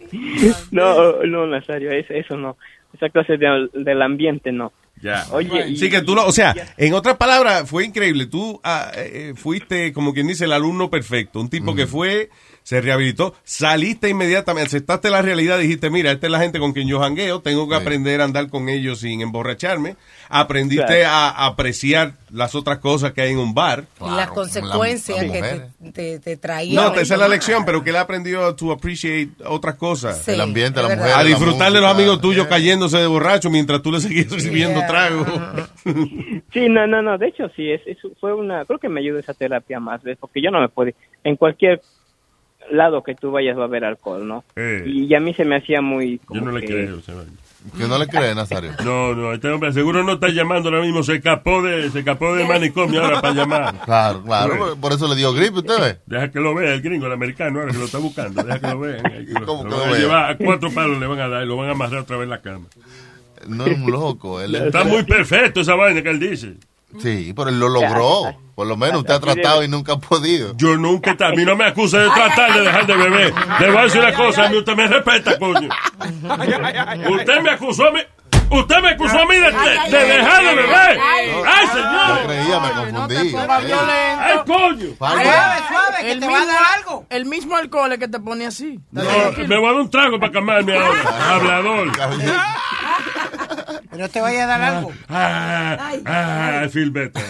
No, 0.71 1.23
no, 1.25 1.47
Nazario, 1.47 1.91
eso, 1.91 2.15
eso 2.15 2.37
no. 2.37 2.57
Esa 2.95 3.09
clase 3.09 3.37
de, 3.37 3.69
del 3.73 4.03
ambiente 4.03 4.53
no. 4.53 4.73
Ya. 5.01 5.25
Oye, 5.33 5.69
y- 5.71 5.77
sí 5.77 5.91
que 5.91 6.03
tú 6.03 6.15
lo, 6.15 6.27
o 6.27 6.33
sea, 6.33 6.55
en 6.77 6.95
otras 6.95 7.17
palabras, 7.17 7.69
fue 7.69 7.85
increíble. 7.85 8.27
Tú 8.27 8.61
ah, 8.63 8.91
eh, 8.95 9.33
fuiste, 9.35 9.93
como 9.93 10.13
quien 10.15 10.29
dice, 10.29 10.45
el 10.45 10.53
alumno 10.53 10.91
perfecto. 10.91 11.41
Un 11.41 11.49
tipo 11.51 11.75
que 11.75 11.87
fue, 11.87 12.31
se 12.63 12.81
rehabilitó, 12.81 13.35
saliste 13.45 14.09
inmediatamente, 14.09 14.69
aceptaste 14.69 15.11
la 15.11 15.21
realidad, 15.23 15.59
dijiste, 15.59 15.91
mira, 15.91 16.13
esta 16.13 16.27
es 16.27 16.31
la 16.33 16.39
gente 16.41 16.59
con 16.59 16.73
quien 16.73 16.89
yo 16.89 17.01
jangueo, 17.01 17.41
tengo 17.41 17.69
que 17.69 17.75
aprender 17.75 18.21
a 18.21 18.25
andar 18.25 18.49
con 18.49 18.69
ellos 18.69 19.01
sin 19.01 19.21
emborracharme. 19.21 19.97
Aprendiste 20.29 20.87
Claro. 20.87 21.09
a, 21.09 21.29
a 21.31 21.47
apreciar 21.47 22.15
las 22.31 22.55
otras 22.55 22.79
cosas 22.79 23.13
que 23.13 23.21
hay 23.21 23.33
en 23.33 23.39
un 23.39 23.53
bar. 23.53 23.85
y 24.01 24.09
las 24.17 24.31
consecuencias 24.31 25.19
que 25.25 25.71
te, 25.83 25.91
te, 25.93 26.19
te 26.21 26.37
traía. 26.39 26.81
No, 26.81 26.95
esa 26.95 27.15
es 27.15 27.21
la 27.21 27.29
lección, 27.29 27.65
pero 27.67 27.85
que 27.85 27.91
él 27.91 27.97
aprendió 27.97 28.55
to 28.55 28.73
appreciate 28.73 29.31
otras 29.45 29.75
cosas. 29.75 30.23
Sí, 30.25 30.31
El 30.31 30.41
ambiente, 30.41 30.81
la. 30.83 30.93
A 30.93 30.97
mujer, 30.97 31.11
la 31.17 31.25
disfrutar 31.25 31.73
de 31.73 31.81
los 31.81 31.91
amigos 31.91 32.21
tuyos 32.21 32.47
cayéndose 32.47 32.97
de 32.99 33.07
borracho 33.07 33.51
mientras 33.51 33.83
tú 33.83 33.93
le 33.93 34.01
seguías 34.01 34.31
recibiendo 34.31 34.79
Yeah. 34.81 34.87
trago. 34.87 35.27
Sí, 36.53 36.69
no, 36.69 36.87
no, 36.87 37.03
no. 37.03 37.19
De 37.19 37.29
hecho, 37.29 37.49
sí, 37.57 37.71
es, 37.71 37.81
es- 37.87 37.99
fue 38.21 38.33
una. 38.35 38.65
Creo 38.65 38.79
que 38.79 38.89
me 38.89 39.01
ayudó 39.01 39.19
esa 39.19 39.35
terapia 39.35 39.81
más, 39.81 40.03
¿ves? 40.03 40.17
Porque 40.21 40.41
yo 40.41 40.51
no 40.51 40.61
me 40.61 40.69
podía. 40.69 40.95
En 41.25 41.37
cualquier 41.37 41.81
lado 42.77 43.03
que 43.03 43.15
tú 43.15 43.31
vayas 43.31 43.57
va 43.57 43.63
a 43.63 43.67
haber 43.67 43.85
alcohol, 43.85 44.27
¿no? 44.27 44.45
Eh. 44.57 44.85
Y 44.87 45.15
a 45.15 45.21
mí 45.21 45.33
se 45.35 45.45
me 45.45 45.57
hacía 45.57 45.81
muy... 45.81 46.21
Yo 46.31 46.41
no 46.41 46.53
le 46.53 46.61
que- 46.61 46.67
creo. 46.67 46.99
Que 47.79 47.87
no 47.87 47.97
le 47.97 48.09
cree, 48.09 48.35
Nazario. 48.35 48.73
No, 48.85 49.15
no, 49.15 49.33
este 49.33 49.49
hombre 49.49 49.73
seguro 49.73 50.03
no 50.03 50.15
está 50.15 50.29
llamando 50.31 50.69
ahora 50.69 50.81
mismo. 50.83 51.05
Se 51.05 51.15
escapó 51.15 51.63
de, 51.63 51.91
se 51.91 52.01
escapó 52.01 52.35
de 52.35 52.45
manicomio 52.45 53.03
ahora 53.05 53.21
para 53.21 53.35
llamar. 53.35 53.75
Claro, 53.85 54.23
claro. 54.25 54.59
por- 54.59 54.81
Por 54.81 54.93
eso 54.93 55.07
le 55.07 55.15
dio 55.15 55.33
gripe, 55.33 55.59
¿usted 55.59 55.81
ve? 55.81 55.97
Deja 56.07 56.31
que 56.33 56.41
lo 56.41 56.55
vea 56.55 56.75
el 56.75 56.83
gringo, 56.83 57.07
el 57.07 57.13
americano, 57.13 57.61
ahora 57.61 57.71
que 57.73 57.79
lo 57.79 57.85
está 57.85 57.99
buscando. 57.99 58.43
Deja 58.43 58.59
que 58.61 58.67
lo 58.67 58.81
vean. 58.81 59.07
ahí, 59.07 59.27
que 59.27 59.33
lo- 59.35 59.47
¿Cómo 59.47 59.63
que 59.65 59.71
lo 59.71 59.77
lo 59.77 59.81
van 59.83 59.89
a 59.89 59.93
vea? 59.93 60.01
llevar 60.01 60.31
a 60.33 60.37
cuatro 60.39 60.71
palos 60.73 60.99
le 60.99 61.07
van 61.07 61.21
a 61.21 61.29
dar 61.29 61.45
y 61.45 61.47
lo 61.47 61.57
van 61.57 61.69
a 61.69 61.73
amarrar 61.73 62.01
otra 62.01 62.17
vez 62.17 62.25
en 62.25 62.31
la 62.31 62.41
cama. 62.43 62.67
No 63.47 63.67
es 63.67 63.79
un 63.79 63.91
loco. 63.93 64.41
Él 64.41 64.55
es- 64.57 64.63
Está 64.63 64.83
muy 64.83 65.05
perfecto 65.05 65.61
esa 65.61 65.75
vaina 65.77 66.03
que 66.03 66.11
él 66.11 66.19
dice. 66.19 66.55
Sí, 67.01 67.33
pero 67.37 67.49
él 67.51 67.59
lo 67.59 67.69
logró. 67.69 68.35
Por 68.55 68.67
lo 68.67 68.77
menos 68.77 69.01
usted 69.01 69.15
ha 69.15 69.21
tratado 69.21 69.63
y 69.65 69.69
nunca 69.69 69.95
ha 69.95 69.99
podido. 69.99 70.55
Yo 70.57 70.77
nunca, 70.77 71.13
a 71.19 71.31
mí 71.31 71.45
no 71.45 71.57
me 71.57 71.65
acusa 71.65 71.99
de 71.99 72.11
tratar 72.11 72.53
de 72.53 72.61
dejar 72.61 72.87
de 72.87 72.97
beber. 72.97 73.35
Le 73.61 73.69
voy 73.71 73.79
a 73.79 73.83
decir 73.85 74.01
una 74.01 74.13
cosa, 74.15 74.45
a 74.45 74.49
mí 74.51 74.59
usted 74.59 74.75
me 74.77 74.87
respeta, 74.89 75.39
coño. 75.39 75.69
Usted 77.11 77.41
me 77.43 77.51
acusó 77.51 77.89
a 77.89 77.93
mí. 77.93 78.01
Usted 78.51 78.81
me 78.83 78.91
acusó 78.91 79.19
a 79.19 79.25
mí 79.25 79.35
de, 79.37 79.41
de- 79.51 79.91
de 79.99 80.05
dejar 80.07 80.45
de 80.45 80.55
beber. 80.55 81.01
¡Ay, 81.01 81.67
señor! 81.69 82.19
Yo 82.21 82.27
creía, 82.27 82.61
me 82.61 82.71
confundí. 82.93 83.35
¡Ay, 83.39 84.39
coño! 84.47 84.87
Suave, 84.99 85.25
suave, 85.25 85.97
que 86.03 86.13
El 86.13 86.21
te 86.21 86.27
mismo, 86.27 86.33
va 86.33 86.43
a 86.43 86.47
dar 86.47 86.63
algo. 86.77 87.07
el 87.09 87.25
mismo 87.25 87.57
alcohol 87.57 87.93
es 87.93 87.99
que 87.99 88.09
te 88.09 88.21
pone 88.21 88.45
así. 88.47 88.79
No, 88.91 89.03
me 89.03 89.57
voy 89.57 89.65
a 89.69 89.73
dar 89.73 89.81
un 89.81 89.91
trago 89.91 90.21
para 90.21 90.33
calmarme 90.33 90.77
ahora. 90.79 91.35
Hablador. 91.35 91.93
Pero 93.93 94.09
te 94.09 94.21
vaya 94.21 94.45
a 94.45 94.47
dar 94.47 94.63
algo. 94.63 94.91
Ah, 95.09 95.93
ah, 96.07 96.63
I 96.65 96.69
feel 96.71 96.91
better. 96.91 97.23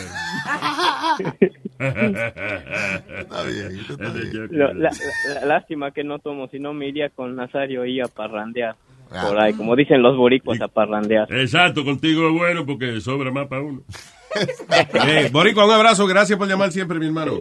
Está 1.78 3.42
bien, 3.44 3.80
está 3.88 4.08
bien. 4.10 4.48
Lo- 4.50 4.72
la, 4.74 4.90
la- 5.34 5.46
lástima 5.46 5.90
que 5.90 6.04
no 6.04 6.18
tomo, 6.18 6.48
si 6.48 6.58
no 6.58 6.72
me 6.72 6.88
iría 6.88 7.08
con 7.10 7.34
Nazario 7.36 7.84
y 7.84 8.00
a 8.00 8.04
parrandear. 8.06 8.76
Ah. 9.10 9.26
Por 9.28 9.40
ahí, 9.40 9.52
como 9.54 9.76
dicen 9.76 10.02
los 10.02 10.16
boricuas, 10.16 10.60
a 10.60 10.68
parrandear. 10.68 11.30
Exacto, 11.32 11.84
contigo 11.84 12.28
es 12.28 12.32
bueno 12.32 12.64
porque 12.64 13.00
sobra 13.00 13.30
más 13.30 13.46
para 13.48 13.62
uno. 13.62 13.82
Hey, 15.04 15.28
Boricua, 15.32 15.66
un 15.66 15.72
abrazo. 15.72 16.06
Gracias 16.06 16.38
por 16.38 16.48
llamar 16.48 16.72
siempre, 16.72 16.98
mi 16.98 17.06
hermano. 17.06 17.40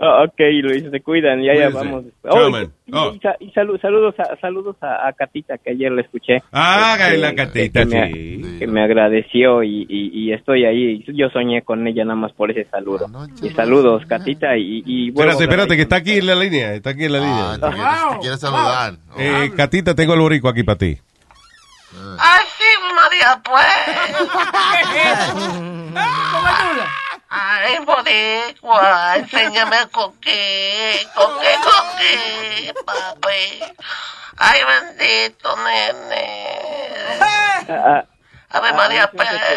Ah, 0.00 0.22
ok, 0.22 0.38
Luis, 0.62 0.84
se 0.92 1.00
cuidan, 1.00 1.42
ya, 1.42 1.54
ya 1.54 1.70
Cuídense. 1.72 1.78
vamos. 1.90 2.04
Oh, 2.22 2.50
man. 2.50 2.72
y, 2.86 2.92
Oh. 2.94 3.12
y 3.14 3.18
sa- 3.18 3.36
y 3.40 3.50
salu- 3.50 3.80
saludos, 3.80 4.14
a, 4.20 4.36
saludos 4.40 4.76
a, 4.80 5.08
a 5.08 5.12
Catita, 5.12 5.58
que 5.58 5.70
ayer 5.72 5.90
la 5.90 6.02
escuché. 6.02 6.36
Ah, 6.52 6.96
Este, 7.00 7.18
la 7.18 7.34
catita, 7.34 7.80
que 7.80 7.86
me, 7.86 8.12
sí. 8.12 8.58
que 8.60 8.66
me 8.68 8.80
agradeció 8.82 9.64
y, 9.64 9.84
y, 9.88 10.10
y 10.12 10.32
estoy 10.32 10.64
ahí. 10.66 11.04
Yo 11.08 11.28
soñé 11.30 11.62
con 11.62 11.84
ella 11.88 12.04
nada 12.04 12.14
más 12.14 12.32
por 12.32 12.50
ese 12.52 12.64
saludo. 12.70 13.06
Y 13.42 13.48
saludos, 13.50 14.04
Catita, 14.06 14.56
y, 14.56 14.84
y 14.86 15.10
vuelvo 15.10 15.32
Espérate, 15.32 15.44
espérate, 15.52 15.76
que 15.76 15.82
está 15.82 15.96
aquí 15.96 16.12
en 16.18 16.26
la 16.26 16.34
línea. 16.36 16.74
Está 16.74 16.90
aquí 16.90 17.04
en 17.06 17.12
la 17.12 17.18
línea. 17.18 17.50
Ah, 17.54 17.54
te 17.54 17.60
quiere- 17.66 18.12
te 18.14 18.18
quiere 18.20 18.36
saludar. 18.36 18.94
Eh, 19.18 19.50
Catita, 19.56 19.94
tengo 19.96 20.14
el 20.14 20.20
boricua 20.20 20.52
aquí 20.52 20.62
para 20.62 20.78
ti. 20.78 20.96
Ay, 22.20 22.44
sí, 22.56 22.64
María, 22.94 23.42
pues. 23.44 23.66
Ay, 27.30 27.78
boricua, 27.84 29.16
enséñame 29.16 29.76
con 29.92 30.18
qué, 30.18 31.06
con 31.14 31.38
qué, 31.40 31.54
con 31.62 31.98
qué, 31.98 32.74
papi. 32.86 33.60
Ay, 34.38 34.60
bendito, 34.64 35.54
nene. 35.56 36.48
Ah, 37.68 38.04
Ave 38.50 38.68
ah, 38.68 38.72
María, 38.72 39.02
se 39.02 39.08
pues. 39.16 39.30
me 39.30 39.36
hace 39.36 39.54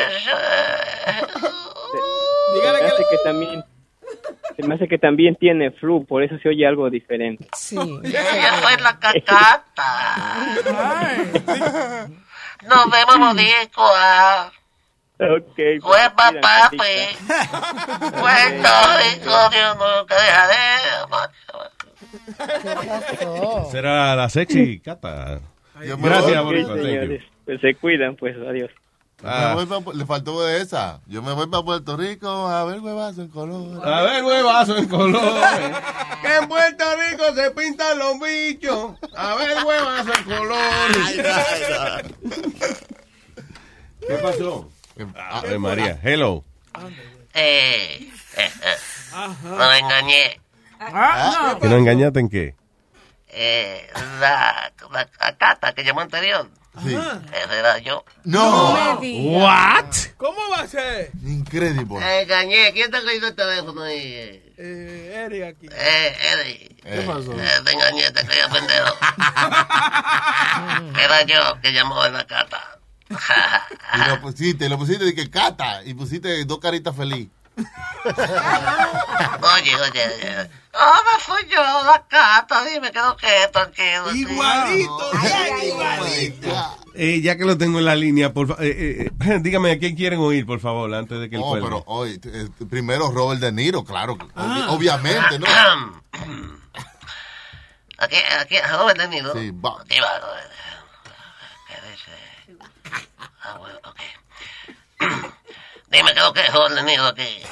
Se 2.52 2.62
me 2.62 2.88
hace 2.88 3.06
que 3.10 3.18
también... 3.24 3.64
Se 4.58 4.64
me 4.64 4.76
hace 4.76 4.88
que 4.90 4.98
también 4.98 5.36
tiene 5.38 5.72
flu, 5.72 6.06
por 6.06 6.24
eso 6.24 6.38
se 6.44 6.50
oye 6.50 6.68
algo 6.68 6.90
diferente. 6.90 7.48
Sí. 7.56 7.78
Ella 8.04 8.62
soy 8.62 8.76
la 8.82 9.00
cacata. 9.00 10.48
Nos 12.64 12.92
vemos, 12.92 13.18
boricua. 13.18 14.52
Ok. 15.22 15.54
pues, 15.56 15.84
Huepa, 15.84 16.28
cuidan, 16.30 16.42
papi. 16.42 16.78
Catita. 16.78 18.12
Puerto 18.20 18.70
Rico, 18.98 19.50
Dios 19.52 19.78
nunca 19.78 20.16
dejaré. 20.22 20.72
Será 23.72 24.16
la 24.16 24.30
sexy 24.30 24.80
Cata. 24.80 25.40
Yo 25.86 25.98
Gracias, 25.98 26.44
señores. 26.44 27.24
Pues 27.46 27.62
se 27.62 27.76
cuidan, 27.76 28.16
pues 28.16 28.36
adiós. 28.48 28.70
Ah. 29.24 29.54
Me 29.56 29.64
voy 29.66 29.82
pa- 29.84 29.94
le 29.94 30.06
faltó 30.06 30.48
esa. 30.48 31.00
Yo 31.06 31.22
me 31.22 31.34
voy 31.34 31.46
para 31.48 31.64
Puerto 31.64 31.96
Rico 31.96 32.28
a 32.28 32.64
ver 32.66 32.80
huevazo 32.80 33.22
en 33.22 33.28
color. 33.30 33.88
A 33.88 34.02
ver, 34.02 34.24
huevazo 34.24 34.78
en 34.78 34.88
colores. 34.88 35.78
que 36.24 36.36
en 36.38 36.48
Puerto 36.48 36.84
Rico 37.10 37.24
se 37.36 37.52
pintan 37.52 38.00
los 38.00 38.20
bichos. 38.20 38.94
A 39.16 39.36
ver, 39.36 39.64
huevazo 39.64 40.12
en 40.18 40.24
colores. 40.24 41.22
¿Qué 44.08 44.14
pasó? 44.16 44.70
Ave 45.18 45.58
María, 45.58 46.00
hello. 46.04 46.44
Eh, 47.34 48.10
eh, 48.38 48.52
eh. 48.62 48.78
No 49.44 49.70
me 49.70 49.80
engañé. 49.80 50.40
Ah, 50.80 51.58
¿Que 51.62 51.68
no 51.70 51.78
engañaste 51.78 52.20
en 52.20 52.30
qué? 52.30 52.56
Eh, 53.30 53.88
la, 54.20 54.72
la, 54.92 55.10
la 55.20 55.38
cata 55.38 55.74
que 55.74 55.84
llamó 55.84 56.02
anterior. 56.02 56.50
Sí. 56.84 56.96
Ese 56.96 57.60
era 57.60 57.78
yo. 57.80 58.06
No. 58.24 58.98
What? 59.02 59.94
¿Cómo 60.18 60.40
va 60.52 60.62
a 60.62 60.68
ser? 60.68 61.12
Increíble. 61.24 61.86
Me 62.00 62.22
engañé. 62.22 62.72
¿Quién 62.74 62.90
te 62.90 62.98
ha 62.98 63.04
caído 63.04 63.28
el 63.28 63.36
teléfono 63.36 63.84
ahí? 63.84 64.54
Eh, 64.58 65.24
Eric 65.26 65.44
aquí. 65.44 65.68
Eh, 65.70 66.16
Eddie. 66.34 66.78
¿Qué 66.82 67.02
pasó? 67.02 67.34
Eh, 67.34 67.62
te 67.66 67.72
engañé, 67.74 68.12
te 68.12 68.26
creía 68.26 68.48
pendejo. 68.50 68.96
Era 71.00 71.22
yo 71.24 71.62
que 71.62 71.74
llamó 71.74 72.06
en 72.06 72.14
la 72.14 72.26
cata. 72.26 72.80
Y 73.94 74.10
lo 74.10 74.22
pusiste, 74.22 74.70
lo 74.70 74.78
pusiste 74.78 75.04
de 75.06 75.14
que 75.14 75.30
cata. 75.30 75.84
Y 75.84 75.94
pusiste 75.94 76.46
dos 76.46 76.60
caritas 76.60 76.96
feliz. 76.96 77.28
Oye, 79.54 79.76
oye, 79.76 80.06
oye. 80.16 80.50
Ahora 80.74 81.10
soy 81.26 81.44
yo, 81.50 81.62
la 81.62 82.04
cata. 82.08 82.64
Dime 82.64 82.92
que 82.92 83.00
no 83.00 83.16
que 83.18 83.28
tranquilo. 83.52 84.12
Igualito, 84.16 85.12
Eh, 86.94 87.22
ya 87.22 87.38
que 87.38 87.46
lo 87.46 87.58
tengo 87.58 87.80
en 87.80 87.86
la 87.86 87.96
línea, 87.96 88.34
por 88.34 88.48
fa- 88.48 88.64
eh, 88.64 89.08
eh, 89.24 89.40
dígame 89.42 89.72
a 89.72 89.80
quién 89.80 89.96
quieren 89.96 90.20
oír, 90.20 90.46
por 90.46 90.60
favor, 90.60 90.94
antes 90.94 91.20
de 91.20 91.30
que 91.30 91.36
el 91.38 91.42
Oh, 91.44 91.50
cuelgue. 91.50 91.68
pero 91.68 91.84
hoy, 91.88 92.20
eh, 92.24 92.48
primero 92.70 93.12
Robert 93.12 93.40
De 93.42 93.52
Niro, 93.52 93.84
claro. 93.84 94.16
obvi- 94.18 94.66
obviamente, 94.70 95.40
¿no? 95.40 95.46
Aquí, 97.98 98.16
aquí, 98.42 98.58
¿a 98.58 98.72
dónde 98.78 98.94
he 98.94 98.98
tenido? 99.08 99.34
Sí, 99.34 99.52
va. 99.52 99.82
Aquí 99.82 100.00
va. 100.00 100.08
¿Qué 100.20 100.38
dice? 100.48 100.61
Ah, 103.54 103.58
bueno, 103.60 103.80
ok. 103.86 104.00
Dime 105.92 106.14
qué 106.14 106.20
es 106.20 106.26
lo 106.26 106.32
que 106.34 106.40
es 106.42 106.56
orden 106.56 106.86
nido 106.86 107.06
aquí. 107.06 107.28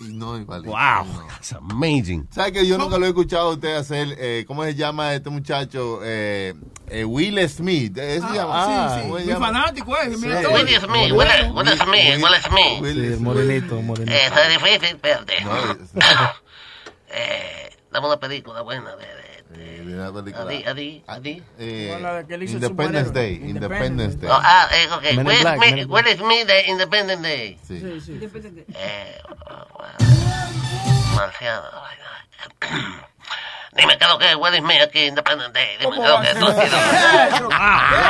No. 0.00 0.38
Wow, 0.38 1.06
that's 1.28 1.52
amazing. 1.52 2.26
¿Sabe 2.32 2.52
que 2.52 2.66
yo 2.66 2.78
nunca 2.78 2.98
lo 2.98 3.06
he 3.06 3.08
escuchado 3.08 3.50
a 3.50 3.52
usted 3.54 3.76
hacer? 3.76 4.14
Eh, 4.18 4.44
¿Cómo 4.46 4.64
se 4.64 4.74
llama 4.74 5.14
este 5.14 5.30
muchacho? 5.30 6.00
Eh, 6.02 6.54
eh, 6.88 7.04
Will 7.04 7.48
Smith. 7.48 7.96
¿eh? 7.98 8.16
¿Eso 8.16 8.28
se 8.28 8.34
llama? 8.34 8.52
Ah, 8.54 9.00
sí, 9.02 9.24
sí. 9.24 9.32
Fanático, 9.34 9.96
eh. 9.96 10.08
Mira, 10.18 10.38
Sí. 10.38 10.44
todo. 10.44 10.54
Will 10.54 10.68
Smith, 10.68 10.90
Will, 10.90 11.12
Will 11.12 11.68
Smith, 11.78 12.22
Will 12.22 12.42
Smith. 12.42 12.80
Will 12.80 12.94
Sí, 12.94 13.06
Smith. 13.08 13.20
morenito, 13.20 13.82
morenito. 13.82 14.12
Eh, 14.12 14.26
Eso 14.26 14.40
es 14.40 14.48
difícil, 14.48 14.84
espérate. 14.96 15.40
No, 15.42 15.56
es- 15.72 15.78
Eh, 17.10 17.70
dame 17.90 18.06
una 18.06 18.18
película 18.20 18.60
buena 18.62 18.94
de... 18.96 19.06
de, 19.06 19.27
eh, 19.54 19.82
de 19.84 19.94
una 19.94 20.12
película. 20.12 20.44
Adi, 20.44 20.64
Adi, 20.64 21.04
Adi. 21.06 21.42
Eh, 21.58 21.96
Bueno, 22.00 22.26
que 22.26 22.34
Independence. 22.34 23.12
Day. 23.12 23.34
Independence 23.36 24.16
Day. 24.18 24.28
No, 24.28 24.38
ah, 24.40 24.68
eh, 24.72 24.88
ok. 24.92 25.02
Men 25.02 25.18
in 25.20 25.26
Will 25.26 25.40
Black, 25.40 25.56
Smith, 25.56 25.70
Men 25.70 25.78
in 25.78 25.88
Black. 25.88 26.06
Will 26.06 26.16
Smith 26.18 26.46
de 26.46 26.66
Independent 26.66 27.22
Day. 27.22 27.58
Sí. 27.66 27.80
Sí, 27.80 28.00
sí. 28.00 28.20
Eh, 28.74 29.22
bueno, 29.74 29.94
marciano. 31.14 31.62
ay, 31.84 31.96
ay. 32.02 32.68
Dime 33.76 33.96
qué 33.98 34.04
es 34.04 34.10
lo 34.10 34.18
que 34.18 34.30
es 34.30 34.36
Will 34.36 34.56
Smith 34.58 34.82
aquí 34.82 35.04
Independent 35.06 35.54
Day. 35.54 35.76
Dime 35.78 35.96
qué 35.96 36.02
es 36.02 36.10
lo 36.10 36.20
que 36.20 36.30
es. 36.30 36.34
No, 36.38 36.48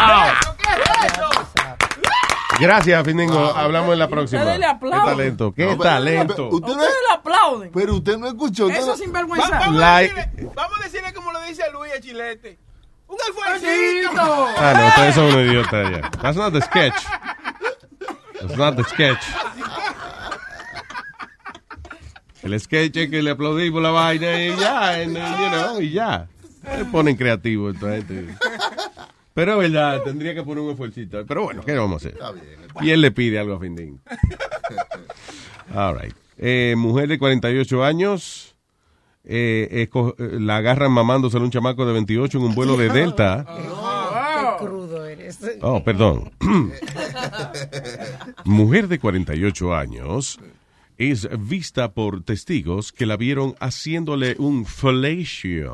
no, 0.07 0.25
Gracias, 2.61 3.05
Findingo. 3.05 3.39
Hablamos 3.39 3.93
en 3.93 3.99
la 3.99 4.09
próxima. 4.09 4.41
Ustedes 4.43 4.59
le 4.59 4.65
Qué 4.67 4.71
aplauden. 4.71 5.05
talento, 5.05 5.55
qué 5.55 5.63
No, 5.65 5.71
pero- 5.79 5.83
talento. 5.83 6.49
Usted 6.49 6.67
no- 6.67 6.73
Ustedes 6.75 6.95
le 7.09 7.15
aplauden. 7.15 7.71
pero 7.73 7.95
usted 7.95 8.19
no 8.19 8.27
escuchó. 8.29 8.69
Eso 8.69 8.81
nada. 8.87 8.97
sinvergüenza. 8.97 9.51
Va- 9.51 9.59
vamos, 9.61 9.77
La- 9.77 9.97
a 9.97 10.01
decirle, 10.01 10.31
vamos 10.55 10.79
a 10.81 10.83
decirle 10.85 11.13
como 11.15 11.33
lo 11.33 11.41
dice 11.43 11.63
Luis 11.73 11.93
a 11.97 12.01
Chilete. 12.01 12.59
Un 13.09 13.17
esfuercito. 13.29 13.71
Besito. 13.71 14.49
Ah, 14.59 14.75
no, 14.77 14.87
ustedes 14.89 15.15
son 15.15 15.25
un 15.27 15.41
idiota 15.47 15.91
ya. 15.91 16.11
That's 16.23 16.37
not 16.37 16.53
the 16.53 16.61
sketch. 16.63 17.05
That's 18.41 18.57
not 18.57 18.77
the 18.77 18.85
sketch. 18.85 19.23
El 22.43 22.59
sketch 22.61 22.97
es 22.97 23.11
que 23.11 23.21
le 23.23 23.31
aplaudimos 23.33 23.83
la 23.83 23.91
vaina 23.91 24.39
y 24.41 24.57
ya, 24.57 24.91
and, 24.95 25.17
you 25.17 25.49
know, 25.51 25.81
y 25.81 25.91
ya. 25.91 26.29
Se 26.77 26.85
ponen 26.87 27.17
creativos 27.17 27.75
esta 27.75 27.89
gente. 27.93 28.35
Pero 29.39 29.63
es 29.63 29.71
verdad, 29.71 30.03
tendría 30.03 30.35
que 30.35 30.43
poner 30.43 30.65
un 30.65 30.71
esfuercito. 30.73 31.25
Pero 31.25 31.45
bueno, 31.45 31.63
¿qué 31.65 31.75
vamos 31.77 31.93
a 31.93 31.97
hacer? 32.09 32.13
Está 32.15 32.33
bien. 32.33 32.45
Y 32.81 32.91
él 32.91 33.01
le 33.01 33.13
pide 33.13 33.39
algo 33.39 33.55
a 33.55 33.61
Findín. 33.61 34.01
All 35.73 35.97
right. 35.97 36.13
Eh, 36.39 36.75
mujer 36.77 37.09
de 37.09 37.19
48 37.21 37.85
años 37.85 38.57
eh, 39.25 39.89
esco- 39.89 40.17
eh, 40.19 40.41
la 40.41 40.57
agarran 40.57 40.91
mamándose 40.91 41.37
a 41.37 41.41
un 41.41 41.51
chamaco 41.53 41.87
de 41.87 41.93
28 41.93 42.37
en 42.39 42.45
un 42.45 42.55
vuelo 42.57 42.77
de 42.77 42.89
Delta. 42.89 43.47
Qué 44.59 44.65
crudo 44.65 45.07
eres. 45.07 45.39
Oh, 45.63 45.85
perdón. 45.85 46.33
Mujer 48.45 48.89
de 48.89 48.99
48 48.99 49.75
años 49.75 50.41
es 50.99 51.29
vista 51.39 51.93
por 51.93 52.23
testigos 52.25 52.93
que 52.93 53.07
la 53.07 53.17
vieron 53.17 53.55
haciéndole 53.61 54.35
un 54.39 54.67
fellatio 54.67 55.73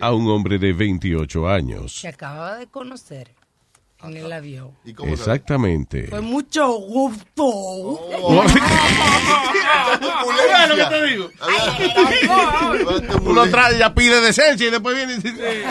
a 0.00 0.12
un 0.12 0.28
hombre 0.30 0.58
de 0.58 0.72
28 0.72 1.48
años. 1.48 2.00
Se 2.00 2.08
acababa 2.08 2.56
de 2.56 2.68
conocer 2.68 3.41
en 4.02 4.16
el 4.16 4.32
avión. 4.32 4.70
Exactamente. 4.84 6.08
Fue 6.08 6.20
mucho 6.20 6.68
gusto. 6.72 8.00
¿Sabes 10.50 10.68
lo 10.68 10.76
que 10.76 10.84
te 10.84 11.06
digo? 11.06 11.30
Uno 13.24 13.48
trae, 13.48 13.78
ya 13.78 13.94
pide 13.94 14.20
decencia 14.20 14.66
y 14.66 14.70
después 14.70 14.96
viene 14.96 15.14
y 15.14 15.16
dice... 15.16 15.64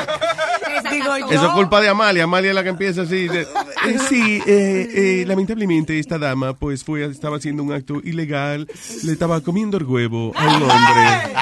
Digo 0.89 1.17
yo. 1.17 1.29
Eso 1.29 1.47
es 1.47 1.51
culpa 1.53 1.81
de 1.81 1.89
Amalia. 1.89 2.23
Amalia 2.23 2.49
es 2.49 2.55
la 2.55 2.63
que 2.63 2.69
empieza 2.69 3.03
así. 3.03 3.27
de, 3.27 3.41
eh, 3.41 3.99
sí, 4.09 4.41
eh, 4.45 4.89
eh, 4.93 5.25
lamentablemente 5.27 5.97
esta 5.99 6.17
dama 6.17 6.53
pues 6.53 6.83
fue 6.83 7.05
estaba 7.05 7.37
haciendo 7.37 7.63
un 7.63 7.71
acto 7.71 8.01
ilegal. 8.03 8.67
Le 9.03 9.11
estaba 9.11 9.41
comiendo 9.41 9.77
el 9.77 9.83
huevo 9.83 10.33
a 10.35 10.57
un 10.57 10.63
hombre. 10.63 11.33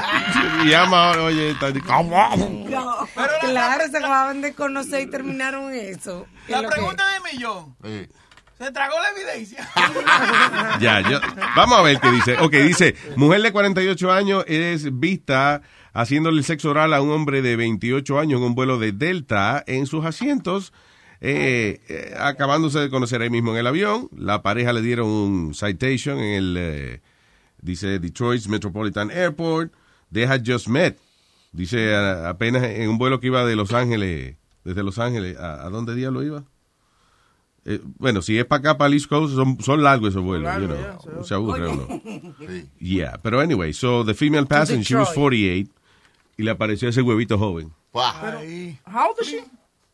Y 0.65 0.73
ama, 0.73 1.11
oye, 1.23 1.51
está 1.51 1.71
de- 1.71 1.81
Claro, 3.41 3.83
se 3.89 3.97
acababan 3.97 4.41
de 4.41 4.53
conocer 4.53 5.01
y 5.01 5.07
terminaron 5.09 5.73
eso. 5.73 6.25
Es 6.47 6.49
La 6.49 6.67
pregunta 6.67 7.03
de 7.13 7.31
millón. 7.37 7.75
¿Se 8.57 8.71
tragó 8.73 8.95
la 8.99 9.09
evidencia? 9.17 9.67
Ya, 10.81 11.01
yo, 11.09 11.19
vamos 11.55 11.79
a 11.79 11.81
ver 11.81 11.99
qué 11.99 12.11
dice. 12.11 12.37
Ok, 12.39 12.51
dice, 12.53 12.95
mujer 13.15 13.41
de 13.41 13.51
48 13.51 14.11
años 14.11 14.43
es 14.47 14.99
vista 14.99 15.61
haciéndole 15.93 16.37
el 16.37 16.43
sexo 16.43 16.69
oral 16.71 16.93
a 16.93 17.01
un 17.01 17.11
hombre 17.11 17.41
de 17.41 17.55
28 17.55 18.19
años 18.19 18.39
en 18.39 18.45
un 18.47 18.55
vuelo 18.55 18.77
de 18.77 18.91
Delta 18.91 19.63
en 19.65 19.85
sus 19.87 20.05
asientos, 20.05 20.73
eh, 21.21 21.79
eh, 21.89 22.15
acabándose 22.19 22.79
de 22.79 22.89
conocer 22.89 23.21
ahí 23.21 23.29
mismo 23.29 23.51
en 23.53 23.57
el 23.59 23.67
avión. 23.67 24.09
La 24.15 24.41
pareja 24.41 24.73
le 24.73 24.81
dieron 24.81 25.07
un 25.07 25.53
citation 25.53 26.19
en 26.19 26.33
el, 26.35 26.55
eh, 26.57 27.01
dice, 27.61 27.99
Detroit 27.99 28.45
Metropolitan 28.47 29.09
Airport. 29.11 29.73
They 30.11 30.25
had 30.25 30.43
just 30.45 30.67
met. 30.67 30.97
Dice, 31.51 31.93
a- 31.95 32.29
apenas 32.29 32.63
en 32.63 32.89
un 32.89 32.97
vuelo 32.97 33.19
que 33.19 33.27
iba 33.27 33.43
de 33.45 33.55
Los 33.55 33.73
Ángeles, 33.73 34.35
desde 34.63 34.83
Los 34.83 34.99
Ángeles, 34.99 35.37
¿a, 35.37 35.65
a 35.65 35.69
dónde 35.69 35.95
diablo 35.95 36.23
iba? 36.23 36.43
Eh, 37.65 37.81
bueno, 37.97 38.21
si 38.21 38.37
es 38.39 38.45
para 38.45 38.59
acá, 38.59 38.77
para 38.77 38.87
el 38.87 38.93
East 38.93 39.07
Coast, 39.07 39.35
son, 39.35 39.59
son 39.61 39.83
largos 39.83 40.09
esos 40.11 40.23
vuelos, 40.23 40.51
you 40.59 40.67
know. 40.67 41.23
se 41.23 41.33
aburre 41.33 41.67
uno. 41.67 41.87
Yeah, 42.79 43.17
pero 43.21 43.39
anyway, 43.41 43.73
so 43.73 44.03
the 44.03 44.13
female 44.13 44.45
passenger, 44.45 44.83
she 44.83 44.95
was 44.95 45.09
Detroit. 45.09 45.67
48, 45.67 45.71
y 46.37 46.43
le 46.43 46.51
apareció 46.51 46.87
ese 46.89 47.01
huevito 47.01 47.37
joven. 47.37 47.71
How 47.93 49.09
old 49.09 49.17
is 49.21 49.27
she? 49.27 49.43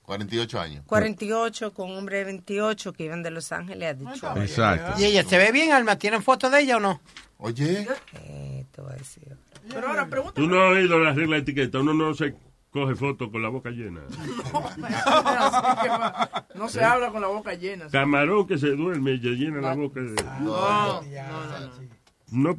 48 0.05 0.59
años. 0.59 0.83
48 0.85 1.73
con 1.73 1.91
un 1.91 1.97
hombre 1.97 2.19
de 2.19 2.23
28 2.25 2.93
que 2.93 3.05
iban 3.05 3.23
de 3.23 3.31
Los 3.31 3.51
Ángeles 3.51 3.89
a 3.89 3.93
Detroit. 3.93 4.37
Exacto. 4.37 5.01
¿Y 5.01 5.05
ella 5.05 5.23
se 5.23 5.37
ve 5.37 5.51
bien, 5.51 5.71
Alma? 5.71 5.97
¿Tienen 5.97 6.21
foto 6.21 6.49
de 6.49 6.61
ella 6.61 6.77
o 6.77 6.79
no? 6.79 7.01
Oye. 7.37 7.87
Eh, 8.13 8.65
te 8.71 8.81
voy 8.81 8.93
a 8.93 8.95
decir. 8.95 9.35
Pero 9.69 9.87
ahora 9.87 10.07
pregunta. 10.07 10.35
Tú 10.35 10.47
no 10.47 10.63
has 10.63 10.73
oído 10.73 10.99
la 10.99 11.13
regla 11.13 11.37
de 11.37 11.41
etiqueta. 11.41 11.79
Uno 11.79 11.93
no 11.93 12.13
se 12.13 12.35
coge 12.69 12.95
foto 12.95 13.31
con 13.31 13.41
la 13.41 13.49
boca 13.49 13.69
llena. 13.71 14.01
No 16.55 16.69
se 16.69 16.83
habla 16.83 17.11
con 17.11 17.21
la 17.21 17.27
boca 17.27 17.53
llena. 17.53 17.87
Camarón 17.89 18.47
que 18.47 18.57
se 18.57 18.69
duerme 18.69 19.11
y 19.11 19.17
le 19.17 19.35
llena 19.35 19.59
la 19.59 19.75
boca 19.75 19.99
de... 19.99 20.15
No, 20.39 21.01
No 21.01 21.03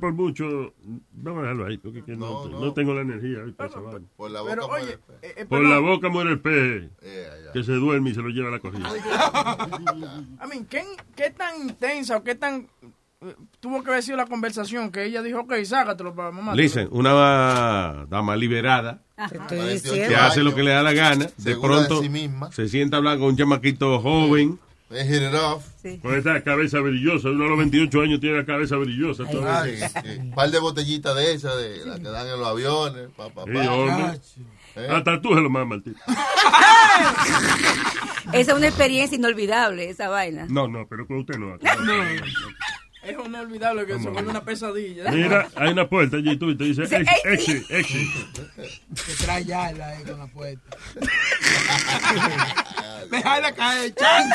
por 0.00 0.12
mucho. 0.12 0.72
Vamos 1.12 1.38
a 1.40 1.42
dejarlo 1.42 1.66
ahí, 1.66 1.78
porque 1.78 2.02
que 2.04 2.16
no, 2.16 2.48
no 2.48 2.72
tengo 2.72 2.94
la 2.94 3.00
energía. 3.02 3.38
Por 4.16 4.30
la 4.30 4.42
Pero 4.44 4.62
boca. 4.62 4.74
oye, 4.74 4.92
eh, 5.22 5.34
eh, 5.38 5.46
Por 5.46 5.58
pero- 5.58 5.68
la 5.68 5.78
boca 5.78 6.08
muere 6.08 6.30
el 6.30 6.40
pez. 6.40 6.90
Que 7.52 7.62
se 7.64 7.72
duerme 7.72 8.10
y 8.10 8.14
se 8.14 8.22
lo 8.22 8.28
lleva 8.28 8.48
a 8.48 8.52
la 8.52 8.58
corrida. 8.60 8.88
I 10.44 10.48
mean, 10.48 10.66
¿qué, 10.66 10.84
qué 11.14 11.30
tan 11.30 11.62
intensa 11.62 12.16
o 12.18 12.22
qué 12.24 12.34
tan 12.34 12.68
eh, 13.22 13.34
tuvo 13.60 13.82
que 13.82 13.90
haber 13.90 14.02
sido 14.02 14.16
la 14.16 14.26
conversación 14.26 14.90
que 14.90 15.04
ella 15.04 15.22
dijo, 15.22 15.40
ok, 15.40 15.54
sácatelo 15.64 16.14
para 16.14 16.30
mamá? 16.30 16.54
Listen, 16.54 16.88
una 16.90 18.06
dama 18.08 18.36
liberada 18.36 19.02
estoy 19.16 19.80
que 20.06 20.14
hace 20.16 20.42
lo 20.42 20.54
que 20.54 20.62
le 20.62 20.70
da 20.72 20.82
la 20.82 20.92
gana, 20.92 21.24
de 21.24 21.30
Segura 21.42 21.80
de 21.80 21.86
pronto 21.86 22.02
sí 22.02 22.08
misma. 22.10 22.52
se 22.52 22.68
sienta 22.68 22.96
a 22.96 22.98
hablar 22.98 23.18
con 23.18 23.28
un 23.28 23.36
chamaquito 23.36 23.98
joven. 24.00 24.58
They 24.88 25.04
hit 25.04 25.20
it 25.22 25.34
off. 25.34 25.64
Con 26.00 26.14
esta 26.14 26.40
cabeza 26.44 26.78
brillosa. 26.78 27.28
Uno 27.30 27.46
a 27.46 27.48
los 27.48 27.58
28 27.58 28.00
años 28.02 28.20
tiene 28.20 28.38
la 28.38 28.46
cabeza 28.46 28.76
brillosa. 28.76 29.24
todavía. 29.24 29.88
Sí, 29.88 29.94
sí. 30.04 30.18
Un 30.20 30.30
par 30.30 30.48
de 30.50 30.58
botellitas 30.60 31.14
de 31.16 31.32
esas, 31.32 31.56
de 31.56 31.84
las 31.84 31.98
que 31.98 32.08
dan 32.08 32.26
en 32.28 32.38
los 32.38 32.46
aviones. 32.48 33.08
Pa, 33.16 33.28
pa, 33.30 33.44
Sí, 33.46 33.52
pa. 33.52 33.72
hombre. 33.72 34.20
Eh. 34.76 34.88
Hasta 34.90 35.20
tú 35.20 35.34
se 35.34 35.40
lo 35.40 35.50
mamas, 35.50 35.82
tío. 35.84 35.94
Esa 38.32 38.52
es 38.52 38.56
una 38.58 38.68
experiencia 38.68 39.16
inolvidable, 39.16 39.88
esa 39.90 40.08
vaina. 40.08 40.46
No, 40.48 40.68
no, 40.68 40.86
pero 40.88 41.06
con 41.06 41.18
usted 41.18 41.36
no. 41.38 41.56
Es 43.06 43.16
inolvidable 43.24 43.86
que 43.86 44.00
se 44.00 44.08
vuelve 44.08 44.30
una 44.30 44.42
pesadilla. 44.42 45.08
Mira, 45.12 45.46
hay 45.54 45.70
una 45.70 45.88
puerta 45.88 46.16
allí 46.16 46.36
tú 46.36 46.50
y 46.50 46.56
te 46.56 46.64
dice 46.64 46.82
exit, 46.82 47.70
exit. 47.70 48.10
Que 48.56 49.12
trae 49.24 49.44
ya 49.44 49.70
la 49.72 49.90
ahí 49.90 50.02
con 50.02 50.18
la 50.18 50.26
puerta. 50.26 50.76
Dejarla 53.10 53.54
caer, 53.54 53.94
chan. 53.94 54.28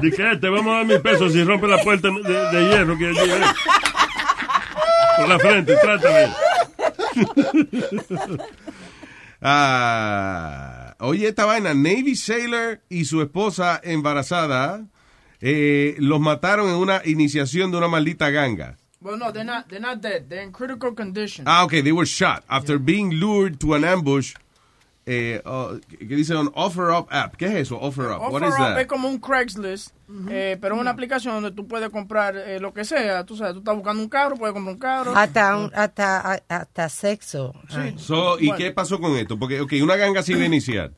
Dice 0.00 0.36
te 0.36 0.48
vamos 0.48 0.72
a 0.72 0.76
dar 0.76 0.86
mil 0.86 1.00
pesos 1.00 1.32
si 1.32 1.42
rompe 1.42 1.66
la 1.66 1.78
puerta 1.78 2.06
de, 2.08 2.22
de 2.22 2.68
hierro 2.70 2.96
que 2.96 3.08
allí 3.08 3.30
hay. 3.30 3.42
Por 5.16 5.28
la 5.28 5.38
frente, 5.40 5.74
trátame. 5.76 6.28
Ah, 9.48 10.96
oye, 10.98 11.28
esta 11.28 11.44
vaina, 11.44 11.74
Navy 11.74 12.16
Sailor 12.16 12.80
y 12.88 13.04
su 13.04 13.20
esposa 13.20 13.78
embarazada 13.84 14.86
eh, 15.48 15.94
los 15.98 16.18
mataron 16.20 16.68
en 16.68 16.74
una 16.74 17.02
iniciación 17.04 17.70
de 17.70 17.76
una 17.78 17.86
maldita 17.88 18.30
ganga. 18.30 18.76
Well, 19.00 19.16
no, 19.18 19.30
they're 19.32 19.44
not, 19.44 19.68
they're 19.68 19.80
not 19.80 20.00
dead. 20.00 20.24
They're 20.28 20.42
in 20.42 20.50
critical 20.50 20.92
condition. 20.94 21.44
Ah, 21.46 21.62
ok, 21.64 21.70
they 21.84 21.92
were 21.92 22.06
shot 22.06 22.42
after 22.48 22.78
being 22.78 23.10
lured 23.20 23.58
to 23.60 23.74
an 23.74 23.84
ambush. 23.84 24.34
Eh, 25.08 25.40
uh, 25.44 25.78
¿Qué 25.88 26.16
dice 26.16 26.34
un 26.34 26.50
Offer 26.56 26.90
Up 26.90 27.06
app? 27.12 27.36
¿Qué 27.36 27.46
es 27.46 27.54
eso? 27.54 27.78
Offer 27.80 28.06
Up. 28.10 28.22
What 28.22 28.42
Offer 28.42 28.48
is 28.48 28.54
Up 28.54 28.58
that? 28.58 28.80
es 28.80 28.86
como 28.88 29.08
un 29.08 29.18
Craigslist, 29.20 29.90
eh, 30.28 30.58
pero 30.60 30.74
es 30.74 30.80
una 30.80 30.90
aplicación 30.90 31.34
donde 31.34 31.52
tú 31.52 31.68
puedes 31.68 31.90
comprar 31.90 32.36
eh, 32.36 32.58
lo 32.58 32.74
que 32.74 32.84
sea. 32.84 33.22
Tú 33.24 33.36
sabes, 33.36 33.52
tú 33.52 33.60
estás 33.60 33.76
buscando 33.76 34.02
un 34.02 34.08
carro, 34.08 34.34
puedes 34.36 34.52
comprar 34.52 34.74
un 34.74 34.80
carro. 34.80 35.16
Hasta, 35.16 35.56
un- 35.56 35.70
hasta, 35.76 36.32
a- 36.32 36.42
hasta 36.48 36.88
sexo. 36.88 37.52
Ah. 37.70 37.90
So, 37.96 38.40
¿Y 38.40 38.48
Bueno. 38.48 38.56
qué 38.58 38.72
pasó 38.72 38.98
con 38.98 39.12
esto? 39.16 39.38
Porque, 39.38 39.60
ok, 39.60 39.74
una 39.80 39.94
ganga 39.94 40.24
se 40.24 40.32
iba 40.32 40.42
a 40.42 40.46
iniciar. 40.46 40.90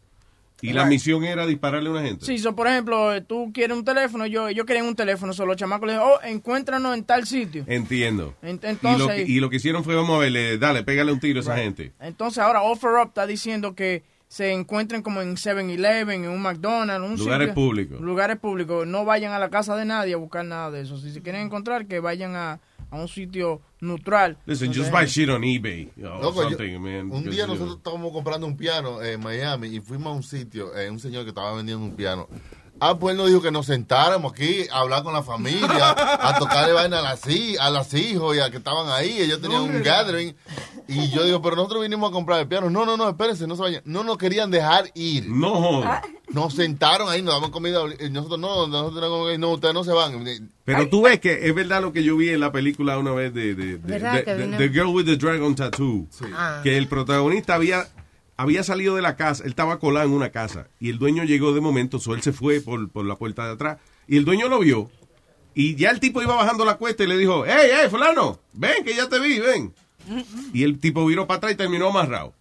Y 0.61 0.73
la 0.73 0.85
misión 0.87 1.25
era 1.25 1.47
dispararle 1.47 1.89
a 1.89 1.93
una 1.93 2.03
gente. 2.03 2.25
Sí, 2.27 2.39
so, 2.39 2.55
por 2.57 2.67
ejemplo, 2.67 3.15
eh, 3.15 3.21
tú 3.21 3.51
quieres 3.55 3.77
un 3.77 3.85
teléfono, 3.85 4.27
yo, 4.27 4.49
ellos 4.49 4.65
quieren 4.67 4.85
un 4.87 4.97
teléfono, 4.97 5.33
solo 5.33 5.49
los 5.53 5.57
chamacos 5.57 5.87
le 5.87 5.93
dicen, 5.95 6.09
oh, 6.09 6.19
encuéntranos 6.25 6.97
en 6.97 7.05
tal 7.05 7.27
sitio. 7.27 7.65
Entiendo. 7.67 8.35
En- 8.43 8.57
y, 8.57 8.61
lo 8.61 8.69
entonces- 8.71 9.25
que, 9.27 9.31
y 9.31 9.41
lo 9.41 9.51
que 9.51 9.57
hicieron 9.57 9.85
fue, 9.85 9.95
vamos 9.95 10.17
a 10.17 10.19
verle, 10.19 10.59
dale, 10.59 10.83
pégale 10.83 11.13
un 11.13 11.21
tiro 11.21 11.39
a 11.39 11.43
esa 11.43 11.57
gente. 11.57 11.93
Entonces 12.01 12.39
ahora 12.39 12.63
Offer 12.63 12.91
Up 13.03 13.09
está 13.09 13.27
diciendo 13.27 13.75
que 13.75 14.03
se 14.27 14.53
encuentren 14.53 15.01
como 15.01 15.23
en 15.23 15.37
7-Eleven, 15.37 16.25
en 16.25 16.31
un 16.31 16.43
McDonald's, 16.43 17.09
un 17.09 17.17
Lugares 17.19 17.49
sitio- 17.49 17.55
públicos. 17.55 18.01
Lugares 18.01 18.37
públicos. 18.39 18.87
No 18.87 19.05
vayan 19.05 19.33
a 19.33 19.39
la 19.39 19.49
casa 19.51 19.77
de 19.77 19.85
nadie 19.85 20.15
a 20.15 20.19
buscar 20.19 20.45
nada 20.45 20.71
de 20.71 20.83
eso. 20.83 20.99
Si 20.99 21.13
se 21.13 21.23
quieren 21.23 21.43
encontrar, 21.43 21.87
que 21.87 22.01
vayan 22.01 22.35
a, 22.37 22.61
a 22.91 22.97
un 22.97 23.09
sitio 23.09 23.63
neutral. 23.81 24.37
Listen, 24.47 24.73
just 24.73 24.91
buy 24.91 25.07
shit 25.07 25.29
on 25.29 25.43
eBay. 25.43 25.89
or 25.99 26.21
Loco, 26.23 26.43
yo- 26.43 26.51
something, 26.51 26.79
man, 26.81 27.11
un 27.13 27.25
día 27.25 27.31
you 27.31 27.45
know. 27.45 27.55
nosotros 27.55 27.77
estábamos 27.79 28.13
comprando 28.13 28.47
un 28.47 28.57
piano 28.57 29.03
en 29.03 29.21
Miami 29.21 29.69
y 29.69 29.81
fuimos 29.81 30.09
a 30.09 30.17
un 30.17 30.23
sitio, 30.23 30.77
eh, 30.77 30.91
un 30.91 30.99
señor 30.99 31.25
que 31.25 31.31
estaba 31.31 31.53
vendiendo 31.55 31.85
un 31.85 31.95
piano. 31.97 32.29
Ah, 32.81 32.99
pues 32.99 33.13
él 33.13 33.19
nos 33.19 33.29
dijo 33.29 33.41
que 33.43 33.51
nos 33.51 33.67
sentáramos 33.67 34.33
aquí 34.33 34.67
a 34.73 34.81
hablar 34.81 35.03
con 35.03 35.13
la 35.13 35.23
familia, 35.23 35.91
a 35.91 36.39
tocarle 36.39 36.73
vaina 36.73 37.01
a 37.01 37.03
las, 37.03 37.23
a 37.61 37.71
las 37.71 37.95
hijos 37.95 38.37
y 38.37 38.41
a 38.41 38.51
que 38.51 38.59
estaban 38.59 38.89
ahí. 38.91 39.21
Ellos 39.21 39.41
tenían 39.41 39.63
un 39.63 39.83
gathering. 39.83 40.35
Y 40.87 41.09
yo 41.11 41.25
digo, 41.25 41.43
pero 41.43 41.57
nosotros 41.57 41.83
vinimos 41.83 42.09
a 42.09 42.13
comprar 42.13 42.41
el 42.41 42.49
piano. 42.49 42.71
No, 42.71 42.87
no, 42.87 42.97
no, 42.97 43.09
espérense, 43.09 43.47
no 43.47 43.57
se 43.57 43.63
vayan. 43.63 43.83
No 43.85 44.05
nos 44.05 44.17
querían 44.19 44.51
dejar 44.51 44.91
ir. 44.95 45.29
No 45.29 45.55
joda. 45.55 46.03
Nos 46.31 46.55
sentaron 46.55 47.09
ahí, 47.09 47.21
nos 47.23 47.35
daban 47.35 47.51
comida. 47.51 47.81
y 48.01 48.11
Nosotros 48.11 48.39
no, 48.39 48.67
nosotros 48.67 49.03
no, 49.11 49.39
no, 49.39 49.51
ustedes 49.51 49.75
no 49.75 49.85
se 49.85 49.93
van. 49.93 50.25
Pero 50.65 50.89
tú 50.89 51.03
ves 51.03 51.21
que 51.21 51.47
es 51.49 51.55
verdad 51.55 51.81
lo 51.83 51.93
que 51.93 52.03
yo 52.05 52.17
vi 52.17 52.31
en 52.31 52.41
la 52.41 52.53
película 52.53 52.99
una 52.99 53.13
vez 53.13 53.33
de, 53.35 53.55
de, 53.55 53.65
de- 53.65 53.77
¿Verdad 53.79 54.15
de- 54.15 54.25
que 54.25 54.35
de- 54.35 54.45
vino? 54.47 54.57
The 54.59 54.69
Girl 54.69 54.87
with 54.89 55.05
the 55.07 55.17
Dragon 55.17 55.55
Tattoo. 55.55 56.07
Ah. 56.35 56.61
Que 56.63 56.77
el 56.79 56.87
protagonista 56.89 57.55
había, 57.55 57.89
había 58.39 58.63
salido 58.63 58.97
de 58.97 59.03
la 59.03 59.17
casa, 59.17 59.45
él 59.45 59.51
estaba 59.51 59.79
colado 59.79 60.07
en 60.07 60.13
una 60.13 60.31
casa 60.31 60.69
y 60.81 60.89
el 60.89 60.99
dueño 60.99 61.25
llegó 61.25 61.53
de 61.53 61.61
momento, 61.61 61.99
so 61.99 62.15
él 62.15 62.23
se 62.23 62.33
fue 62.33 62.61
por, 62.61 62.89
por 62.89 63.05
la 63.05 63.17
puerta 63.17 63.45
de 63.45 63.53
atrás 63.53 63.79
y 64.07 64.17
el 64.17 64.25
dueño 64.25 64.49
lo 64.49 64.61
vio 64.61 64.91
y 65.55 65.75
ya 65.75 65.91
el 65.91 65.99
tipo 65.99 66.23
iba 66.23 66.37
bajando 66.37 66.65
la 66.65 66.77
cuesta 66.77 67.03
y 67.03 67.09
le 67.09 67.17
dijo, 67.17 67.45
hey, 67.45 67.69
hey, 67.73 67.89
fulano, 67.91 68.39
ven 68.53 68.85
que 68.85 68.95
ya 68.95 69.09
te 69.09 69.19
vi, 69.19 69.41
ven. 69.41 69.75
Y 70.53 70.63
el 70.63 70.79
tipo 70.79 71.05
viró 71.05 71.27
para 71.27 71.39
atrás 71.39 71.53
y 71.53 71.57
terminó 71.57 71.89
amarrado. 71.89 72.33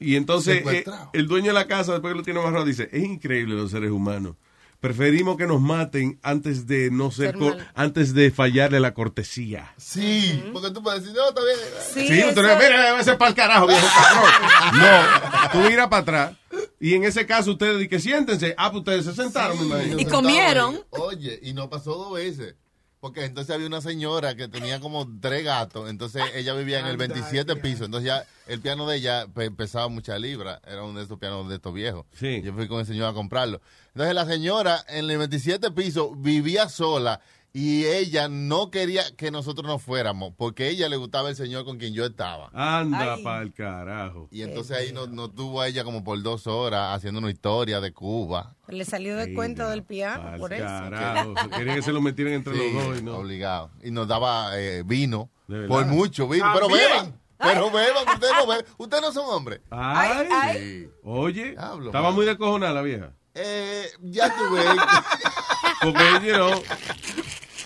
Y 0.00 0.16
entonces 0.16 0.64
eh, 0.66 0.84
el 1.12 1.28
dueño 1.28 1.48
de 1.48 1.52
la 1.54 1.68
casa, 1.68 1.92
después 1.92 2.12
que 2.12 2.18
lo 2.18 2.24
tiene 2.24 2.40
amarrado, 2.40 2.64
dice, 2.64 2.88
es 2.92 3.04
increíble 3.04 3.54
los 3.54 3.70
seres 3.70 3.92
humanos. 3.92 4.34
Preferimos 4.80 5.36
que 5.36 5.46
nos 5.46 5.60
maten 5.60 6.18
antes 6.22 6.66
de 6.66 6.90
no 6.90 7.10
ser, 7.10 7.36
Ser 7.38 7.66
antes 7.74 8.14
de 8.14 8.30
fallarle 8.30 8.80
la 8.80 8.94
cortesía. 8.94 9.74
Sí, 9.76 10.42
porque 10.52 10.70
tú 10.70 10.82
puedes 10.82 11.02
decir, 11.02 11.16
no, 11.16 11.28
está 11.28 11.40
bien. 11.44 12.08
Sí, 12.08 12.34
tú 12.34 12.42
le 12.42 12.54
mira, 12.56 13.00
ese 13.00 13.16
para 13.16 13.30
el 13.30 13.34
carajo, 13.34 13.66
viejo 13.66 13.86
cabrón. 13.86 14.30
No, 14.80 15.50
tú 15.52 15.68
miras 15.68 15.88
para 15.88 16.02
atrás. 16.02 16.36
Y 16.80 16.94
en 16.94 17.04
ese 17.04 17.26
caso 17.26 17.52
ustedes 17.52 17.74
dicen 17.74 17.88
que 17.90 18.00
siéntense. 18.00 18.54
Ah, 18.56 18.70
pues 18.70 18.80
ustedes 18.80 19.04
se 19.04 19.14
sentaron, 19.14 19.58
me 19.58 19.66
imagino. 19.66 19.96
Nos 20.04 20.12
sentamos 20.12 20.26
ahí. 20.70 20.80
Oye, 20.90 21.40
y 21.42 21.52
no 21.52 21.68
pasó 21.68 21.94
dos 21.94 22.12
veces. 22.14 22.54
Porque 23.00 23.24
entonces 23.24 23.54
había 23.54 23.68
una 23.68 23.80
señora 23.80 24.34
que 24.34 24.48
tenía 24.48 24.80
como 24.80 25.06
tres 25.20 25.44
gatos. 25.44 25.88
Entonces 25.88 26.22
ella 26.34 26.52
vivía 26.54 26.80
en 26.80 26.86
el 26.86 26.96
27 26.96 27.54
piso. 27.56 27.84
Entonces 27.84 28.06
ya 28.08 28.24
el 28.48 28.60
piano 28.60 28.88
de 28.88 28.96
ella 28.96 29.26
pe- 29.32 29.52
pesaba 29.52 29.86
muchas 29.88 30.20
libras. 30.20 30.60
Era 30.66 30.82
uno 30.82 30.98
de 30.98 31.04
estos 31.04 31.18
pianos 31.18 31.48
de 31.48 31.54
estos 31.56 31.72
viejos. 31.72 32.06
Sí. 32.12 32.42
Yo 32.42 32.52
fui 32.54 32.66
con 32.66 32.80
el 32.80 32.86
señor 32.86 33.08
a 33.08 33.12
comprarlo. 33.12 33.60
Entonces 33.94 34.14
la 34.14 34.26
señora 34.26 34.84
en 34.88 35.08
el 35.10 35.16
27 35.18 35.70
piso 35.70 36.12
vivía 36.16 36.68
sola. 36.68 37.20
Y 37.52 37.86
ella 37.86 38.28
no 38.28 38.70
quería 38.70 39.02
que 39.16 39.30
nosotros 39.30 39.66
nos 39.66 39.82
fuéramos. 39.82 40.32
Porque 40.36 40.64
a 40.64 40.66
ella 40.68 40.88
le 40.88 40.96
gustaba 40.96 41.30
el 41.30 41.36
señor 41.36 41.64
con 41.64 41.78
quien 41.78 41.94
yo 41.94 42.04
estaba. 42.04 42.50
Anda 42.52 43.16
para 43.24 43.42
el 43.42 43.52
carajo. 43.52 44.28
Y 44.30 44.42
entonces 44.42 44.76
ahí 44.76 44.92
nos, 44.92 45.08
nos 45.08 45.34
tuvo 45.34 45.60
a 45.62 45.68
ella 45.68 45.82
como 45.82 46.04
por 46.04 46.22
dos 46.22 46.46
horas 46.46 46.94
haciendo 46.94 47.20
una 47.20 47.30
historia 47.30 47.80
de 47.80 47.92
Cuba. 47.92 48.54
Le 48.68 48.84
salió 48.84 49.16
de 49.16 49.32
cuento 49.34 49.68
del 49.70 49.82
piano, 49.82 50.38
por 50.38 50.52
eso. 50.52 50.64
Carajo, 50.64 51.34
quería 51.56 51.74
que 51.74 51.82
se 51.82 51.92
lo 51.92 52.00
metieran 52.00 52.34
entre 52.34 52.54
Sí, 52.54 52.72
los 52.72 52.84
dos. 52.84 52.98
Y 52.98 53.02
no. 53.02 53.16
Obligado. 53.16 53.70
Y 53.82 53.90
nos 53.90 54.06
daba 54.06 54.58
eh, 54.60 54.82
vino. 54.84 55.30
Por 55.68 55.86
mucho 55.86 56.28
vino. 56.28 56.46
Pero 56.52 56.68
beban. 56.68 57.18
Pero 57.38 57.70
beban. 57.70 58.04
Ustedes 58.14 58.32
no 58.38 58.46
beben. 58.46 58.66
Ustedes 58.76 59.02
no 59.02 59.12
son 59.12 59.24
hombres. 59.30 59.60
Ay, 59.70 60.58
Sí. 60.58 60.88
Oye, 61.02 61.50
estaba 61.50 62.02
man. 62.02 62.14
muy 62.14 62.26
descojonada 62.26 62.74
la 62.74 62.82
vieja. 62.82 63.12
Eh, 63.34 63.86
ya 64.02 64.34
tuve. 64.36 64.62
Porque, 65.82 66.26
you 66.26 66.34
know, 66.34 66.60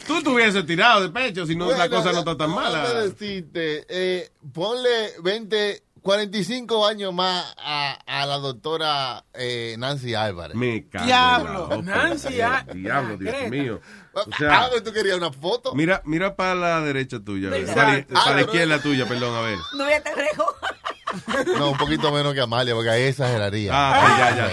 tú 0.06 0.22
te 0.22 0.30
hubieses 0.30 0.64
tirado 0.66 1.02
de 1.02 1.08
pecho 1.10 1.46
si 1.46 1.54
no 1.56 1.70
la 1.70 1.88
cosa 1.88 2.12
no 2.12 2.20
está 2.20 2.36
tan 2.36 2.50
mala. 2.50 2.92
Decirte, 3.02 3.84
eh, 3.88 4.30
ponle 4.52 5.12
20, 5.22 5.82
45 6.02 6.86
años 6.86 7.12
más 7.14 7.54
a, 7.58 7.98
a 8.06 8.26
la 8.26 8.38
doctora 8.38 9.24
eh, 9.34 9.76
Nancy 9.78 10.14
Álvarez. 10.14 10.56
Me 10.56 10.88
cago 10.88 11.02
en 11.04 11.06
Diablo. 11.08 11.52
la 11.68 11.76
ópera. 11.76 11.82
Nancy 11.96 12.40
Á- 12.40 12.66
Diablo, 12.74 13.16
Dios 13.16 13.34
mío. 13.50 13.80
O 14.14 14.20
Ah, 14.20 14.24
sea, 14.38 14.68
pero 14.70 14.82
tú 14.82 14.92
querías 14.92 15.16
una 15.16 15.32
foto. 15.32 15.74
mira, 15.74 16.02
mira 16.04 16.36
para 16.36 16.54
la 16.54 16.80
derecha 16.82 17.18
tuya. 17.24 17.48
a 17.48 17.50
ver. 17.52 17.60
Exacto. 17.62 17.80
Para, 17.82 17.92
la- 17.98 18.06
para 18.06 18.20
Ah, 18.20 18.30
la 18.30 18.34
pero- 18.36 18.46
izquierda 18.46 18.82
tuya, 18.82 19.06
perdón, 19.08 19.34
a 19.36 19.40
ver. 19.40 19.58
No 19.78 19.84
voy 19.84 19.92
a 19.94 20.02
te 20.02 20.14
rejo. 20.14 20.46
No, 21.58 21.70
un 21.72 21.76
poquito 21.78 22.10
menos 22.10 22.32
que 22.34 22.40
Amalia, 22.40 22.74
porque 22.74 22.90
ahí 22.90 23.02
exageraría. 23.02 23.70
Ah, 23.72 24.00
pues 24.02 24.16
ya, 24.18 24.36
ya, 24.36 24.48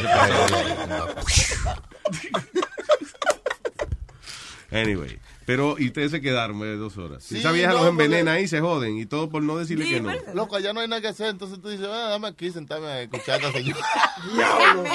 se 4.72 4.78
Anyway. 4.78 5.20
Pero, 5.50 5.78
y 5.80 5.88
ustedes 5.88 6.12
se 6.12 6.22
quedaron 6.22 6.62
eh, 6.62 6.76
dos 6.76 6.96
horas. 7.00 7.24
Sí, 7.24 7.40
Esa 7.40 7.52
vieja 7.52 7.72
no, 7.72 7.80
los 7.80 7.88
envenena 7.88 8.34
ahí 8.34 8.44
y 8.44 8.48
se 8.48 8.62
joden. 8.62 9.00
Y 9.00 9.08
todo 9.08 9.32
por 9.32 9.42
no 9.42 9.58
decirle 9.58 9.90
que 9.90 10.00
no. 10.00 10.12
Loco, 10.36 10.56
allá 10.56 10.74
no 10.74 10.80
hay 10.80 10.88
nada 10.88 11.02
que 11.02 11.08
hacer, 11.08 11.30
entonces 11.30 11.60
tú 11.60 11.70
dices, 11.70 11.88
ah, 11.90 12.10
dame 12.10 12.28
aquí, 12.28 12.52
sentarme 12.52 12.86
a 12.86 13.02
escuchar 13.02 13.44
a 13.44 13.52
señora. 13.52 13.82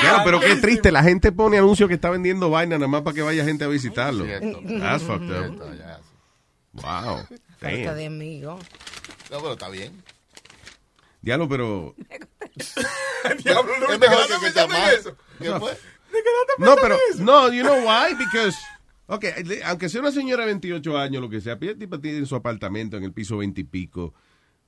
Claro, 0.01 0.23
pero 0.25 0.39
qué 0.39 0.55
triste. 0.55 0.93
La 0.93 1.03
gente 1.03 1.33
pone 1.33 1.59
anuncios 1.59 1.89
que 1.89 1.97
está 1.97 2.09
vendiendo 2.09 2.51
vaina 2.51 2.79
nada 2.79 2.87
más 2.87 3.03
para 3.03 3.17
que 3.17 3.23
vaya 3.23 3.45
gente 3.45 3.65
a 3.65 3.67
visitarlo. 3.67 4.25
Cierto. 4.27 4.61
That's 4.79 5.03
fucked 5.03 5.25
up. 5.25 5.45
Cierto, 5.45 5.75
ya. 5.75 6.01
Wow. 6.75 7.27
Falta 7.59 7.95
de 7.95 8.07
amigo. 8.07 8.61
No, 9.33 9.39
pero 9.39 9.53
está 9.55 9.69
bien. 9.71 10.05
Diablo, 11.21 11.49
pero. 11.49 11.97
Diablo, 13.43 13.73
no, 13.81 13.93
es 13.93 13.99
mejor 13.99 14.27
que 14.29 14.47
que 14.47 14.53
te 14.53 14.61
amas. 14.61 15.09
¿Qué 15.41 15.51
fue? 15.59 15.77
No, 16.59 16.77
pero. 16.81 16.97
No, 17.19 17.53
you 17.53 17.65
know 17.65 17.81
why? 17.85 18.15
Because. 18.15 18.57
Ok, 19.07 19.25
aunque 19.67 19.89
sea 19.89 20.01
una 20.01 20.13
señora 20.13 20.43
de 20.43 20.53
28 20.53 20.99
años, 20.99 21.23
lo 21.23 21.29
que 21.29 21.41
sea, 21.41 21.59
pero 21.59 21.77
tipo 21.77 22.01
tiene 22.01 22.25
su 22.25 22.35
apartamento 22.37 22.97
en 22.97 23.05
el 23.05 23.13
piso 23.13 23.37
20 23.37 23.61
y 23.61 23.65
pico. 23.65 24.15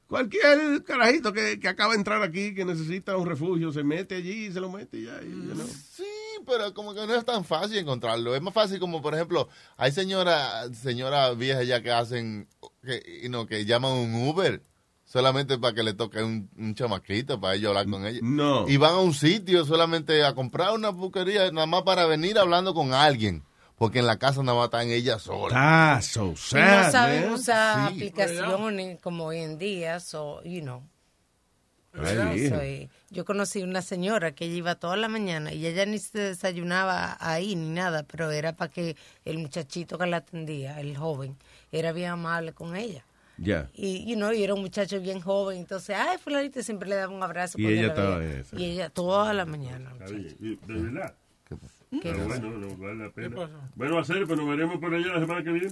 Cualquier 0.09 0.85
carajito 0.85 1.33
que, 1.33 1.59
que 1.59 1.69
acaba 1.69 1.93
de 1.93 1.99
entrar 1.99 2.23
aquí, 2.23 2.55
que 2.55 2.65
necesita 2.65 3.17
un 3.17 3.27
refugio, 3.27 3.73
se 3.73 3.83
mete 3.83 4.17
allí 4.17 4.47
y 4.47 4.53
se 4.53 4.61
lo 4.61 4.71
mete 4.71 4.99
y 4.99 5.05
ya. 5.05 5.21
y, 5.23 5.31
you 5.31 5.55
know. 5.55 5.67
Sí, 5.67 6.05
pero 6.47 6.73
como 6.75 6.95
que 6.95 7.07
no 7.07 7.15
es 7.15 7.25
tan 7.25 7.45
fácil 7.45 7.79
encontrarlo. 7.79 8.35
Es 8.37 8.43
más 8.43 8.55
fácil 8.55 8.79
como, 8.79 9.03
por 9.03 9.15
ejemplo, 9.15 9.49
hay 9.77 9.91
señoras 9.91 10.77
señora 10.77 11.33
viejas 11.33 11.67
ya 11.67 11.83
que 11.83 11.91
hacen, 11.91 12.47
que, 12.85 13.21
you 13.23 13.29
know, 13.29 13.47
que 13.47 13.65
llaman 13.65 13.93
un 13.93 14.29
Uber 14.29 14.63
solamente 15.05 15.59
para 15.59 15.75
que 15.75 15.83
le 15.83 15.95
toque 15.95 16.23
un, 16.23 16.51
un 16.57 16.75
chamaquito, 16.75 17.41
para 17.41 17.55
ellos 17.55 17.71
hablar 17.71 17.89
con 17.89 18.07
ella. 18.07 18.21
No. 18.23 18.69
Y 18.69 18.77
van 18.77 18.93
a 18.93 19.01
un 19.01 19.15
sitio 19.15 19.65
solamente 19.65 20.25
a 20.25 20.35
comprar 20.35 20.73
una 20.75 20.91
buquería, 20.91 21.51
nada 21.51 21.67
más 21.67 21.83
para 21.83 22.07
venir 22.07 22.39
hablando 22.39 22.75
con 22.75 22.93
alguien. 22.93 23.43
Porque 23.77 23.99
en 23.99 24.07
la 24.07 24.19
casa 24.19 24.43
nada 24.43 24.57
más 24.57 24.67
están 24.67 24.89
ellas 24.91 25.23
solas. 25.23 25.53
Ah, 25.55 26.01
so 26.03 26.29
Y 26.53 26.55
no 26.55 26.91
saben 26.91 27.31
usar 27.31 27.91
Sí. 27.91 27.95
aplicaciones 27.95 29.01
como 29.01 29.27
hoy 29.27 29.41
en 29.41 29.59
día, 29.59 30.01
so, 30.01 30.43
you 30.45 30.63
know. 30.63 30.83
Ay, 31.99 32.91
y 33.11 33.15
yo 33.15 33.25
conocí 33.25 33.63
una 33.63 33.81
señora 33.81 34.33
que 34.35 34.45
ella 34.45 34.57
iba 34.57 34.75
toda 34.75 34.97
la 34.97 35.09
mañana 35.09 35.53
y 35.55 35.67
ella 35.67 35.87
ni 35.87 35.99
se 35.99 36.19
desayunaba 36.19 37.17
ahí 37.21 37.57
ni 37.57 37.71
nada, 37.71 38.03
pero 38.03 38.31
era 38.31 38.55
para 38.55 38.71
que 38.71 38.97
el 39.25 39.39
muchachito 39.39 39.97
que 39.97 40.07
la 40.07 40.19
atendía, 40.19 40.79
el 40.81 40.95
joven, 40.97 41.37
era 41.73 41.93
bien 41.93 42.11
amable 42.11 42.53
con 42.53 42.77
ella. 42.77 43.05
Ya. 43.39 43.71
Y, 43.75 44.05
you 44.07 44.17
know, 44.17 44.33
y 44.33 44.43
era 44.43 44.53
un 44.55 44.61
muchacho 44.61 45.01
bien 45.01 45.21
joven, 45.21 45.59
entonces, 45.59 45.97
ay, 45.99 46.19
fulanito 46.19 46.63
siempre 46.63 46.89
le 46.89 46.97
daba 46.97 47.15
un 47.15 47.23
abrazo. 47.23 47.59
Y 47.59 47.67
ella 47.67 47.83
la 47.95 48.25
estaba. 48.35 48.61
Y 48.61 48.65
ella 48.65 48.91
toda 48.91 49.33
la 49.33 49.45
mañana. 49.47 49.93
¿De 49.95 50.57
verdad? 50.67 51.15
¿Qué 51.49 51.57
Ah, 51.93 51.99
pasó? 52.03 52.25
bueno, 52.27 52.49
no 52.59 52.77
vale 52.77 52.95
la 53.05 53.11
pena. 53.11 53.37
¿Qué? 53.37 53.47
Bueno, 53.75 53.99
hacer, 53.99 54.25
pero 54.27 54.37
nos 54.37 54.49
veremos 54.49 54.79
por 54.79 54.95
allá 54.95 55.07
la 55.15 55.21
semana 55.21 55.43
que 55.45 55.51
viene. 55.53 55.69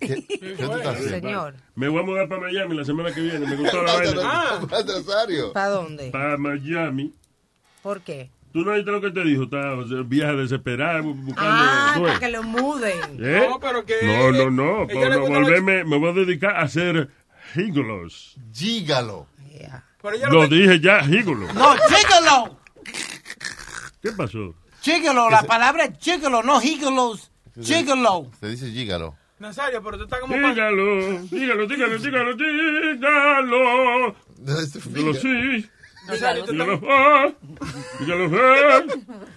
¿Qué, 0.00 0.16
tú 0.16 0.44
estás 0.72 0.86
haciendo? 0.86 1.08
Señor. 1.28 1.54
Me 1.74 1.88
voy 1.88 2.00
a 2.00 2.02
mudar 2.02 2.28
para 2.28 2.40
Miami 2.42 2.76
la 2.76 2.84
semana 2.84 3.12
que 3.14 3.20
viene. 3.20 3.46
Me 3.46 3.56
gustó 3.56 3.82
la 3.82 3.92
vaina. 3.94 4.20
Ah. 4.24 4.60
¿Para 5.54 5.68
dónde? 5.68 6.10
Para 6.10 6.36
Miami. 6.36 7.14
¿Por 7.82 8.00
qué? 8.02 8.30
¿Tú 8.52 8.60
no 8.60 8.72
viste 8.72 8.90
lo 8.90 9.00
que 9.00 9.10
te 9.10 9.24
dijo? 9.24 9.44
Está 9.44 9.72
o 9.74 9.86
sea, 9.88 10.02
vieja 10.04 10.32
desesperada 10.34 11.00
bu- 11.00 11.14
buscando... 11.24 11.50
Ah, 11.56 11.92
¿tú 11.96 12.02
para 12.04 12.18
que 12.20 12.28
lo 12.28 12.42
muden. 12.44 13.18
¿Eh? 13.20 13.46
No, 13.50 13.58
pero 13.58 13.84
que- 13.84 13.94
No, 14.02 14.30
no, 14.32 14.50
no. 14.50 14.86
gusta 14.86 15.18
volverme, 15.18 15.84
me 15.84 15.98
voy 15.98 16.10
a 16.10 16.12
dedicar 16.12 16.56
a 16.56 16.62
hacer 16.62 17.10
gigolos. 17.52 18.36
Gígalo. 18.52 19.26
Pero 20.02 20.30
Lo 20.30 20.46
dije 20.48 20.78
ya, 20.80 21.02
gigolo. 21.02 21.50
No, 21.54 21.74
gigolo. 21.76 22.58
¿Qué 24.02 24.12
pasó? 24.12 24.54
Gigolo, 24.84 25.30
la 25.30 25.42
palabra 25.44 25.84
es 25.84 25.98
gigolo, 25.98 26.42
no 26.42 26.60
gigolos. 26.60 27.30
Gigolo. 27.58 28.30
Se 28.38 28.48
dice 28.48 28.70
gígalo. 28.70 29.16
Nazario, 29.38 29.82
pero 29.82 29.96
tú 29.96 30.04
estás 30.04 30.20
como... 30.20 30.34
Dígalo, 30.34 31.22
dígalo, 31.22 31.66
dígalo, 31.66 31.98
dígalo, 31.98 32.34
dígalo. 32.34 34.14
Dígalo 34.36 35.14
sí. 35.22 35.70
Nazario, 36.06 36.44
tú 36.44 36.52
Dígalo 36.52 36.80
va. 36.82 37.32
Dígalo 37.98 38.30
va. 38.30 38.84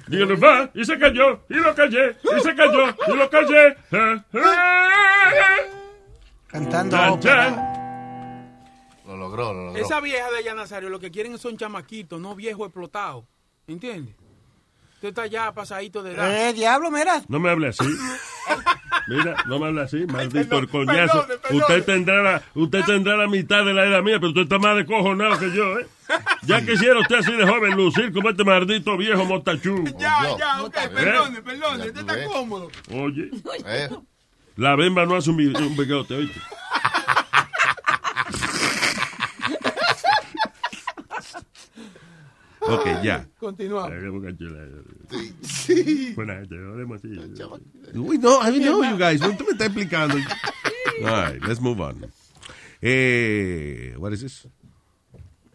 Dígalo 0.08 0.38
va. 0.38 0.70
Y 0.74 0.84
se 0.84 1.00
cayó. 1.00 1.40
Y 1.50 1.54
lo 1.54 1.74
callé. 1.74 2.18
Y 2.38 2.42
se 2.42 2.54
cayó. 2.54 2.96
Y 3.08 3.16
lo 3.16 3.30
callé. 3.30 3.78
Cantando 6.48 7.14
ópera. 7.14 8.44
Lo 9.06 9.16
logró, 9.16 9.54
lo 9.54 9.68
logró. 9.68 9.82
Esa 9.82 10.02
vieja 10.02 10.30
de 10.30 10.42
ella, 10.42 10.54
Nazario, 10.56 10.90
lo 10.90 11.00
que 11.00 11.10
quieren 11.10 11.38
son 11.38 11.56
chamaquitos, 11.56 12.20
no 12.20 12.36
viejos 12.36 12.68
explotados. 12.68 13.24
¿Entiendes? 13.66 14.27
Usted 14.98 15.10
está 15.10 15.28
ya 15.28 15.52
pasadito 15.54 16.02
de 16.02 16.14
edad. 16.14 16.50
Eh, 16.50 16.54
diablo, 16.54 16.90
mira. 16.90 17.22
No 17.28 17.40
me 17.40 17.52
hable 17.52 17.68
así. 17.68 17.86
Mira, 19.08 19.36
no 19.46 19.60
me 19.60 19.68
hable 19.68 19.82
así, 19.84 19.98
maldito 20.08 20.50
perdón, 20.50 20.64
el 20.64 20.70
coñazo. 20.70 21.28
perdone, 21.28 21.38
perdone. 21.40 21.62
Usted 21.62 21.84
tendrá 21.86 22.24
la, 22.24 22.42
usted 22.56 22.82
tendrá 22.84 23.16
la 23.16 23.28
mitad 23.28 23.64
de 23.64 23.74
la 23.76 23.86
edad 23.86 24.02
mía, 24.02 24.16
pero 24.16 24.30
usted 24.30 24.42
está 24.42 24.58
más 24.58 24.76
descojonado 24.76 25.38
que 25.40 25.52
yo, 25.56 25.80
¿eh? 25.80 25.88
Ya 26.44 26.62
quisiera 26.66 27.00
usted 27.00 27.18
así 27.18 27.32
de 27.32 27.48
joven 27.48 27.76
lucir 27.78 28.12
como 28.12 28.30
este 28.32 28.44
maldito 28.44 28.98
viejo 28.98 29.24
motachú. 29.26 29.84
Ya, 30.00 30.36
ya, 30.38 30.64
ok, 30.64 30.74
perdone, 30.94 31.42
perdone, 31.44 31.78
usted 31.88 31.94
tú 31.94 32.00
está 32.00 32.26
cómodo. 32.26 32.72
Oye, 32.92 33.30
Eh, 33.66 33.90
la 34.56 34.76
bemba 34.76 35.06
no 35.06 35.16
hace 35.16 35.30
un, 35.30 35.40
un 35.56 35.78
bigote, 35.78 36.16
oíste. 36.16 36.40
Ok, 42.68 42.86
ya. 43.04 43.28
Boca 43.40 44.36
chula. 44.38 44.68
sí. 45.42 46.14
Buena 46.16 46.36
gente, 46.36 46.56
hablemos 46.56 46.98
así. 47.00 47.08
Uy, 47.98 48.18
no, 48.18 48.42
I 48.48 48.60
know 48.60 48.84
you 48.84 48.98
guys. 48.98 49.20
Tú 49.22 49.46
me 49.46 49.52
estás 49.52 49.68
explicando. 49.68 50.16
All 51.06 51.32
right, 51.34 51.44
let's 51.46 51.62
move 51.62 51.80
on. 51.82 52.06
Eh, 52.82 53.94
what 53.98 54.12
is 54.14 54.22
this? 54.22 54.48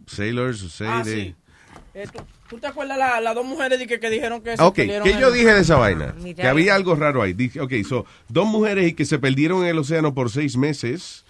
Sailors, 0.06 0.60
say 0.72 0.86
Ah, 0.88 1.02
they- 1.04 1.14
sí. 1.28 1.34
Eh, 1.94 2.06
¿tú, 2.12 2.22
tú 2.48 2.58
te 2.58 2.66
acuerdas 2.66 2.96
la- 2.98 3.20
las 3.20 3.34
dos 3.34 3.44
mujeres 3.44 3.78
que, 3.86 4.00
que 4.00 4.10
dijeron 4.10 4.40
que 4.42 4.56
se 4.56 4.62
Ok, 4.62 4.76
perdieron 4.76 5.04
¿qué 5.06 5.14
en- 5.14 5.20
yo 5.20 5.30
dije 5.30 5.52
de 5.52 5.60
esa 5.60 5.76
vaina? 5.76 6.14
Mira 6.18 6.42
Que 6.42 6.48
había 6.48 6.74
algo 6.74 6.94
raro 6.94 7.22
ahí. 7.22 7.32
Dije, 7.34 7.60
ok, 7.60 7.72
so, 7.86 8.06
dos 8.28 8.46
mujeres 8.46 8.88
y 8.88 8.94
que 8.94 9.04
se 9.04 9.18
perdieron 9.18 9.62
en 9.62 9.68
el 9.70 9.78
océano 9.78 10.14
por 10.14 10.30
seis 10.30 10.56
meses. 10.56 11.24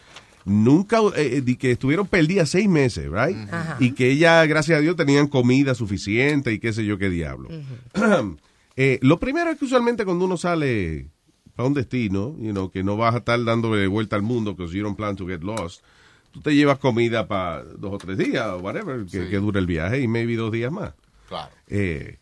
Nunca, 0.44 0.98
eh, 1.16 1.36
eh, 1.36 1.40
di 1.40 1.56
que 1.56 1.72
estuvieron 1.72 2.06
perdidas 2.06 2.50
seis 2.50 2.68
meses, 2.68 3.08
right? 3.10 3.36
Y 3.78 3.92
que 3.92 4.10
ellas, 4.10 4.46
gracias 4.48 4.78
a 4.78 4.80
Dios, 4.80 4.96
tenían 4.96 5.28
comida 5.28 5.74
suficiente 5.74 6.52
y 6.52 6.58
qué 6.58 6.72
sé 6.72 6.84
yo 6.84 6.98
qué 6.98 7.08
diablo. 7.10 7.48
Eh, 8.74 8.98
lo 9.02 9.20
primero 9.20 9.50
es 9.50 9.58
que 9.58 9.66
usualmente 9.66 10.06
cuando 10.06 10.24
uno 10.24 10.38
sale 10.38 11.06
para 11.54 11.66
un 11.68 11.74
destino, 11.74 12.34
you 12.38 12.52
know, 12.52 12.70
que 12.70 12.82
no 12.82 12.96
vas 12.96 13.14
a 13.14 13.18
estar 13.18 13.44
dándole 13.44 13.86
vuelta 13.86 14.16
al 14.16 14.22
mundo, 14.22 14.54
because 14.54 14.74
you 14.74 14.82
don't 14.82 14.96
plan 14.96 15.14
to 15.14 15.26
get 15.26 15.42
lost, 15.42 15.84
tú 16.30 16.40
te 16.40 16.54
llevas 16.54 16.78
comida 16.78 17.28
para 17.28 17.62
dos 17.64 17.92
o 17.92 17.98
tres 17.98 18.16
días, 18.16 18.46
o 18.46 18.60
whatever, 18.60 19.04
que, 19.04 19.24
Sí. 19.24 19.28
que 19.30 19.36
dure 19.36 19.60
el 19.60 19.66
viaje, 19.66 20.00
y 20.00 20.08
maybe 20.08 20.36
dos 20.36 20.50
días 20.50 20.72
más. 20.72 20.94
Claro. 21.28 21.50
Eh, 21.68 22.16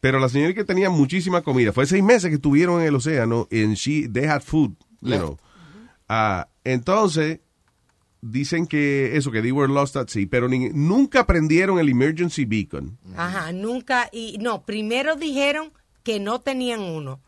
pero 0.00 0.18
la 0.18 0.30
señora 0.30 0.54
que 0.54 0.64
tenía 0.64 0.88
muchísima 0.88 1.42
comida, 1.42 1.70
fue 1.74 1.84
seis 1.84 2.02
meses 2.02 2.30
que 2.30 2.36
estuvieron 2.36 2.80
en 2.80 2.86
el 2.88 2.94
océano, 2.94 3.46
and 3.52 3.74
she, 3.74 4.08
they 4.08 4.24
had 4.24 4.40
food, 4.40 4.72
you 5.02 5.16
know. 5.18 5.38
Entonces, 6.64 7.40
dicen 8.20 8.66
que 8.66 9.16
eso, 9.16 9.30
que 9.30 9.42
they 9.42 9.52
were 9.52 9.72
lost 9.72 9.96
at 9.96 10.08
sea, 10.08 10.26
pero 10.30 10.48
ni- 10.48 10.70
nunca 10.70 11.26
prendieron 11.26 11.78
el 11.78 11.88
emergency 11.88 12.44
beacon. 12.44 12.98
Ajá, 13.16 13.52
nunca. 13.52 14.08
Y 14.12 14.38
no, 14.40 14.62
primero 14.64 15.16
dijeron 15.16 15.72
que 16.04 16.20
no 16.20 16.40
tenían 16.40 16.80
uno, 16.80 17.20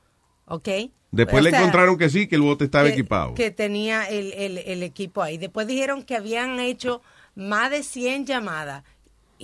¿ok? 0.46 0.68
Después 1.10 1.42
O 1.42 1.44
le 1.44 1.50
sea, 1.50 1.60
encontraron 1.60 1.96
que 1.96 2.08
sí, 2.10 2.26
que 2.26 2.34
el 2.36 2.42
bote 2.42 2.64
estaba 2.64 2.84
que- 2.88 2.94
equipado. 2.94 3.34
Que 3.34 3.50
tenía 3.50 4.04
el, 4.08 4.32
el- 4.32 4.58
el 4.58 4.82
equipo 4.82 5.22
ahí. 5.22 5.38
Después 5.38 5.66
dijeron 5.66 6.02
que 6.02 6.16
habían 6.16 6.58
hecho 6.60 7.02
más 7.36 7.70
de 7.70 7.82
100 7.82 8.26
llamadas 8.26 8.82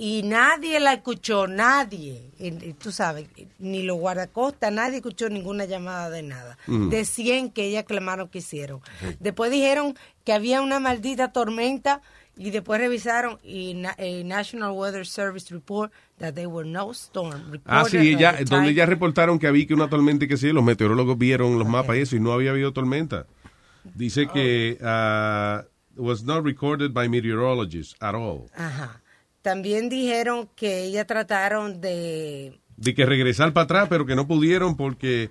y 0.03 0.23
nadie 0.23 0.79
la 0.79 0.93
escuchó, 0.93 1.45
nadie. 1.45 2.31
Y 2.39 2.73
tú 2.73 2.91
sabes, 2.91 3.27
ni 3.59 3.83
los 3.83 3.99
guardacostas, 3.99 4.73
nadie 4.73 4.95
escuchó 4.97 5.29
ninguna 5.29 5.65
llamada 5.65 6.09
de 6.09 6.23
nada. 6.23 6.57
Ujú. 6.67 6.89
De 6.89 7.05
100 7.05 7.51
que 7.51 7.65
ellas 7.65 7.83
clamaron 7.83 8.27
que 8.27 8.39
hicieron. 8.39 8.81
Sí. 8.99 9.15
Después 9.19 9.51
dijeron 9.51 9.95
que 10.23 10.33
había 10.33 10.61
una 10.61 10.79
maldita 10.79 11.31
tormenta 11.31 12.01
y 12.35 12.49
después 12.49 12.79
revisaron 12.81 13.37
y 13.43 13.75
na- 13.75 13.93
eh, 13.99 14.23
National 14.23 14.71
Weather 14.71 15.05
Service 15.05 15.53
report 15.53 15.91
that 16.17 16.33
there 16.33 16.47
were 16.47 16.67
no 16.67 16.89
storm. 16.93 17.59
Ah, 17.65 17.85
sí, 17.87 17.97
ella, 17.97 18.37
donde 18.49 18.73
ya 18.73 18.87
reportaron 18.87 19.37
que 19.37 19.45
había 19.45 19.67
que 19.67 19.75
una 19.75 19.87
tormenta 19.87 20.25
y 20.25 20.27
que 20.27 20.37
sí, 20.37 20.51
los 20.51 20.63
meteorólogos 20.63 21.15
vieron 21.19 21.59
los 21.59 21.67
mapas 21.67 21.97
y 21.97 21.99
eso, 21.99 22.15
y 22.15 22.19
no 22.19 22.31
había 22.33 22.49
habido 22.49 22.73
tormenta. 22.73 23.27
Dice 23.83 24.27
que 24.33 24.79
ah, 24.81 25.63
was 25.95 26.23
not 26.23 26.43
recorded 26.43 26.91
by 26.91 27.07
meteorologists 27.07 27.95
at 27.99 28.15
all. 28.15 28.47
Ajá. 28.55 29.00
También 29.41 29.89
dijeron 29.89 30.49
que 30.55 30.83
ellas 30.83 31.07
trataron 31.07 31.81
de... 31.81 32.59
De 32.77 32.93
que 32.93 33.05
regresar 33.05 33.53
para 33.53 33.63
atrás, 33.65 33.87
pero 33.89 34.05
que 34.05 34.15
no 34.15 34.27
pudieron 34.27 34.75
porque 34.75 35.29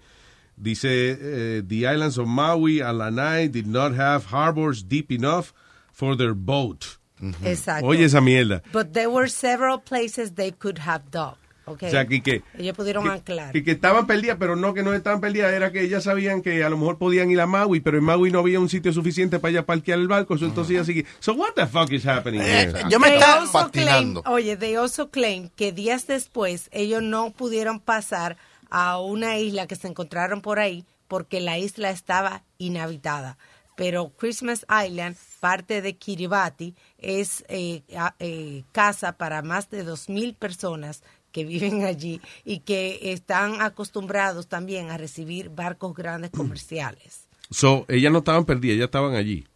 dice 0.56 1.18
eh, 1.20 1.62
the 1.66 1.80
islands 1.80 2.18
of 2.18 2.26
Maui 2.28 2.80
and 2.80 2.98
Lanai 2.98 3.48
did 3.48 3.66
not 3.66 3.92
have 3.98 4.26
harbors 4.30 4.86
deep 4.86 5.10
enough 5.10 5.52
for 5.92 6.16
their 6.16 6.34
boat. 6.34 6.98
Exacto. 7.44 7.86
Oye 7.86 8.04
esa 8.04 8.20
mierda. 8.20 8.62
But 8.72 8.92
there 8.92 9.10
were 9.10 9.28
several 9.28 9.78
places 9.78 10.34
they 10.34 10.52
could 10.52 10.78
have 10.78 11.10
docked. 11.10 11.39
Okay. 11.72 11.88
O 11.88 11.90
sea, 11.90 12.06
que, 12.06 12.22
que, 12.22 12.42
Ellos 12.58 12.76
pudieron 12.76 13.04
que- 13.04 13.10
anclar. 13.10 13.52
que, 13.52 13.62
que 13.64 13.70
estaban 13.72 14.06
perdidas, 14.06 14.36
pero 14.38 14.56
no 14.56 14.74
que 14.74 14.82
no 14.82 14.92
estaban 14.94 15.20
perdidas, 15.20 15.52
era 15.52 15.72
que 15.72 15.82
ellas 15.82 16.04
sabían 16.04 16.42
que 16.42 16.62
a 16.64 16.68
lo 16.70 16.76
mejor 16.78 16.98
podían 16.98 17.30
ir 17.30 17.40
a 17.40 17.46
Maui, 17.46 17.80
pero 17.80 17.98
en 17.98 18.04
Maui 18.04 18.30
no 18.30 18.38
había 18.40 18.58
un 18.60 18.68
sitio 18.68 18.92
suficiente 18.92 19.38
para 19.38 19.50
ella 19.52 19.66
parquear 19.66 19.98
el 19.98 20.08
barco, 20.08 20.36
so 20.38 20.46
entonces 20.46 20.72
ellas 20.74 20.86
siguen. 20.86 21.06
So 21.20 21.34
what 21.34 21.52
the 21.54 21.66
fuck 21.66 21.90
is 21.92 22.06
happening 22.06 22.40
here? 22.40 22.72
They 22.72 23.22
also 23.22 23.70
claim- 23.70 24.20
oye, 24.26 24.56
they 24.56 24.74
also 24.76 25.10
claim 25.10 25.48
que 25.56 25.72
días 25.72 26.06
después 26.06 26.68
ellos 26.72 27.02
no 27.02 27.30
pudieron 27.32 27.80
pasar 27.80 28.36
a 28.70 28.98
una 29.00 29.38
isla 29.38 29.66
que 29.66 29.76
se 29.76 29.88
encontraron 29.88 30.40
por 30.42 30.58
ahí 30.58 30.84
porque 31.08 31.40
la 31.40 31.58
isla 31.58 31.90
estaba 31.90 32.44
inhabitada. 32.58 33.36
Pero 33.76 34.10
Christmas 34.16 34.66
Island, 34.86 35.16
parte 35.40 35.80
de 35.80 35.96
Kiribati, 35.96 36.74
es 36.98 37.44
eh, 37.48 37.82
eh, 38.18 38.62
casa 38.72 39.12
para 39.16 39.40
más 39.42 39.70
de 39.70 39.84
2.000 39.86 40.36
personas 40.36 41.02
que 41.32 41.44
viven 41.44 41.84
allí 41.84 42.20
y 42.44 42.60
que 42.60 43.12
están 43.12 43.60
acostumbrados 43.60 44.46
también 44.48 44.90
a 44.90 44.96
recibir 44.98 45.50
barcos 45.50 45.94
grandes 45.94 46.30
comerciales. 46.36 47.26
So, 47.50 47.84
ellas 47.88 48.12
no 48.12 48.18
estaban 48.18 48.44
perdidas, 48.44 48.76
ellas 48.76 48.86
estaban 48.86 49.14
allí. 49.14 49.46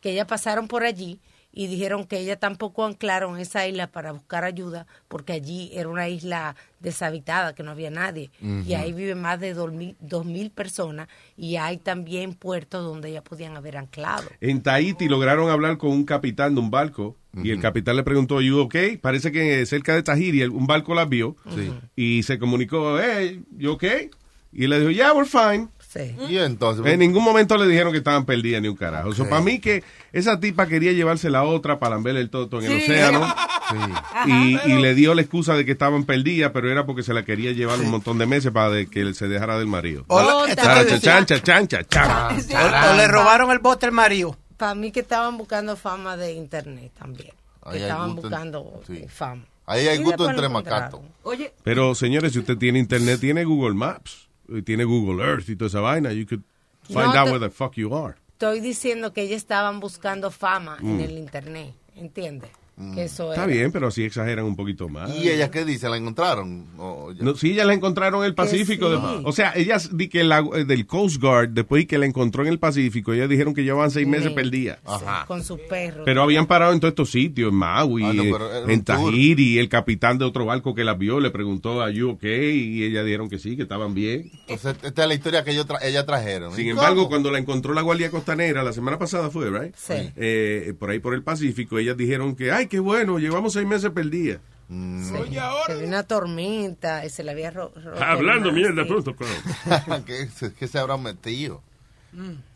que 0.00 0.10
ellas 0.12 0.26
pasaron 0.26 0.68
por 0.68 0.84
allí 0.84 1.18
y 1.54 1.68
dijeron 1.68 2.04
que 2.04 2.18
ellas 2.18 2.40
tampoco 2.40 2.84
anclaron 2.84 3.38
esa 3.38 3.66
isla 3.66 3.86
para 3.86 4.12
buscar 4.12 4.44
ayuda 4.44 4.86
porque 5.08 5.32
allí 5.32 5.70
era 5.72 5.88
una 5.88 6.08
isla 6.08 6.56
deshabitada, 6.80 7.54
que 7.54 7.62
no 7.62 7.70
había 7.70 7.90
nadie. 7.90 8.30
Y 8.66 8.74
ahí 8.74 8.92
viven 8.92 9.22
más 9.22 9.40
de 9.40 9.54
dos 9.54 9.72
mil, 9.72 9.96
dos 10.00 10.26
mil 10.26 10.50
personas 10.50 11.08
y 11.36 11.56
hay 11.56 11.78
también 11.78 12.34
puertos 12.34 12.84
donde 12.84 13.10
ellas 13.10 13.22
podían 13.22 13.56
haber 13.56 13.76
anclado. 13.76 14.24
En 14.40 14.62
Tahiti 14.62 15.08
lograron 15.08 15.48
hablar 15.48 15.78
con 15.78 15.90
un 15.90 16.04
capitán 16.04 16.54
de 16.54 16.60
un 16.60 16.70
barco 16.70 17.16
y 17.42 17.50
el 17.50 17.60
capitán 17.60 17.96
le 17.96 18.02
preguntó, 18.02 18.40
¿you 18.40 18.58
okay? 18.58 18.96
Parece 18.96 19.32
que 19.32 19.64
cerca 19.66 19.94
de 19.94 20.02
Tahiti 20.02 20.42
un 20.44 20.66
barco 20.66 20.94
las 20.94 21.08
vio 21.08 21.36
y 21.94 22.24
se 22.24 22.38
comunicó, 22.38 22.98
hey, 23.00 23.42
¿you 23.56 23.70
okay? 23.72 24.10
Y 24.52 24.66
le 24.66 24.78
dijo, 24.78 24.90
yeah, 24.90 25.12
we're 25.12 25.28
fine. 25.28 25.68
Y 26.28 26.38
entonces. 26.38 26.84
En 26.86 26.98
ningún 27.00 27.22
momento 27.24 27.56
le 27.56 27.66
dijeron 27.66 27.92
que 27.92 27.98
estaban 27.98 28.24
perdidas 28.24 28.60
ni 28.62 28.68
un 28.68 28.76
carajo. 28.76 29.10
Ok. 29.10 29.28
para 29.28 29.40
mí 29.42 29.58
que 29.60 29.82
esa 30.12 30.40
tipa 30.40 30.66
quería 30.66 30.92
llevarse 30.92 31.30
la 31.30 31.44
otra 31.44 31.78
para 31.78 31.94
lamberle 31.96 32.20
el 32.20 32.30
toto 32.30 32.60
en 32.60 32.70
el 32.70 32.78
océano. 32.82 33.26
Sí. 33.70 34.30
Y, 34.66 34.72
y 34.72 34.82
le 34.82 34.94
dio 34.94 35.14
la 35.14 35.22
excusa 35.22 35.54
de 35.54 35.64
que 35.64 35.72
estaban 35.72 36.04
perdidas, 36.04 36.50
pero 36.52 36.70
era 36.70 36.84
porque 36.86 37.02
se 37.02 37.14
la 37.14 37.24
quería 37.24 37.52
llevar 37.52 37.80
un 37.80 37.90
montón 37.90 38.18
de 38.18 38.26
meses 38.26 38.52
para 38.52 38.70
de- 38.70 38.86
que 38.88 39.00
él 39.00 39.14
se 39.14 39.28
dejara 39.28 39.58
del 39.58 39.66
marido. 39.66 40.04
O 40.08 40.20
la- 40.46 40.54
Cha, 40.54 40.84
cha, 40.86 41.00
chan, 41.00 41.26
cha, 41.26 41.40
chan, 41.42 41.66
cha, 41.68 41.84
chan. 41.84 42.36
O, 42.52 42.90
o 42.92 42.96
le 42.96 43.08
robaron 43.08 43.50
el 43.50 43.58
bote 43.60 43.86
al 43.86 43.92
marido. 43.92 44.36
Para 44.56 44.74
mí 44.74 44.92
que 44.92 45.00
estaban 45.00 45.36
buscando 45.38 45.76
fama 45.76 46.16
de 46.16 46.32
internet 46.34 46.92
también. 46.98 47.32
Ahí 47.62 47.80
estaban 47.82 48.10
en- 48.10 48.16
buscando 48.16 48.82
fama. 49.08 49.44
Ahí 49.66 49.88
hay 49.88 49.98
gusto 49.98 50.28
entre 50.28 50.48
macatos. 50.50 51.00
Oye, 51.22 51.52
Pero 51.62 51.94
señores, 51.94 52.34
si 52.34 52.38
usted 52.40 52.58
tiene 52.58 52.78
internet, 52.78 53.18
tiene 53.18 53.44
Google 53.44 53.74
Maps, 53.74 54.23
tiene 54.64 54.84
Google 54.84 55.22
Earth 55.24 55.48
y 55.48 55.56
toda 55.56 55.68
esa 55.68 55.80
vaina, 55.80 56.12
you 56.12 56.26
could 56.26 56.42
find 56.84 57.12
No, 57.14 57.20
out 57.20 57.28
where 57.28 57.38
the 57.40 57.50
fuck 57.50 57.74
you 57.76 57.94
are. 57.94 58.14
estoy 58.32 58.60
diciendo 58.60 59.12
que 59.12 59.22
ellos 59.22 59.36
estaban 59.36 59.80
buscando 59.80 60.30
fama 60.30 60.76
en 60.80 60.96
Mm. 60.98 61.00
el 61.00 61.18
internet, 61.18 61.74
¿entiendes? 61.96 62.50
Que 62.94 63.04
eso 63.04 63.30
Está 63.32 63.44
era. 63.44 63.52
bien, 63.52 63.70
pero 63.70 63.86
así 63.86 64.02
exageran 64.02 64.44
un 64.44 64.56
poquito 64.56 64.88
más. 64.88 65.08
¿Y 65.16 65.28
ellas 65.28 65.50
qué 65.50 65.64
dice? 65.64 65.88
¿La 65.88 65.96
encontraron? 65.96 66.66
O 66.76 67.12
ya- 67.12 67.22
No, 67.22 67.36
sí, 67.36 67.52
ella 67.52 67.64
la 67.64 67.72
encontraron 67.74 68.20
en 68.20 68.26
el 68.26 68.34
Pacífico. 68.34 68.86
sí. 68.88 68.92
de- 69.00 69.22
o 69.24 69.32
sea, 69.32 69.52
ellas 69.54 69.96
di 69.96 70.08
que 70.08 70.24
la, 70.24 70.40
eh, 70.56 70.64
del 70.64 70.84
Coast 70.86 71.20
Guard, 71.20 71.50
después 71.50 71.86
que 71.86 71.98
la 71.98 72.06
encontró 72.06 72.42
en 72.42 72.48
el 72.48 72.58
Pacífico, 72.58 73.12
ellas 73.12 73.28
dijeron 73.28 73.54
que 73.54 73.62
llevaban 73.62 73.90
seis 73.92 74.06
meses 74.08 74.28
Sí. 74.28 74.34
perdidas. 74.34 74.78
Sí, 74.84 75.04
con 75.28 75.44
sus 75.44 75.60
perros. 75.60 76.02
Pero 76.04 76.22
habían 76.22 76.46
parado 76.46 76.72
en 76.72 76.80
todos 76.80 76.92
estos 76.92 77.10
sitios, 77.10 77.50
en 77.52 77.56
Maui, 77.58 78.02
Ah, 78.04 78.12
no, 78.12 78.68
en. 78.68 78.82
Tahiti, 78.82 79.58
el 79.58 79.68
capitán 79.68 80.18
de 80.18 80.24
otro 80.24 80.44
barco 80.44 80.74
que 80.74 80.84
las 80.84 80.98
vio 80.98 81.20
le 81.20 81.30
preguntó 81.30 81.82
a 81.82 81.90
you 81.90 82.10
okay 82.10 82.56
y 82.58 82.84
ellas 82.84 83.04
dijeron 83.04 83.28
que 83.28 83.38
sí, 83.38 83.56
que 83.56 83.62
estaban 83.62 83.94
bien. 83.94 84.30
Entonces, 84.48 84.76
esta 84.82 85.02
es 85.02 85.08
la 85.08 85.14
historia 85.14 85.44
que 85.44 85.52
ellos 85.52 85.66
tra- 85.66 85.78
ellas 85.82 86.04
trajeron. 86.06 86.52
Sin 86.54 86.66
¿Y 86.66 86.70
embargo, 86.70 86.96
cómo? 86.96 87.08
cuando 87.08 87.30
la 87.30 87.38
encontró 87.38 87.72
la 87.72 87.82
Guardia 87.82 88.10
Costanera, 88.10 88.62
la 88.62 88.72
semana 88.72 88.98
pasada 88.98 89.30
fue, 89.30 89.48
¿right? 89.50 89.74
Sí. 89.76 89.94
Eh, 90.16 90.74
por 90.78 90.90
ahí 90.90 90.98
por 90.98 91.14
el 91.14 91.22
Pacífico, 91.22 91.78
ellas 91.78 91.96
dijeron 91.96 92.34
que, 92.34 92.50
ay, 92.52 92.63
qué 92.68 92.78
bueno, 92.78 93.18
llevamos 93.18 93.52
seis 93.52 93.66
meses 93.66 93.90
perdidas. 93.90 94.40
Mm. 94.68 95.04
Sí, 95.04 95.12
que 95.66 95.74
vino 95.74 95.88
una 95.88 96.02
tormenta 96.04 97.04
y 97.04 97.10
se 97.10 97.22
le 97.22 97.32
había 97.32 97.50
ro- 97.50 97.70
roto 97.74 98.02
Hablando 98.02 98.48
el 98.48 98.54
mierda, 98.54 98.86
pronto, 98.86 99.14
claro. 99.64 100.04
¿Qué, 100.06 100.26
se- 100.28 100.54
qué 100.54 100.66
se 100.66 100.78
habrán 100.78 101.02
metido? 101.02 101.62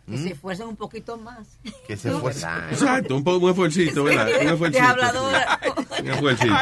Que 0.09 0.17
se 0.17 0.29
esfuercen 0.31 0.69
un 0.69 0.77
poquito 0.77 1.17
más. 1.19 1.59
Que 1.87 1.97
se. 1.97 2.11
¿verdad? 2.11 2.71
Exacto, 2.73 3.17
un, 3.17 3.29
un 3.29 3.51
esfuercito, 3.51 4.05
¿verdad? 4.05 4.29
Un 4.41 4.47
De 4.47 4.53
esfuercito. 4.53 4.85
habladora. 4.87 5.61
Un 6.01 6.11
esfuercito. 6.11 6.55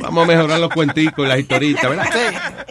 Vamos 0.00 0.24
a 0.24 0.26
mejorar 0.26 0.60
los 0.60 0.70
cuenticos 0.74 1.24
y 1.24 1.28
las 1.28 1.38
historitas, 1.38 1.88
¿verdad? 1.88 2.66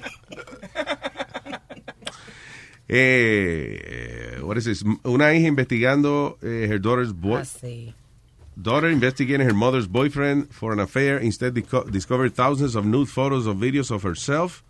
Eh, 2.89 4.39
what 4.43 4.57
is 4.57 4.65
this? 4.65 4.83
Una 5.03 5.33
hija 5.33 5.47
investigando 5.47 6.37
eh, 6.41 6.67
her 6.69 6.79
daughter's 6.81 7.13
boy. 7.13 7.41
Ah, 7.41 7.45
sí. 7.45 7.93
Daughter 8.59 8.89
investigating 8.89 9.45
her 9.47 9.53
mother's 9.53 9.87
boyfriend 9.87 10.47
for 10.51 10.73
an 10.73 10.79
affair. 10.79 11.19
Instead, 11.21 11.53
discovered 11.91 12.33
thousands 12.33 12.75
of 12.75 12.85
nude 12.85 13.07
photos 13.07 13.45
of 13.45 13.57
videos 13.57 13.91
of 13.91 14.03
herself 14.03 14.63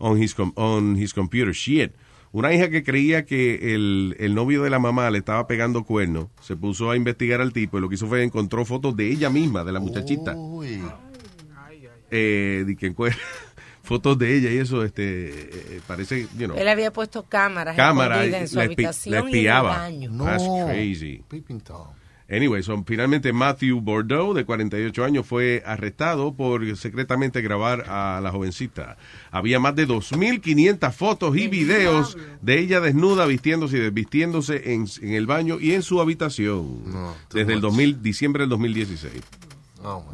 on 0.00 0.16
his 0.16 0.32
com- 0.34 0.52
on 0.56 0.94
his 0.96 1.12
computer. 1.12 1.52
Shit. 1.52 1.92
Una 2.34 2.52
hija 2.54 2.70
que 2.70 2.82
creía 2.82 3.26
que 3.26 3.74
el, 3.74 4.16
el 4.18 4.34
novio 4.34 4.62
de 4.62 4.70
la 4.70 4.78
mamá 4.78 5.10
le 5.10 5.18
estaba 5.18 5.46
pegando 5.46 5.82
cuernos, 5.84 6.28
se 6.40 6.56
puso 6.56 6.90
a 6.90 6.96
investigar 6.96 7.40
al 7.42 7.52
tipo 7.52 7.76
y 7.76 7.80
lo 7.82 7.88
que 7.90 7.96
hizo 7.96 8.06
fue 8.06 8.22
encontró 8.22 8.64
fotos 8.64 8.96
de 8.96 9.10
ella 9.10 9.28
misma, 9.28 9.64
de 9.64 9.72
la 9.72 9.80
muchachita. 9.80 10.34
Uy. 10.34 10.80
Eh, 12.10 12.64
de 12.66 12.76
que 12.76 12.94
fotos 13.82 14.16
de 14.18 14.36
ella 14.36 14.50
y 14.50 14.58
eso, 14.58 14.84
este, 14.84 15.76
eh, 15.76 15.80
parece, 15.86 16.26
you 16.38 16.46
know, 16.46 16.56
Él 16.56 16.68
había 16.68 16.92
puesto 16.92 17.24
cámaras 17.24 17.74
cámara 17.76 18.24
y 18.24 18.28
escondidas 18.30 18.40
en 18.42 18.48
su 18.48 18.56
la, 18.56 18.62
espi- 18.64 18.66
habitación 18.66 19.14
la 19.14 19.18
y 19.18 19.20
en 19.22 19.28
el 19.28 19.34
espiaba. 19.34 19.76
baño. 19.78 20.24
That's 20.24 20.44
crazy. 20.70 21.24
Anyway, 22.30 22.62
so, 22.62 22.82
finalmente 22.86 23.32
Matthew 23.32 23.80
Bordeaux, 23.80 24.34
de 24.34 24.44
48 24.44 25.04
años, 25.04 25.26
fue 25.26 25.62
arrestado 25.66 26.34
por 26.34 26.76
secretamente 26.76 27.42
grabar 27.42 27.84
a 27.88 28.20
la 28.22 28.30
jovencita. 28.30 28.96
Había 29.30 29.60
más 29.60 29.74
de 29.76 29.86
2.500 29.86 30.92
fotos 30.92 31.36
y 31.36 31.48
videos 31.48 32.16
de 32.40 32.58
ella 32.58 32.80
desnuda, 32.80 33.26
vistiéndose 33.26 33.76
y 33.76 33.80
desvistiéndose 33.80 34.72
en, 34.72 34.86
en 35.00 35.14
el 35.14 35.26
baño 35.26 35.58
y 35.60 35.72
en 35.72 35.82
su 35.82 36.00
habitación. 36.00 36.82
desde 37.32 37.52
el 37.52 37.60
2000, 37.60 38.02
diciembre 38.02 38.42
del 38.42 38.50
2016. 38.50 39.12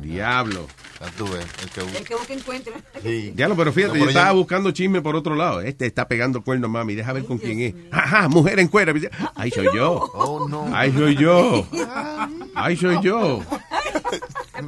Diablo. 0.00 0.66
Ya 1.00 1.10
tú 1.12 1.24
ves, 1.28 1.46
el 1.62 1.70
que 1.70 1.98
El 1.98 2.04
que 2.04 2.14
busca 2.14 2.32
encuentra. 2.32 2.72
Sí. 3.02 3.32
Diablo, 3.34 3.54
pero 3.56 3.72
fíjate, 3.72 3.92
No, 3.92 3.98
yo 3.98 4.00
pero 4.06 4.10
estaba 4.10 4.28
ya- 4.30 4.32
buscando 4.36 4.70
chisme 4.72 5.00
por 5.02 5.14
otro 5.14 5.34
lado. 5.36 5.60
Este 5.60 5.86
está 5.86 6.08
pegando 6.08 6.42
cuernos, 6.42 6.70
mami. 6.70 6.94
Deja 6.94 7.12
ver 7.12 7.24
con 7.24 7.38
quién 7.38 7.60
es. 7.60 7.74
Ajá, 7.92 8.28
mujer 8.28 8.58
en 8.60 8.68
cuera. 8.68 8.92
Ay, 9.34 9.50
soy 9.50 9.68
yo. 9.74 9.92
Oh, 10.14 10.48
no. 10.48 10.68
Ay, 10.74 10.92
soy 10.92 11.14
yo. 11.16 11.66
Ay, 12.54 12.76
soy 12.76 12.98
yo. 13.02 13.42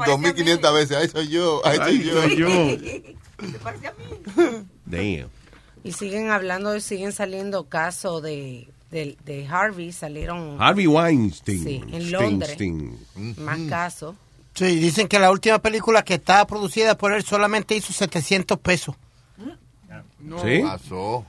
2500 0.06 0.74
veces. 0.74 0.96
Ay, 0.96 1.08
soy 1.08 1.28
yo. 1.28 1.60
Ay, 1.64 1.76
soy 1.78 1.86
Ay, 1.86 2.04
yo. 2.04 2.22
soy 2.22 2.36
yo. 2.36 2.50
Damn. 4.86 5.28
Y 5.82 5.92
siguen 5.92 6.30
hablando, 6.30 6.76
y 6.76 6.80
siguen 6.80 7.12
saliendo 7.12 7.64
casos 7.64 8.22
de, 8.22 8.68
de, 8.90 9.16
de 9.24 9.46
Harvey, 9.46 9.92
salieron 9.92 10.56
Harvey 10.60 10.86
Weinstein. 10.86 11.64
Sí, 11.64 11.82
en 11.90 12.12
Londres. 12.12 12.50
Sting. 12.52 12.92
más 13.38 13.58
casos. 13.68 14.14
Sí, 14.54 14.76
dicen 14.76 15.08
que 15.08 15.18
la 15.18 15.30
última 15.30 15.60
película 15.60 16.02
que 16.02 16.14
estaba 16.14 16.46
producida 16.46 16.96
por 16.96 17.12
él 17.12 17.22
solamente 17.22 17.74
hizo 17.76 17.92
700 17.92 18.58
pesos. 18.58 18.96
¿Sí? 20.42 20.60
Pasó. 20.62 21.24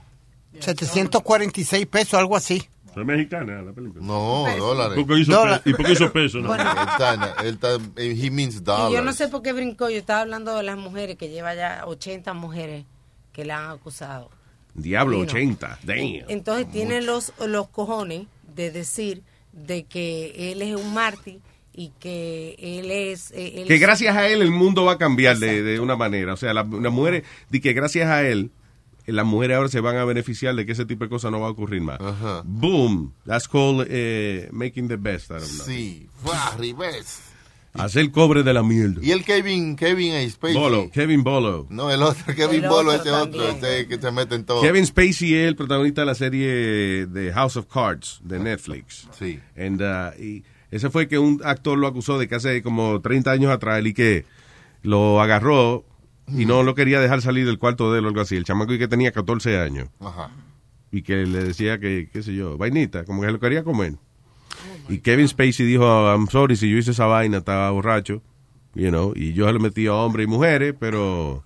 746 0.59 1.85
pesos, 1.87 2.15
algo 2.15 2.35
así. 2.35 2.67
¿Es 2.95 3.05
mexicana 3.05 3.61
la 3.61 3.71
película? 3.71 4.05
No, 4.05 4.45
dólares. 4.57 4.97
¿Por 4.97 5.07
qué 5.07 5.21
hizo 5.21 5.31
Dólar. 5.31 5.61
¿Y 5.63 5.73
por 5.73 5.85
qué 5.85 5.91
hizo 5.93 6.11
peso? 6.11 6.39
no? 6.39 6.49
Bueno. 6.49 6.69
Él 6.69 6.87
está, 6.89 7.35
él 7.41 7.53
está, 7.53 7.77
he 7.95 8.29
means 8.29 8.61
dollars. 8.63 8.91
Y 8.91 8.95
yo 8.95 9.01
no 9.01 9.13
sé 9.13 9.29
por 9.29 9.41
qué 9.41 9.53
brincó, 9.53 9.89
yo 9.89 9.97
estaba 9.97 10.21
hablando 10.21 10.55
de 10.55 10.63
las 10.63 10.77
mujeres, 10.77 11.15
que 11.15 11.29
lleva 11.29 11.55
ya 11.55 11.83
80 11.85 12.33
mujeres 12.33 12.85
que 13.31 13.45
la 13.45 13.59
han 13.59 13.71
acusado. 13.71 14.29
Diablo, 14.73 15.17
no. 15.17 15.23
80. 15.23 15.79
Damn. 15.83 15.97
Entonces 16.27 16.69
tiene 16.69 17.01
los, 17.01 17.31
los 17.39 17.69
cojones 17.69 18.27
de 18.55 18.71
decir 18.71 19.23
de 19.53 19.83
que 19.83 20.51
él 20.51 20.61
es 20.61 20.75
un 20.75 20.93
mártir 20.93 21.39
y 21.73 21.91
que 21.99 22.55
él 22.59 22.91
es... 22.91 23.31
eh, 23.31 23.61
él 23.61 23.67
Que 23.67 23.75
es- 23.75 23.81
gracias 23.81 24.15
a 24.15 24.27
él 24.27 24.41
el 24.41 24.51
mundo 24.51 24.83
va 24.85 24.93
a 24.93 24.97
cambiar 24.97 25.37
de, 25.37 25.63
de 25.63 25.79
una 25.79 25.95
manera. 25.95 26.33
O 26.33 26.37
sea, 26.37 26.53
la- 26.53 26.63
las 26.63 26.91
mujeres, 26.91 27.23
de 27.49 27.61
que 27.61 27.73
gracias 27.73 28.09
a 28.09 28.27
él, 28.27 28.51
eh, 29.05 29.11
las 29.13 29.25
mujeres 29.25 29.57
ahora 29.57 29.69
se 29.69 29.79
van 29.79 29.95
a 29.97 30.05
beneficiar 30.05 30.53
de 30.55 30.65
que 30.65 30.73
ese 30.73 30.85
tipo 30.85 31.03
de 31.05 31.09
cosas 31.09 31.31
no 31.31 31.39
va 31.39 31.47
a 31.47 31.51
ocurrir 31.51 31.81
más. 31.81 31.99
Boom. 32.45 33.13
That's 33.25 33.47
called 33.47 33.87
eh, 33.89 34.49
making 34.51 34.87
the 34.87 34.97
best 34.97 35.31
out 35.31 35.41
of 35.41 35.51
nothing. 35.57 35.65
Sí. 35.75 36.09
Fua, 36.23 36.55
revés. 36.57 37.21
Hacer 37.73 38.11
cobre 38.11 38.43
de 38.43 38.53
la 38.53 38.63
mierda. 38.63 38.99
Y 39.01 39.11
el 39.11 39.23
Kevin, 39.23 39.77
Kevin 39.77 40.29
Spacey. 40.29 40.57
Bolo, 40.57 40.89
Kevin 40.91 41.23
Bolo. 41.23 41.67
No, 41.69 41.89
el 41.89 42.03
otro, 42.03 42.35
Kevin 42.35 42.65
El 42.65 42.69
Bolo, 42.69 42.91
otro 42.91 43.01
ese 43.01 43.11
otro, 43.11 43.47
ese 43.47 43.87
que 43.87 43.97
se 43.97 44.11
mete 44.11 44.35
en 44.35 44.43
todo. 44.43 44.61
Kevin 44.61 44.85
Spacey 44.85 45.35
es 45.35 45.47
el 45.47 45.55
protagonista 45.55 46.01
de 46.01 46.05
la 46.07 46.15
serie 46.15 47.05
de 47.07 47.31
House 47.31 47.55
of 47.55 47.67
Cards 47.67 48.19
de 48.25 48.39
Netflix. 48.39 49.07
Sí. 49.17 49.39
And, 49.57 49.81
uh, 49.81 50.21
y 50.21 50.43
ese 50.71 50.89
fue 50.89 51.07
que 51.07 51.19
un 51.19 51.41
actor 51.43 51.77
lo 51.77 51.87
acusó 51.87 52.17
de 52.17 52.27
que 52.27 52.35
hace 52.35 52.61
como 52.63 53.01
30 53.01 53.29
años 53.31 53.51
atrás 53.51 53.85
y 53.85 53.93
que 53.93 54.25
lo 54.81 55.21
agarró 55.21 55.85
y 56.27 56.45
no 56.45 56.63
lo 56.63 56.75
quería 56.75 56.99
dejar 57.01 57.21
salir 57.21 57.45
del 57.45 57.59
cuarto 57.59 57.91
de 57.91 57.99
él 57.99 58.05
o 58.05 58.07
algo 58.07 58.21
así. 58.21 58.35
El 58.37 58.45
chamaco 58.45 58.73
y 58.73 58.79
que 58.79 58.87
tenía 58.87 59.11
14 59.11 59.59
años 59.59 59.89
Ajá. 59.99 60.31
y 60.91 61.01
que 61.01 61.25
le 61.25 61.43
decía 61.43 61.79
que, 61.79 62.09
qué 62.11 62.23
sé 62.23 62.33
yo, 62.33 62.57
vainita, 62.57 63.03
como 63.03 63.21
que 63.21 63.31
lo 63.31 63.39
quería 63.39 63.63
comer. 63.63 63.95
y 64.89 64.99
Kevin 64.99 65.27
Spacey 65.27 65.65
dijo, 65.65 65.83
I'm 65.83 66.27
sorry, 66.29 66.55
si 66.55 66.69
yo 66.69 66.77
hice 66.77 66.91
esa 66.91 67.05
vaina, 67.05 67.39
estaba 67.39 67.69
borracho, 67.71 68.21
you 68.73 68.89
know, 68.89 69.13
y 69.15 69.33
yo 69.33 69.47
se 69.47 69.53
lo 69.53 69.59
metí 69.59 69.87
a 69.87 69.93
hombres 69.93 70.25
y 70.25 70.29
mujeres, 70.29 70.73
pero, 70.79 71.43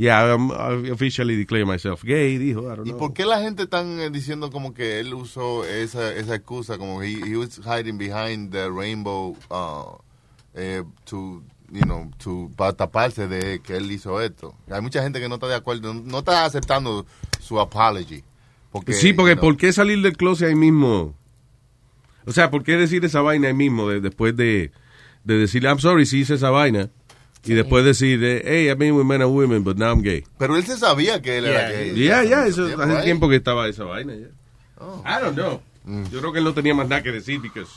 yeah, 0.00 0.32
I'm- 0.34 0.50
I 0.50 0.90
officially 0.90 1.36
declare 1.36 1.66
myself 1.66 2.02
gay, 2.02 2.38
dijo, 2.38 2.62
I 2.62 2.76
don't 2.76 2.86
¿Y 2.88 2.92
por 2.92 3.12
qué 3.12 3.24
la 3.26 3.40
gente 3.40 3.64
están 3.64 4.00
eh, 4.00 4.10
diciendo 4.10 4.50
como 4.50 4.72
que 4.72 4.98
él 5.00 5.12
usó 5.14 5.64
esa, 5.64 6.12
esa 6.14 6.34
excusa, 6.34 6.78
como 6.78 7.02
he, 7.02 7.12
he 7.12 7.36
was 7.36 7.60
hiding 7.64 7.98
behind 7.98 8.50
the 8.50 8.70
rainbow 8.70 9.36
uh, 9.50 9.98
eh, 10.54 10.82
to, 11.04 11.42
you 11.70 11.82
know, 11.82 12.10
to, 12.18 12.50
para 12.56 12.72
taparse 12.72 13.28
de 13.28 13.60
que 13.60 13.76
él 13.76 13.90
hizo 13.92 14.20
esto? 14.20 14.54
Hay 14.70 14.80
mucha 14.80 15.02
gente 15.02 15.20
que 15.20 15.28
no 15.28 15.34
está 15.34 15.48
de 15.48 15.54
acuerdo, 15.56 15.92
no, 15.92 16.18
está 16.20 16.44
aceptando 16.46 17.04
su 17.38 17.60
apology. 17.60 18.24
Porque, 18.72 18.92
sí, 18.94 19.12
porque 19.12 19.32
you 19.32 19.36
know, 19.36 19.42
¿por 19.50 19.56
qué 19.56 19.72
salir 19.72 20.00
del 20.00 20.16
closet 20.16 20.48
ahí 20.48 20.54
mismo? 20.54 21.14
O 22.26 22.32
sea, 22.32 22.50
¿por 22.50 22.62
qué 22.62 22.76
decir 22.76 23.04
esa 23.04 23.20
vaina 23.20 23.48
ahí 23.48 23.54
mismo 23.54 23.88
de- 23.88 24.00
después 24.00 24.36
de, 24.36 24.70
de 25.24 25.34
decirle, 25.38 25.68
I'm 25.68 25.78
sorry 25.80 26.06
si 26.06 26.20
hice 26.20 26.34
esa 26.34 26.50
vaina? 26.50 26.88
Y 27.44 27.54
después 27.54 27.84
decir, 27.84 28.22
eh, 28.22 28.42
hey, 28.44 28.66
I've 28.68 28.76
been 28.78 28.94
with 28.94 29.04
men 29.06 29.22
and 29.22 29.34
women, 29.34 29.64
but 29.64 29.76
now 29.76 29.90
I'm 29.92 30.02
gay. 30.02 30.24
Pero 30.38 30.56
él 30.56 30.64
se 30.64 30.76
sabía 30.76 31.22
que 31.22 31.38
él 31.38 31.46
era 31.46 31.70
gay. 31.70 31.94
Ya, 31.94 32.22
ya, 32.22 32.46
eso 32.46 32.66
Tiempo 32.66 32.82
hace 32.82 32.96
ahí. 32.98 33.04
tiempo 33.04 33.28
que 33.28 33.36
estaba 33.36 33.66
esa 33.68 33.84
vaina. 33.84 34.14
ya. 34.14 34.26
Oh. 34.78 35.02
I 35.06 35.22
don't 35.22 35.34
know. 35.36 35.60
Yo 36.12 36.20
creo 36.20 36.32
que 36.32 36.38
él 36.38 36.44
no 36.44 36.52
tenía 36.54 36.74
más 36.74 36.88
nada 36.88 37.02
que 37.02 37.10
decir, 37.12 37.40
because 37.40 37.70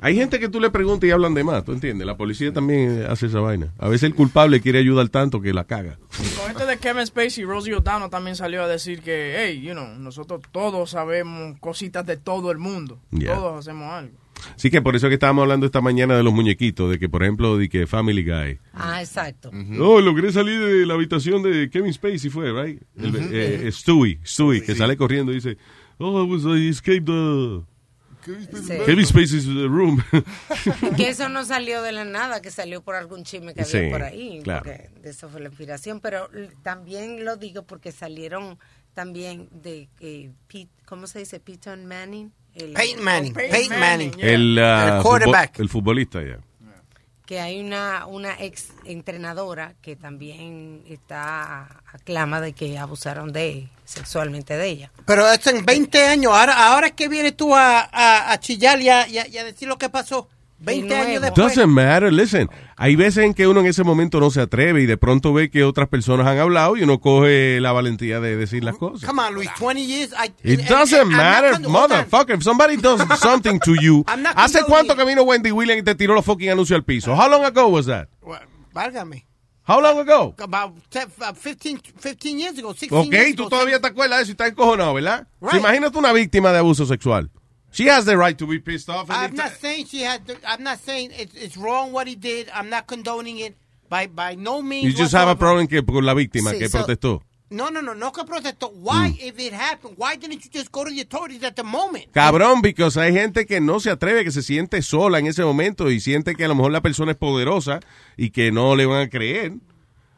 hay 0.00 0.14
gente 0.14 0.38
que 0.38 0.48
tú 0.48 0.60
le 0.60 0.70
preguntas 0.70 1.08
y 1.08 1.10
hablan 1.10 1.32
de 1.32 1.42
más, 1.42 1.64
¿tú 1.64 1.72
entiendes? 1.72 2.06
La 2.06 2.16
policía 2.18 2.52
también 2.52 3.06
hace 3.08 3.26
esa 3.26 3.40
vaina. 3.40 3.72
A 3.78 3.88
veces 3.88 4.04
el 4.04 4.14
culpable 4.14 4.60
quiere 4.60 4.78
ayudar 4.78 5.08
tanto 5.08 5.40
que 5.40 5.54
la 5.54 5.64
caga. 5.64 5.98
Con 6.38 6.50
este 6.50 6.66
de 6.66 6.76
Kevin 6.76 7.06
Spacey, 7.06 7.44
Rosie 7.44 7.74
O'Donnell 7.74 8.10
también 8.10 8.36
salió 8.36 8.62
a 8.62 8.68
decir 8.68 9.00
que, 9.00 9.36
hey, 9.38 9.60
you 9.62 9.72
know, 9.72 9.86
nosotros 9.98 10.42
todos 10.52 10.90
sabemos 10.90 11.58
cositas 11.60 12.04
de 12.04 12.16
todo 12.18 12.50
el 12.50 12.58
mundo. 12.58 12.98
Yeah. 13.10 13.36
Todos 13.36 13.60
hacemos 13.60 13.90
algo. 13.90 14.12
Así 14.54 14.70
que 14.70 14.80
por 14.82 14.96
eso 14.96 15.08
que 15.08 15.14
estábamos 15.14 15.42
hablando 15.42 15.66
esta 15.66 15.80
mañana 15.80 16.16
de 16.16 16.22
los 16.22 16.32
muñequitos, 16.32 16.90
de 16.90 16.98
que 16.98 17.08
por 17.08 17.22
ejemplo, 17.22 17.56
de 17.58 17.68
que 17.68 17.86
Family 17.86 18.22
Guy. 18.24 18.58
Ah, 18.74 19.00
exacto. 19.00 19.50
No, 19.52 20.00
logré 20.00 20.32
salir 20.32 20.58
de 20.60 20.86
la 20.86 20.94
habitación 20.94 21.42
de 21.42 21.68
Kevin 21.70 21.92
Spacey 21.92 22.30
fue, 22.30 22.52
right? 22.52 22.82
El- 22.96 23.16
Ujú. 23.16 23.28
eh, 23.32 23.68
Stewie, 23.72 24.20
Stewie, 24.24 24.62
que 24.62 24.74
sale 24.74 24.96
corriendo 24.96 25.32
y 25.32 25.36
dice, 25.36 25.56
oh, 25.98 26.22
I 26.24 26.30
was, 26.30 26.42
I 26.44 26.68
escaped 26.68 27.06
the 27.06 27.62
Kevin 28.84 29.06
Spacey's 29.06 29.46
uh, 29.46 29.68
room. 29.68 30.02
Que 30.96 31.10
eso 31.10 31.28
no 31.28 31.44
salió 31.44 31.80
de 31.82 31.92
la 31.92 32.04
nada, 32.04 32.42
que 32.42 32.50
salió 32.50 32.82
por 32.82 32.96
algún 32.96 33.22
chisme 33.24 33.54
que 33.54 33.64
Sí, 33.64 33.76
había 33.78 33.90
por 33.90 34.02
ahí. 34.02 34.40
claro. 34.42 34.64
Porque 34.64 34.90
de 35.00 35.10
eso 35.10 35.28
fue 35.28 35.40
la 35.40 35.48
inspiración. 35.48 36.00
Pero 36.00 36.28
también 36.62 37.24
lo 37.24 37.36
digo 37.36 37.62
porque 37.64 37.92
salieron 37.92 38.58
también 38.94 39.48
de 39.52 39.88
eh, 40.00 40.30
Pete, 40.48 40.70
¿cómo 40.86 41.06
se 41.06 41.20
dice? 41.20 41.38
Peyton 41.38 41.86
Manning. 41.86 42.32
El- 42.56 42.72
Peyton 42.72 43.04
Manning, 43.04 43.34
Peyton 43.34 43.50
Peyton 43.58 43.78
Manning. 43.80 44.12
el, 44.18 44.58
uh, 44.58 44.96
El 44.96 45.02
quarterback. 45.02 45.52
futbol- 45.56 45.60
el 45.62 45.68
futbolista, 45.68 46.22
ya. 46.22 46.38
que 47.26 47.40
hay 47.40 47.60
una, 47.60 48.06
una 48.06 48.34
ex 48.40 48.68
entrenadora 48.84 49.74
que 49.82 49.96
también 49.96 50.84
está 50.88 51.82
aclama 51.92 52.40
de 52.40 52.52
que 52.52 52.78
abusaron 52.78 53.32
de 53.32 53.68
sexualmente 53.84 54.56
de 54.56 54.68
ella. 54.68 54.92
Pero 55.06 55.28
eso 55.28 55.50
en 55.50 55.66
20 55.66 56.06
años. 56.06 56.32
Ahora, 56.32 56.68
ahora 56.72 56.86
es 56.86 56.92
que 56.92 57.08
vienes 57.08 57.36
tú 57.36 57.52
a, 57.54 57.80
a, 57.80 58.30
a 58.30 58.38
chillar 58.38 58.80
y 58.80 58.88
a, 58.90 59.08
y 59.08 59.18
a- 59.18 59.26
y 59.26 59.38
a 59.38 59.44
decir 59.44 59.66
lo 59.66 59.76
que 59.76 59.88
pasó. 59.88 60.28
20 60.58 60.96
años 60.96 61.22
después. 61.22 61.54
Doesn't 61.54 61.68
matter, 61.72 62.12
listen. 62.12 62.48
Hay 62.76 62.96
veces 62.96 63.24
en 63.24 63.34
que 63.34 63.46
uno 63.46 63.60
en 63.60 63.66
ese 63.66 63.84
momento 63.84 64.20
no 64.20 64.30
se 64.30 64.40
atreve 64.40 64.82
y 64.82 64.86
de 64.86 64.96
pronto 64.96 65.32
ve 65.32 65.50
que 65.50 65.64
otras 65.64 65.88
personas 65.88 66.26
han 66.26 66.38
hablado 66.38 66.76
y 66.76 66.82
uno 66.82 66.98
coge 67.00 67.60
la 67.60 67.72
valentía 67.72 68.20
de 68.20 68.36
decir 68.36 68.64
las 68.64 68.76
cosas. 68.76 69.08
Come 69.08 69.22
on, 69.22 69.34
Luis, 69.34 69.50
20 69.58 69.84
years. 69.86 70.12
I, 70.12 70.32
It 70.42 70.60
and- 70.60 70.68
doesn't 70.68 71.00
and- 71.00 71.10
I'm 71.12 71.16
not 71.16 71.18
matter, 71.18 71.54
on. 71.54 71.72
motherfucker. 71.72 72.34
If 72.36 72.42
somebody 72.42 72.76
does 72.76 73.00
something 73.20 73.58
to 73.60 73.74
you, 73.80 74.04
¿hace 74.34 74.62
cuánto 74.64 74.96
que 74.96 75.04
vino 75.04 75.22
Wendy 75.22 75.50
Williams 75.52 75.80
y 75.80 75.84
te 75.84 75.94
tiró 75.94 76.14
los 76.14 76.24
fucking 76.24 76.50
anuncios 76.50 76.76
al 76.76 76.84
piso? 76.84 77.12
How 77.14 77.28
long 77.28 77.44
ago 77.44 77.66
was 77.68 77.86
that? 77.86 78.08
Válgame. 78.72 79.26
How 79.68 79.80
long 79.80 79.98
ago? 79.98 80.34
About 80.38 80.74
te- 80.90 81.00
uh, 81.20 81.34
15, 81.34 81.80
15 82.00 82.38
years 82.38 82.58
ago, 82.58 82.72
16 82.72 82.92
Ok, 83.08 83.12
years 83.12 83.34
tú 83.34 83.42
ago. 83.42 83.50
todavía 83.50 83.80
te 83.80 83.88
acuerdas 83.88 84.18
de 84.18 84.22
eso 84.22 84.30
y 84.30 84.32
estás 84.32 84.50
encojonado, 84.50 84.94
¿verdad? 84.94 85.26
Right. 85.40 85.50
So, 85.52 85.56
imagínate 85.58 85.98
una 85.98 86.12
víctima 86.12 86.52
de 86.52 86.58
abuso 86.58 86.86
sexual. 86.86 87.30
She 87.72 87.86
has 87.88 88.04
the 88.06 88.16
right 88.16 88.36
to 88.38 88.46
be 88.46 88.58
pissed 88.58 88.88
off. 88.88 89.10
I'm 89.10 89.34
not 89.34 89.52
saying 89.60 89.86
she 89.86 90.02
had. 90.02 90.26
The, 90.26 90.36
I'm 90.46 90.62
not 90.62 90.78
saying 90.78 91.10
it's, 91.12 91.34
it's 91.34 91.56
wrong 91.56 91.92
what 91.92 92.06
he 92.06 92.14
did. 92.16 92.48
I'm 92.54 92.70
not 92.70 92.86
condoning 92.86 93.38
it 93.38 93.54
by 93.90 94.06
by 94.06 94.34
no 94.34 94.62
means. 94.62 94.84
You 94.84 94.92
just 94.96 95.12
have 95.12 95.28
a 95.28 95.36
problem 95.36 95.66
que, 95.66 95.82
con 95.84 96.04
la 96.04 96.14
víctima 96.14 96.52
Sí, 96.52 96.58
que 96.58 96.68
so- 96.68 96.78
protestó. 96.78 97.22
No, 97.48 97.68
no, 97.70 97.80
no, 97.80 97.94
no 97.94 98.10
que 98.12 98.24
protestó. 98.24 98.72
Why, 98.72 99.10
Mm. 99.10 99.18
if 99.20 99.38
it 99.38 99.52
happened, 99.52 99.94
why 99.98 100.16
didn't 100.16 100.42
you 100.44 100.50
just 100.52 100.72
go 100.72 100.84
to 100.84 100.90
the 100.90 101.02
authorities 101.02 101.44
at 101.44 101.54
the 101.54 101.62
moment? 101.62 102.06
Cabrón, 102.12 102.60
because 102.60 102.96
hay 102.96 103.12
gente 103.12 103.46
que 103.46 103.60
no 103.60 103.78
se 103.78 103.90
atreve, 103.90 104.24
que 104.24 104.32
se 104.32 104.42
siente 104.42 104.82
sola 104.82 105.20
en 105.20 105.26
ese 105.28 105.44
momento 105.44 105.88
y 105.88 106.00
siente 106.00 106.34
que 106.34 106.44
a 106.44 106.48
lo 106.48 106.56
mejor 106.56 106.72
la 106.72 106.80
persona 106.80 107.12
es 107.12 107.16
poderosa 107.18 107.78
y 108.16 108.30
que 108.30 108.50
no 108.50 108.74
le 108.74 108.84
van 108.86 109.02
a 109.02 109.08
creer. 109.08 109.52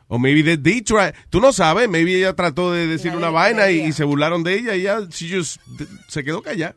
O 0.07 0.18
maybe 0.18 0.42
they 0.42 0.57
did 0.57 0.86
try. 0.86 1.12
Tú 1.28 1.38
no 1.40 1.53
sabes, 1.53 1.86
maybe 1.86 2.16
ella 2.16 2.34
trató 2.34 2.72
de 2.72 2.86
decir 2.86 3.14
una 3.14 3.28
vaina 3.28 3.70
y, 3.70 3.80
y 3.80 3.92
se 3.92 4.05
burlaron 4.05 4.42
de 4.42 4.55
ella 4.55 4.74
y 4.76 4.80
ella 4.82 5.01
she 5.11 5.28
just- 5.28 5.61
se 6.09 6.24
quedó 6.24 6.40
callada. 6.40 6.76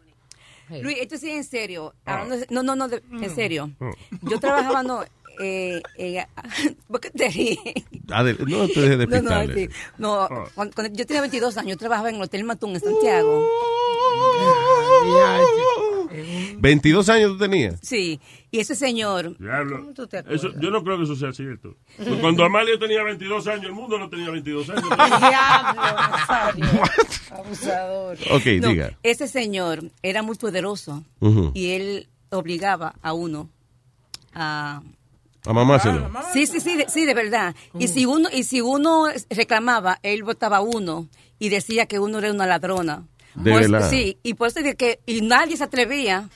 Luis, 0.82 0.98
esto 1.02 1.18
sí 1.18 1.30
en 1.32 1.44
serio. 1.44 1.94
Hablando 2.06 2.38
de- 2.38 2.48
no, 2.50 2.64
no, 2.64 2.76
no, 2.76 2.88
de- 2.88 3.02
en 3.12 3.36
serio. 3.36 3.72
Yo 4.22 4.40
trabajaba, 4.40 4.84
no, 4.84 5.04
eh, 5.40 5.82
eh, 5.98 6.26
¿por 6.88 7.00
qué 7.00 7.10
te 7.10 7.30
ríes? 7.30 7.58
Adel- 8.08 8.38
no 8.48 8.68
te 8.68 8.82
dejes 8.82 8.98
No, 9.10 9.22
no, 9.22 9.40
despistarle. 9.40 9.68
sí. 9.68 9.74
no 9.98 10.28
cuando, 10.56 10.76
cuando 10.76 10.96
yo 10.96 11.06
tenía 11.06 11.22
22 11.22 11.58
años, 11.58 11.72
yo 11.72 11.78
trabajaba 11.78 12.10
en 12.10 12.16
el 12.16 12.22
Hotel 12.22 12.44
Matún 12.44 12.72
en 12.76 12.80
Santiago. 12.82 13.48
22 16.58 17.10
años 17.10 17.32
tú 17.32 17.38
tenías. 17.38 17.80
Sí, 17.82 18.20
y 18.52 18.60
ese 18.60 18.76
señor... 18.76 19.38
Diablo. 19.38 19.80
¿Cómo 19.80 19.94
tú 19.94 20.08
te 20.08 20.18
acuerdas? 20.20 20.44
Eso, 20.44 20.60
yo 20.60 20.70
no 20.72 20.84
creo 20.84 20.98
que 20.98 21.04
eso 21.04 21.16
sea 21.16 21.32
cierto. 21.32 21.76
Pues 21.98 22.20
cuando 22.20 22.44
Amalia 22.44 22.78
tenía 22.80 23.04
22 23.04 23.48
años, 23.48 23.66
el 23.66 23.74
mundo 23.74 23.98
no 23.98 24.10
tenía 24.10 24.30
22 24.30 24.70
años. 24.70 24.84
Diablo. 25.20 26.82
Abusador. 27.32 28.18
Ok, 28.32 28.46
No, 28.62 28.70
diga. 28.70 28.98
Ese 29.04 29.28
señor 29.28 29.84
era 30.04 30.22
muy 30.22 30.36
poderoso 30.36 31.04
y 31.54 31.72
él 31.72 32.08
obligaba 32.30 32.96
a 33.02 33.14
uno 33.14 33.50
a, 34.34 34.82
A 35.46 35.54
mamárselo. 35.54 36.10
Sí, 36.34 36.46
sí, 36.46 36.60
sí, 36.60 36.78
de, 36.78 36.90
sí, 36.90 37.06
de 37.06 37.14
verdad. 37.14 37.56
Y 37.78 37.88
si 37.88 38.06
uno 38.06 38.30
y 38.32 38.44
si 38.44 38.62
uno 38.62 39.06
reclamaba, 39.30 40.00
él 40.04 40.24
votaba 40.24 40.62
uno 40.62 41.08
y 41.40 41.50
decía 41.50 41.86
que 41.86 42.00
uno 42.00 42.20
era 42.20 42.32
una 42.32 42.46
ladrona. 42.46 43.08
De 43.36 43.52
Pues. 43.52 43.90
Sí, 43.90 44.18
y 44.24 44.34
por 44.34 44.48
eso 44.50 44.60
dice 44.60 44.76
que 44.76 45.00
y 45.06 45.22
nadie 45.22 45.58
se 45.58 45.64
atrevía. 45.64 46.30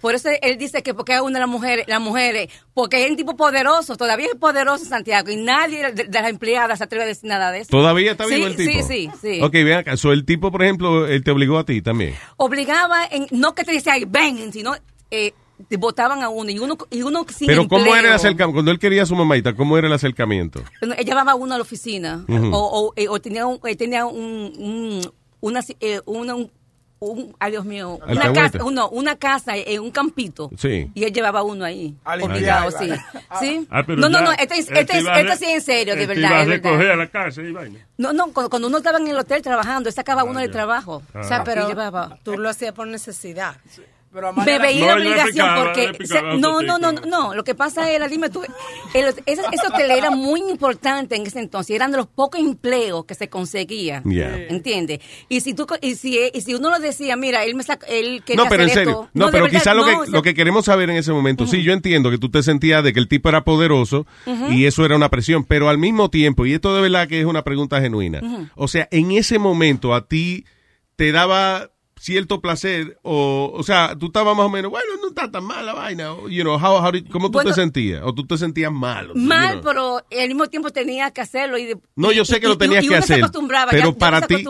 Por 0.00 0.14
eso 0.14 0.30
él 0.40 0.56
dice 0.56 0.82
que 0.82 0.94
porque 0.94 1.14
es 1.14 1.20
una 1.20 1.34
de 1.34 1.40
las 1.40 1.48
mujeres, 1.48 1.84
las 1.86 2.00
mujeres, 2.00 2.48
porque 2.72 3.04
es 3.04 3.10
un 3.10 3.18
tipo 3.18 3.36
poderoso, 3.36 3.96
todavía 3.98 4.28
es 4.32 4.34
poderoso 4.34 4.86
Santiago 4.86 5.30
y 5.30 5.36
nadie 5.36 5.92
de, 5.92 6.04
de 6.04 6.20
las 6.22 6.30
empleadas 6.30 6.78
se 6.78 6.84
atreve 6.84 7.04
a 7.04 7.06
decir 7.06 7.28
nada 7.28 7.52
de 7.52 7.58
eso. 7.60 7.70
¿Todavía 7.70 8.12
está 8.12 8.24
Sí, 8.24 8.34
vivo 8.36 8.46
el 8.46 8.56
tipo? 8.56 8.82
Sí, 8.88 9.10
sí, 9.12 9.18
sí. 9.20 9.40
Ok, 9.42 9.52
vean 9.52 9.80
acá. 9.80 9.98
So, 9.98 10.12
el 10.12 10.24
tipo, 10.24 10.50
por 10.50 10.62
ejemplo, 10.62 11.06
él 11.06 11.22
te 11.22 11.30
obligó 11.30 11.58
a 11.58 11.64
ti 11.66 11.82
también. 11.82 12.14
Obligaba, 12.38 13.04
en, 13.10 13.26
no 13.30 13.54
que 13.54 13.62
te 13.64 13.72
decía, 13.72 13.92
"Ay, 13.92 14.06
ven, 14.08 14.50
sino 14.54 14.74
eh, 15.10 15.34
te 15.68 15.76
votaban 15.76 16.22
a 16.22 16.30
uno 16.30 16.50
y 16.50 16.58
uno, 16.58 16.78
y 16.90 17.02
uno 17.02 17.26
sin 17.28 17.46
Pero 17.48 17.68
¿cómo 17.68 17.80
empleo. 17.80 17.96
era 17.96 18.08
el 18.08 18.14
acercamiento? 18.14 18.54
Cuando 18.54 18.70
él 18.70 18.78
quería 18.78 19.02
a 19.02 19.06
su 19.06 19.14
mamaita, 19.16 19.54
¿cómo 19.54 19.76
era 19.76 19.86
el 19.86 19.92
acercamiento? 19.92 20.62
Bueno, 20.80 20.94
Ella 20.96 21.04
llevaba 21.10 21.32
a 21.32 21.34
uno 21.34 21.52
a 21.54 21.58
la 21.58 21.62
oficina 21.62 22.24
o, 22.52 22.94
eh, 22.96 23.06
o 23.08 23.20
tenía, 23.20 23.44
un, 23.46 23.60
eh, 23.64 23.76
tenía 23.76 24.06
un, 24.06 24.50
un- 24.56 25.12
una, 25.40 25.60
eh, 25.80 26.00
una- 26.06 26.34
un, 26.34 26.50
un- 27.02 27.34
ay 27.38 27.50
Dios 27.52 27.64
mío, 27.64 27.98
una 28.06 28.32
casa, 28.32 28.62
uno, 28.64 28.88
una 28.90 29.16
casa 29.16 29.56
en 29.56 29.80
un 29.80 29.90
campito. 29.90 30.50
Sí. 30.58 30.90
Y 30.94 31.04
él 31.04 31.12
llevaba 31.12 31.42
uno 31.42 31.64
ahí. 31.64 31.96
Obligado, 32.04 32.70
sí. 32.72 32.90
¿Sí? 33.40 33.66
Ah, 33.70 33.82
pero 33.86 33.98
no, 34.00 34.08
no, 34.10 34.20
no, 34.20 34.32
este, 34.32 34.58
este, 34.58 34.80
este 34.82 35.36
sí 35.36 35.44
es 35.46 35.54
en 35.54 35.60
serio, 35.62 35.94
de 35.96 36.02
él 36.02 36.08
te 36.08 36.14
verdad. 36.14 36.28
iba 36.30 36.40
a 36.40 36.44
verdad. 36.44 36.52
recoger 36.70 36.90
a 36.90 36.96
la 36.96 37.06
casa 37.08 37.40
y 37.42 37.52
vaina. 37.52 37.78
No, 37.96 38.12
no, 38.12 38.32
cuando, 38.32 38.50
cuando 38.50 38.68
uno 38.68 38.78
estaba 38.78 38.98
en 38.98 39.08
el 39.08 39.16
hotel 39.18 39.40
trabajando, 39.40 39.88
él 39.88 39.94
sacaba 39.94 40.24
uno 40.24 40.40
del 40.40 40.48
ya. 40.48 40.52
trabajo. 40.52 41.02
Ah. 41.14 41.20
O 41.20 41.24
sea, 41.24 41.42
pero 41.42 41.64
Y 41.64 41.68
llevaba. 41.68 42.18
tú 42.22 42.36
lo 42.36 42.48
hacías 42.50 42.72
por 42.74 42.86
necesidad. 42.86 43.56
Me 43.64 43.84
veía 44.12 44.22
No, 44.54 44.62
la 44.62 44.70
él 44.70 44.76
le 44.78 44.92
obligación 45.10 45.32
picaba, 45.32 45.62
porque 45.64 45.92
picaba 45.96 46.32
se- 46.32 46.38
no, 46.38 46.62
no, 46.62 46.78
no, 46.78 46.94
tipo. 46.94 47.06
no, 47.06 47.34
lo 47.34 47.44
que 47.44 47.54
pasa 47.54 47.90
es, 47.92 48.10
dime 48.10 48.28
tú, 48.28 48.42
el, 48.94 49.06
ese, 49.06 49.42
ese 49.52 49.66
hotel 49.68 49.90
era 49.92 50.10
muy 50.10 50.40
importante 50.50 51.14
en 51.16 51.26
ese 51.26 51.38
entonces, 51.38 51.76
eran 51.76 51.90
de 51.92 51.98
los 51.98 52.06
pocos 52.08 52.40
empleos 52.40 53.04
que 53.04 53.14
se 53.14 53.28
conseguía, 53.28 54.02
Yeah. 54.04 54.46
¿entiendes? 54.48 54.98
Y 55.28 55.40
si 55.42 55.54
tú 55.54 55.66
y 55.80 55.94
si 55.94 56.18
y 56.32 56.40
si 56.40 56.54
uno 56.54 56.70
lo 56.70 56.78
decía, 56.80 57.14
mira, 57.16 57.44
él 57.44 57.54
me 57.54 57.62
saca, 57.62 57.86
él 57.86 58.22
quería 58.24 58.42
No, 58.42 58.50
pero 58.50 58.64
en 58.64 58.70
serio. 58.70 58.90
esto, 58.90 59.10
No, 59.14 59.30
pero 59.30 59.44
verdad, 59.44 59.58
quizá 59.60 59.74
lo, 59.74 59.86
no, 59.86 60.04
que, 60.04 60.10
lo 60.10 60.22
que 60.22 60.34
queremos 60.34 60.64
saber 60.64 60.90
en 60.90 60.96
ese 60.96 61.12
momento, 61.12 61.46
sí, 61.46 61.62
yo 61.62 61.72
entiendo 61.72 62.10
que 62.10 62.18
tú 62.18 62.30
te 62.30 62.42
sentías 62.42 62.82
de 62.82 62.92
que 62.92 62.98
el 63.00 63.08
tipo 63.08 63.28
era 63.28 63.44
poderoso 63.44 64.06
y 64.50 64.66
eso 64.66 64.84
era 64.84 64.96
una 64.96 65.08
presión, 65.08 65.44
pero 65.44 65.68
al 65.68 65.78
mismo 65.78 66.10
tiempo, 66.10 66.46
y 66.46 66.54
esto 66.54 66.74
de 66.74 66.82
verdad 66.82 67.06
que 67.08 67.20
es 67.20 67.26
una 67.26 67.44
pregunta 67.44 67.80
genuina, 67.80 68.20
o 68.56 68.66
sea, 68.68 68.88
en 68.90 69.12
ese 69.12 69.38
momento 69.38 69.94
a 69.94 70.06
ti 70.08 70.44
te 70.96 71.12
daba 71.12 71.69
cierto 72.02 72.40
placer 72.40 72.98
o 73.02 73.52
o 73.54 73.62
sea 73.62 73.94
tú 73.98 74.06
estabas 74.06 74.34
más 74.34 74.46
o 74.46 74.48
menos 74.48 74.70
bueno 74.70 74.86
no 75.02 75.08
está 75.08 75.30
tan 75.30 75.44
mal 75.44 75.66
la 75.66 75.74
vaina 75.74 76.14
o, 76.14 76.30
you 76.30 76.42
know, 76.42 76.54
how- 76.56 76.78
how 76.82 76.90
did- 76.90 77.06
cómo 77.10 77.26
tú 77.26 77.32
Bueno, 77.32 77.50
te 77.50 77.54
sentías 77.54 78.00
o 78.02 78.14
tú 78.14 78.26
te 78.26 78.38
sentías 78.38 78.72
mal 78.72 79.10
o, 79.10 79.14
you 79.14 79.20
mal, 79.20 79.60
know. 79.60 79.62
pero 79.62 79.96
al 80.22 80.28
mismo 80.28 80.46
tiempo 80.46 80.70
tenía 80.70 81.10
que 81.10 81.20
hacerlo 81.20 81.58
y 81.58 81.66
de- 81.66 81.76
No, 81.96 82.10
yo 82.10 82.24
sé 82.24 82.40
que 82.40 82.46
y- 82.46 82.48
lo 82.48 82.56
tenías 82.56 82.84
y 82.84 82.88
que 82.88 82.94
uno 82.94 82.98
hacer, 83.04 83.16
se 83.18 83.22
acostumbraba, 83.22 83.70
pero 83.70 83.92
ya- 83.92 83.98
para 83.98 84.26
ti- 84.26 84.42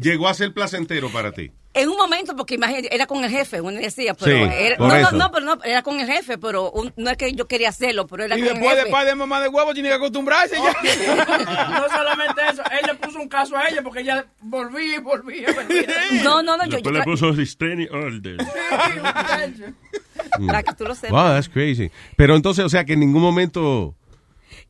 llegó 0.00 0.28
a 0.28 0.34
ser 0.34 0.54
placentero 0.54 1.10
para 1.10 1.32
ti 1.32 1.50
En 1.76 1.88
un 1.90 1.96
momento, 1.96 2.34
porque 2.34 2.54
imagínate, 2.54 2.92
era 2.94 3.06
con 3.06 3.22
el 3.22 3.30
jefe, 3.30 3.60
uno 3.60 3.78
decía, 3.78 4.14
pero 4.14 4.34
Sí, 4.46 4.52
era, 4.58 4.76
por 4.76 4.88
no, 4.88 4.94
no, 4.94 5.08
eso. 5.08 5.16
no, 5.16 5.30
pero 5.30 5.44
no, 5.44 5.58
era 5.62 5.82
con 5.82 6.00
el 6.00 6.06
jefe, 6.10 6.38
pero 6.38 6.70
un- 6.72 6.92
no 6.96 7.10
es 7.10 7.16
que 7.18 7.32
yo 7.34 7.46
quería 7.46 7.68
hacerlo, 7.68 8.06
pero 8.06 8.24
era 8.24 8.36
Y 8.36 8.40
con 8.40 8.48
después 8.54 8.70
el 8.70 8.76
de 8.76 8.80
jefe. 8.84 8.92
par 8.92 9.04
de 9.06 9.14
mamá 9.14 9.40
de 9.42 9.48
huevo 9.48 9.74
tiene 9.74 9.90
que 9.90 9.94
acostumbrarse 9.96 10.56
ya. 10.56 10.72
no 11.80 11.88
solamente 11.88 12.40
eso, 12.50 12.62
él 12.70 12.80
le 12.86 12.94
puso 12.94 13.18
un 13.20 13.28
caso 13.28 13.56
a 13.56 13.68
ella 13.68 13.82
porque 13.82 14.00
ella 14.00 14.24
volvía 14.40 14.96
y 14.96 14.98
volvía. 14.98 15.48
volvía. 15.52 15.86
No, 16.24 16.42
no, 16.42 16.56
no, 16.56 16.64
yo, 16.64 16.70
Después 16.78 16.84
yo 16.94 16.98
le 16.98 17.04
puso 17.04 17.32
restraining 17.32 17.88
order. 17.92 18.36
Para 20.46 20.62
que 20.62 20.72
tú 20.74 20.84
lo 20.84 20.94
sepas. 20.94 21.10
wow 21.12 21.28
that's 21.34 21.48
crazy 21.48 21.90
pero 22.16 22.36
entonces 22.36 22.64
o 22.64 22.68
sea 22.68 22.84
que 22.84 22.94
en 22.94 23.00
ningún 23.00 23.22
momento 23.22 23.94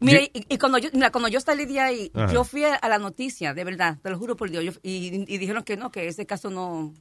Mira, 0.00 0.20
y, 0.22 0.30
y 0.48 0.58
cuando 0.58 0.78
yo, 0.78 0.88
mira, 0.92 1.10
cuando 1.10 1.28
yo 1.28 1.40
salí 1.40 1.66
de 1.66 1.80
ahí, 1.80 2.10
Ajá. 2.14 2.32
yo 2.32 2.44
fui 2.44 2.64
a 2.64 2.88
la 2.88 2.98
noticia, 2.98 3.54
de 3.54 3.64
verdad, 3.64 3.98
te 4.02 4.10
lo 4.10 4.18
juro 4.18 4.36
por 4.36 4.50
Dios, 4.50 4.64
yo- 4.64 4.72
y, 4.82 5.24
y 5.32 5.38
dijeron 5.38 5.62
que 5.64 5.76
no, 5.76 5.90
que 5.90 6.08
ese 6.08 6.26
caso 6.26 6.50
no... 6.50 6.92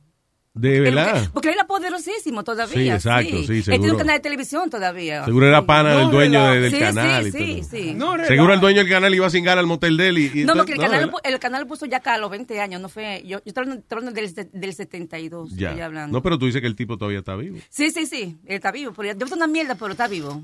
de 0.54 0.80
verdad 0.80 1.12
Porque, 1.14 1.30
porque 1.34 1.48
él 1.50 1.54
era 1.56 1.68
poderosísimo 1.68 2.44
todavía. 2.46 2.74
Sí, 2.76 2.90
exacto, 2.90 3.30
sí, 3.30 3.36
Él 3.36 3.46
tiene 3.46 3.64
seguro. 3.64 3.92
un 3.94 3.98
canal 3.98 4.16
de 4.16 4.20
televisión 4.22 4.70
todavía. 4.70 5.26
Seguro 5.26 5.48
era 5.48 5.66
pana 5.66 5.94
No, 5.94 6.00
del 6.00 6.12
dueño 6.12 6.48
de- 6.52 6.60
del 6.62 6.72
Sí, 6.72 6.80
canal 6.80 7.24
sí, 7.24 7.30
y 7.30 7.32
sí, 7.32 7.56
todo. 7.62 7.70
sí. 7.82 7.94
No, 7.94 8.26
Seguro 8.26 8.54
el 8.54 8.60
dueño 8.62 8.78
del 8.80 8.90
canal 8.90 9.14
iba 9.14 9.28
a 9.28 9.30
cingar 9.30 9.58
al 9.58 9.66
motel 9.68 9.98
de 9.98 10.08
él 10.10 10.18
y, 10.18 10.26
y 10.28 10.28
No, 10.46 10.54
entonces- 10.54 10.58
porque 10.58 10.74
el 10.74 10.80
canal, 10.80 11.12
el 11.24 11.40
canal 11.40 11.68
puso 11.68 11.86
ya 11.86 11.98
acá 11.98 12.14
a 12.14 12.18
los 12.18 12.30
20 12.32 12.60
años, 12.62 12.80
no 12.82 12.88
fue. 12.88 13.22
Yo, 13.26 13.40
yo 13.40 13.42
estoy 13.46 13.66
del, 14.14 14.50
del 14.54 14.74
72. 14.74 15.52
Ya. 15.58 15.70
estoy 15.70 15.82
hablando. 15.82 16.18
No, 16.18 16.22
pero 16.24 16.38
tú 16.40 16.46
dices 16.46 16.62
que 16.62 16.68
el 16.68 16.76
tipo 16.78 16.98
todavía 16.98 17.20
está 17.20 17.36
vivo. 17.36 17.58
Sí, 17.70 17.92
sí, 17.92 18.06
sí, 18.06 18.38
él 18.46 18.56
está 18.56 18.72
vivo. 18.72 18.94
Pero 18.96 19.18
yo 19.18 19.36
una 19.36 19.48
mierda, 19.48 19.76
pero 19.76 19.92
está 19.92 20.08
vivo. 20.08 20.42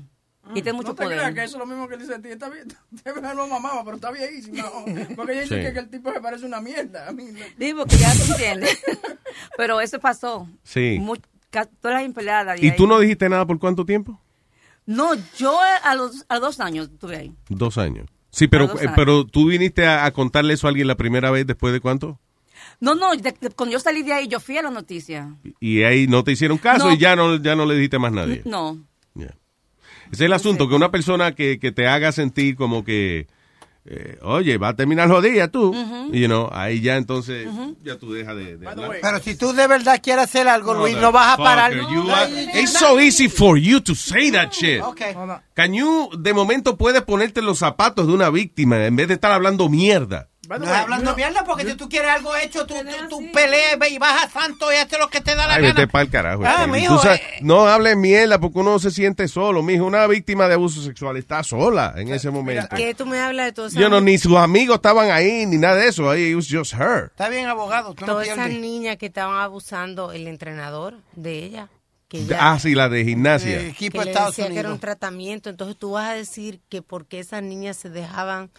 Y 0.50 0.54
tiene 0.62 0.72
mucho 0.74 0.88
No 0.88 0.94
te 0.96 1.06
creas 1.06 1.20
poder. 1.22 1.34
que 1.34 1.44
eso 1.44 1.56
es 1.56 1.58
lo 1.60 1.66
mismo 1.66 1.88
que 1.88 1.96
dice 1.96 2.14
a 2.14 2.20
ti. 2.20 2.28
Está 2.28 2.48
bien, 2.50 2.66
verdad 3.04 3.34
lo 3.34 3.46
mamaba, 3.46 3.84
pero 3.84 3.96
está 3.96 4.10
viejísima. 4.10 4.64
Porque 5.16 5.32
ella 5.32 5.42
dice 5.42 5.56
Sí. 5.58 5.62
que, 5.62 5.72
que 5.72 5.78
el 5.78 5.88
tipo 5.88 6.12
se 6.12 6.20
parece 6.20 6.44
una 6.46 6.60
mierda. 6.60 7.08
A 7.08 7.12
mí, 7.12 7.24
Digo 7.56 7.86
que 7.86 7.96
ya 7.96 8.10
se 8.10 8.32
entiende. 8.32 8.68
pero 9.56 9.80
eso 9.80 9.98
pasó. 10.00 10.48
Sí. 10.64 11.00
Todas 11.50 11.68
las 11.96 12.02
empleadas. 12.02 12.60
¿Y 12.60 12.70
ahí. 12.70 12.76
tú 12.76 12.86
no 12.86 12.98
dijiste 12.98 13.28
nada 13.28 13.46
por 13.46 13.58
cuánto 13.58 13.84
tiempo? 13.84 14.20
No, 14.86 15.10
yo 15.36 15.58
a 15.84 15.94
los, 15.94 16.24
a 16.28 16.34
los 16.34 16.42
dos 16.42 16.60
años 16.60 16.88
estuve 16.92 17.16
ahí. 17.16 17.34
Dos 17.48 17.78
años. 17.78 18.08
Sí, 18.30 18.48
pero, 18.48 18.64
eh, 18.80 18.88
pero 18.96 19.24
tú 19.26 19.46
viniste 19.46 19.86
a, 19.86 20.06
a 20.06 20.10
contarle 20.12 20.54
eso 20.54 20.66
a 20.66 20.70
alguien 20.70 20.88
la 20.88 20.96
primera 20.96 21.30
vez 21.30 21.46
después 21.46 21.72
de 21.72 21.80
cuánto? 21.80 22.18
No, 22.80 22.94
no, 22.94 23.12
de- 23.14 23.36
de- 23.38 23.50
cuando 23.50 23.74
yo 23.74 23.78
salí 23.78 24.02
de 24.02 24.12
ahí, 24.14 24.26
yo 24.26 24.40
fui 24.40 24.56
a 24.58 24.62
la 24.62 24.70
noticia. 24.70 25.36
Y 25.60 25.82
ahí 25.82 26.06
no 26.08 26.24
te 26.24 26.32
hicieron 26.32 26.58
caso 26.58 26.86
No. 26.86 26.92
y 26.94 26.98
ya 26.98 27.14
no, 27.14 27.36
ya 27.36 27.54
no 27.54 27.64
le 27.66 27.74
dijiste 27.74 27.98
más 27.98 28.10
a 28.12 28.16
nadie. 28.16 28.42
No. 28.44 28.78
Ese 29.14 29.28
es 30.12 30.20
el 30.20 30.32
asunto, 30.32 30.68
que 30.68 30.74
una 30.74 30.90
persona 30.90 31.34
que, 31.34 31.58
que 31.58 31.72
te 31.72 31.86
haga 31.88 32.12
sentir 32.12 32.56
como 32.56 32.84
que, 32.84 33.26
eh, 33.84 34.18
oye, 34.22 34.58
va 34.58 34.68
a 34.68 34.76
terminar 34.76 35.08
jodida 35.08 35.48
tú, 35.48 35.70
Ujú. 35.70 36.12
you 36.12 36.26
know, 36.26 36.48
ahí 36.52 36.80
ya 36.80 36.96
entonces, 36.96 37.48
ya 37.82 37.96
tú 37.98 38.12
dejas 38.12 38.36
de, 38.36 38.56
de 38.58 38.68
hablar. 38.68 38.92
Pero 39.02 39.18
si 39.20 39.34
tú 39.34 39.52
de 39.52 39.66
verdad 39.66 40.00
quieres 40.02 40.24
hacer 40.24 40.46
algo, 40.48 40.74
Luis, 40.74 40.96
no 40.98 41.10
vas 41.12 41.34
a 41.34 41.36
parar. 41.36 41.72
you 41.74 42.08
are- 42.10 42.60
It's 42.60 42.72
so 42.78 43.00
easy 43.00 43.28
for 43.28 43.58
you 43.58 43.80
to 43.80 43.94
say 43.94 44.30
that 44.30 44.52
shit. 44.52 44.80
Okay. 44.82 45.14
Can 45.54 45.74
you, 45.74 46.10
de 46.18 46.32
momento, 46.32 46.76
puedes 46.76 47.02
ponerte 47.02 47.42
los 47.42 47.58
zapatos 47.58 48.06
de 48.06 48.12
una 48.12 48.30
víctima 48.30 48.84
en 48.86 48.94
vez 48.96 49.08
de 49.08 49.14
estar 49.14 49.32
hablando 49.32 49.68
mierda. 49.68 50.28
No 50.58 50.66
es 50.66 50.70
hablando 50.72 51.14
mierda 51.16 51.44
porque 51.44 51.64
si 51.64 51.74
tú 51.74 51.88
quieres 51.88 52.10
algo 52.10 52.34
hecho, 52.36 52.66
tú, 52.66 52.74
tú, 52.74 53.08
tú 53.08 53.32
peleas 53.32 53.78
ve 53.78 53.88
y 53.90 53.98
vas 53.98 54.24
a 54.24 54.30
santo 54.30 54.72
y 54.72 54.76
haces 54.76 54.98
lo 54.98 55.08
que 55.08 55.20
te 55.20 55.34
da 55.34 55.46
la 55.46 55.54
Ay, 55.54 55.62
gana. 55.62 55.74
vete 55.74 55.98
el 56.00 56.10
carajo. 56.10 56.42
Ah, 56.44 56.50
Stanley. 56.52 56.80
mijo, 56.82 56.98
sabes, 57.00 57.20
eh. 57.20 57.24
no 57.42 57.66
hables 57.66 57.96
mierda 57.96 58.38
porque 58.38 58.58
uno 58.58 58.78
se 58.78 58.90
siente 58.90 59.28
solo, 59.28 59.62
mijo. 59.62 59.84
Una 59.84 60.06
víctima 60.06 60.48
de 60.48 60.54
abuso 60.54 60.82
sexual 60.82 61.16
está 61.16 61.42
sola 61.42 61.94
en 61.96 62.08
ese 62.08 62.30
momento. 62.30 62.74
¿Qué 62.76 62.94
tú 62.94 63.06
me 63.06 63.18
hablas 63.20 63.46
de 63.46 63.52
todo 63.52 63.66
eso? 63.66 63.78
Yo 63.78 63.88
no, 63.88 64.00
ni 64.00 64.18
sus 64.18 64.36
amigos 64.36 64.76
estaban 64.76 65.10
ahí, 65.10 65.46
ni 65.46 65.56
nada 65.58 65.76
de 65.76 65.88
eso. 65.88 66.10
Ahí, 66.10 66.30
it 66.30 66.36
was 66.36 66.48
just 66.50 66.74
her. 66.74 67.06
Está 67.06 67.28
bien, 67.28 67.46
abogado. 67.46 67.94
Tú 67.94 68.06
no 68.06 68.12
Todas 68.12 68.26
esas 68.26 68.38
pierdes. 68.38 68.60
niñas 68.60 68.96
que 68.96 69.06
estaban 69.06 69.38
abusando, 69.38 70.12
el 70.12 70.26
entrenador 70.26 70.94
de 71.14 71.38
ella. 71.44 71.68
Que 72.08 72.18
ella 72.18 72.36
Ah, 72.40 72.58
sí, 72.58 72.74
la 72.74 72.88
de 72.90 73.04
gimnasia. 73.04 73.72
que 73.74 73.88
le 73.90 74.04
decía 74.04 74.48
que 74.48 74.58
era 74.58 74.70
un 74.70 74.78
tratamiento. 74.78 75.48
Entonces 75.48 75.76
tú 75.78 75.92
vas 75.92 76.10
a 76.10 76.14
decir 76.14 76.60
que 76.68 76.82
porque 76.82 77.18
esas 77.20 77.42
niñas 77.42 77.76
se 77.78 77.88
dejaban 77.88 78.50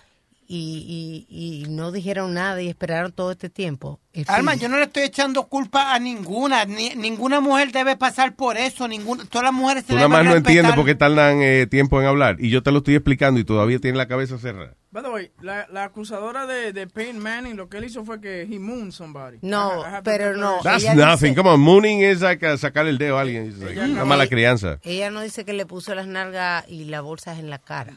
y, 0.55 1.25
y, 1.29 1.63
y 1.63 1.69
no 1.69 1.91
dijeron 1.91 2.33
nada 2.33 2.61
y 2.61 2.69
esperaron 2.69 3.11
todo 3.11 3.31
este 3.31 3.49
tiempo. 3.49 3.99
Fin. 4.13 4.25
Alma, 4.27 4.53
yo 4.53 4.69
no 4.69 4.77
le 4.77 4.83
estoy 4.83 5.03
echando 5.03 5.47
culpa 5.47 5.93
a 5.95 5.97
ninguna. 5.97 6.65
Ni- 6.65 6.93
ninguna 6.95 7.39
mujer 7.39 7.71
debe 7.71 7.97
pasar 7.97 8.35
por 8.35 8.57
eso. 8.57 8.87
Ninguna, 8.87 9.25
todas 9.25 9.45
las 9.45 9.53
mujeres 9.53 9.83
se 9.85 9.89
Tú 9.89 9.95
nada 9.95 10.07
más 10.07 10.23
no 10.23 10.35
entiendes 10.35 10.73
por 10.75 10.85
qué 10.85 10.93
tardan 10.93 11.39
eh, 11.41 11.65
tiempo 11.65 11.99
en 11.99 12.05
hablar. 12.07 12.35
Y 12.39 12.51
yo 12.51 12.61
te 12.61 12.71
lo 12.71 12.77
estoy 12.77 12.93
explicando 12.95 13.39
y 13.39 13.43
todavía 13.43 13.79
tienes 13.79 13.97
la 13.97 14.07
cabeza 14.07 14.37
cerrada. 14.37 14.75
By 14.91 15.01
the 15.01 15.09
way, 15.09 15.31
la, 15.41 15.65
la 15.71 15.85
acusadora 15.85 16.45
de, 16.45 16.71
de 16.73 16.85
Peyton 16.85 17.17
Manning, 17.17 17.57
lo 17.57 17.67
que 17.67 17.77
él 17.77 17.85
hizo 17.85 18.05
fue 18.05 18.21
que 18.21 18.43
he 18.43 18.59
mooned 18.59 18.91
somebody. 18.91 19.39
No, 19.41 19.81
I 19.81 20.01
pero 20.03 20.37
no. 20.37 20.59
That's 20.61 20.83
ella 20.83 20.93
nothing. 20.93 21.29
dice- 21.31 21.35
Come 21.35 21.49
on, 21.49 21.59
mooning 21.59 22.03
es 22.03 22.21
like, 22.21 22.45
uh, 22.47 22.55
sacar 22.59 22.85
el 22.85 22.99
dedo 22.99 23.17
a 23.17 23.21
alguien. 23.21 23.47
It's 23.47 23.57
like 23.57 23.79
una 23.79 24.05
mala 24.05 24.27
crianza. 24.27 24.77
Ella 24.83 25.09
no 25.09 25.21
dice 25.21 25.43
que 25.43 25.53
le 25.53 25.65
puso 25.65 25.95
las 25.95 26.05
nalgas 26.05 26.65
y 26.69 26.85
las 26.85 27.01
bolsas 27.01 27.39
en 27.39 27.49
la 27.49 27.57
cara. 27.57 27.93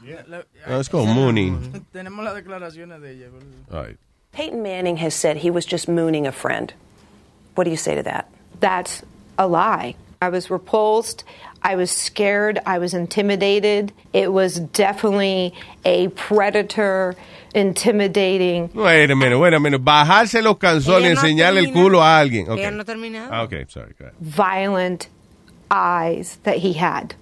No, 0.66 0.80
es 0.80 0.88
como 0.88 1.04
mooning. 1.12 1.84
Tenemos 1.92 2.24
las 2.24 2.34
declaraciones 2.34 3.02
de 3.02 3.12
ella. 3.12 3.26
All 3.70 3.86
right. 3.88 3.98
Peyton 4.36 4.62
Manning 4.62 4.98
has 4.98 5.14
said 5.14 5.38
he 5.38 5.50
was 5.50 5.64
just 5.64 5.88
mooning 5.88 6.26
a 6.26 6.30
friend. 6.30 6.74
What 7.54 7.64
do 7.64 7.70
you 7.70 7.76
say 7.78 7.94
to 7.94 8.02
that? 8.02 8.30
That's 8.60 9.02
a 9.38 9.48
lie. 9.48 9.94
I 10.20 10.28
was 10.28 10.50
repulsed. 10.50 11.24
I 11.62 11.74
was 11.76 11.90
scared. 11.90 12.58
I 12.66 12.76
was 12.76 12.92
intimidated. 12.92 13.94
It 14.12 14.30
was 14.30 14.60
definitely 14.60 15.54
a 15.86 16.08
predator 16.08 17.16
intimidating. 17.54 18.70
Wait 18.74 19.10
a 19.10 19.16
minute, 19.16 19.38
wait 19.38 19.54
a 19.54 19.58
minute. 19.58 19.82
Bajarse 19.82 20.42
los 20.42 20.56
calzones 20.58 20.86
y 20.86 21.06
Ella 21.06 21.14
no 21.14 21.20
enseñarle 21.22 21.58
el 21.60 21.72
culo 21.72 22.02
a 22.02 22.20
alguien. 22.20 22.46
Okay. 22.46 22.60
Ella 22.60 22.72
no 22.72 22.82
ha 22.82 22.84
terminado. 22.84 23.30
Ah, 23.32 23.42
ok, 23.44 23.70
sorry. 23.70 23.94
go 23.98 24.04
ahead. 24.04 24.14
Violent 24.20 25.08
eyes 25.70 26.36
that 26.42 26.58
he 26.58 26.74
had. 26.74 27.14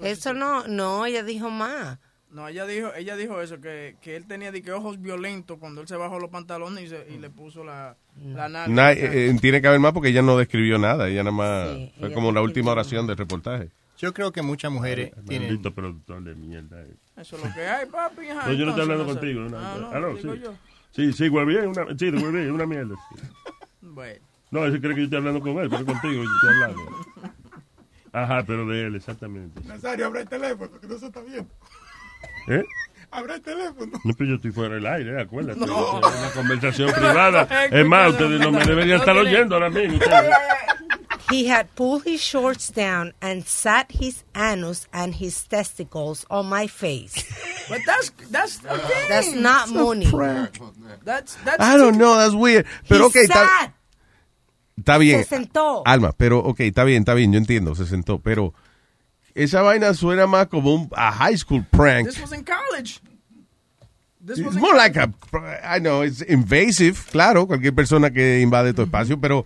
Eso 0.00 0.32
no, 0.32 0.64
no, 0.68 1.04
ella 1.04 1.24
dijo 1.24 1.50
más. 1.50 1.98
No, 2.32 2.48
ella 2.48 2.64
dijo, 2.66 2.94
ella 2.96 3.14
dijo 3.16 3.40
eso, 3.42 3.60
que, 3.60 3.96
que 4.00 4.16
él 4.16 4.26
tenía 4.26 4.50
de 4.50 4.62
que 4.62 4.72
ojos 4.72 5.00
violentos 5.02 5.58
cuando 5.58 5.82
él 5.82 5.86
se 5.88 5.96
bajó 5.96 6.18
los 6.18 6.30
pantalones 6.30 6.84
y, 6.84 6.88
se- 6.88 7.06
y 7.10 7.18
le 7.18 7.28
puso 7.28 7.62
la, 7.62 7.94
la 8.24 8.48
nalga. 8.48 8.68
Na- 8.74 8.92
eh, 8.92 9.28
eh, 9.28 9.38
tiene 9.38 9.60
que 9.60 9.68
haber 9.68 9.80
más 9.80 9.92
porque 9.92 10.08
ella 10.08 10.22
no 10.22 10.38
describió 10.38 10.78
nada. 10.78 11.08
Ella 11.08 11.22
nada 11.24 11.36
más 11.36 11.68
fue 11.98 12.06
ella 12.08 12.14
como 12.14 12.32
la 12.32 12.40
última 12.40 12.72
oración 12.72 13.06
del 13.06 13.18
reportaje. 13.18 13.68
Yo 13.98 14.14
creo 14.14 14.32
que 14.32 14.40
muchas 14.40 14.72
mujeres 14.72 15.12
tienen... 15.28 15.48
Maldito 15.48 15.74
productor 15.74 16.22
de 16.24 16.34
mierda. 16.34 16.80
eh. 16.82 16.94
Eso 17.18 17.36
es 17.36 17.44
lo 17.44 17.52
que 17.54 17.60
hay, 17.66 17.86
papi. 17.86 18.26
ajá, 18.30 18.48
No, 18.48 18.54
yo 18.54 18.64
no 18.64 18.70
estoy 18.70 18.82
hablando 18.82 19.04
no 19.04 19.10
contigo. 19.12 19.40
no, 19.42 19.58
Ah, 19.58 19.74
no. 19.78 19.80
no, 19.82 19.96
Ah, 19.96 20.00
no, 20.00 20.14
digo 20.14 20.34
sí. 20.34 20.40
yo. 20.42 20.54
Sí, 20.92 21.12
sí, 21.12 21.28
güey, 21.28 21.44
bien, 21.46 21.66
una, 21.68 21.86
sí, 21.98 22.10
güey, 22.10 22.32
bien, 22.32 22.50
una 22.50 22.66
mierda. 22.66 22.94
sí. 23.14 23.20
Bueno. 23.82 24.20
No, 24.50 24.64
ese 24.66 24.80
cree 24.80 24.94
que 24.94 25.00
yo 25.00 25.04
estoy 25.04 25.18
hablando 25.18 25.40
con 25.40 25.58
él, 25.58 25.68
pero 25.68 25.84
contigo 25.84 26.14
yo 26.14 26.22
estoy 26.24 26.62
hablando. 26.62 26.82
Ajá, 28.12 28.44
pero 28.46 28.66
de 28.66 28.86
él, 28.86 28.96
exactamente. 28.96 29.60
Nazario, 29.66 30.06
abre 30.06 30.22
el 30.22 30.28
teléfono, 30.28 30.70
que 30.80 30.86
no 30.86 30.98
se 30.98 31.06
está 31.06 31.20
viendo. 31.22 31.48
¿Eh? 32.48 32.64
Abre 33.10 33.34
el 33.34 33.42
teléfono. 33.42 34.00
No, 34.04 34.14
pero 34.14 34.30
yo 34.30 34.36
estoy 34.36 34.52
fuera 34.52 34.74
del 34.74 34.86
aire, 34.86 35.20
acuérdate. 35.20 35.60
No. 35.60 35.98
Es 36.00 36.16
una 36.18 36.30
conversación 36.34 36.90
privada. 36.92 37.46
Es 37.70 37.84
más, 37.86 38.12
ustedes 38.12 38.40
no 38.40 38.50
me 38.52 38.64
deberían 38.64 39.00
estar 39.00 39.16
oyendo 39.16 39.54
ahora 39.56 39.68
mismo. 39.70 39.98
ustedes. 39.98 40.34
He 41.30 41.46
had 41.48 41.66
pulled 41.76 42.04
his 42.06 42.20
shorts 42.20 42.70
down 42.70 43.14
and 43.22 43.44
sat 43.46 43.90
his 43.90 44.24
anus 44.34 44.86
and 44.92 45.14
his 45.14 45.46
testicles 45.48 46.26
on 46.28 46.46
my 46.48 46.66
face. 46.66 47.24
But 47.70 47.80
that's 47.86 48.12
that's 48.30 48.60
okay. 48.66 49.08
That's 49.08 49.32
not 49.34 49.68
money. 49.70 50.04
That's 51.04 51.36
that's 51.44 51.60
I 51.60 51.76
don't 51.78 51.96
know, 51.96 52.16
that's 52.18 52.34
weird. 52.34 52.66
Pero 52.88 53.04
He 53.04 53.06
ok, 53.06 53.16
está, 53.16 53.34
sat. 53.46 53.72
está 54.76 54.98
bien. 54.98 55.22
Se 55.24 55.28
sentó. 55.36 55.82
Alma, 55.86 56.12
pero 56.12 56.40
ok, 56.40 56.60
está 56.60 56.84
bien, 56.84 57.02
está 57.02 57.14
bien, 57.14 57.32
yo 57.32 57.38
entiendo, 57.38 57.74
se 57.76 57.86
sentó, 57.86 58.18
pero 58.18 58.52
esa 59.34 59.62
vaina 59.62 59.94
suena 59.94 60.26
más 60.26 60.46
como 60.48 60.74
un 60.74 60.88
a 60.96 61.10
high 61.12 61.36
school 61.36 61.64
prank. 61.70 62.06
This 62.08 62.20
was 62.20 62.32
in 62.32 62.44
college. 62.44 63.00
This 64.24 64.38
It's 64.38 64.46
was 64.46 64.56
in 64.56 64.60
more 64.62 64.76
like 64.76 64.96
a, 64.96 65.12
I 65.64 65.78
know, 65.80 66.02
it's 66.02 66.22
invasive, 66.22 66.98
claro, 67.10 67.46
cualquier 67.46 67.74
persona 67.74 68.10
que 68.10 68.40
invade 68.40 68.72
tu 68.74 68.82
espacio, 68.82 69.20
pero, 69.20 69.44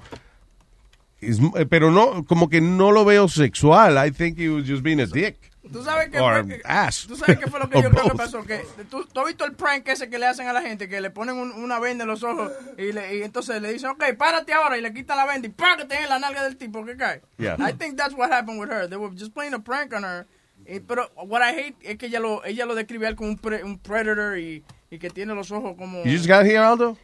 it's- 1.20 1.41
eh, 1.57 1.64
pero 1.66 1.91
no, 1.91 2.24
como 2.24 2.49
que 2.49 2.61
no 2.61 2.91
lo 2.93 3.05
veo 3.05 3.26
sexual. 3.28 3.97
I 3.97 4.11
think 4.11 4.39
he 4.39 4.49
was 4.49 4.64
just 4.66 4.82
being 4.82 5.01
a 5.01 5.07
dick. 5.07 5.51
¿Tú 5.72 5.82
sabes 5.82 6.08
qué 6.10 6.18
Or 6.20 6.44
fue? 6.46 6.60
ass. 6.64 7.06
¿Tú 7.08 7.16
sabes 7.16 7.38
qué 7.38 7.46
fue 7.50 7.58
lo 7.60 7.68
que 7.68 7.80
yo 7.82 7.90
creo 7.90 8.02
que 8.04 8.08
both. 8.10 8.16
pasó? 8.16 8.42
Que 8.44 8.64
¿tú, 8.90 9.04
tú 9.12 9.20
has 9.20 9.26
visto 9.26 9.44
el 9.44 9.52
prank 9.52 9.86
ese 9.88 10.08
que 10.08 10.18
le 10.18 10.26
hacen 10.26 10.46
a 10.48 10.52
la 10.52 10.62
gente, 10.62 10.88
que 10.88 11.00
le 11.00 11.10
ponen 11.10 11.36
un- 11.36 11.52
una 11.52 11.78
venda 11.80 12.04
en 12.04 12.08
los 12.10 12.22
ojos 12.22 12.52
y, 12.78 12.92
le- 12.92 13.16
y 13.18 13.22
entonces 13.22 13.60
le 13.60 13.72
dicen, 13.72 13.90
ok, 13.90 14.04
párate 14.16 14.52
ahora 14.52 14.78
y 14.78 14.80
le 14.82 14.92
quitan 14.92 15.16
la 15.16 15.26
venda 15.26 15.48
y 15.48 15.50
págate 15.50 15.96
en 16.02 16.08
la 16.08 16.18
nalga 16.18 16.42
del 16.44 16.56
tipo 16.56 16.84
que 16.84 16.96
cae. 16.96 17.22
Yeah. 17.38 17.56
I 17.58 17.72
think 17.72 17.96
that's 17.96 18.14
what 18.14 18.30
happened 18.32 18.60
with 18.60 18.70
her. 18.70 18.88
They 18.88 18.96
were 18.98 19.12
just 19.16 19.32
playing 19.34 19.54
a 19.54 19.58
prank 19.60 19.92
on 19.92 20.04
her. 20.04 20.26
Eh, 20.66 20.80
pero 20.86 21.10
what 21.26 21.42
I 21.42 21.52
hate 21.54 21.76
es 21.82 21.96
que 21.98 22.06
ella 22.06 22.18
lo, 22.20 22.44
ella 22.44 22.64
lo 22.66 22.74
describe 22.74 23.14
como 23.14 23.30
un, 23.30 23.38
pre- 23.38 23.62
un 23.62 23.78
predator 23.78 24.36
y, 24.38 24.64
y 24.90 24.98
que 24.98 25.10
tiene 25.10 25.34
los 25.34 25.50
ojos 25.52 25.74
como... 25.78 26.02
You 26.04 26.12
just 26.12 26.26
got 26.26 26.44
here, 26.44 26.58
Aldo? 26.58 26.96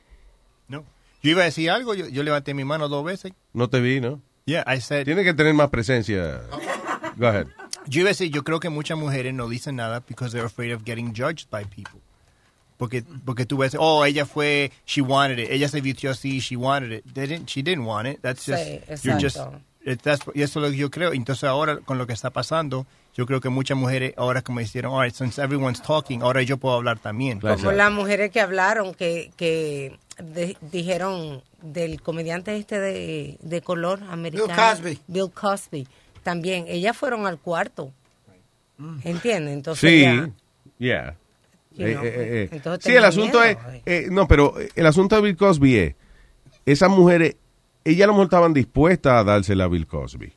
No. 0.68 0.84
Yo 1.22 1.30
iba 1.30 1.42
a 1.42 1.44
decir 1.44 1.70
algo, 1.70 1.94
yo, 1.94 2.08
yo 2.08 2.22
levanté 2.24 2.54
mi 2.54 2.64
mano 2.64 2.88
dos 2.88 3.04
veces. 3.04 3.32
No 3.52 3.68
te 3.70 3.80
vi, 3.80 4.00
¿no? 4.00 4.20
Yeah, 4.46 4.64
I 4.66 4.80
said... 4.80 5.04
Tiene 5.04 5.22
que 5.22 5.32
tener 5.34 5.54
más 5.54 5.68
presencia. 5.70 6.40
Go 7.16 7.26
ahead. 7.28 7.46
Yo 7.86 8.00
iba 8.00 8.08
a 8.08 8.12
decir, 8.12 8.30
yo 8.30 8.42
creo 8.44 8.60
que 8.60 8.68
muchas 8.68 8.96
mujeres 8.98 9.34
no 9.34 9.48
dicen 9.48 9.76
nada 9.76 10.00
because 10.00 10.32
they're 10.32 10.46
afraid 10.46 10.72
of 10.72 10.82
getting 10.84 11.12
judged 11.14 11.48
by 11.50 11.64
people. 11.64 12.00
Porque, 12.78 13.04
porque 13.24 13.46
tú 13.46 13.58
ves, 13.58 13.76
oh, 13.78 14.04
ella 14.04 14.26
fue, 14.26 14.72
she 14.86 15.00
wanted 15.02 15.38
it. 15.38 15.50
Ella 15.50 15.68
se 15.68 15.80
vistió 15.80 16.10
así, 16.10 16.40
she 16.40 16.56
wanted 16.56 16.92
it. 16.92 17.04
They 17.14 17.26
didn't, 17.26 17.48
she 17.48 17.62
didn't 17.62 17.84
want 17.86 18.08
it. 18.08 18.20
That's 18.22 18.44
just, 18.44 18.58
Sí, 18.64 18.80
you're 19.08 19.20
just, 19.20 19.36
that's- 20.02 20.20
y 20.34 20.42
eso 20.42 20.58
es 20.60 20.64
lo 20.64 20.70
que 20.70 20.76
yo 20.76 20.90
creo. 20.90 21.12
Entonces 21.12 21.44
ahora, 21.44 21.78
con 21.78 21.96
lo 21.98 22.06
que 22.08 22.12
está 22.12 22.30
pasando, 22.30 22.86
yo 23.14 23.24
creo 23.26 23.40
que 23.40 23.50
muchas 23.50 23.76
mujeres 23.76 24.14
ahora 24.16 24.42
como 24.42 24.60
hicieron, 24.60 24.92
all 24.94 25.04
right, 25.04 25.14
since 25.14 25.40
everyone's 25.40 25.80
talking, 25.80 26.22
ahora 26.22 26.42
yo 26.42 26.56
puedo 26.56 26.74
hablar 26.74 26.98
también. 26.98 27.38
Como 27.40 27.70
las 27.70 27.92
mujeres 27.92 28.32
que 28.32 28.40
hablaron, 28.40 28.94
que, 28.94 29.30
que 29.36 29.96
de- 30.18 30.56
dijeron 30.60 31.42
del 31.60 32.02
comediante 32.02 32.56
este 32.56 32.80
de, 32.80 33.38
de 33.42 33.60
color 33.62 34.00
americano. 34.10 34.54
Cosby. 34.56 34.98
Bill 35.06 35.30
Cosby. 35.32 35.86
También, 36.22 36.64
ellas 36.68 36.96
fueron 36.96 37.26
al 37.26 37.38
cuarto. 37.38 37.92
¿Entiendes? 39.04 39.54
Entonces 39.54 39.90
Sí, 39.90 40.00
ya- 40.02 40.30
yeah. 40.78 41.16
You 41.74 41.86
Eh, 41.86 41.92
know, 41.94 42.04
eh, 42.04 42.08
eh, 42.08 42.42
eh. 42.42 42.48
entonces 42.52 42.84
Sí, 42.84 42.96
el 42.96 43.04
asunto 43.04 43.40
miedo, 43.40 43.54
es, 43.74 43.82
eh, 43.86 44.08
no, 44.10 44.28
pero 44.28 44.54
el 44.74 44.86
asunto 44.86 45.16
de 45.16 45.22
Bill 45.22 45.36
Cosby 45.36 45.76
es, 45.76 45.94
esas 46.66 46.90
mujeres, 46.90 47.36
ellas 47.84 48.04
a 48.04 48.06
lo 48.08 48.12
mejor 48.14 48.24
estaban 48.24 48.52
dispuestas 48.52 49.12
a 49.14 49.24
dársela 49.24 49.64
a 49.64 49.68
Bill 49.68 49.86
Cosby. 49.86 50.32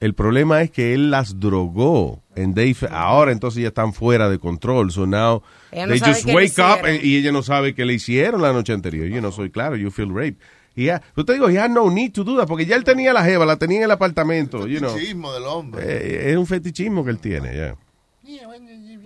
El 0.00 0.14
problema 0.14 0.60
es 0.62 0.70
que 0.70 0.92
él 0.92 1.10
las 1.10 1.38
drogó. 1.40 2.22
And 2.36 2.54
they 2.54 2.76
ahora 2.90 3.32
entonces 3.32 3.62
ya 3.62 3.68
están 3.68 3.92
fuera 3.94 4.28
de 4.28 4.38
control. 4.38 4.90
So 4.90 5.06
now 5.06 5.42
Ella 5.72 5.86
no 5.86 5.92
they 5.92 6.00
just 6.00 6.26
wake 6.26 6.58
up 6.58 6.84
and- 6.84 7.02
y 7.02 7.16
ella 7.16 7.32
no 7.32 7.42
sabe 7.42 7.74
qué 7.74 7.84
le 7.86 7.94
hicieron 7.94 8.42
la 8.42 8.52
noche 8.52 8.72
anterior. 8.74 9.06
Yo 9.06 9.20
no 9.22 9.32
soy 9.32 9.50
claro, 9.50 9.76
you 9.76 9.90
feel 9.90 10.08
rape. 10.14 10.36
Y 10.76 10.84
ya, 10.84 11.02
yo 11.16 11.24
te 11.24 11.32
digo, 11.32 11.48
he 11.48 11.58
had 11.58 11.70
no 11.70 11.90
need 11.90 12.12
to 12.12 12.22
do 12.22 12.36
that, 12.36 12.46
porque 12.46 12.66
ya 12.66 12.76
él 12.76 12.84
tenía 12.84 13.12
la 13.14 13.24
jeva, 13.24 13.46
la 13.46 13.56
tenía 13.56 13.78
en 13.78 13.84
el 13.84 13.90
apartamento, 13.90 14.66
you 14.66 14.78
know. 14.78 14.90
Fetichismo 14.90 15.32
del 15.32 15.44
hombre. 15.44 15.82
Eh, 15.84 16.30
es 16.30 16.36
un 16.36 16.46
fetichismo 16.46 17.02
que 17.02 17.10
él 17.10 17.18
tiene, 17.18 17.52
yeah. 17.54 17.76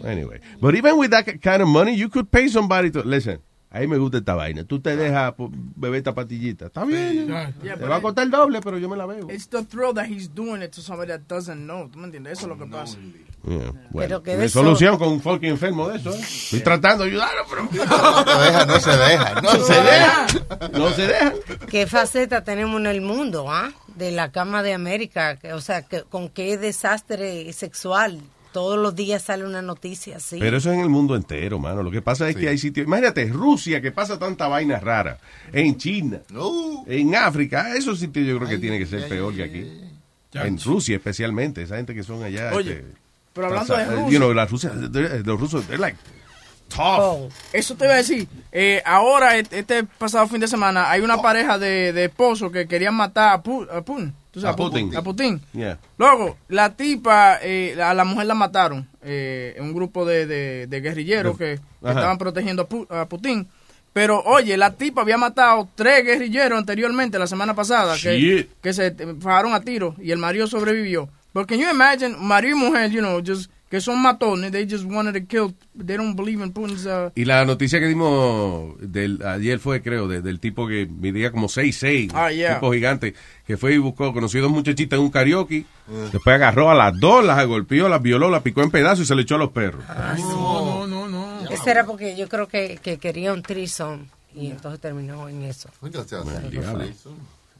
Anyway, 0.02 0.40
but 0.60 0.74
even 0.74 0.96
with 0.98 1.10
that 1.10 1.24
kind 1.40 1.62
of 1.62 1.68
money, 1.68 1.94
you 1.94 2.08
could 2.08 2.30
pay 2.30 2.48
somebody 2.48 2.90
to 2.90 3.02
listen. 3.04 3.38
A 3.72 3.78
mí 3.78 3.86
me 3.86 3.98
gusta 3.98 4.18
esta 4.18 4.34
vaina. 4.34 4.64
Tú 4.64 4.80
te 4.80 4.96
dejas 4.96 5.32
po- 5.34 5.48
beber 5.52 5.98
esta 5.98 6.12
patillita. 6.12 6.66
Está 6.66 6.84
bien. 6.84 7.28
Yeah, 7.62 7.76
te 7.76 7.84
va 7.86 7.94
a 7.94 7.98
it- 7.98 8.02
costar 8.02 8.24
el 8.24 8.30
doble, 8.32 8.60
pero 8.60 8.78
yo 8.78 8.88
me 8.88 8.96
la 8.96 9.06
bebo. 9.06 9.30
It's 9.30 9.48
the 9.48 9.62
thrill 9.64 9.94
that 9.94 10.06
he's 10.06 10.34
doing 10.34 10.60
it 10.62 10.72
to 10.72 10.80
somebody 10.82 11.08
that 11.12 11.20
doesn't 11.28 11.64
know. 11.66 11.88
¿Tú 11.88 11.98
me 12.00 12.06
entiendes? 12.06 12.32
Eso 12.38 12.42
es 12.42 12.48
lo 12.48 12.58
que 12.58 12.66
pasa. 12.70 12.98
Yeah, 13.46 13.72
Bueno, 13.90 14.22
que 14.22 14.32
de 14.32 14.36
de 14.38 14.44
eso- 14.46 14.60
solución 14.60 14.98
con 14.98 15.08
un 15.08 15.20
fucking 15.22 15.50
enfermo 15.50 15.88
de 15.88 15.98
eso. 15.98 16.10
¿eh? 16.12 16.20
Estoy 16.20 16.60
tratando 16.60 17.04
de 17.04 17.10
ayudarlo, 17.10 17.42
pero. 17.48 17.68
No 17.70 18.24
se 18.24 18.40
deja, 18.40 18.64
no 18.66 18.80
se 18.80 18.90
deja, 18.90 19.40
no 19.40 19.50
se 19.64 19.72
deja. 19.82 20.68
No 20.72 20.90
se 20.90 21.06
deja. 21.06 21.32
¿Qué 21.70 21.86
faceta 21.86 22.42
tenemos 22.42 22.80
en 22.80 22.86
el 22.86 23.00
mundo, 23.00 23.46
ah? 23.50 23.70
De 23.94 24.10
la 24.10 24.32
cama 24.32 24.62
de 24.64 24.74
América. 24.74 25.38
O 25.54 25.60
sea, 25.60 25.82
que, 25.82 26.02
con 26.02 26.28
qué 26.28 26.58
desastre 26.58 27.52
sexual. 27.52 28.20
Todos 28.52 28.78
los 28.78 28.94
días 28.96 29.22
sale 29.22 29.44
una 29.44 29.62
noticia 29.62 30.16
así. 30.16 30.38
Pero 30.40 30.56
eso 30.56 30.70
es 30.70 30.74
en 30.76 30.82
el 30.82 30.88
mundo 30.88 31.14
entero, 31.14 31.58
mano. 31.58 31.82
Lo 31.84 31.90
que 31.90 32.02
pasa 32.02 32.28
es 32.28 32.34
que 32.36 32.48
hay 32.48 32.58
sitios. 32.58 32.86
Imagínate, 32.86 33.26
Rusia, 33.28 33.80
que 33.80 33.92
pasa 33.92 34.18
tanta 34.18 34.48
vaina 34.48 34.80
rara. 34.80 35.18
En 35.52 35.76
China. 35.76 36.20
En 36.86 37.14
África. 37.14 37.76
Esos 37.76 38.00
sitios 38.00 38.26
yo 38.26 38.36
creo 38.38 38.48
que 38.48 38.58
tiene 38.58 38.78
que 38.78 38.86
ser 38.86 39.08
peor 39.08 39.34
que 39.34 39.42
aquí. 39.44 39.70
En 40.34 40.58
Rusia, 40.60 40.96
especialmente. 40.96 41.62
Esa 41.62 41.76
gente 41.76 41.94
que 41.94 42.02
son 42.02 42.22
allá. 42.24 42.52
Oye, 42.54 42.72
este, 42.72 42.84
pero 43.32 43.46
hablando 43.48 43.74
de 43.76 43.84
pasa- 43.84 43.94
Rusia- 43.94 44.10
you 44.10 44.18
know, 44.18 44.32
la 44.34 44.46
Rusia, 44.46 44.72
los 44.74 45.40
rusos, 45.40 45.64
they're 45.66 45.78
like 45.80 45.96
tough. 46.74 47.30
Eso 47.52 47.74
te 47.76 47.84
iba 47.84 47.94
a 47.94 47.98
decir. 47.98 48.26
Eh, 48.52 48.82
ahora, 48.84 49.36
et- 49.36 49.52
este 49.52 49.84
pasado 49.84 50.26
fin 50.28 50.40
de 50.40 50.48
semana, 50.48 50.90
hay 50.90 51.00
una 51.02 51.20
pareja 51.20 51.58
de, 51.58 51.92
de 51.92 52.04
esposos 52.06 52.50
que 52.50 52.66
querían 52.66 52.94
matar 52.94 53.34
a, 53.34 53.42
Putin. 53.42 54.14
A 54.96 55.02
Putin. 55.02 55.40
Yeah. 55.52 55.78
Luego, 55.98 56.36
la 56.48 56.74
tipa, 56.74 57.38
eh, 57.42 57.76
a 57.82 57.92
la 57.94 58.04
mujer 58.04 58.26
la 58.26 58.34
mataron. 58.34 58.88
Eh, 59.02 59.56
un 59.60 59.72
grupo 59.74 60.04
de, 60.04 60.26
de- 60.26 60.66
de 60.66 60.80
guerrilleros 60.80 61.36
que, 61.36 61.54
estaban 61.82 62.18
protegiendo 62.18 62.62
a, 62.62 62.68
Pu- 62.68 62.86
a 62.90 63.06
Putin. 63.06 63.46
Pero, 63.92 64.22
oye, 64.24 64.56
la 64.56 64.72
tipa 64.74 65.02
había 65.02 65.16
matado 65.16 65.68
tres 65.74 66.04
guerrilleros 66.04 66.56
anteriormente, 66.58 67.18
la 67.18 67.26
semana 67.26 67.54
pasada, 67.54 67.96
que, 68.00 68.18
Shit. 68.20 68.48
que 68.62 68.72
se 68.72 68.94
fajaron 69.20 69.52
a 69.52 69.60
tiro 69.62 69.96
y 70.00 70.12
el 70.12 70.18
marido 70.18 70.46
sobrevivió. 70.46 71.08
But 71.34 71.48
can 71.48 71.58
you 71.58 71.68
imagine, 71.68 72.16
marido 72.18 72.56
y 72.56 72.60
mujer, 72.60 72.90
you 72.90 73.00
know, 73.00 73.20
just, 73.24 73.50
que 73.70 73.80
son 73.80 74.02
matones, 74.02 74.50
they 74.50 74.66
just 74.68 74.84
wanted 74.84 75.12
to 75.14 75.24
kill, 75.28 75.54
they 75.78 75.96
don't 75.96 76.16
believe 76.16 76.42
in 76.42 76.52
Putin's... 76.52 76.84
Uh, 76.86 77.10
Y 77.14 77.24
la 77.24 77.44
noticia 77.44 77.78
que 77.78 77.86
dimos 77.86 78.74
del, 78.80 79.22
ayer 79.24 79.60
fue, 79.60 79.80
creo, 79.80 80.08
de- 80.08 80.20
del 80.22 80.40
tipo 80.40 80.66
que 80.66 80.86
midía 80.86 81.30
como 81.30 81.46
6'6", 81.48 82.10
Ah, 82.12 82.32
yeah. 82.32 82.54
tipo 82.54 82.72
gigante, 82.72 83.14
que 83.46 83.56
fue 83.56 83.74
y 83.74 83.78
buscó, 83.78 84.12
conoció 84.12 84.42
dos 84.42 84.50
muchachitas 84.50 84.98
en 84.98 85.04
un 85.04 85.10
karaoke, 85.12 85.64
después 86.12 86.34
agarró 86.34 86.68
a 86.70 86.74
las 86.74 86.98
dos, 86.98 87.24
las 87.24 87.46
golpeó, 87.46 87.88
las 87.88 88.02
violó, 88.02 88.28
las 88.28 88.42
picó 88.42 88.62
en 88.62 88.72
pedazos 88.72 89.04
y 89.04 89.06
se 89.06 89.14
le 89.14 89.22
echó 89.22 89.36
a 89.36 89.38
los 89.38 89.52
perros. 89.52 89.84
No, 90.18 90.86
no, 90.86 91.08
no, 91.08 91.40
no. 91.42 91.48
Eso 91.48 91.70
era 91.70 91.86
porque 91.86 92.16
yo 92.16 92.28
creo 92.28 92.48
que, 92.48 92.78
que 92.82 92.98
quería 92.98 93.32
un 93.32 93.42
trison 93.42 94.08
y 94.34 94.48
entonces 94.50 94.80
terminó 94.80 95.28
en 95.28 95.42
eso. 95.44 95.68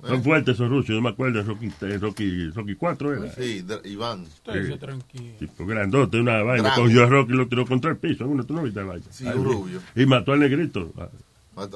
Son 0.06 0.22
fuertes 0.22 0.54
esos 0.54 0.68
rusos, 0.68 0.94
yo 0.94 1.00
me 1.02 1.10
acuerdo 1.10 1.38
de 1.38 1.44
Rocky, 1.44 1.66
eh, 1.82 1.98
Rocky, 1.98 2.50
Rocky 2.50 2.74
4 2.74 3.14
era. 3.22 3.32
Sí, 3.34 3.62
de- 3.62 3.80
Iván. 3.88 4.24
Sí. 4.26 5.32
Tipo 5.38 5.66
granote, 5.66 6.18
una 6.20 6.42
vaina. 6.42 6.74
Cogió 6.74 7.04
a 7.04 7.06
Rocky 7.06 7.32
y 7.32 7.36
lo 7.36 7.48
tiró 7.48 7.66
contra 7.66 7.90
el 7.90 7.96
piso. 7.98 8.26
Uno, 8.26 8.44
tú 8.44 8.54
no 8.54 8.62
viste 8.62 8.80
la 8.80 8.86
vaina. 8.86 9.04
Sí, 9.10 9.24
un 9.26 9.44
rubio. 9.44 9.80
Y 9.94 10.06
mató 10.06 10.32
al 10.32 10.40
negrito. 10.40 10.92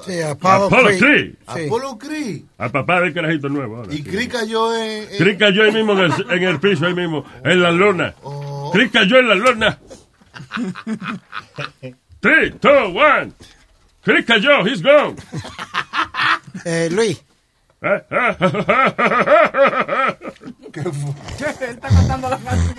Sí, 0.05 0.19
Apollo 0.21 0.69
Creed. 0.97 1.33
Apolo 1.45 1.97
Creed. 1.99 2.41
Al 2.57 2.71
papá 2.71 3.01
del 3.01 3.13
carajito 3.13 3.49
nuevo. 3.49 3.77
ahora. 3.77 3.93
Y 3.93 4.01
Creed 4.01 4.31
cayó 4.31 4.75
en... 4.75 5.03
en- 5.11 5.17
Creed 5.17 5.37
cayó 5.37 5.63
ahí 5.63 5.71
mismo 5.73 5.91
en 5.93 5.99
el, 6.11 6.31
en 6.31 6.43
el 6.43 6.59
piso, 6.59 6.87
ahí 6.87 6.95
mismo, 6.95 7.23
en 7.43 7.61
la 7.61 7.71
lona. 7.71 8.15
Oh. 8.23 8.71
Creed 8.73 8.89
cayó 8.91 9.19
en 9.19 9.27
la 9.29 9.35
lona. 9.35 9.79
Three, 12.21 12.51
two, 12.59 12.69
one. 12.95 13.33
Creed 14.03 14.25
cayó, 14.25 14.65
he's 14.65 14.81
gone. 14.81 15.15
Eh, 16.65 16.89
Luis. 16.91 17.21
¿Qué 20.71 20.81
fue? 20.83 21.67
Él 21.67 21.69
está 21.75 21.87
contando 21.89 22.29
la 22.29 22.37
canción. 22.37 22.75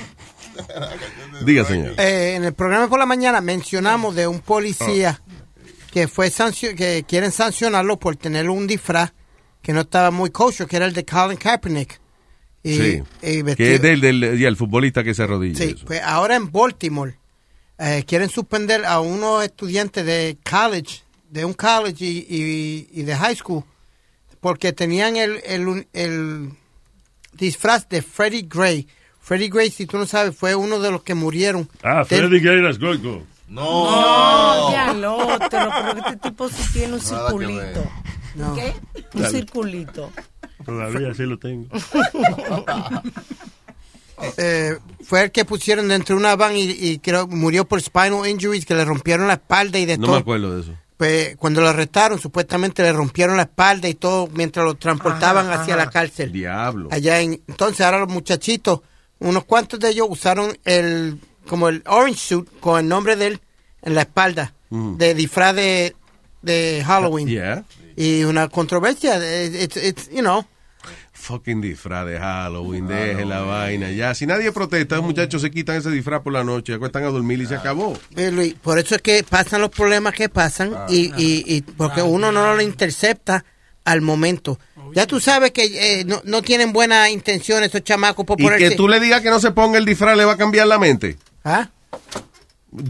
Diga, 1.45 1.65
señor. 1.65 1.95
Eh, 2.01 2.35
en 2.37 2.45
el 2.45 2.55
programa 2.55 2.89
por 2.89 2.99
la 2.99 3.07
mañana 3.07 3.41
mencionamos 3.41 4.15
de 4.15 4.27
un 4.27 4.41
policía 4.41 5.21
que 5.91 6.09
fue 6.09 6.31
que 6.77 7.05
quieren 7.09 7.31
sancionarlo 7.33 7.99
por 7.99 8.17
tener 8.17 8.51
un 8.51 8.67
disfraz 8.67 9.13
que 9.63 9.73
no 9.73 9.81
estaba 9.83 10.11
muy 10.11 10.31
kosher, 10.31 10.67
que 10.67 10.77
era 10.77 10.87
el 10.87 10.93
de 10.93 11.05
Colin 11.05 11.37
Kaepernick. 11.39 12.01
Y, 12.63 12.75
sí. 12.77 13.03
y 13.23 13.43
que 13.55 13.75
es 13.77 13.83
del, 13.83 14.01
del 14.01 14.41
y 14.41 14.45
el 14.45 14.57
futbolista 14.57 15.05
que 15.05 15.15
se 15.15 15.23
arrodilla. 15.23 15.57
Sí, 15.59 15.77
pues 15.87 16.03
ahora 16.03 16.35
en 16.37 16.51
Baltimore 16.51 17.17
eh, 17.79 18.05
quieren 18.07 18.29
suspender 18.29 18.85
a 18.85 19.01
unos 19.01 19.45
estudiantes 19.45 20.05
de 20.05 20.37
college, 20.49 21.03
de 21.31 21.45
un 21.45 21.53
college 21.55 22.05
y, 22.05 22.27
y- 22.29 22.89
y 22.93 23.03
de 23.05 23.15
high 23.17 23.37
school, 23.37 23.63
porque 24.47 24.73
tenían 24.73 25.17
el, 25.17 25.41
el, 25.45 25.89
el 25.93 26.51
disfraz 27.33 27.89
de 27.89 28.01
Freddie 28.01 28.47
Gray. 28.49 28.87
Freddie 29.21 29.49
Gray, 29.49 29.73
si 29.73 29.87
tú 29.87 29.99
no 29.99 30.07
sabes, 30.07 30.37
fue 30.37 30.55
uno 30.55 30.79
de 30.79 30.93
los 30.93 31.03
que 31.03 31.17
murieron. 31.17 31.69
Ah, 31.83 32.05
Del- 32.09 32.29
Freddy 32.29 32.39
Gayras 32.39 32.79
Goico. 32.79 33.25
No, 33.49 34.71
ya 34.71 34.93
el 34.93 35.05
otro, 35.05 35.49
pero 35.51 35.95
que 35.95 35.99
este 36.11 36.17
tipo 36.31 36.49
sí 36.49 36.63
tiene 36.73 36.93
un 36.95 37.01
circulito. 37.01 37.85
No. 38.37 38.55
¿Qué? 38.55 38.73
Un 39.15 39.23
Dale. 39.23 39.37
circulito. 39.37 40.13
Todavía 40.65 41.13
sí 41.13 41.23
lo 41.25 41.41
tengo. 41.41 41.67
eh, 44.39 44.79
fue 45.03 45.25
el 45.25 45.33
que 45.33 45.45
pusieron 45.45 45.89
dentro 45.89 46.15
de 46.15 46.21
una 46.21 46.37
van 46.37 46.57
y, 46.57 46.71
y 46.71 47.01
creo 47.01 47.27
murió 47.27 47.65
por 47.67 47.83
spinal 47.83 48.29
injuries, 48.29 48.65
que 48.65 48.77
le 48.77 48.85
rompieron 48.85 49.27
la 49.27 49.35
espalda 49.35 49.81
y 49.81 49.87
de 49.87 49.99
No 49.99 50.07
todo. 50.07 50.15
me 50.15 50.21
acuerdo 50.21 50.55
de 50.55 50.61
eso. 50.63 50.73
Pues, 50.97 51.37
cuando 51.37 51.61
lo 51.61 51.69
arrestaron, 51.69 52.19
supuestamente 52.19 52.83
le 52.83 52.93
rompieron 52.93 53.37
la 53.37 53.43
espalda 53.43 53.87
y 53.89 53.95
todo 53.95 54.29
mientras 54.33 54.65
lo 54.65 54.75
transportaban 54.77 55.47
Ajá, 55.51 55.61
hacia 55.63 55.75
ajá. 55.75 55.85
la 55.85 55.91
cárcel. 55.91 56.33
Diablo. 56.33 56.89
Allá 56.91 57.21
en, 57.21 57.43
entonces 57.47 57.83
ahora 57.83 57.99
los 57.99 58.09
muchachitos, 58.09 58.81
unos 59.19 59.45
cuantos 59.45 59.79
de 59.81 59.91
ellos 59.91 60.07
usaron 60.11 60.57
el 60.65 61.19
como 61.47 61.69
el 61.69 61.83
orange 61.87 62.19
suit 62.19 62.49
con 62.61 62.81
el 62.81 62.89
nombre 62.89 63.15
de 63.17 63.27
él 63.29 63.41
en 63.83 63.95
la 63.95 64.03
espalda 64.03 64.53
Mm. 64.69 64.97
de 64.97 65.15
disfraz 65.15 65.55
de, 65.55 65.95
de 66.43 66.83
Halloween. 66.85 67.29
Yeah. 67.29 67.65
Y 67.95 68.25
una 68.25 68.49
controversia, 68.49 69.17
eh, 69.23 69.47
it's, 69.63 69.77
it's, 69.77 70.11
you 70.11 70.23
know, 70.23 70.45
Fucking 71.27 71.61
disfraz 71.61 72.07
de 72.07 72.19
Halloween, 72.21 72.87
deje 72.87 73.25
la 73.25 73.41
vaina. 73.41 73.91
Ya, 73.91 74.15
si 74.15 74.27
nadie 74.27 74.53
protesta, 74.53 74.95
los 74.95 75.05
muchachos 75.05 75.43
se 75.43 75.51
quitan 75.51 75.75
ese 75.75 75.91
disfraz 75.91 76.23
por 76.23 76.33
la 76.33 76.45
noche, 76.45 76.75
acuestan 76.75 77.03
a 77.03 77.09
dormir 77.09 77.41
y 77.41 77.47
se 77.47 77.57
acabó. 77.57 77.99
Eh, 78.15 78.31
Luis, 78.31 78.55
por 78.55 78.79
eso 78.79 78.95
es 78.95 79.03
que 79.03 79.25
pasan 79.29 79.61
los 79.61 79.71
problemas 79.71 80.15
que 80.15 80.29
pasan 80.29 80.73
y, 80.89 81.07
y, 81.21 81.45
y 81.47 81.63
porque 81.63 82.01
uno 82.01 82.31
no 82.31 82.55
lo 82.55 82.63
intercepta 82.63 83.45
al 83.85 84.03
momento. 84.03 84.61
Ya 84.95 85.05
tú 85.09 85.19
sabes 85.19 85.51
que 85.51 85.65
eh, 86.01 86.05
no, 86.05 86.21
no 86.25 86.43
tienen 86.43 86.73
buenas 86.73 87.11
intenciones 87.11 87.71
esos 87.71 87.83
chamacos 87.83 88.25
por 88.25 88.41
Y 88.41 88.45
ponerse... 88.45 88.69
que 88.69 88.77
tú 88.77 88.87
le 88.87 89.01
digas 89.01 89.21
que 89.21 89.31
no 89.31 89.41
se 89.41 89.51
ponga 89.51 89.79
el 89.79 89.85
disfraz 89.85 90.17
le 90.17 90.25
va 90.25 90.35
a 90.35 90.37
cambiar 90.37 90.69
la 90.69 90.79
mente. 90.79 91.17
¿Ah? 91.45 91.69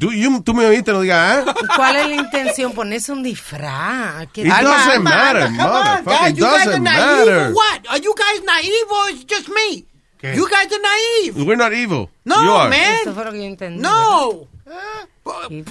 Tú, 0.01 0.11
you- 0.13 0.43
tú 0.43 0.53
me 0.53 0.67
oíste, 0.67 0.91
no 0.93 1.01
digas, 1.01 1.45
¿ah? 1.47 1.55
¿Cuál 1.77 1.97
es 1.97 2.09
la 2.09 2.15
intención? 2.17 2.73
Ponerse 2.73 3.13
un 3.13 3.23
disfraz. 3.23 4.27
¿Qué 4.33 4.43
It 4.43 4.49
doesn't 4.53 5.03
matter, 5.03 5.49
motherfucker. 5.51 6.05
guys, 6.05 6.31
It 6.33 6.37
you 6.39 6.45
guys 6.45 6.55
are 6.55 6.65
doesn't 6.67 6.83
naive 6.83 7.07
matter. 7.27 7.47
or 7.49 7.53
what? 7.55 7.87
Are 7.91 7.99
you 8.01 8.15
guys 8.15 8.43
naive 8.45 8.91
or 8.91 9.11
it's 9.11 9.25
just 9.27 9.49
me? 9.49 9.85
You 10.23 10.49
guys 10.49 10.67
are 10.73 10.81
naive. 10.83 11.37
We're 11.47 11.57
not 11.57 11.73
evil. 11.73 12.11
You 12.25 12.33
No, 12.35 12.57
are. 12.57 12.69
man. 12.71 12.99
Eso 13.03 13.15
fue 13.15 13.25
lo 13.25 13.31
que 13.31 13.39
yo 13.39 13.45
entendí. 13.45 13.81
No. 13.81 14.49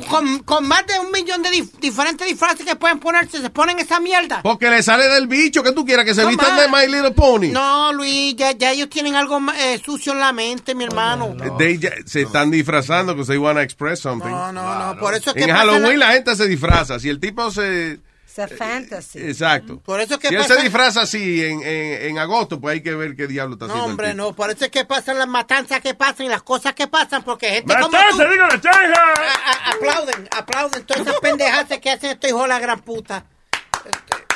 Con, 0.09 0.39
con 0.39 0.67
más 0.67 0.85
de 0.85 0.99
un 0.99 1.11
millón 1.11 1.41
de 1.41 1.49
dif- 1.49 1.71
diferentes 1.79 2.27
disfraces 2.27 2.65
que 2.65 2.75
pueden 2.75 2.99
ponerse, 2.99 3.41
se 3.41 3.49
ponen 3.49 3.79
esa 3.79 3.99
mierda. 3.99 4.41
Porque 4.43 4.69
le 4.69 4.83
sale 4.83 5.07
del 5.07 5.27
bicho 5.27 5.63
que 5.63 5.71
tú 5.71 5.85
quieras 5.85 6.05
que 6.05 6.13
se 6.13 6.23
No 6.23 6.29
vistan 6.29 6.55
más. 6.55 6.61
de 6.61 6.67
My 6.67 6.91
Little 6.93 7.11
Pony. 7.11 7.47
No, 7.51 7.93
Luis, 7.93 8.35
ya, 8.35 8.51
ya 8.51 8.71
ellos 8.71 8.89
tienen 8.89 9.15
algo 9.15 9.39
eh, 9.57 9.81
sucio 9.83 10.13
en 10.13 10.19
la 10.19 10.33
mente, 10.33 10.75
mi 10.75 10.83
hermano. 10.83 11.35
They 11.57 11.77
ya- 11.79 11.93
se 12.05 12.23
están 12.23 12.51
disfrazando 12.51 13.15
porque 13.15 13.27
they 13.29 13.37
want 13.37 13.57
to 13.57 13.61
express 13.61 13.99
something. 13.99 14.29
No, 14.29 14.51
no, 14.51 14.93
no, 14.93 14.99
por 14.99 15.13
eso 15.13 15.29
es 15.31 15.35
que 15.35 15.43
En 15.43 15.55
Halloween 15.55 15.99
la- 15.99 16.07
la 16.07 16.13
gente 16.13 16.35
se 16.35 16.47
disfraza. 16.47 16.99
Si 16.99 17.09
el 17.09 17.19
tipo 17.19 17.49
se... 17.51 17.99
It's 18.37 18.51
a 18.51 18.55
fantasy. 18.57 19.19
Exacto. 19.19 19.79
Por 19.79 20.01
eso 20.01 20.15
es 20.15 20.19
que 20.19 20.27
si 20.27 20.35
él 20.35 20.41
pasa- 20.41 20.55
se 20.55 20.61
disfraza 20.61 21.01
así 21.03 21.43
en, 21.45 21.61
en, 21.63 22.01
en 22.09 22.17
agosto, 22.19 22.59
pues 22.59 22.73
hay 22.73 22.81
que 22.81 22.93
ver 22.93 23.15
qué 23.15 23.27
diablo 23.27 23.53
está 23.55 23.67
No, 23.67 23.71
haciendo. 23.73 23.91
hombre, 23.91 24.13
no, 24.13 24.33
por 24.35 24.49
eso 24.49 24.65
es 24.65 24.71
que 24.71 24.83
pasan 24.83 25.17
las 25.17 25.27
matanzas 25.27 25.79
que 25.79 25.93
pasan 25.93 26.25
y 26.25 26.29
las 26.29 26.43
cosas 26.43 26.73
que 26.73 26.87
pasan, 26.87 27.23
porque 27.23 27.47
gente 27.49 27.73
como 27.73 27.89
¡Matanza, 27.89 28.25
tú 28.25 28.31
digo 28.31 28.45
la 28.47 28.59
chanja! 28.61 28.93
a- 28.93 29.69
a- 29.69 29.71
aplauden, 29.71 30.29
aplauden 30.37 30.83
todas 30.85 31.01
esas 31.07 31.19
pendejadas 31.21 31.79
que 31.79 31.89
hacen 31.89 32.09
estos 32.11 32.29
hijos 32.29 32.41
de 32.41 32.47
la 32.49 32.59
gran 32.59 32.81
puta. 32.81 33.25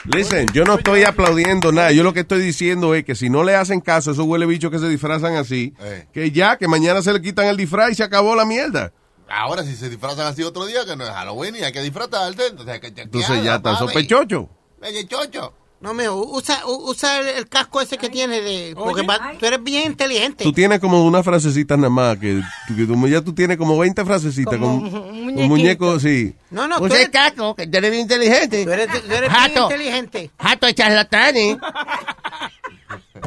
Listen, 0.06 0.48
yo 0.54 0.64
no 0.64 0.76
estoy 0.76 1.04
aplaudiendo 1.04 1.72
nada. 1.72 1.92
Yo 1.92 2.04
lo 2.04 2.14
que 2.14 2.22
estoy 2.22 2.40
diciendo 2.42 2.96
es 2.96 3.04
que 3.04 3.16
si 3.16 3.30
no 3.30 3.44
le 3.44 3.56
hacen 3.56 3.82
caso 3.82 4.10
a 4.10 4.14
esos 4.14 4.26
huele 4.26 4.46
bichos 4.46 4.72
que 4.72 4.80
se 4.80 4.88
disfrazan 4.88 5.36
así, 5.36 5.74
Eh. 5.82 6.08
que 6.14 6.32
ya, 6.32 6.58
que 6.58 6.68
mañana 6.68 7.02
se 7.02 7.12
le 7.14 7.22
quitan 7.22 7.46
el 7.48 7.58
disfraz 7.58 7.92
y 7.92 7.96
se 7.96 8.04
acabó 8.04 8.36
la 8.36 8.46
mierda. 8.46 8.94
Ahora, 9.30 9.64
si 9.64 9.76
se 9.76 9.90
disfrazan 9.90 10.28
así 10.28 10.44
otro 10.44 10.66
día, 10.66 10.86
que 10.86 10.96
no 10.96 11.04
es 11.04 11.10
Halloween 11.12 11.56
y 11.56 11.64
hay 11.64 11.72
que 11.72 11.82
disfrazarse, 11.82 12.48
entonces 12.48 12.74
hay 12.74 12.80
que 12.80 12.88
chequear, 12.90 13.06
Entonces 13.06 13.44
ya 13.44 13.56
están 13.56 13.74
papi. 13.76 13.86
sospechosos. 13.86 14.46
Oye, 14.82 15.08
chocho. 15.08 15.54
No, 15.82 15.94
mío, 15.94 16.14
usa, 16.14 16.62
usa 16.66 17.20
el, 17.22 17.28
el 17.30 17.48
casco 17.48 17.80
ese 17.80 17.98
que 17.98 18.10
tiene 18.10 18.42
de... 18.42 18.74
Porque 18.76 19.02
va- 19.02 19.32
tú 19.40 19.46
eres 19.46 19.64
bien 19.64 19.86
inteligente. 19.86 20.44
Tú 20.44 20.52
tienes 20.52 20.80
como 20.82 21.06
una 21.06 21.24
frasecita 21.24 21.78
nada 21.78 21.90
más, 21.90 22.18
que, 22.18 22.42
tú- 22.68 22.76
que 22.76 22.86
tú- 22.86 23.08
ya 23.08 23.22
tú 23.22 23.34
tienes 23.34 23.56
como 23.58 23.78
20 23.78 24.04
frasecitas 24.04 24.58
Como 24.58 24.82
con 24.92 25.10
un 25.10 25.48
muñeco, 25.48 25.98
sí. 25.98 26.36
No, 26.52 26.68
no, 26.68 26.80
tú 26.80 26.84
Usted 26.84 26.98
eres, 26.98 27.10
caco, 27.12 27.56
que 27.56 27.66
tú 27.66 27.78
eres 27.78 27.92
bien 27.92 28.02
inteligente. 28.02 28.66
tú 28.66 28.72
eres, 28.72 28.88
tú 28.90 28.98
eres 28.98 29.20
bien 29.22 29.32
Jato. 29.32 29.64
inteligente. 29.64 30.32
Jato 30.38 30.66
de 30.66 30.74
charlatanes. 30.76 31.58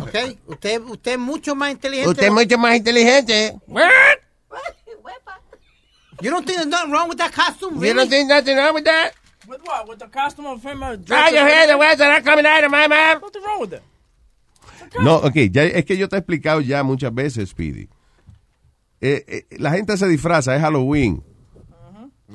¿Ok? 0.03 0.15
Usted, 0.47 0.81
usted 0.83 1.12
es 1.12 1.19
mucho 1.19 1.55
más 1.55 1.70
inteligente. 1.70 2.11
Usted 2.11 2.27
es 2.27 2.33
mucho 2.33 2.59
más 2.59 2.77
inteligente. 2.77 3.57
You 6.23 6.31
don't 6.31 6.47
think 6.47 6.57
there's 6.59 6.69
nothing 6.70 6.93
wrong 6.93 7.09
with 7.09 7.19
that 7.19 7.32
costume, 7.32 7.74
You 7.74 7.81
really? 7.81 7.94
don't 7.94 8.09
think 8.11 8.28
nothing 8.28 8.57
wrong 8.57 8.74
with 8.74 8.85
that? 8.85 9.12
With 9.49 9.61
what? 9.65 9.89
With 9.89 9.99
the 9.99 10.07
costume 10.07 10.47
of 10.47 10.62
him? 10.62 10.82
uh, 10.82 10.97
Ah, 11.11 11.28
you 11.31 11.36
as- 11.39 11.53
hear 11.53 11.66
the 11.66 11.77
words 11.78 11.99
that 11.99 12.11
are 12.12 12.23
coming 12.23 12.47
out 12.47 12.62
of 12.65 12.70
my 12.70 12.86
mouth? 12.86 13.20
What's 13.23 13.36
wrong 13.44 13.61
with 13.61 13.70
that? 13.70 13.82
No, 15.01 15.16
ok, 15.16 15.51
ya, 15.53 15.62
es 15.65 15.85
que 15.85 15.97
yo 15.97 16.07
te 16.09 16.16
he 16.16 16.20
explicado 16.20 16.61
ya 16.61 16.82
muchas 16.85 17.12
veces, 17.15 17.49
Speedy. 17.51 17.89
Eh, 19.01 19.24
eh, 19.27 19.43
la 19.59 19.70
gente 19.73 19.97
se 19.97 20.07
disfraza, 20.07 20.55
es 20.55 20.61
Halloween. 20.62 21.23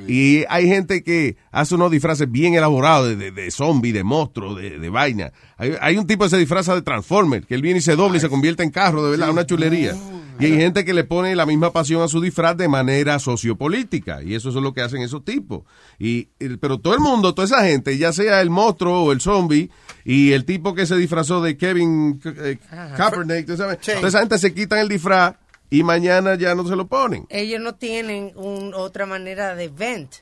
Y 0.08 0.44
hay 0.50 0.68
gente 0.68 1.04
que 1.04 1.38
hace 1.52 1.76
unos 1.76 1.92
disfraces 1.92 2.30
bien 2.32 2.54
elaborados 2.54 3.10
de, 3.10 3.16
de, 3.16 3.32
de 3.32 3.52
zombie, 3.52 3.92
de 3.92 4.04
monstruo, 4.04 4.56
de, 4.56 4.80
de 4.80 4.90
vaina. 4.90 5.32
Hay, 5.58 5.74
hay 5.82 5.98
un 5.98 6.06
tipo 6.06 6.24
que 6.24 6.30
se 6.30 6.38
disfraza 6.38 6.76
de 6.76 6.82
Transformer, 6.82 7.46
que 7.46 7.56
él 7.56 7.62
viene 7.62 7.80
y 7.80 7.82
se 7.82 7.96
dobla 7.96 8.18
y 8.18 8.22
se 8.22 8.30
convierte 8.30 8.64
en 8.64 8.70
carro, 8.70 9.04
de 9.04 9.12
verdad, 9.12 9.32
una 9.32 9.46
chulería. 9.46 9.96
Y 10.40 10.46
hay 10.46 10.56
gente 10.56 10.86
que 10.86 10.94
le 10.94 11.04
pone 11.04 11.36
la 11.36 11.48
misma 11.48 11.72
pasión 11.72 12.02
a 12.04 12.08
su 12.08 12.22
disfraz 12.22 12.56
de 12.56 12.68
manera 12.68 13.18
sociopolítica. 13.18 14.22
Y 14.22 14.36
eso 14.36 14.50
es 14.50 14.56
lo 14.56 14.74
que 14.74 14.82
hacen 14.82 15.02
esos 15.02 15.26
tipos. 15.26 15.64
Y, 15.98 16.26
pero 16.62 16.80
todo 16.80 16.94
el 16.94 17.00
mundo, 17.00 17.34
toda 17.34 17.46
esa 17.46 17.64
gente, 17.64 17.98
ya 17.98 18.14
sea 18.14 18.42
el 18.42 18.52
monstruo 18.52 19.04
o 19.04 19.12
el 19.12 19.20
zombie, 19.20 19.72
y 20.06 20.34
el 20.34 20.46
tipo 20.46 20.76
que 20.76 20.86
se 20.86 20.96
disfrazó 20.96 21.42
de 21.42 21.58
Kevin 21.58 22.22
eh, 22.24 22.60
Kaepernick, 22.96 23.48
¿tú 23.48 23.58
sabes? 23.58 23.80
toda 23.80 24.08
esa 24.08 24.20
gente 24.20 24.38
se 24.38 24.54
quitan 24.54 24.80
el 24.80 24.90
disfraz 24.90 25.36
y 25.70 25.84
mañana 25.84 26.36
ya 26.36 26.56
no 26.56 26.68
se 26.68 26.76
lo 26.76 26.88
ponen. 26.88 27.26
Ellos 27.30 27.62
no 27.62 27.76
tienen 27.76 28.32
un- 28.36 28.74
otra 28.74 29.06
manera 29.06 29.56
de 29.56 29.68
vent. 29.70 30.16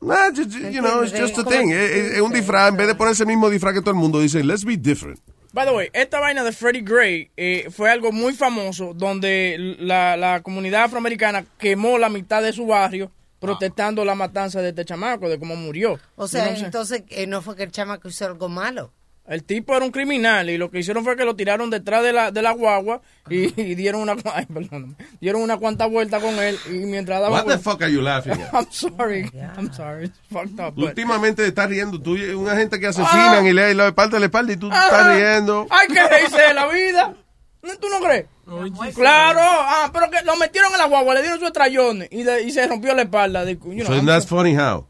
Nah, 0.00 0.28
just- 0.34 0.50
you 0.70 0.80
know, 0.82 1.02
it's 1.02 1.18
just 1.18 1.38
a 1.38 1.44
thing. 1.44 1.70
Es, 1.70 1.90
es- 1.90 2.12
es 2.14 2.20
un 2.20 2.32
disfraz, 2.32 2.68
en 2.70 2.76
vez 2.76 2.86
de 2.88 2.94
ponerse 2.94 3.22
el 3.22 3.28
mismo 3.28 3.48
disfraz 3.48 3.72
que 3.74 3.80
todo 3.80 3.90
el 3.92 3.96
mundo, 3.96 4.20
dice, 4.20 4.42
let's 4.44 4.64
be 4.64 4.76
different. 4.76 5.18
By 5.52 5.64
the 5.66 5.72
way, 5.72 5.88
esta 5.92 6.18
vaina 6.20 6.42
de 6.42 6.50
Freddie 6.52 6.82
Gray 6.82 7.30
eh, 7.36 7.68
fue 7.70 7.88
algo 7.90 8.10
muy 8.10 8.32
famoso 8.34 8.92
donde 8.92 9.76
la, 9.78 10.16
la 10.16 10.42
comunidad 10.42 10.84
afroamericana 10.84 11.44
quemó 11.58 11.96
la 11.96 12.08
mitad 12.08 12.42
de 12.42 12.52
su 12.52 12.66
barrio 12.66 13.10
protestando 13.38 14.04
la 14.04 14.14
matanza 14.16 14.60
de 14.62 14.70
este 14.70 14.84
chamaco, 14.84 15.28
de 15.28 15.38
cómo 15.38 15.54
murió. 15.54 15.98
O 16.16 16.26
sea, 16.26 16.46
Yo 16.46 16.50
no 16.52 16.58
sé. 16.58 16.64
entonces 16.64 17.02
eh, 17.10 17.26
no 17.26 17.40
fue 17.40 17.54
que 17.56 17.62
el 17.62 17.70
chamaco 17.70 18.08
hizo 18.08 18.26
algo 18.26 18.48
malo. 18.48 18.90
El 19.26 19.42
tipo 19.42 19.74
era 19.74 19.84
un 19.86 19.90
criminal 19.90 20.50
y 20.50 20.58
lo 20.58 20.70
que 20.70 20.80
hicieron 20.80 21.02
fue 21.02 21.16
que 21.16 21.24
lo 21.24 21.34
tiraron 21.34 21.70
detrás 21.70 22.02
de 22.02 22.12
la, 22.12 22.30
de 22.30 22.42
la 22.42 22.50
guagua 22.52 23.00
y, 23.30 23.58
y 23.58 23.74
dieron 23.74 24.02
una 24.02 24.16
ay, 24.34 24.46
dieron 25.18 25.40
una 25.40 25.56
cuanta 25.56 25.86
vuelta 25.86 26.20
con 26.20 26.34
él 26.38 26.58
y 26.68 26.72
mientras 26.84 27.20
daba 27.22 27.30
What 27.36 27.40
the 27.40 27.44
vuelta- 27.56 27.70
fuck 27.70 27.82
are 27.82 27.90
you 27.92 28.02
laughing 28.02 28.32
at? 28.32 28.50
I'm 28.52 28.66
sorry. 28.70 29.30
I'm 29.56 29.72
sorry. 29.72 30.04
It's 30.06 30.18
fucked 30.30 30.60
up. 30.60 30.78
Últimamente 30.78 31.42
te 31.42 31.48
estás 31.48 31.70
riendo. 31.70 31.98
Tú, 31.98 32.16
una 32.38 32.54
gente 32.56 32.78
que 32.78 32.88
asesinan 32.88 33.46
y 33.46 33.54
le 33.54 33.72
le 33.74 33.92
parte 33.92 34.18
la 34.18 34.26
espalda 34.26 34.52
y 34.52 34.56
tú 34.58 34.66
estás 34.70 35.16
riendo. 35.16 35.66
Hay 35.70 35.88
que 35.88 36.06
reírse 36.08 36.42
de 36.42 36.52
la 36.54 36.66
vida. 36.68 37.14
¿No- 37.62 37.76
¿Tú 37.78 37.88
no 37.88 38.00
crees? 38.06 38.26
Claro, 38.94 39.40
ah, 39.42 39.90
pero 39.90 40.10
que 40.10 40.22
lo 40.22 40.36
metieron 40.36 40.70
en 40.72 40.78
la 40.78 40.84
guagua, 40.86 41.14
le 41.14 41.22
dieron 41.22 41.40
su 41.40 41.46
estrellón 41.46 42.02
y, 42.10 42.28
y 42.28 42.50
se 42.50 42.66
rompió 42.68 42.94
la 42.94 43.02
espalda. 43.02 43.42
de- 43.46 43.54
you 43.54 43.72
know, 43.76 43.86
So 43.86 43.94
I'm 43.94 44.04
that's 44.06 44.26
so- 44.26 44.36
funny 44.36 44.54
how? 44.54 44.86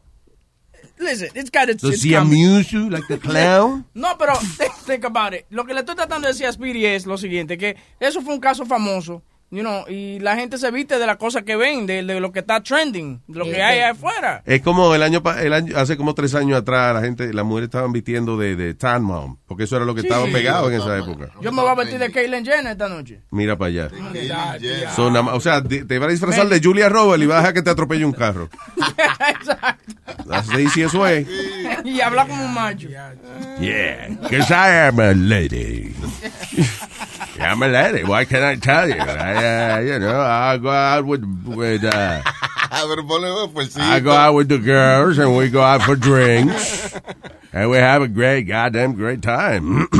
Listen, 0.99 1.29
it's 1.35 1.49
got 1.49 1.69
its, 1.69 1.81
Does 1.81 1.95
it's 1.95 2.03
he 2.03 2.15
amuse 2.15 2.71
you 2.71 2.89
like 2.89 3.07
the 3.07 3.17
clown? 3.27 3.85
No, 3.93 4.15
pero 4.17 4.35
think 4.85 5.03
about 5.05 5.33
it. 5.33 5.45
Lo 5.49 5.65
que 5.65 5.73
le 5.73 5.81
estoy 5.81 5.95
tratando 5.95 6.27
de 6.27 6.33
decir 6.33 6.45
a 6.47 6.51
Speedy 6.51 6.85
es 6.85 7.05
lo 7.05 7.17
siguiente, 7.17 7.57
que 7.57 7.75
eso 7.99 8.21
fue 8.21 8.33
un 8.33 8.39
caso 8.39 8.65
famoso, 8.65 9.21
you 9.51 9.61
know, 9.61 9.85
y 9.87 10.19
la 10.19 10.35
gente 10.35 10.57
se 10.57 10.69
viste 10.71 10.97
de 10.99 11.05
las 11.05 11.17
cosas 11.17 11.43
que 11.43 11.55
ven, 11.55 11.85
de, 11.85 12.03
de 12.03 12.19
lo 12.19 12.31
que 12.31 12.39
está 12.39 12.61
trending, 12.61 13.21
de 13.27 13.39
lo 13.39 13.45
que 13.45 13.61
hay 13.61 13.79
allá 13.79 13.91
afuera. 13.91 14.41
Es 14.45 14.61
como 14.61 14.93
el 14.95 15.03
año, 15.03 15.21
el 15.41 15.53
año, 15.53 15.77
hace 15.77 15.95
como 15.97 16.13
tres 16.13 16.35
años 16.35 16.57
atrás, 16.59 16.93
la 16.93 17.01
gente, 17.01 17.31
las 17.33 17.45
mujeres 17.45 17.67
estaban 17.67 17.91
vistiendo 17.93 18.37
de, 18.37 18.55
de 18.55 18.73
tan 18.73 19.03
mom, 19.03 19.37
porque 19.47 19.63
eso 19.63 19.75
era 19.77 19.85
lo 19.85 19.93
que 19.95 20.01
Sí. 20.01 20.07
estaba 20.07 20.25
Sí. 20.25 20.31
pegado 20.33 20.69
en 20.69 20.81
esa 20.81 20.97
época. 20.97 21.29
Yo 21.41 21.51
me 21.51 21.61
voy 21.61 21.71
a 21.71 21.75
vestir 21.75 21.99
de 21.99 22.11
Caitlyn 22.11 22.45
Jenner 22.45 22.71
esta 22.73 22.89
noche. 22.89 23.21
Mira 23.31 23.57
para 23.57 23.69
allá. 23.69 23.89
So, 24.95 25.07
o 25.07 25.39
sea, 25.39 25.63
te, 25.63 25.85
te 25.85 25.99
va 25.99 26.05
a 26.07 26.09
disfrazar 26.09 26.47
de 26.47 26.59
Julia 26.61 26.89
Roberts 26.89 27.23
y 27.23 27.27
vas 27.27 27.35
a 27.37 27.39
dejar 27.39 27.53
que 27.53 27.61
te 27.61 27.69
atropelle 27.69 28.05
un 28.05 28.13
carro. 28.13 28.49
Exacto. 29.29 29.93
That's 30.29 30.49
the 30.49 30.61
easiest 30.63 30.95
way. 30.95 31.25
y 31.85 32.01
habla 32.01 32.25
como 32.27 32.43
un 32.45 32.53
macho. 32.53 32.87
Yeah, 33.59 34.07
because 34.21 34.51
I 34.51 34.87
am 34.87 34.99
a 34.99 35.13
lady. 35.13 35.93
I'm 37.39 37.61
a 37.61 37.67
lady. 37.67 38.03
What 38.03 38.27
can't 38.29 38.43
I 38.43 38.55
tell 38.55 38.87
you? 38.87 38.95
I, 38.95 39.75
uh, 39.75 39.79
you 39.79 39.99
know, 39.99 40.19
I 40.19 40.57
go 40.57 40.69
out 40.69 41.05
with 41.05 41.23
with 41.45 41.83
uh, 41.83 42.21
Pero 42.71 43.03
ponle 43.03 43.51
pues 43.53 43.73
sí. 43.73 43.81
I 43.81 43.99
go 43.99 44.11
out 44.11 44.35
with 44.35 44.49
the 44.49 44.57
girls 44.57 45.17
and 45.17 45.35
we 45.35 45.49
go 45.49 45.61
out 45.61 45.81
for 45.83 45.95
drinks 45.95 46.93
and 47.53 47.69
we 47.69 47.77
have 47.77 48.01
a 48.01 48.07
great 48.07 48.43
goddamn 48.43 48.93
great 48.93 49.21
time. 49.21 49.87
so, 49.93 49.99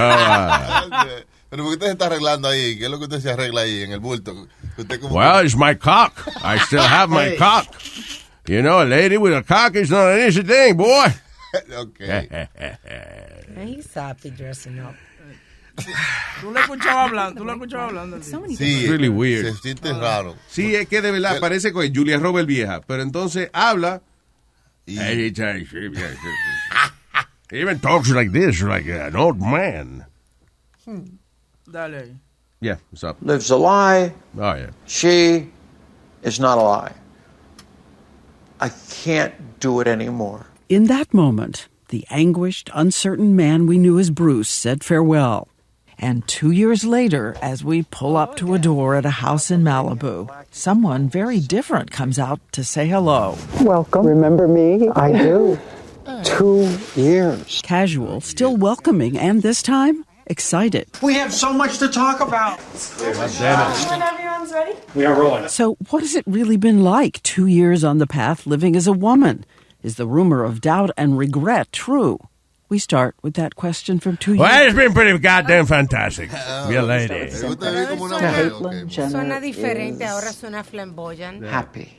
uh, 0.00 1.20
Pero 1.50 1.64
¿por 1.64 1.72
qué 1.72 1.76
usted 1.76 1.86
se 1.86 1.92
está 1.92 2.06
arreglando 2.06 2.48
ahí? 2.48 2.78
¿Qué 2.78 2.84
es 2.86 2.90
lo 2.90 2.98
que 2.98 3.04
usted 3.04 3.20
se 3.20 3.30
arregla 3.30 3.62
ahí 3.62 3.82
en 3.82 3.92
el 3.92 4.00
bulto? 4.00 4.48
Well, 5.10 5.44
it's 5.44 5.54
my 5.56 5.74
cock. 5.74 6.26
I 6.42 6.56
still 6.58 6.80
have 6.82 7.10
my 7.10 7.30
Hey. 7.30 7.36
cock. 7.36 7.66
You 8.48 8.62
know, 8.62 8.82
a 8.82 8.84
lady 8.86 9.18
with 9.18 9.34
a 9.34 9.42
cock 9.42 9.76
is 9.76 9.90
not 9.90 10.12
an 10.12 10.26
easy 10.26 10.42
thing, 10.42 10.76
boy. 10.78 11.08
okay. 11.72 12.48
He's 13.64 13.92
happy 13.92 14.30
dressing 14.30 14.78
up. 14.80 14.94
Tú 16.40 16.50
lo 16.50 16.60
escuchabas 16.60 17.08
hablando, 17.08 17.40
tú 17.40 17.44
lo 17.44 17.52
escuchabas 17.52 17.88
hablando. 17.88 18.22
Sí, 18.22 18.86
really 18.86 19.08
weird. 19.08 19.46
Se 19.46 19.60
siente 19.60 19.92
raro. 19.92 20.36
Sí, 20.48 20.74
es 20.74 20.88
que 20.88 21.00
de 21.00 21.10
verdad 21.10 21.40
parece 21.40 21.72
con 21.72 21.92
Julia 21.94 22.18
Roberts 22.18 22.46
vieja, 22.46 22.80
pero 22.86 23.02
entonces 23.02 23.48
habla 23.52 24.02
He 24.86 25.32
even 27.52 27.78
talks 27.80 28.10
like 28.10 28.32
this, 28.32 28.62
like 28.62 28.86
an 28.86 29.14
old 29.14 29.40
man. 29.40 30.06
Dale 31.70 31.94
ahí. 31.94 32.16
Yeah, 32.60 32.76
what's 32.90 33.04
up? 33.04 33.16
lives 33.22 33.50
a 33.50 33.56
lie. 33.56 34.12
Oh, 34.38 34.54
yeah. 34.54 34.70
She 34.86 35.50
is 36.22 36.38
not 36.38 36.58
a 36.58 36.62
lie. 36.62 36.92
I 38.60 38.70
can't 38.90 39.58
do 39.58 39.80
it 39.80 39.88
anymore. 39.88 40.46
In 40.68 40.84
that 40.86 41.12
moment, 41.12 41.68
the 41.88 42.06
anguished, 42.10 42.70
uncertain 42.72 43.34
man 43.34 43.66
we 43.66 43.78
knew 43.78 43.98
as 43.98 44.10
Bruce 44.10 44.48
said 44.48 44.84
farewell. 44.84 45.48
And 46.02 46.26
two 46.26 46.50
years 46.50 46.84
later, 46.84 47.36
as 47.40 47.62
we 47.62 47.84
pull 47.84 48.16
up 48.16 48.34
to 48.38 48.54
a 48.54 48.58
door 48.58 48.96
at 48.96 49.06
a 49.06 49.22
house 49.22 49.52
in 49.52 49.62
Malibu, 49.62 50.28
someone 50.50 51.08
very 51.08 51.38
different 51.38 51.92
comes 51.92 52.18
out 52.18 52.40
to 52.52 52.64
say 52.64 52.88
hello. 52.88 53.38
Welcome. 53.60 54.04
Remember 54.04 54.48
me? 54.48 54.88
I 54.88 55.12
do. 55.12 55.60
Two 56.24 56.76
years. 56.96 57.60
Casual, 57.62 58.20
still 58.20 58.56
welcoming, 58.56 59.16
and 59.16 59.42
this 59.42 59.62
time, 59.62 60.04
excited. 60.26 60.88
We 61.00 61.14
have 61.14 61.32
so 61.32 61.52
much 61.52 61.78
to 61.78 61.86
talk 61.86 62.18
about. 62.20 62.58
Whenever 62.58 64.02
everyone's 64.02 64.52
ready. 64.52 64.76
We 64.96 65.04
are 65.04 65.14
rolling. 65.14 65.46
So, 65.46 65.76
what 65.90 66.02
has 66.02 66.16
it 66.16 66.24
really 66.26 66.56
been 66.56 66.82
like 66.82 67.22
two 67.22 67.46
years 67.46 67.84
on 67.84 67.98
the 67.98 68.08
path 68.08 68.44
living 68.44 68.74
as 68.74 68.88
a 68.88 68.92
woman? 68.92 69.44
Is 69.84 69.94
the 69.94 70.08
rumor 70.08 70.42
of 70.42 70.60
doubt 70.60 70.90
and 70.96 71.16
regret 71.16 71.70
true? 71.72 72.18
We 72.72 72.78
start 72.78 73.16
with 73.20 73.34
that 73.34 73.54
question 73.54 74.00
from 74.00 74.16
two 74.16 74.38
Well, 74.38 74.50
years 74.50 74.72
it's 74.72 74.82
been 74.82 74.94
pretty 74.94 75.18
goddamn 75.18 75.66
fantastic. 75.66 76.30
Be 76.70 76.80
lady. 76.80 77.28
Suena 77.28 79.42
diferente, 79.42 80.06
ahora 80.06 80.32
suena 80.32 80.64
flamboyant. 80.64 81.44
Happy. 81.44 81.92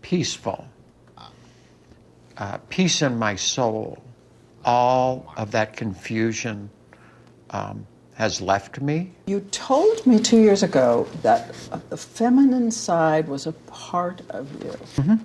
Peaceful. 0.00 0.66
Uh, 2.38 2.56
peace 2.70 3.02
in 3.02 3.18
my 3.18 3.36
soul. 3.36 4.02
All 4.64 5.30
of 5.36 5.50
that 5.50 5.76
confusion 5.76 6.70
um, 7.50 7.86
has 8.14 8.40
left 8.40 8.80
me. 8.80 9.12
You 9.26 9.40
told 9.50 10.06
me 10.06 10.18
two 10.18 10.40
years 10.40 10.62
ago 10.62 11.06
that 11.20 11.52
the 11.90 11.98
feminine 11.98 12.70
side 12.70 13.28
was 13.28 13.46
a 13.46 13.52
part 13.52 14.22
of 14.30 14.48
you. 14.64 15.18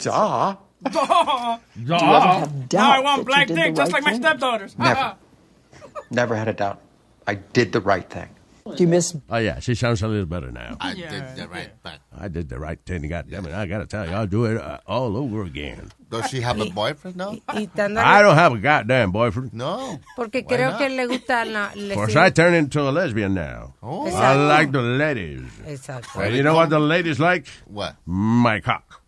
Duh. 0.00 0.56
Duh. 0.90 1.58
you 1.76 1.94
ever 1.94 2.04
have 2.04 2.68
doubt 2.68 2.78
Now 2.78 2.90
I 2.90 2.96
that 2.96 3.04
want 3.04 3.18
you 3.20 3.24
black 3.24 3.46
did 3.48 3.56
the 3.56 3.60
dick 3.62 3.74
just 3.76 3.92
right 3.92 4.02
like 4.02 4.04
my 4.04 4.10
thing? 4.12 4.20
stepdaughters. 4.22 4.78
Never. 4.78 5.16
Never 6.10 6.36
had 6.36 6.48
a 6.48 6.52
doubt. 6.52 6.80
I 7.26 7.34
did 7.36 7.72
the 7.72 7.80
right 7.80 8.08
thing. 8.08 8.28
Do 8.66 8.82
you 8.82 8.88
miss? 8.88 9.14
Oh 9.28 9.36
yeah, 9.36 9.58
she 9.60 9.74
sounds 9.74 10.00
a 10.00 10.08
little 10.08 10.24
better 10.24 10.50
now. 10.50 10.78
I 10.80 10.94
did 10.94 11.36
the 11.36 11.46
right 11.48 11.70
thing. 11.82 11.98
I 12.18 12.28
did 12.28 12.48
the 12.48 12.58
right 12.58 12.78
thing. 12.86 13.06
God 13.08 13.26
damn 13.28 13.44
it! 13.44 13.52
I 13.52 13.66
gotta 13.66 13.84
tell 13.84 14.06
you, 14.08 14.12
I'll 14.14 14.26
do 14.26 14.46
it 14.46 14.56
uh, 14.56 14.78
all 14.86 15.18
over 15.18 15.42
again. 15.42 15.92
Does 16.10 16.30
she 16.30 16.40
have 16.40 16.58
a 16.58 16.70
boyfriend 16.70 17.16
now? 17.16 17.32
Y 17.52 17.68
dándole- 17.76 17.98
I 17.98 18.22
don't 18.22 18.36
have 18.36 18.54
a 18.54 18.58
goddamn 18.58 19.12
boyfriend. 19.12 19.52
No. 19.52 20.00
Porque 20.16 20.36
Why 20.46 20.56
creo 20.56 20.70
not? 20.70 20.78
que 20.78 20.88
le 20.88 21.06
gusta 21.08 21.44
la... 21.44 21.66
Of 21.72 21.76
le 21.76 21.94
course, 21.94 22.14
sirve- 22.14 22.22
I 22.22 22.30
turned 22.30 22.56
into 22.56 22.80
a 22.80 22.90
lesbian 22.90 23.34
now. 23.34 23.74
Oh. 23.82 24.06
I 24.06 24.10
Exacto. 24.10 24.48
like 24.48 24.72
the 24.72 24.80
ladies. 24.82 25.42
Exacto. 25.66 26.24
And 26.24 26.34
you 26.34 26.42
know 26.42 26.54
what 26.54 26.70
the 26.70 26.78
ladies 26.80 27.20
like? 27.20 27.46
What? 27.66 27.96
My 28.06 28.60
cock. 28.60 29.02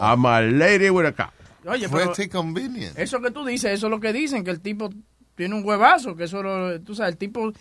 I'm 0.00 0.24
a 0.24 0.40
lady 0.42 0.90
with 0.90 1.06
a 1.06 1.12
cock. 1.12 1.32
Oye, 1.66 1.88
pero 1.88 2.12
convenient. 2.30 2.96
eso 2.98 3.20
que 3.20 3.30
tú 3.30 3.44
dices, 3.44 3.72
eso 3.72 3.86
es 3.86 3.90
lo 3.90 3.98
que 4.00 4.12
dicen, 4.12 4.44
que 4.44 4.50
el 4.50 4.60
tipo 4.60 4.90
tiene 5.34 5.54
un 5.54 5.64
huevazo, 5.64 6.16
que 6.16 6.24
eso 6.24 6.42
lo, 6.42 6.80
tú 6.80 6.94
sabes, 6.94 7.12
el 7.12 7.18
tipo, 7.18 7.52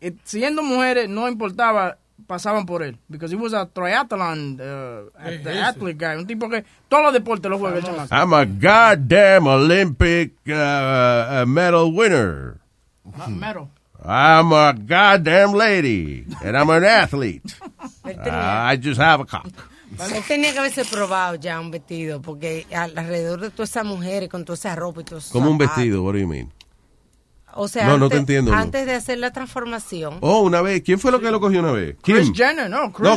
eh, 0.00 0.12
siendo 0.24 0.62
mujeres, 0.62 1.08
no 1.08 1.28
importaba, 1.28 1.98
pasaban 2.26 2.66
por 2.66 2.82
él. 2.82 2.98
Because 3.08 3.32
he 3.32 3.36
was 3.36 3.54
a 3.54 3.66
triathlon 3.66 4.60
uh, 4.60 5.10
athlete 5.16 5.98
guy, 5.98 6.16
un 6.16 6.26
tipo 6.26 6.48
que 6.48 6.64
todos 6.88 7.04
los 7.04 7.12
deportes 7.12 7.50
los 7.50 7.60
juega 7.60 7.78
el 7.78 7.84
chamaco. 7.84 8.14
I'm 8.14 8.32
a 8.32 8.44
goddamn 8.44 9.46
Olympic 9.46 10.32
uh, 10.48 10.52
uh, 10.52 11.44
medal 11.46 11.92
winner. 11.92 12.60
Ah, 13.18 13.28
Metal. 13.28 13.70
I'm 14.06 14.52
a 14.52 14.74
goddamn 14.74 15.52
lady, 15.52 16.26
and 16.42 16.56
I'm 16.56 16.68
an 16.70 16.84
athlete. 16.84 17.42
Él 18.04 18.18
Uh, 18.26 18.70
I 18.70 18.76
just 18.76 19.00
have 19.00 19.20
a 19.20 19.24
cock. 19.24 19.48
Él 20.14 20.22
tenía 20.26 20.52
que 20.52 20.58
haberse 20.58 20.84
probado 20.84 21.34
ya 21.36 21.60
un 21.60 21.70
vestido, 21.70 22.20
porque 22.22 22.66
al- 22.74 22.96
alrededor 22.98 23.40
de 23.40 23.50
todas 23.50 23.70
esas 23.70 23.84
mujeres, 23.84 24.28
con 24.28 24.44
toda 24.44 24.54
esa 24.54 24.74
ropa 24.76 25.00
y 25.00 25.04
todo 25.04 25.18
eso. 25.18 25.32
Como 25.32 25.50
un 25.50 25.58
vestido, 25.58 26.02
what 26.02 26.12
do 26.14 26.18
you 26.18 26.28
mean? 26.28 26.52
O 27.56 27.68
sea, 27.68 27.86
No, 27.86 27.98
no 27.98 28.08
te 28.08 28.16
antes, 28.16 28.20
entiendo, 28.20 28.50
no. 28.50 28.56
antes 28.56 28.84
de 28.84 28.94
hacer 28.94 29.18
la 29.18 29.32
transformación. 29.32 30.18
Oh, 30.22 30.40
una 30.40 30.60
vez. 30.60 30.82
¿Quién 30.82 30.98
fue 30.98 31.12
lo 31.12 31.20
que 31.20 31.30
lo 31.30 31.38
cogió 31.40 31.60
una 31.60 31.70
vez? 31.72 31.96
Chris 32.02 32.24
Kim. 32.24 32.34
Jenner, 32.34 32.68
no, 32.68 32.92
Chris, 32.92 33.08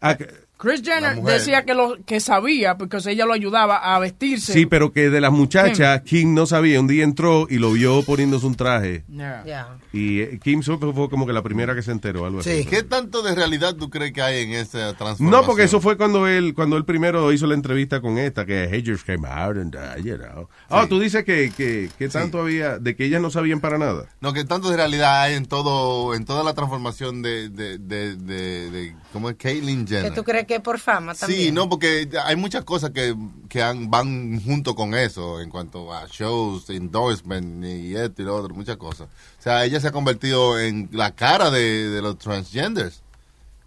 No, 0.00 0.16
Chris 0.62 0.80
Jenner 0.84 1.20
decía 1.22 1.64
que 1.64 1.74
lo 1.74 1.96
que 2.06 2.20
sabía, 2.20 2.76
porque 2.78 2.98
ella 3.06 3.26
lo 3.26 3.32
ayudaba 3.32 3.78
a 3.78 3.98
vestirse. 3.98 4.52
Sí, 4.52 4.64
pero 4.66 4.92
que 4.92 5.10
de 5.10 5.20
las 5.20 5.32
muchachas, 5.32 6.02
Kim 6.02 6.34
no 6.34 6.46
sabía. 6.46 6.78
Un 6.78 6.86
día 6.86 7.02
entró 7.02 7.48
y 7.50 7.58
lo 7.58 7.72
vio 7.72 8.04
poniéndose 8.04 8.46
un 8.46 8.54
traje. 8.54 9.02
Yeah. 9.10 9.76
Y 9.92 10.20
eh, 10.20 10.38
Kim 10.40 10.62
fue 10.62 10.78
como 10.78 11.26
que 11.26 11.32
la 11.32 11.42
primera 11.42 11.74
que 11.74 11.82
se 11.82 11.90
enteró, 11.90 12.26
algo 12.26 12.38
así. 12.40 12.64
¿Qué 12.64 12.84
tanto 12.84 13.22
de 13.22 13.34
realidad 13.34 13.74
tú 13.74 13.90
crees 13.90 14.12
que 14.12 14.22
hay 14.22 14.44
en 14.44 14.52
esa 14.52 14.94
transformación? 14.94 15.30
No, 15.30 15.42
porque 15.44 15.64
eso 15.64 15.80
fue 15.80 15.96
cuando 15.96 16.28
él 16.28 16.54
cuando 16.54 16.76
él 16.76 16.84
primero 16.84 17.32
hizo 17.32 17.48
la 17.48 17.54
entrevista 17.54 18.00
con 18.00 18.18
esta, 18.18 18.46
que 18.46 18.68
Hey 18.70 18.84
just 18.86 19.04
came 19.04 19.26
out 19.26 19.56
and, 19.56 19.74
uh, 19.74 20.00
you 20.00 20.16
know. 20.16 20.48
Oh, 20.68 20.86
tú 20.86 21.00
dices 21.00 21.24
que, 21.24 21.50
que, 21.56 21.90
que 21.98 22.08
tanto 22.08 22.40
había, 22.40 22.78
de 22.78 22.94
que 22.94 23.04
ellas 23.06 23.20
no 23.20 23.30
sabían 23.30 23.60
para 23.60 23.78
nada. 23.78 24.06
No, 24.20 24.32
que 24.32 24.44
tanto 24.44 24.70
de 24.70 24.76
realidad 24.76 25.22
hay 25.22 25.34
en 25.34 25.46
todo, 25.46 26.14
en 26.14 26.24
toda 26.24 26.44
la 26.44 26.54
transformación 26.54 27.20
de, 27.22 27.48
de, 27.48 27.78
de, 27.78 28.16
de, 28.16 28.70
de- 28.70 28.96
¿cómo 29.12 29.28
es? 29.28 29.36
Caitlyn 29.36 29.84
Que 29.86 29.94
Jenner. 29.96 30.14
tú 30.14 30.22
crees 30.22 30.46
que 30.46 30.51
es 30.54 30.60
por 30.60 30.78
fama 30.78 31.14
también. 31.14 31.40
Sí, 31.40 31.52
no, 31.52 31.68
porque 31.68 32.08
hay 32.24 32.36
muchas 32.36 32.64
cosas 32.64 32.90
que, 32.90 33.14
que 33.48 33.62
han- 33.62 33.90
van 33.90 34.40
junto 34.42 34.74
con 34.74 34.94
eso 34.94 35.40
en 35.40 35.50
cuanto 35.50 35.92
a 35.92 36.06
shows, 36.10 36.68
endorsement 36.70 37.64
y 37.64 37.96
esto 37.96 38.22
y 38.22 38.24
lo 38.24 38.36
otro, 38.36 38.54
muchas 38.54 38.76
cosas. 38.76 39.08
O 39.38 39.42
sea, 39.42 39.64
ella 39.64 39.80
se 39.80 39.88
ha 39.88 39.92
convertido 39.92 40.58
en 40.58 40.88
la 40.92 41.12
cara 41.14 41.50
de, 41.50 41.88
de 41.90 42.02
los 42.02 42.18
transgenders. 42.18 43.02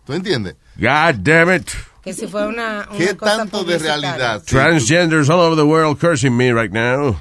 ¿Tú 0.05 0.13
entiendes? 0.13 0.55
God 0.77 1.15
damn 1.19 1.53
it. 1.55 1.69
Que 2.03 2.13
si 2.13 2.27
fue 2.27 2.45
una, 2.47 2.87
una 2.89 2.97
¿Qué 2.97 3.17
cosa 3.17 3.37
tanto 3.37 3.63
de 3.63 3.79
realidad? 3.79 4.43
Transgenders 4.45 5.29
all 5.29 5.39
over 5.39 5.55
the 5.57 5.63
world 5.63 5.97
cursing 5.99 6.37
me 6.37 6.53
right 6.53 6.71
now. 6.71 7.19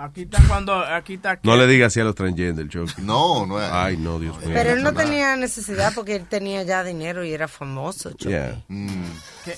Aquí 0.00 0.22
está 0.22 0.40
cuando, 0.46 0.74
aquí 0.78 1.14
está. 1.14 1.40
No 1.42 1.56
le 1.56 1.66
digas 1.66 1.88
así 1.88 1.98
a 1.98 2.04
los 2.04 2.14
transgender, 2.14 2.68
Chucky. 2.68 3.02
No, 3.02 3.44
no 3.46 3.60
es. 3.60 3.68
Ay, 3.72 3.96
no, 3.96 4.20
Dios 4.20 4.38
mío. 4.38 4.50
Pero 4.54 4.70
él 4.70 4.84
no 4.84 4.92
tenía 4.94 5.34
necesidad 5.34 5.92
porque 5.92 6.14
él 6.14 6.26
tenía 6.28 6.62
ya 6.62 6.84
dinero 6.84 7.24
y 7.24 7.32
era 7.32 7.48
famoso. 7.48 8.12
Chucky. 8.12 8.28
Yeah. 8.30 8.62
Mm. 8.68 9.02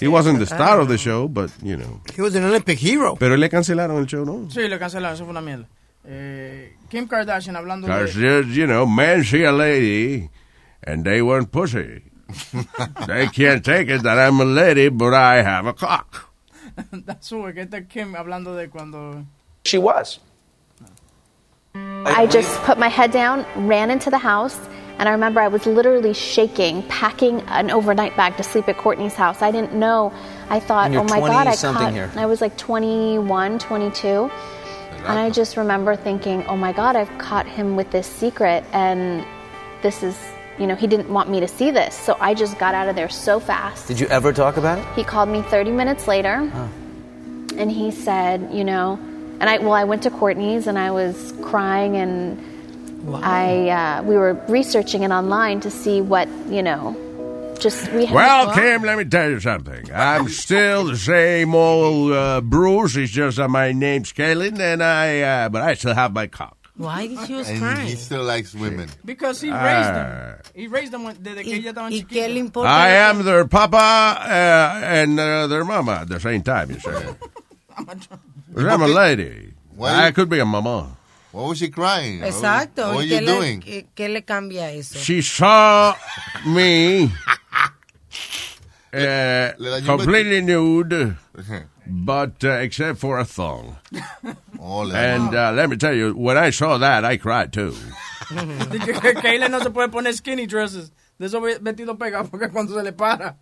He 0.01 0.09
wasn't 0.09 0.39
the 0.39 0.47
star 0.47 0.81
of 0.81 0.89
the 0.89 0.97
show, 0.97 1.29
but, 1.29 1.51
you 1.63 1.77
know. 1.77 2.01
He 2.17 2.23
was 2.23 2.35
an 2.35 2.45
Olympic 2.45 2.79
hero. 2.79 3.17
Pero 3.19 3.37
le 3.37 3.51
cancelaron 3.51 3.99
el 3.99 4.07
show, 4.07 4.25
¿no? 4.25 4.51
Sí, 4.51 4.67
le 4.67 4.79
cancelaron, 4.79 5.15
eso 5.15 5.25
fue 5.25 5.33
una 5.33 5.43
mierda. 5.43 5.69
Eh, 6.07 6.75
Kim 6.89 7.07
Kardashian 7.07 7.57
hablando 7.57 7.87
Because, 7.87 8.15
de... 8.15 8.45
you 8.45 8.67
know, 8.67 8.87
men 8.87 9.23
see 9.23 9.45
a 9.45 9.53
lady 9.53 10.31
and 10.83 11.05
they 11.05 11.21
want 11.21 11.53
pussy. 11.53 12.03
they 13.07 13.27
can't 13.27 13.63
take 13.63 13.91
it 13.91 14.03
that 14.05 14.19
I'm 14.19 14.41
a 14.41 14.47
lady, 14.47 14.89
but 14.89 15.13
I 15.13 15.43
have 15.43 15.67
a 15.67 15.75
cock. 15.75 16.33
That's 16.93 17.31
why, 17.31 17.53
que 17.53 17.63
este 17.63 17.87
Kim 17.89 18.15
hablando 18.17 18.57
de 18.57 18.69
cuando... 18.69 19.27
She 19.65 19.77
was. 19.77 20.21
I 21.75 22.27
just 22.27 22.55
put 22.63 22.79
my 22.79 22.89
head 22.89 23.11
down, 23.11 23.47
ran 23.69 23.91
into 23.91 24.11
the 24.11 24.19
house, 24.19 24.59
and 24.99 25.09
I 25.09 25.13
remember 25.13 25.41
I 25.41 25.49
was 25.49 25.67
literally 25.67 26.13
shaking, 26.13 26.83
packing 26.85 27.41
an 27.43 27.71
overnight 27.71 28.17
bag 28.17 28.37
to 28.37 28.43
sleep 28.43 28.69
at 28.69 28.77
Courtney's 28.77 29.15
house. 29.15 29.43
I 29.43 29.51
didn't 29.51 29.75
know. 29.75 30.13
I 30.49 30.61
thought, 30.61 30.93
oh 30.95 31.05
my 31.05 31.21
God, 31.21 31.47
I 31.47 31.53
20-something 31.53 31.83
caught. 31.83 31.93
here. 31.93 32.13
I 32.17 32.27
was 32.27 32.41
like 32.41 32.57
21, 32.57 33.59
22. 33.59 34.07
And 34.09 35.19
I 35.19 35.31
just 35.31 35.57
remember 35.57 35.97
thinking, 35.97 36.45
oh 36.47 36.57
my 36.57 36.73
God, 36.73 36.97
I've 36.97 37.17
caught 37.19 37.47
him 37.47 37.77
with 37.77 37.91
this 37.91 38.07
secret, 38.07 38.65
and 38.73 39.25
this 39.83 40.03
is 40.03 40.19
you 40.61 40.67
know, 40.67 40.75
he 40.75 40.87
didn't 40.87 41.09
want 41.09 41.31
me 41.31 41.41
to 41.41 41.49
see 41.49 41.71
this. 41.71 41.97
So 41.97 42.17
I 42.21 42.35
just 42.35 42.59
got 42.59 42.75
out 42.75 42.87
of 42.87 42.95
there 42.95 43.09
so 43.09 43.41
fast. 43.41 43.89
Did 43.89 43.99
you 43.99 44.07
ever 44.09 44.31
talk 44.31 44.59
about 44.59 44.79
it? 44.79 44.85
He 44.95 45.03
called 45.03 45.31
me 45.31 45.41
30 45.41 45.71
minutes 45.71 46.07
later 46.07 46.51
and 47.57 47.73
he 47.73 47.91
said, 47.91 48.51
you 48.53 48.63
know, 48.63 48.99
and 49.41 49.49
I, 49.51 49.59
well, 49.59 49.73
I 49.73 49.85
went 49.85 50.03
to 50.05 50.11
Courtney's 50.11 50.67
and 50.67 50.79
I 50.79 50.91
was 50.91 51.33
crying 51.43 51.97
and 51.97 52.39
I, 53.25 53.69
uh, 53.71 54.03
we 54.03 54.15
were 54.17 54.35
researching 54.49 55.03
it 55.03 55.11
online 55.11 55.61
to 55.61 55.71
see 55.71 56.01
what, 56.03 56.29
you 56.49 56.63
know, 56.63 56.95
just 57.59 57.91
we. 57.93 58.07
Well, 58.07 58.53
Kim, 58.55 58.83
let 58.83 58.97
me 58.99 59.05
tell 59.05 59.29
you 59.31 59.41
something. 59.41 59.91
I'm 59.93 60.29
still 60.29 60.85
the 60.87 60.97
same 60.97 61.55
old 61.55 62.13
uh, 62.13 62.41
Bruce. 62.43 62.97
It's 62.97 63.11
just 63.13 63.37
that 63.39 63.49
my 63.49 63.73
name's 63.73 64.13
Kalen, 64.13 64.59
and 64.61 64.83
I, 64.83 65.21
uh, 65.21 65.49
but 65.51 65.61
I 65.63 65.75
still 65.75 65.95
have 65.95 66.13
my 66.13 66.27
cock. 66.27 66.57
Why 66.77 67.07
did 67.07 67.27
she 67.27 67.35
was 67.35 67.49
And 67.49 67.59
crying? 67.61 67.87
he 67.89 67.95
still 67.97 68.23
likes 68.25 68.55
women. 68.55 68.89
Because 69.05 69.41
he 69.43 69.51
Ah. 69.51 69.63
raised 69.63 69.95
them. 69.95 70.39
He 70.55 70.67
raised 70.69 70.93
them 70.93 71.05
when- 71.05 71.17
desde 71.17 71.45
que 71.45 71.55
ella 71.57 71.73
estaban 71.73 71.93
¿Y 71.93 72.05
qué 72.05 72.29
le 72.29 72.29
chiquitos. 72.29 72.37
importa? 72.39 72.69
I 72.71 72.89
am 73.11 73.23
their 73.25 73.45
papa 73.47 73.77
uh, 73.77 74.81
and 74.87 75.21
uh, 75.21 75.47
their 75.47 75.65
mama 75.65 75.99
at 76.03 76.09
the 76.09 76.19
same 76.21 76.43
time, 76.43 76.71
you 76.71 76.81
say. 76.81 77.15
I'm 78.57 78.83
a 78.83 78.87
lady. 78.89 79.53
Why- 79.77 80.07
I 80.07 80.11
could 80.13 80.29
be 80.29 80.39
a 80.41 80.45
mama. 80.45 80.97
What 81.33 81.49
was 81.49 81.59
she 81.59 81.69
crying? 81.69 82.23
Exacto. 82.23 82.93
What 82.95 83.07
¿y 83.07 83.15
are 83.15 83.21
you 83.21 83.27
le- 83.27 83.33
doing? 83.39 83.61
qué- 83.61 83.87
¿Qué 83.95 84.09
le 84.09 84.23
cambia 84.23 84.73
eso? 84.73 84.99
She 84.99 85.23
saw 85.23 85.95
me 86.45 87.05
uh, 88.93 88.99
dañó 89.59 89.87
completely 89.87 90.41
nude, 90.43 91.17
but 91.87 92.43
uh, 92.45 92.49
except 92.61 92.99
for 92.99 93.19
a 93.19 93.25
thong. 93.25 93.77
Oh, 94.63 94.83
And 94.93 95.35
uh, 95.35 95.53
let 95.53 95.71
me 95.71 95.77
tell 95.79 95.95
you, 95.95 96.13
when 96.13 96.37
I 96.37 96.51
saw 96.51 96.77
that, 96.79 97.03
I 97.03 97.17
cried 97.17 97.51
too. 97.51 97.75
Kayla 98.29 99.49
no 99.51 99.59
se 99.61 99.71
puede 99.71 99.91
poner 99.91 100.13
skinny 100.13 100.47
dresses. 100.47 100.91
De 101.19 101.27
esos 101.27 101.43
ve- 101.43 101.59
vestidos 101.61 101.97
pegados 101.97 102.29
porque 102.31 102.51
cuando 102.53 102.75
se 102.77 102.83
le 102.83 102.93
para, 102.93 103.37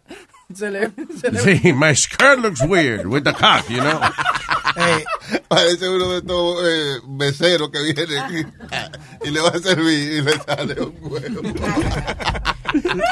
se 0.54 0.70
le... 0.70 0.90
Se 1.20 1.30
le 1.30 1.38
See, 1.40 1.72
my 1.72 1.92
skirt 1.94 2.38
looks 2.40 2.62
weird 2.64 3.06
with 3.06 3.24
the 3.24 3.32
cock, 3.32 3.68
you 3.68 3.80
know. 3.80 4.00
Parece 5.48 5.88
uno 5.88 6.08
de 6.10 6.18
estos 6.18 6.64
eh, 6.64 7.00
meseros 7.08 7.70
que 7.70 7.82
viene 7.82 8.46
y, 9.24 9.28
y 9.28 9.30
le 9.30 9.40
va 9.40 9.48
a 9.50 9.58
servir 9.58 10.12
y 10.12 10.20
le 10.22 10.32
sale 10.32 10.80
un 10.80 10.94
huevo. 11.00 11.42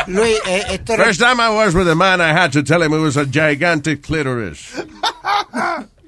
Luis, 0.07 0.39
eh, 0.47 0.63
esto 0.71 0.95
era- 0.95 1.05
First 1.05 1.21
time 1.21 1.41
I 1.41 1.51
was 1.51 1.75
with 1.75 1.89
a 1.89 1.95
man, 1.95 2.21
I 2.21 2.29
had 2.33 2.53
to 2.53 2.63
tell 2.63 2.83
him 2.83 2.93
it 2.93 2.99
was 3.01 3.17
a 3.17 3.27
gigantic 3.27 4.03
clitoris. 4.03 4.81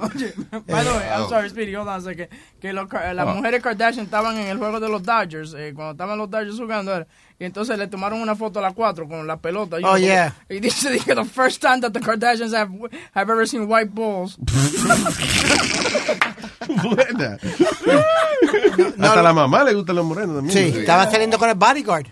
Oye, 0.00 0.32
by 0.68 0.84
the 0.84 0.92
way, 0.94 1.10
I'm 1.10 1.28
sorry, 1.28 1.48
Speedy, 1.50 1.72
hold 1.74 1.88
on 1.88 1.98
a 1.98 2.00
second. 2.02 2.28
Que 2.60 2.72
los 2.72 2.88
las 2.92 3.26
Oh. 3.26 3.34
mujeres 3.34 3.60
Kardashian 3.62 4.04
estaban 4.06 4.36
en 4.38 4.46
el 4.46 4.56
juego 4.58 4.78
de 4.78 4.88
los 4.88 5.02
Dodgers, 5.02 5.54
eh, 5.54 5.72
cuando 5.74 5.92
estaban 5.92 6.16
los 6.18 6.30
Dodgers 6.30 6.56
jugando, 6.56 6.94
era, 6.94 7.06
y 7.40 7.44
entonces 7.44 7.78
le 7.78 7.86
tomaron 7.86 8.20
una 8.20 8.34
foto 8.34 8.58
a 8.58 8.62
las 8.62 8.74
cuatro 8.74 9.06
con 9.08 9.26
la 9.26 9.36
pelota. 9.36 9.78
y 9.80 9.84
Oh, 9.84 9.96
yeah. 9.96 10.34
Y 10.48 10.60
dice, 10.60 10.90
dije, 10.94 11.14
the 11.14 11.24
first 11.24 11.60
time 11.60 11.80
that 11.80 11.92
the 11.92 12.00
Kardashians 12.00 12.52
have, 12.54 12.70
have 13.14 13.30
ever 13.30 13.46
seen 13.46 13.66
white 13.70 13.90
balls. 13.94 14.36
Buena. 16.68 17.38
Hasta 19.00 19.22
la 19.22 19.32
mamá 19.32 19.64
le 19.64 19.74
gustan 19.74 19.96
los 19.96 20.04
morenos 20.04 20.36
también. 20.36 20.72
Sí, 20.72 20.78
estaba 20.80 21.10
saliendo 21.10 21.38
con 21.38 21.48
el 21.48 21.54
bodyguard, 21.54 22.06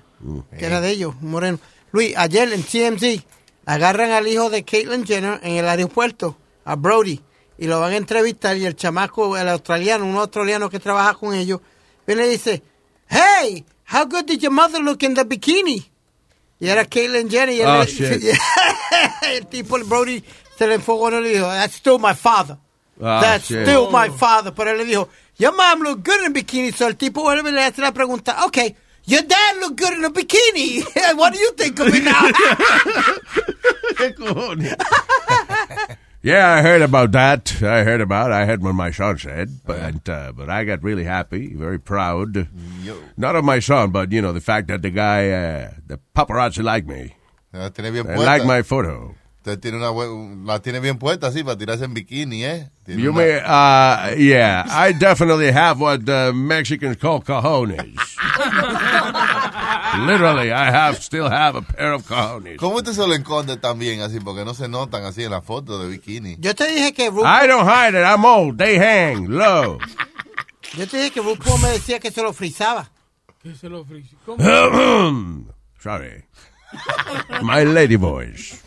que 0.57 0.65
era 0.67 0.81
de 0.81 0.91
ellos, 0.91 1.15
un 1.21 1.31
moreno. 1.31 1.59
Luis, 1.93 2.17
ayer 2.17 2.53
en 2.53 2.63
TMZ 2.63 3.25
agarran 3.65 4.11
al 4.13 4.27
hijo 4.29 4.49
de 4.51 4.65
Caitlyn 4.65 5.05
Jenner 5.07 5.41
en 5.43 5.57
el 5.57 5.69
aeropuerto, 5.69 6.37
a 6.65 6.77
Brody, 6.77 7.21
y 7.59 7.67
lo 7.67 7.81
van 7.81 7.93
a 7.93 7.97
entrevistar 7.97 8.57
y 8.57 8.65
el 8.67 8.77
chamaco, 8.77 9.37
el 9.37 9.49
australiano, 9.49 10.05
un 10.05 10.17
australiano 10.17 10.69
que 10.71 10.79
trabaja 10.79 11.15
con 11.15 11.35
ellos, 11.35 11.61
viene 12.07 12.27
y 12.27 12.31
dice, 12.31 12.63
hey, 13.09 13.65
how 13.87 14.05
good 14.05 14.27
did 14.27 14.43
your 14.43 14.53
mother 14.53 14.79
look 14.81 15.03
in 15.03 15.15
the 15.15 15.25
bikini? 15.25 15.85
Y 16.61 16.69
era 16.69 16.85
Caitlyn 16.85 17.29
Jenner 17.29 17.53
y 17.53 17.61
él 17.61 17.67
Oh, 17.69 17.85
shit. 17.85 18.23
el 19.23 19.47
tipo, 19.47 19.77
el 19.77 19.85
Brody, 19.85 20.23
se 20.59 20.67
le 20.67 20.75
enfocó 20.77 21.09
y 21.11 21.21
le 21.23 21.29
dijo, 21.35 21.47
that's 21.47 21.75
still 21.75 21.99
my 21.99 22.15
father. 22.15 22.57
Ah, 23.03 23.21
That's 23.21 23.47
shit. 23.47 23.67
still 23.67 23.91
my 23.91 24.09
father. 24.09 24.53
Pero 24.53 24.71
él 24.71 24.79
le 24.79 24.85
dijo, 24.87 25.09
your 25.37 25.53
mom 25.55 25.81
look 25.83 26.03
good 26.03 26.21
in 26.21 26.27
a 26.27 26.31
bikini. 26.31 26.73
So 26.73 26.87
el 26.87 26.95
tipo 26.97 27.23
vuelve 27.23 27.51
y 27.51 27.53
le 27.53 27.63
hace 27.63 27.83
la 27.83 27.93
pregunta, 27.93 28.45
okay, 28.47 28.75
your 29.05 29.21
dad 29.23 29.57
look 29.61 29.77
good 29.77 29.93
in 29.99 30.05
a 30.07 30.11
bikini. 30.11 30.83
What 31.17 31.35
do 31.35 31.39
you 31.39 31.53
think 31.57 31.79
of 31.79 31.89
it 31.95 32.03
now? 32.05 32.23
¿Qué 33.99 34.15
cojones? 34.15 34.77
Yeah, 36.27 36.51
I 36.59 36.61
heard 36.63 36.83
about 36.83 37.13
that. 37.13 37.63
I 37.63 37.85
heard 37.85 38.01
about. 38.01 38.33
I 38.33 38.47
heard 38.47 38.61
what 38.61 38.75
my 38.75 38.91
son 38.91 39.17
said, 39.17 39.61
but 39.65 40.09
uh, 40.09 40.33
but 40.33 40.51
I 40.51 40.65
got 40.65 40.83
really 40.83 41.05
happy, 41.05 41.55
very 41.55 41.79
proud. 41.79 42.49
Not 43.17 43.37
of 43.37 43.45
my 43.45 43.61
son, 43.61 43.93
but 43.93 44.11
you 44.11 44.21
know 44.21 44.33
the 44.33 44.41
fact 44.41 44.67
that 44.69 44.83
the 44.83 44.91
guy, 44.91 45.31
uh, 45.31 45.71
the 45.87 46.01
paparazzi 46.17 46.65
like 46.65 46.85
me. 46.85 47.15
La 47.53 47.69
tiene 47.71 47.93
bien 47.93 48.07
They 48.07 48.15
puesta. 48.17 48.27
like 48.27 48.45
my 48.45 48.63
photo. 48.63 49.15
Usted 49.39 49.61
tiene 49.61 49.77
una 49.77 49.93
bue- 49.93 50.45
la 50.45 50.59
tiene 50.59 50.81
bien 50.81 50.99
puesta 50.99 51.29
así 51.29 51.45
para 51.45 51.57
tirarse 51.57 51.85
en 51.85 51.95
bikini, 51.95 52.43
¿eh? 52.45 52.71
Tiene 52.85 53.01
You 53.03 53.11
una- 53.13 53.19
may, 53.19 53.37
uh, 53.39 54.17
yeah, 54.19 54.65
I 54.69 54.91
definitely 54.91 55.53
have 55.53 55.79
what 55.81 56.09
uh, 56.09 56.33
Mexicans 56.35 56.97
call 56.97 57.21
cojones. 57.23 57.95
Literally, 60.05 60.53
I 60.53 60.71
have 60.71 60.97
still 61.01 61.29
have 61.29 61.57
a 61.57 61.63
pair 61.63 61.93
of 61.93 62.07
cojones. 62.07 62.59
¿Cómo 62.59 62.77
usted 62.77 62.93
se 62.93 63.07
lo 63.07 63.15
esconde 63.15 63.57
también 63.57 64.01
así? 64.01 64.21
Porque 64.21 64.45
no 64.45 64.55
se 64.55 64.69
notan 64.69 65.05
así 65.05 65.25
en 65.25 65.31
la 65.31 65.43
foto 65.43 65.79
de 65.79 65.89
bikini. 65.89 66.37
Yo 66.39 66.55
te 66.55 66.67
dije 66.67 66.93
que 66.93 67.11
RuPaul, 67.11 67.27
I 67.27 67.47
don't 67.47 67.69
hide 67.69 67.99
it. 67.99 68.05
I'm 68.05 68.25
old. 68.25 68.59
They 68.59 68.79
hang 68.79 69.29
low. 69.29 69.79
yo 70.77 70.87
te 70.87 70.97
dije 70.99 71.11
que 71.13 71.21
RuPaul 71.21 71.61
me 71.63 71.69
decía 71.71 71.99
que 71.99 72.11
se 72.11 72.23
lo 72.23 72.33
frizaba. 72.33 72.91
Que 73.43 73.55
se 73.55 73.69
lo 73.69 73.81
ofreció. 73.81 74.19
Sorry. 75.79 76.25
My 77.43 77.65
lady 77.65 77.97
voice. 77.97 78.59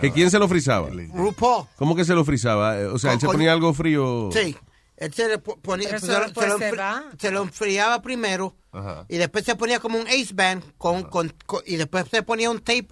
¿Que 0.00 0.10
quién 0.10 0.30
se 0.30 0.38
lo 0.38 0.48
frizaba? 0.48 0.88
RuPaul. 1.12 1.66
¿Cómo 1.76 1.94
que 1.94 2.04
se 2.04 2.14
lo 2.14 2.24
frizaba? 2.24 2.76
O 2.92 2.98
sea, 2.98 3.12
él 3.12 3.20
se 3.20 3.26
ponía 3.26 3.52
algo 3.52 3.72
frío. 3.72 4.30
Sí. 4.32 4.56
Él 5.04 5.12
se, 5.14 5.28
le 5.28 5.38
po- 5.38 5.58
ponía, 5.60 5.98
se, 5.98 6.06
lo- 6.06 6.28
se 6.28 6.46
lo 6.48 6.58
se 6.58 6.70
enfri- 6.72 6.78
va. 6.78 7.04
se 7.18 7.30
lo 7.30 7.42
enfriaba 7.42 8.00
primero 8.02 8.54
Ajá. 8.72 9.04
y 9.08 9.16
después 9.18 9.44
se 9.44 9.54
ponía 9.56 9.78
como 9.80 9.98
un 9.98 10.06
ace 10.06 10.32
band 10.34 10.62
con, 10.78 11.02
con, 11.04 11.32
con- 11.46 11.62
y 11.66 11.76
después 11.76 12.06
se 12.10 12.22
ponía 12.22 12.50
un 12.50 12.60
tape 12.60 12.88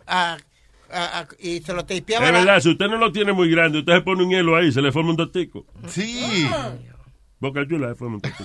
y 1.38 1.60
se 1.62 1.72
lo 1.72 1.84
tapeaba. 1.84 2.26
Es 2.26 2.32
la- 2.32 2.38
verdad, 2.40 2.60
si 2.60 2.70
usted 2.70 2.86
no 2.86 2.98
lo 2.98 3.12
tiene 3.12 3.32
muy 3.32 3.50
grande, 3.50 3.78
usted 3.80 3.94
se 3.94 4.00
pone 4.02 4.24
un 4.24 4.30
hielo 4.30 4.56
ahí, 4.56 4.70
se 4.72 4.82
le 4.82 4.92
forma 4.92 5.10
un 5.10 5.16
totico. 5.16 5.64
Sí. 5.88 6.46
Boca 7.40 7.66
chula 7.66 7.88
se 7.88 7.94
forma 7.96 8.16
un 8.16 8.20
totico. 8.20 8.44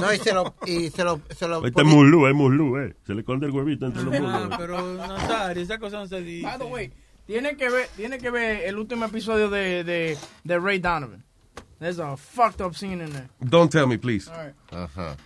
No, 0.00 0.12
y 0.12 0.18
se 0.18 0.32
lo, 0.32 0.54
y 0.66 0.90
se 0.90 1.02
lo, 1.04 1.20
se 1.36 1.48
lo 1.48 1.64
Este 1.66 1.80
es 1.82 1.86
muslú, 1.86 2.26
es 2.26 2.34
muslú, 2.34 2.76
eh. 2.78 2.94
Se 3.06 3.14
le 3.14 3.20
esconde 3.20 3.46
el 3.46 3.52
huevito 3.52 3.86
entre 3.86 4.02
los 4.04 4.14
Ah, 4.14 4.20
muslos. 4.20 4.58
pero 4.58 4.94
Nazario, 4.94 5.62
esa 5.62 5.78
cosa 5.78 5.98
no 5.98 6.06
se 6.06 6.20
dice. 6.22 6.46
By 6.46 6.58
the 6.58 6.64
way, 6.64 6.92
tiene 7.26 7.56
que 7.56 7.68
ver, 7.70 7.88
tiene 7.96 8.18
que 8.18 8.30
ver 8.30 8.64
el 8.64 8.76
último 8.78 9.04
episodio 9.06 9.48
de, 9.50 9.82
de, 9.84 10.16
de 10.44 10.58
Ray 10.58 10.78
Donovan. 10.78 11.24
There's 11.80 11.98
a 11.98 12.16
fucked 12.16 12.60
up 12.60 12.76
scene 12.76 13.00
in 13.00 13.10
there. 13.12 13.28
Don't 13.42 13.72
tell 13.72 13.86
me, 13.86 13.96
please. 13.96 14.28
All 14.28 14.36
right. 14.36 14.54
Ajá. 14.70 15.16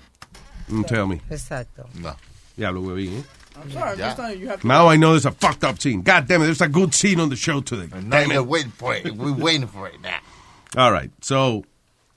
Don't 0.71 0.87
tell 0.89 1.07
me. 1.07 1.21
Exacto. 1.29 1.87
No. 2.01 2.15
Diablo, 2.57 2.81
huevín, 2.83 3.19
eh. 3.19 3.23
I'm 3.61 3.71
sorry, 3.71 3.99
Ya. 3.99 4.09
this 4.09 4.15
time 4.17 4.39
you 4.41 4.49
have 4.49 4.61
to. 4.61 4.67
Now 4.67 4.89
I 4.89 4.97
know 4.97 5.11
there's 5.13 5.27
a 5.27 5.31
fucked 5.33 5.65
up 5.65 5.81
scene. 5.81 6.03
God 6.03 6.27
damn 6.27 6.43
it, 6.43 6.47
there's 6.47 6.61
a 6.61 6.69
good 6.69 6.95
scene 6.95 7.21
on 7.21 7.29
the 7.29 7.37
show 7.37 7.61
today. 7.61 7.89
Damn 8.09 8.31
it. 8.31 8.47
waiting 8.47 8.71
for 8.73 8.95
it. 8.95 9.15
We're 9.15 9.33
waiting 9.49 9.67
for 9.67 9.89
it 9.89 10.01
now. 10.01 10.19
All 10.77 10.91
right, 10.93 11.11
so. 11.21 11.65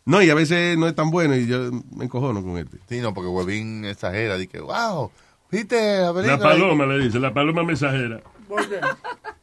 No, 0.05 0.21
y 0.21 0.29
a 0.29 0.35
veces 0.35 0.77
no 0.77 0.87
es 0.87 0.95
tan 0.95 1.11
bueno 1.11 1.35
y 1.35 1.45
yo 1.47 1.69
me 1.93 2.05
encojono 2.05 2.41
con 2.41 2.57
este. 2.57 2.77
Sí, 2.87 3.01
no, 3.01 3.13
porque 3.13 3.27
Huevín 3.29 3.83
exagera. 3.85 4.37
Dice, 4.37 4.61
wow, 4.61 5.11
¿viste 5.51 5.99
la 5.99 6.37
paloma 6.37 6.85
le 6.85 6.99
dice, 6.99 7.19
la 7.19 7.33
paloma 7.33 7.63
mensajera. 7.63 8.21
¿Por 8.47 8.67
qué? 8.69 8.79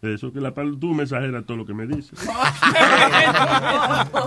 Eso 0.03 0.33
que 0.33 0.41
la 0.41 0.53
paloma, 0.55 0.79
tú 0.81 0.89
mensajeras 0.95 1.45
todo 1.47 1.57
lo 1.59 1.67
que 1.67 1.73
me 1.75 1.87
dices. 1.87 2.19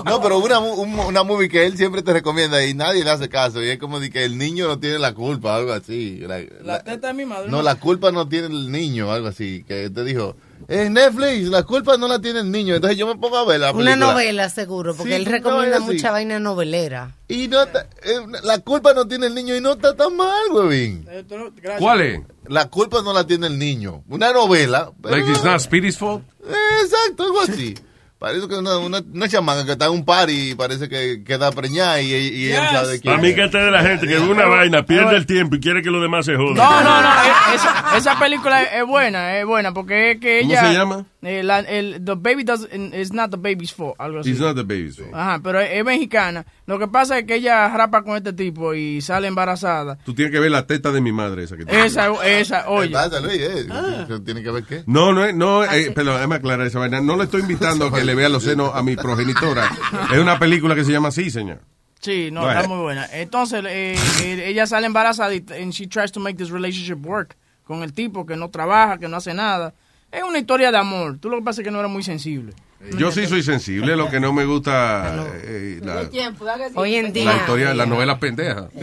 No, 0.05 0.21
pero 0.21 0.39
una, 0.39 0.59
mu- 0.59 0.73
un- 0.73 0.99
una 0.99 1.23
movie 1.23 1.49
que 1.49 1.65
él 1.65 1.77
siempre 1.77 2.01
te 2.01 2.13
recomienda 2.13 2.65
y 2.65 2.73
nadie 2.73 3.03
le 3.03 3.09
hace 3.11 3.29
caso. 3.29 3.63
Y 3.63 3.69
es 3.69 3.77
como 3.77 3.99
de 3.99 4.09
que 4.09 4.23
el 4.25 4.37
niño 4.37 4.67
no 4.67 4.79
tiene 4.79 4.99
la 4.99 5.13
culpa, 5.13 5.55
algo 5.55 5.73
así. 5.73 6.19
La- 6.21 6.39
La 6.39 6.47
la- 6.63 6.83
teta 6.83 7.07
de 7.07 7.13
mi 7.13 7.25
madre. 7.25 7.49
no, 7.49 7.61
la 7.61 7.75
culpa 7.75 8.11
no 8.11 8.27
tiene 8.27 8.47
el 8.47 8.71
niño, 8.71 9.11
algo 9.11 9.27
así. 9.27 9.63
Que 9.67 9.89
te 9.89 10.03
dijo, 10.03 10.35
en 10.67 10.93
Netflix, 10.93 11.47
la 11.49 11.63
culpa 11.63 11.97
no 11.97 12.07
la 12.07 12.19
tiene 12.19 12.39
el 12.41 12.51
niño. 12.51 12.75
Entonces 12.75 12.97
yo 12.97 13.07
me 13.07 13.15
pongo 13.15 13.37
a 13.37 13.45
ver 13.45 13.59
la 13.59 13.71
Una 13.71 13.95
novela, 13.95 14.49
seguro, 14.49 14.95
porque 14.95 15.11
Sí, 15.11 15.15
él 15.15 15.25
recomienda 15.25 15.79
mucha 15.79 16.11
vaina 16.11 16.39
novelera. 16.39 17.15
Y 17.27 17.47
no 17.47 17.63
está- 17.63 17.87
eh, 18.03 18.19
la 18.43 18.59
culpa 18.59 18.93
no 18.93 19.07
tiene 19.07 19.27
el 19.27 19.35
niño 19.35 19.55
y 19.55 19.61
no 19.61 19.73
está 19.73 19.95
tan 19.95 20.15
mal, 20.15 20.41
huevín. 20.51 21.05
Eh. 21.09 21.23
¿Cuál 21.79 22.01
es? 22.01 22.21
La 22.47 22.69
culpa 22.69 23.01
no 23.01 23.13
la 23.13 23.25
tiene 23.27 23.47
el 23.47 23.57
niño. 23.59 24.03
Una 24.09 24.31
novela. 24.33 24.91
pero- 25.01 25.15
Like 25.15 25.31
it's 25.31 25.43
not 25.43 25.59
Speedy's 25.59 25.97
fault? 25.97 26.23
Eh, 26.47 26.53
Exacto, 26.83 27.23
algo 27.23 27.41
así. 27.41 27.75
Parece 28.19 28.47
que 28.47 28.55
una, 28.55 28.77
una, 28.79 28.99
una 29.13 29.29
chamaca 29.29 29.63
que 29.63 29.73
está 29.73 29.85
en 29.85 29.91
un 29.91 30.03
party 30.03 30.51
y 30.51 30.55
parece 30.55 30.89
que 30.89 31.23
queda 31.23 31.51
preñada 31.51 32.01
y, 32.01 32.07
y 32.11 32.51
él 32.51 32.61
Yes. 32.61 32.71
sabe 32.71 32.99
quién 32.99 33.13
A 33.13 33.17
mí 33.17 33.27
es. 33.27 33.35
que 33.35 33.43
este 33.43 33.57
de 33.59 33.69
la 33.69 33.83
gente 33.83 34.07
que 34.07 34.15
ve 34.15 34.21
una 34.27 34.45
vaina, 34.47 34.83
pierde 34.83 35.15
el 35.15 35.27
tiempo 35.27 35.55
y 35.55 35.59
quiere 35.59 35.83
que 35.83 35.91
los 35.91 36.01
demás 36.01 36.25
se 36.25 36.35
jodan. 36.35 36.55
No, 36.55 36.81
no, 36.83 37.01
no. 37.01 37.09
eh, 37.09 37.53
Esa, 37.53 37.85
esa 37.95 38.17
película 38.19 38.63
es 38.63 38.85
buena, 38.87 39.37
es 39.37 39.45
buena 39.45 39.71
porque 39.71 40.11
es 40.13 40.19
que 40.19 40.39
¿Cómo 40.41 40.51
ella. 40.51 40.67
se 40.67 40.73
llama? 40.73 41.05
Eh, 41.23 41.41
la- 41.43 41.59
el, 41.59 42.03
the 42.05 42.13
baby 42.15 42.43
does, 42.43 42.67
is 42.71 43.11
not 43.11 43.31
the 43.31 43.37
baby's 43.37 43.73
fault. 43.73 43.95
Algo 43.99 44.19
así. 44.19 44.29
It's 44.31 44.39
not 44.39 44.55
the 44.55 44.63
baby's 44.63 44.97
fault. 44.97 45.13
Ajá, 45.13 45.39
pero 45.43 45.59
es, 45.59 45.69
es 45.71 45.83
mexicana. 45.83 46.45
Lo 46.67 46.77
que 46.77 46.87
pasa 46.87 47.17
es 47.17 47.25
que 47.25 47.35
ella 47.35 47.67
rapa 47.75 48.03
con 48.03 48.15
este 48.17 48.33
tipo 48.33 48.73
y 48.73 49.01
sale 49.01 49.27
embarazada. 49.27 49.97
Tú 50.05 50.13
tienes 50.13 50.31
que 50.31 50.39
ver 50.39 50.51
la 50.51 50.67
teta 50.67 50.91
de 50.91 51.01
mi 51.01 51.11
madre 51.11 51.43
esa 51.45 51.57
que 51.57 51.65
tiene. 51.65 51.85
Esa, 51.85 52.09
esa, 52.25 52.69
oye. 52.69 52.89
¿Qué 52.89 52.93
pasa, 52.93 53.19
Luis? 53.19 53.41
Eh, 53.41 53.67
Ah. 53.71 54.07
¿Tiene 54.23 54.43
que 54.43 54.51
ver 54.51 54.63
qué? 54.63 54.83
No, 54.85 55.11
no, 55.13 55.31
no, 55.33 55.63
eh, 55.63 55.91
perdón, 55.91 56.15
déjame 56.15 56.35
aclarar 56.35 56.67
esa 56.67 56.79
vaina. 56.79 57.01
No 57.01 57.17
le 57.17 57.23
estoy 57.23 57.41
invitando 57.41 57.87
a 57.87 57.93
que 57.93 58.03
le 58.05 58.13
vea 58.15 58.29
los 58.29 58.43
senos 58.43 58.71
a 58.75 58.83
mi 58.83 58.95
progenitora. 58.95 59.69
Es 60.13 60.19
una 60.19 60.37
película 60.39 60.75
que 60.75 60.83
se 60.85 60.91
llama 60.91 61.07
así, 61.09 61.29
señor. 61.31 61.59
Sí, 61.99 62.29
no, 62.31 62.47
está 62.49 62.67
muy 62.67 62.77
buena. 62.83 63.07
Entonces, 63.11 63.63
eh, 63.67 63.95
eh, 64.21 64.43
ella 64.45 64.67
sale 64.67 64.85
embarazada 64.85 65.33
y 65.33 65.43
and 65.59 65.73
she 65.73 65.87
tries 65.87 66.11
to 66.11 66.19
make 66.19 66.37
this 66.37 66.51
relationship 66.51 67.03
work 67.03 67.35
con 67.63 67.81
el 67.81 67.91
tipo 67.91 68.25
que 68.25 68.35
no 68.37 68.49
trabaja, 68.49 68.99
que 68.99 69.07
no 69.07 69.17
hace 69.17 69.33
nada. 69.33 69.73
Es 70.11 70.23
una 70.23 70.39
historia 70.39 70.71
de 70.71 70.77
amor. 70.77 71.17
Tú 71.19 71.29
lo 71.29 71.37
que 71.37 71.43
pasa 71.43 71.61
es 71.61 71.65
que 71.65 71.71
no 71.71 71.79
era 71.79 71.87
muy 71.87 72.03
sensible. 72.03 72.53
Yo 72.97 73.11
sí 73.11 73.25
soy 73.25 73.41
sensible, 73.43 73.95
lo 73.95 74.09
que 74.09 74.19
no 74.19 74.31
me 74.33 74.45
gusta 74.45 75.25
eh, 75.43 75.79
la, 75.83 76.07
Hoy 76.75 76.95
en 76.95 77.05
la 77.05 77.11
día. 77.11 77.35
historia, 77.37 77.73
la 77.73 77.85
novela 77.85 78.19
pendeja. 78.19 78.69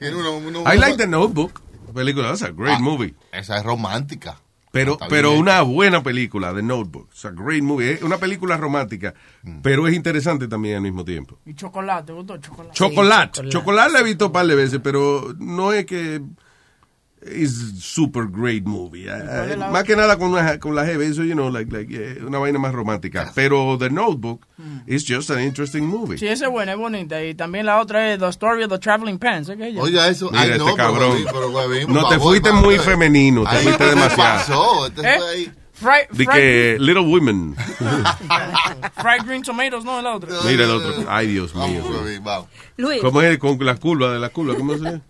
I 0.00 0.76
like 0.78 0.96
the 0.96 1.06
Notebook. 1.06 1.60
Película, 1.94 2.28
that's 2.28 2.42
a 2.42 2.50
great 2.50 2.76
Ah, 2.78 2.80
movie. 2.80 3.14
Esa 3.32 3.58
es 3.58 3.62
romántica. 3.64 4.38
Pero, 4.72 4.96
pero 5.10 5.32
una 5.32 5.60
buena 5.60 6.02
película, 6.02 6.54
The 6.54 6.62
Notebook. 6.62 7.08
It's 7.12 7.26
a 7.26 7.30
great 7.30 7.62
movie. 7.62 7.92
Es 7.92 8.02
una 8.02 8.16
película 8.16 8.56
romántica, 8.56 9.12
Mm. 9.42 9.60
pero 9.60 9.86
es 9.86 9.94
interesante 9.94 10.48
también 10.48 10.76
al 10.76 10.80
mismo 10.82 11.04
tiempo. 11.04 11.38
Y 11.44 11.52
chocolate, 11.54 12.06
¿te 12.06 12.12
gustó? 12.14 12.38
Chocolate. 12.38 12.72
Chocolate. 12.74 13.48
chocolate. 13.50 13.92
la 13.92 14.00
he 14.00 14.04
visto 14.04 14.26
un 14.28 14.32
par 14.32 14.46
de 14.46 14.54
veces, 14.54 14.80
pero 14.82 15.34
no 15.38 15.74
es 15.74 15.84
que 15.84 16.22
es 17.24 17.52
super 17.80 18.26
great 18.26 18.64
movie. 18.64 19.04
la 19.06 19.70
más 19.70 19.84
que 19.84 19.94
nada 19.94 20.18
con 20.18 20.34
la, 20.34 20.58
con 20.58 20.74
la 20.74 20.84
jeva, 20.84 21.04
eso, 21.04 21.22
you 21.22 21.34
know, 21.34 21.50
like, 21.50 21.70
like, 21.72 21.94
eh, 21.94 22.18
una 22.26 22.38
vaina 22.38 22.58
más 22.58 22.72
romántica. 22.72 23.30
Pero 23.34 23.76
The 23.78 23.90
Notebook 23.90 24.46
is 24.86 25.04
just 25.06 25.30
an 25.30 25.40
interesting 25.40 25.82
movie. 25.86 26.16
Mm. 26.16 26.18
Sí, 26.18 26.26
esa 26.28 26.46
es 26.46 26.50
buena, 26.50 26.72
es 26.72 26.78
bonita. 26.78 27.22
Y 27.24 27.34
también 27.34 27.66
la 27.66 27.80
otra 27.80 28.12
es 28.12 28.18
The 28.18 28.28
Story 28.28 28.64
of 28.64 28.70
the 28.70 28.78
Traveling 28.78 29.18
Pants. 29.18 29.48
ella? 29.50 29.80
Oiga, 29.80 30.08
eso. 30.08 30.30
Mira 30.30 30.42
ay, 30.42 30.50
este 30.50 30.58
no, 30.58 30.64
pero, 30.64 30.76
cabrón. 30.76 31.18
Pero, 31.24 31.50
Huevín, 31.50 31.86
por 31.86 31.94
No, 31.94 32.08
te 32.08 32.14
favor, 32.16 32.20
fuiste 32.32 32.48
hermano, 32.48 32.66
muy 32.66 32.78
femenino, 32.78 33.44
te 33.44 33.56
fuiste 33.56 33.70
¿qué 33.72 33.78
te 33.84 33.90
demasiado. 33.90 34.38
pasó? 34.38 34.86
Este 34.86 35.00
¿Eh? 35.02 35.18
fue 35.18 35.28
ahí. 35.30 35.52
Fry, 35.74 36.16
De 36.16 36.24
fry- 36.24 36.32
que 36.32 36.76
Little 36.78 37.02
Women. 37.06 37.56
fried 39.02 39.24
green 39.26 39.42
tomatoes, 39.42 39.84
no 39.84 39.98
el 40.00 40.06
otro. 40.06 40.28
Mira 40.44 40.64
el 40.64 40.70
otro. 40.70 41.04
Ay, 41.08 41.28
Dios 41.28 41.54
mío. 41.54 41.82
Luis. 42.76 43.00
¿Cómo 43.00 43.20
es 43.22 43.38
con 43.38 43.58
la 43.64 43.76
curva 43.76 44.12
de 44.12 44.18
la 44.20 44.28
curva? 44.28 44.54
¿Cómo 44.54 44.74
se 44.74 44.80
llama? 44.80 45.00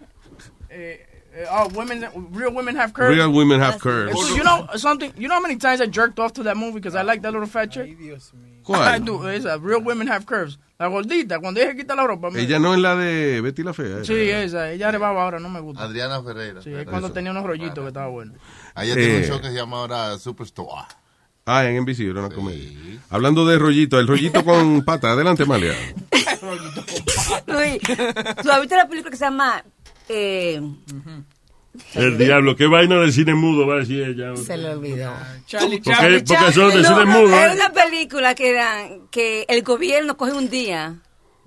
Eh, 0.70 1.06
oh, 1.50 1.68
women, 1.74 2.06
real 2.32 2.52
women 2.52 2.76
have 2.76 2.92
curves. 2.92 3.16
Real 3.16 3.30
women 3.32 3.60
have 3.60 3.78
curves. 3.80 4.12
So, 4.20 4.34
you 4.36 4.42
know 4.44 4.66
something? 4.76 5.12
You 5.16 5.28
know 5.28 5.36
how 5.36 5.40
many 5.42 5.56
times 5.56 5.80
I 5.80 5.86
jerked 5.86 6.18
off 6.18 6.32
to 6.34 6.42
that 6.44 6.56
movie 6.56 6.74
because 6.80 6.94
I 6.94 7.02
like 7.02 7.22
that 7.22 7.32
little 7.32 7.46
fat 7.48 7.70
chick? 7.70 7.96
¿Cuál? 8.64 8.80
I 8.94 8.98
do. 9.00 9.26
Esa, 9.28 9.58
real 9.58 9.82
women 9.82 10.06
have 10.08 10.24
curves. 10.26 10.58
La 10.78 10.88
gordita, 10.88 11.38
cuando 11.40 11.60
ella 11.60 11.70
se 11.70 11.76
quita 11.76 11.94
la 11.94 12.06
ropa. 12.06 12.28
Ella 12.34 12.58
no 12.58 12.74
es 12.74 12.80
la 12.80 12.96
de 12.96 13.40
Betty 13.40 13.62
la 13.62 13.72
Fea. 13.72 14.04
Sí, 14.04 14.14
esa. 14.14 14.70
Ella 14.72 14.90
rebaba 14.90 15.22
ahora, 15.22 15.38
no 15.38 15.48
me 15.48 15.60
gusta. 15.60 15.84
Adriana 15.84 16.22
Ferreira. 16.22 16.60
Sí, 16.62 16.72
es 16.72 16.84
cuando 16.86 17.12
tenía 17.12 17.30
unos 17.30 17.44
rollitos 17.44 17.78
que 17.82 17.88
estaba 17.88 18.08
bueno. 18.08 18.32
Ella 18.76 18.94
tiene 18.94 19.16
un 19.18 19.22
Eh. 19.22 19.26
show 19.28 19.40
que 19.40 19.48
se 19.48 19.54
llama 19.54 19.76
ahora 19.78 20.18
Superstore. 20.18 20.82
Ah, 21.44 21.64
en 21.64 21.76
NBC, 21.82 22.00
era 22.08 22.20
una 22.24 22.34
comedia. 22.34 23.00
Hablando 23.10 23.44
de 23.44 23.58
rollito, 23.58 23.98
el 23.98 24.06
rollito 24.06 24.44
con 24.44 24.82
pata. 24.84 25.10
Adelante, 25.10 25.44
Malia. 25.44 25.74
Luis, 27.46 27.78
¿tú 28.42 28.50
has 28.50 28.60
visto 28.60 28.76
la 28.76 28.88
película 28.88 29.10
que 29.10 29.16
se 29.16 29.24
llama... 29.24 29.64
Eh, 30.08 30.60
El 31.94 32.18
diablo, 32.18 32.54
qué 32.54 32.66
vaina 32.66 32.96
de 33.00 33.10
cine 33.12 33.34
mudo 33.34 33.66
va 33.66 33.76
a 33.76 33.78
decir 33.78 34.02
ella. 34.02 34.36
Se 34.36 34.56
le 34.58 34.68
olvidó. 34.70 35.14
Charlie, 35.46 35.80
Porque, 35.80 36.22
porque 36.26 36.52
son 36.52 36.68
de 36.70 36.82
no, 36.82 36.88
cine 36.88 37.04
mudo. 37.06 37.34
Es 37.34 37.52
¿eh? 37.52 37.54
una 37.54 37.70
película 37.72 38.34
que, 38.34 38.52
dan, 38.52 39.08
que 39.10 39.46
el 39.48 39.62
gobierno 39.62 40.16
coge 40.16 40.32
un 40.32 40.50
día 40.50 40.96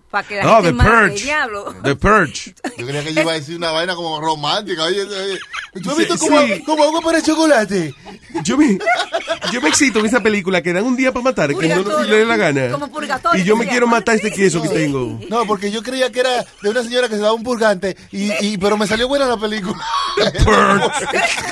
para 0.09 0.27
que 0.27 0.35
la 0.37 0.51
Oh, 0.59 0.63
gente 0.63 0.69
The 0.69 0.73
mate. 0.73 0.89
Purge. 1.11 1.23
Diablo. 1.25 1.75
The 1.83 1.95
Purge. 1.95 2.55
Yo 2.77 2.85
creía 2.87 3.03
que 3.03 3.09
ella 3.09 3.21
iba 3.21 3.31
a 3.33 3.35
decir 3.35 3.57
una 3.57 3.71
vaina 3.71 3.95
como 3.95 4.19
romántica. 4.19 4.83
Oye, 4.85 5.03
oye, 5.03 5.39
¿tú 5.81 5.89
has 5.89 5.95
Sí, 5.95 6.01
visto 6.05 6.17
cómo, 6.17 6.41
sí. 6.41 6.63
cómo 6.65 6.83
hago 6.83 7.01
para 7.01 7.17
el 7.19 7.23
chocolate? 7.23 7.93
Yo 8.43 8.57
me, 8.57 8.77
yo 9.51 9.61
me 9.61 9.69
excito 9.69 9.99
en 9.99 10.05
esa 10.07 10.21
película 10.21 10.61
que 10.61 10.73
dan 10.73 10.83
un 10.85 10.95
día 10.95 11.11
para 11.11 11.23
matar, 11.23 11.55
que 11.55 11.67
no 11.69 12.03
le 12.03 12.15
dé 12.17 12.25
la 12.25 12.37
gana. 12.37 12.69
Como 12.71 12.89
purgatorio, 12.91 13.41
Y 13.41 13.45
yo 13.45 13.55
me 13.55 13.67
quiero 13.67 13.87
matar 13.87 14.15
este 14.15 14.31
queso 14.31 14.61
que 14.61 14.69
tengo. 14.69 15.19
No, 15.29 15.45
porque 15.45 15.71
yo 15.71 15.81
creía 15.83 16.11
que 16.11 16.19
era 16.21 16.43
de 16.61 16.69
una 16.69 16.83
señora 16.83 17.07
que 17.07 17.15
se 17.15 17.21
daba 17.21 17.33
un 17.33 17.43
purgante, 17.43 17.95
y, 18.11 18.31
y, 18.45 18.57
pero 18.57 18.77
me 18.77 18.87
salió 18.87 19.07
buena 19.07 19.25
la 19.27 19.37
película. 19.37 19.77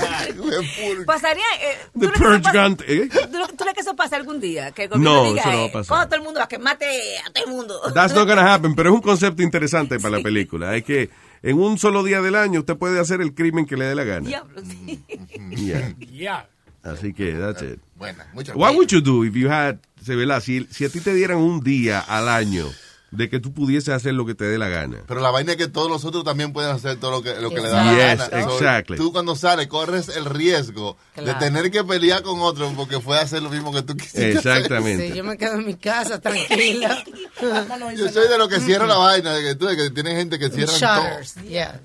Pasaría... 1.05 1.43
Eh, 1.61 1.77
The 1.99 2.07
Purge 2.09 2.51
Gun. 2.51 2.77
¿eh? 2.87 3.09
¿Tú, 3.09 3.55
crees 3.57 3.73
que 3.75 3.81
eso 3.81 3.95
pase 3.95 4.15
algún 4.15 4.39
día? 4.39 4.71
Que 4.71 4.83
el 4.83 4.89
gobierno 4.89 5.23
No, 5.23 5.29
diga, 5.29 5.41
eso 5.41 5.51
no 5.51 5.57
va 5.57 5.63
a 5.63 5.67
eh, 5.67 5.71
pasar. 5.71 5.97
a 6.01 6.05
todo 6.05 6.15
el 6.15 6.21
mundo 6.23 6.41
a 6.41 6.47
que 6.47 6.59
mate 6.59 6.85
a 7.25 7.31
todo 7.31 7.45
el 7.45 7.51
mundo. 7.51 7.81
That's 7.93 8.13
not 8.13 8.27
gonna 8.27 8.43
happen, 8.53 8.75
pero 8.75 8.89
es 8.89 8.95
un 8.95 9.01
concepto 9.01 9.41
interesante 9.43 9.99
para 9.99 10.17
la 10.17 10.23
película. 10.23 10.75
Es 10.75 10.83
que 10.83 11.09
en 11.43 11.59
un 11.59 11.77
solo 11.77 12.03
día 12.03 12.21
del 12.21 12.35
año 12.35 12.61
usted 12.61 12.75
puede 12.77 12.99
hacer 12.99 13.21
el 13.21 13.33
crimen 13.35 13.65
que 13.65 13.77
le 13.77 13.85
dé 13.85 13.93
la 13.95 14.03
gana. 14.03 14.27
Diablo, 14.27 14.61
sí. 14.65 15.03
Yeah. 15.55 15.93
Ya. 16.11 16.49
Así 16.81 17.13
que, 17.13 17.33
that's 17.33 17.61
it. 17.61 17.79
Buena, 17.95 18.25
muchas 18.33 18.55
What 18.55 18.73
would 18.75 18.89
you 18.91 18.99
do 19.01 19.23
if 19.23 19.35
you 19.35 19.49
had, 19.49 19.77
se 20.03 20.15
ve 20.15 20.25
la- 20.25 20.41
si, 20.41 20.67
si 20.71 20.83
a 20.85 20.89
ti 20.89 20.99
te 20.99 21.13
dieran 21.13 21.37
un 21.37 21.61
día 21.61 21.99
al 21.99 22.27
año 22.27 22.65
de 23.15 23.29
que 23.29 23.39
tú 23.39 23.53
pudieses 23.53 23.89
hacer 23.89 24.13
lo 24.13 24.25
que 24.25 24.35
te 24.35 24.45
dé 24.45 24.57
la 24.57 24.69
gana? 24.69 25.03
Pero 25.07 25.21
la 25.21 25.31
vaina 25.31 25.53
es 25.53 25.57
que 25.57 25.67
todos 25.67 25.89
nosotros 25.89 26.23
también 26.23 26.53
pueden 26.53 26.71
hacer 26.71 26.97
todo 26.97 27.11
lo 27.11 27.21
que, 27.21 27.35
lo 27.39 27.49
que 27.49 27.61
le 27.61 27.69
da 27.69 27.83
la 27.83 27.93
gana. 27.93 28.25
So, 28.25 28.55
exactly. 28.55 28.97
tú 28.97 29.11
cuando 29.11 29.35
sales 29.35 29.67
corres 29.67 30.09
el 30.09 30.25
riesgo 30.25 30.97
de 31.15 31.33
tener 31.35 31.71
que 31.71 31.83
pelear 31.83 32.23
con 32.23 32.39
otro 32.41 32.71
porque 32.75 32.99
fue 32.99 33.17
a 33.17 33.21
hacer 33.21 33.41
lo 33.41 33.49
mismo 33.49 33.71
que 33.71 33.81
tú 33.81 33.95
quisiste. 33.95 34.31
Exactamente. 34.31 35.09
Sí, 35.09 35.17
yo 35.17 35.23
me 35.23 35.37
quedo 35.37 35.55
en 35.55 35.65
mi 35.65 35.75
casa 35.75 36.19
tranquila. 36.19 37.03
Yo 37.97 38.09
soy 38.09 38.27
de 38.27 38.37
los 38.37 38.47
que 38.47 38.59
cierra 38.59 38.85
la 38.87 38.97
vaina, 38.97 39.33
de 39.33 39.43
que 39.43 39.55
tú, 39.55 39.65
de 39.65 39.75
que 39.75 39.89
tiene 39.89 40.15
gente 40.15 40.39
que 40.39 40.49
cierra 40.49 40.73
todo. 40.73 41.03
Shutters, 41.03 41.35
yeah. 41.47 41.79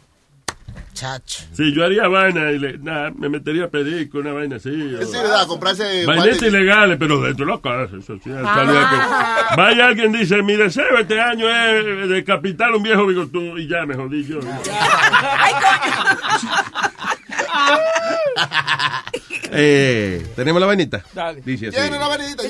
Chacho. 0.99 1.45
Sí, 1.53 1.73
yo 1.73 1.85
haría 1.85 2.09
vaina 2.09 2.51
y 2.51 2.59
le, 2.59 2.77
nah, 2.79 3.11
me 3.11 3.29
metería 3.29 3.65
a 3.65 3.69
pedir 3.69 4.11
con 4.11 4.23
una 4.23 4.33
vaina 4.33 4.57
así. 4.57 4.71
Sí, 4.71 5.13
¿verdad? 5.13 5.47
Comprarse 5.47 6.05
Vainitas 6.07 6.39
guantes- 6.41 6.49
ilegales, 6.49 6.97
pero 6.99 7.21
dentro 7.21 7.47
de 7.47 7.53
la 7.53 7.61
casa. 7.61 7.97
Eso 7.97 8.15
sí, 8.25 8.31
Ah. 8.35 9.55
Vaya 9.57 9.87
alguien 9.87 10.11
dice, 10.13 10.43
mi 10.43 10.57
deseo 10.57 10.99
este 10.99 11.21
año 11.21 11.49
es 11.49 12.09
decapitar 12.09 12.71
a 12.73 12.77
un 12.77 12.83
viejo 12.83 13.07
bigotudo 13.07 13.57
y 13.59 13.69
ya 13.69 13.87
me 13.87 13.95
jodí 13.95 14.25
yo. 14.27 14.41
Eh, 19.51 20.27
¿Tenemos 20.37 20.61
la 20.61 20.67
vainita? 20.67 21.03
Dale. 21.15 21.41
Dice 21.45 21.69
así. 21.69 21.77
La 21.77 21.83
vainita, 21.83 21.99
la 21.99 22.09
vainita. 22.09 22.43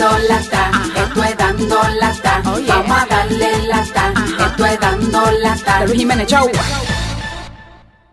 Dando 0.00 0.18
lata, 0.28 0.70
esto 0.96 1.24
es 1.24 1.36
dando 1.36 1.78
lata. 2.00 2.40
Vamos 2.42 3.02
a 3.02 3.06
darle 3.06 3.66
lata, 3.68 4.14
esto 4.46 4.64
es 4.64 4.80
dando 4.80 5.30
lata. 5.42 5.84
Luis 5.84 5.98
Jiménez, 5.98 6.26
chau. 6.26 6.48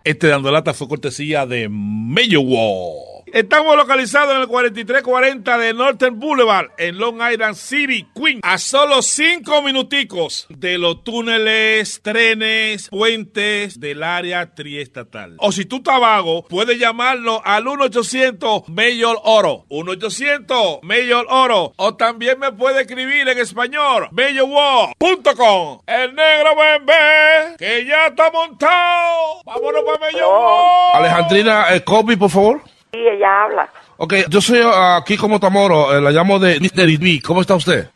Este 0.04 0.26
dando 0.26 0.50
lata 0.50 0.74
fue 0.74 0.86
cortesía 0.86 1.46
de 1.46 1.66
Mayo 1.70 2.42
Wall. 2.42 3.17
Estamos 3.32 3.76
localizados 3.76 4.34
en 4.34 4.42
el 4.42 4.48
4340 4.48 5.58
de 5.58 5.74
Northern 5.74 6.18
Boulevard, 6.18 6.68
en 6.78 6.98
Long 6.98 7.20
Island 7.30 7.54
City, 7.54 8.06
Queens. 8.14 8.40
A 8.42 8.58
solo 8.58 9.02
cinco 9.02 9.62
minuticos 9.62 10.46
de 10.48 10.78
los 10.78 11.04
túneles, 11.04 12.00
trenes, 12.02 12.88
puentes 12.88 13.78
del 13.80 14.02
área 14.02 14.54
triestatal. 14.54 15.36
O 15.38 15.52
si 15.52 15.64
tú 15.64 15.76
estás 15.76 16.00
vago, 16.00 16.44
puedes 16.44 16.78
llamarnos 16.78 17.40
al 17.44 17.64
1-800 17.64 18.68
Mayor 18.68 19.18
Oro. 19.24 19.66
1-800 19.68 20.80
Mayor 20.82 21.26
Oro. 21.28 21.72
O 21.76 21.94
también 21.94 22.38
me 22.38 22.52
puede 22.52 22.82
escribir 22.82 23.28
en 23.28 23.38
español, 23.38 24.08
mayorwall.com. 24.12 25.80
El 25.86 26.14
negro 26.14 26.50
bebé, 26.56 27.56
que 27.58 27.84
ya 27.84 28.06
está 28.06 28.30
montado. 28.30 29.42
Vámonos 29.44 29.82
para 29.84 29.98
Mayor. 29.98 30.94
Alejandrina, 30.94 31.74
eh, 31.74 31.84
copy, 31.84 32.16
por 32.16 32.30
favor. 32.30 32.77
Sí, 32.92 32.98
ella 33.00 33.42
habla. 33.44 33.68
Ok, 33.98 34.14
yo 34.28 34.40
soy 34.40 34.60
uh, 34.60 35.02
Kiko 35.04 35.28
Motamoro, 35.28 35.96
eh, 35.96 36.00
la 36.00 36.10
llamo 36.10 36.38
de 36.38 36.58
Mr. 36.60 36.98
B. 36.98 37.20
¿Cómo 37.24 37.40
está 37.40 37.54
usted? 37.54 37.88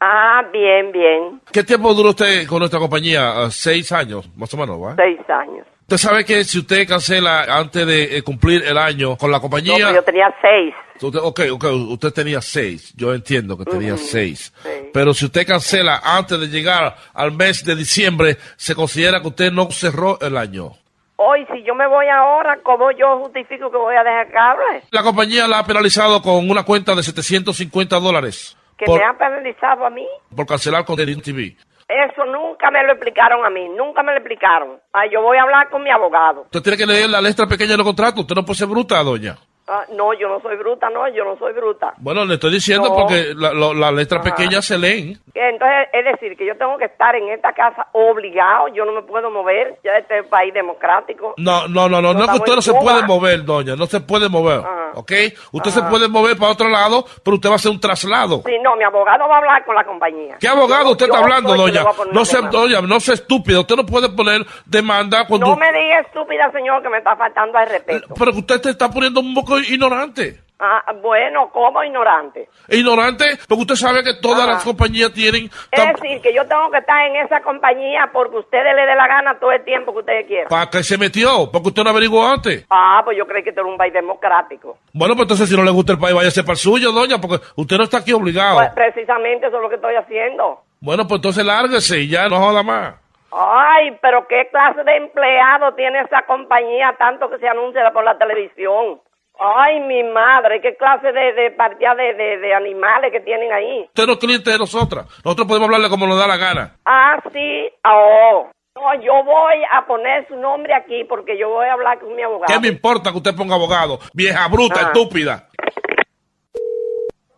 Ah, 0.00 0.42
bien, 0.52 0.92
bien. 0.92 1.40
¿Qué 1.52 1.64
tiempo 1.64 1.92
duró 1.92 2.10
usted 2.10 2.46
con 2.46 2.60
nuestra 2.60 2.78
compañía? 2.78 3.46
Uh, 3.46 3.50
seis 3.50 3.90
años, 3.92 4.28
más 4.36 4.52
o 4.54 4.56
menos, 4.56 4.80
¿va? 4.80 4.94
Seis 4.96 5.18
años. 5.28 5.66
Usted 5.82 5.96
sabe 5.96 6.24
que 6.24 6.44
si 6.44 6.58
usted 6.58 6.86
cancela 6.86 7.44
antes 7.44 7.86
de 7.86 8.18
eh, 8.18 8.22
cumplir 8.22 8.62
el 8.64 8.76
año 8.78 9.16
con 9.16 9.30
la 9.30 9.38
No, 9.38 9.42
compañía... 9.42 9.74
pero 9.78 9.94
yo 9.94 10.02
tenía 10.02 10.34
seis. 10.40 10.74
Usted, 11.00 11.18
ok, 11.22 11.40
ok, 11.52 11.64
usted 11.88 12.12
tenía 12.12 12.42
seis. 12.42 12.92
Yo 12.96 13.14
entiendo 13.14 13.56
que 13.56 13.64
tenía 13.64 13.94
Ujú, 13.94 14.04
seis. 14.04 14.52
sí. 14.62 14.68
Pero 14.92 15.14
si 15.14 15.24
usted 15.24 15.46
cancela 15.46 16.00
antes 16.04 16.38
de 16.40 16.48
llegar 16.48 16.94
al 17.14 17.32
mes 17.32 17.64
de 17.64 17.74
diciembre, 17.74 18.36
se 18.56 18.74
considera 18.74 19.20
que 19.22 19.28
usted 19.28 19.50
no 19.52 19.70
cerró 19.70 20.20
el 20.20 20.36
año. 20.36 20.72
Hoy, 21.20 21.44
si 21.52 21.64
yo 21.64 21.74
me 21.74 21.88
voy 21.88 22.06
ahora, 22.06 22.60
¿cómo 22.62 22.92
yo 22.92 23.18
justifico 23.18 23.72
que 23.72 23.76
voy 23.76 23.96
a 23.96 24.04
dejar 24.04 24.30
cable? 24.30 24.82
La 24.92 25.02
compañía 25.02 25.48
la 25.48 25.58
ha 25.58 25.64
penalizado 25.64 26.22
con 26.22 26.48
una 26.48 26.62
cuenta 26.62 26.94
de 26.94 27.02
750 27.02 27.98
dólares 27.98 28.56
Que 28.76 28.84
por, 28.86 29.00
me 29.00 29.04
han 29.04 29.18
penalizado 29.18 29.84
a 29.84 29.90
mí. 29.90 30.06
por 30.36 30.46
cancelar 30.46 30.84
con 30.84 30.94
TV. 30.94 31.56
Eso 31.88 32.24
nunca 32.24 32.70
me 32.70 32.84
lo 32.84 32.92
explicaron 32.92 33.44
a 33.44 33.50
mí, 33.50 33.68
nunca 33.70 34.04
me 34.04 34.12
lo 34.12 34.18
explicaron. 34.18 34.78
Ah, 34.92 35.06
yo 35.10 35.20
voy 35.20 35.38
a 35.38 35.42
hablar 35.42 35.68
con 35.70 35.82
mi 35.82 35.90
abogado. 35.90 36.42
Usted 36.42 36.62
tiene 36.62 36.76
que 36.76 36.86
leer 36.86 37.10
la 37.10 37.20
letra 37.20 37.48
pequeña 37.48 37.72
de 37.72 37.78
los 37.78 37.86
contratos. 37.86 38.20
Usted 38.20 38.36
no 38.36 38.44
puede 38.44 38.58
ser 38.58 38.68
bruta, 38.68 39.02
doña. 39.02 39.36
Ah, 39.68 39.84
no, 39.92 40.14
yo 40.14 40.28
no 40.28 40.40
soy 40.40 40.56
bruta, 40.56 40.88
no, 40.90 41.06
yo 41.08 41.24
no 41.24 41.36
soy 41.38 41.52
bruta. 41.52 41.92
Bueno, 41.98 42.24
le 42.24 42.34
estoy 42.34 42.52
diciendo 42.52 42.88
No. 42.88 42.94
porque 42.96 43.34
la, 43.36 43.52
las 43.52 43.92
letras 43.92 44.20
Ajá. 44.24 44.34
pequeñas 44.34 44.64
se 44.64 44.78
leen. 44.78 45.20
Entonces, 45.34 45.88
es 45.92 46.04
decir, 46.04 46.36
que 46.36 46.46
yo 46.46 46.56
tengo 46.56 46.78
que 46.78 46.86
estar 46.86 47.14
en 47.14 47.28
esta 47.28 47.52
casa 47.52 47.86
obligado, 47.92 48.68
yo 48.68 48.84
no 48.84 48.92
me 48.92 49.02
puedo 49.02 49.30
mover, 49.30 49.78
ya 49.84 49.92
este 49.98 50.18
es 50.18 50.24
un 50.24 50.30
país 50.30 50.52
democrático. 50.54 51.34
No, 51.36 51.68
no, 51.68 51.88
no, 51.88 52.00
no, 52.00 52.14
no 52.14 52.24
es 52.24 52.30
que 52.30 52.36
usted 52.36 52.54
no 52.54 52.62
se 52.62 52.70
Cuba. 52.72 52.82
puede 52.82 53.02
mover, 53.06 53.44
doña, 53.44 53.76
no 53.76 53.86
se 53.86 54.00
puede 54.00 54.28
mover, 54.28 54.60
Ajá. 54.60 54.90
¿ok? 54.94 55.12
Usted 55.52 55.70
se 55.70 55.82
puede 55.82 56.08
mover 56.08 56.36
para 56.38 56.52
otro 56.52 56.68
lado, 56.68 57.04
pero 57.22 57.36
usted 57.36 57.48
va 57.50 57.52
a 57.52 57.56
hacer 57.56 57.70
un 57.70 57.80
traslado. 57.80 58.42
Sí, 58.46 58.52
no, 58.62 58.74
mi 58.76 58.84
abogado 58.84 59.28
va 59.28 59.34
a 59.34 59.38
hablar 59.38 59.64
con 59.64 59.74
la 59.74 59.84
compañía. 59.84 60.36
¿Qué 60.40 60.48
abogado 60.48 60.84
Yo- 60.86 60.90
usted 60.92 61.06
está 61.06 61.18
hablando, 61.18 61.54
doña? 61.54 61.82
No 62.12 62.24
se, 62.24 62.40
doña, 62.42 62.80
no 62.80 62.98
sea 63.00 63.14
estúpida. 63.14 63.60
Usted 63.60 63.76
no 63.76 63.84
puede 63.86 64.08
poner 64.08 64.46
demanda 64.66 65.26
cuando... 65.26 65.46
No 65.46 65.56
me 65.56 65.70
diga 65.72 66.00
estúpida, 66.00 66.50
señor, 66.52 66.82
que 66.82 66.88
me 66.88 66.98
está 66.98 67.14
faltando 67.16 67.58
al 67.58 67.68
respeto. 67.68 68.14
Pero 68.18 68.30
usted 68.32 68.60
te 68.60 68.70
está 68.70 68.90
poniendo 68.90 69.20
un 69.20 69.34
poco 69.34 69.57
ignorante. 69.64 70.40
Ah, 70.60 70.82
bueno, 71.00 71.50
como 71.52 71.84
ignorante. 71.84 72.48
Ignorante, 72.68 73.26
porque 73.48 73.62
usted 73.62 73.74
sabe 73.76 74.02
que 74.02 74.14
todas 74.20 74.40
Ajá. 74.40 74.54
las 74.54 74.64
compañías 74.64 75.12
tienen... 75.12 75.48
Es 75.70 75.86
decir, 75.86 76.20
que 76.20 76.34
yo 76.34 76.44
tengo 76.48 76.68
que 76.72 76.78
estar 76.78 77.06
en 77.06 77.14
esa 77.14 77.40
compañía 77.42 78.10
porque 78.12 78.38
ustedes 78.38 78.74
le 78.74 78.84
dé 78.84 78.96
la 78.96 79.06
gana 79.06 79.38
todo 79.38 79.52
el 79.52 79.62
tiempo 79.64 79.92
que 79.92 80.00
ustedes 80.00 80.26
quieran. 80.26 80.48
¿Para 80.48 80.68
qué 80.68 80.82
se 80.82 80.98
metió? 80.98 81.48
Porque 81.52 81.68
usted 81.68 81.84
no 81.84 81.90
averiguó 81.90 82.26
antes. 82.26 82.66
Ah, 82.70 83.02
pues 83.04 83.16
yo 83.16 83.24
creí 83.24 83.44
que 83.44 83.50
esto 83.50 83.60
era 83.60 83.70
un 83.70 83.76
país 83.76 83.92
democrático. 83.92 84.78
Bueno, 84.92 85.14
pues 85.14 85.26
entonces 85.26 85.48
si 85.48 85.56
no 85.56 85.62
le 85.62 85.70
gusta 85.70 85.92
el 85.92 85.98
país, 86.00 86.16
váyase 86.16 86.42
para 86.42 86.54
el 86.54 86.58
suyo, 86.58 86.90
doña, 86.90 87.20
porque 87.20 87.38
usted 87.54 87.76
no 87.76 87.84
está 87.84 87.98
aquí 87.98 88.12
obligado. 88.12 88.56
Pues 88.56 88.72
precisamente 88.74 89.46
eso 89.46 89.56
es 89.58 89.62
lo 89.62 89.68
que 89.68 89.76
estoy 89.76 89.94
haciendo. 89.94 90.62
Bueno, 90.80 91.06
pues 91.06 91.18
entonces 91.18 91.46
lárguese 91.46 92.00
y 92.00 92.08
ya 92.08 92.28
no 92.28 92.36
joda 92.36 92.64
más. 92.64 92.96
Ay, 93.30 93.96
pero 94.02 94.26
qué 94.26 94.48
clase 94.50 94.82
de 94.82 94.96
empleado 94.96 95.72
tiene 95.74 96.00
esa 96.00 96.22
compañía 96.22 96.96
tanto 96.98 97.30
que 97.30 97.38
se 97.38 97.46
anuncia 97.46 97.92
por 97.92 98.02
la 98.02 98.18
televisión. 98.18 98.98
Ay, 99.40 99.80
mi 99.80 100.02
madre, 100.02 100.60
qué 100.60 100.74
clase 100.76 101.12
de, 101.12 101.32
de 101.32 101.50
partida 101.52 101.94
de, 101.94 102.14
de, 102.14 102.38
de 102.38 102.54
animales 102.54 103.12
que 103.12 103.20
tienen 103.20 103.52
ahí. 103.52 103.82
Usted 103.84 104.06
no 104.06 104.12
es 104.14 104.18
cliente 104.18 104.50
de 104.50 104.58
nosotras. 104.58 105.06
Nosotros 105.24 105.46
podemos 105.46 105.66
hablarle 105.66 105.88
como 105.88 106.06
nos 106.08 106.18
da 106.18 106.26
la 106.26 106.36
gana. 106.36 106.76
Ah, 106.84 107.20
sí, 107.32 107.68
oh. 107.84 108.50
No, 108.74 108.94
yo 109.02 109.24
voy 109.24 109.56
a 109.72 109.86
poner 109.86 110.26
su 110.28 110.36
nombre 110.36 110.72
aquí 110.74 111.04
porque 111.04 111.36
yo 111.38 111.48
voy 111.50 111.66
a 111.66 111.72
hablar 111.72 111.98
con 112.00 112.14
mi 112.14 112.22
abogado. 112.22 112.52
¿Qué 112.52 112.60
me 112.60 112.68
importa 112.68 113.10
que 113.10 113.16
usted 113.18 113.34
ponga 113.36 113.54
abogado? 113.56 113.98
Vieja 114.12 114.46
bruta, 114.48 114.80
Ah. 114.80 114.82
estúpida. 114.92 115.48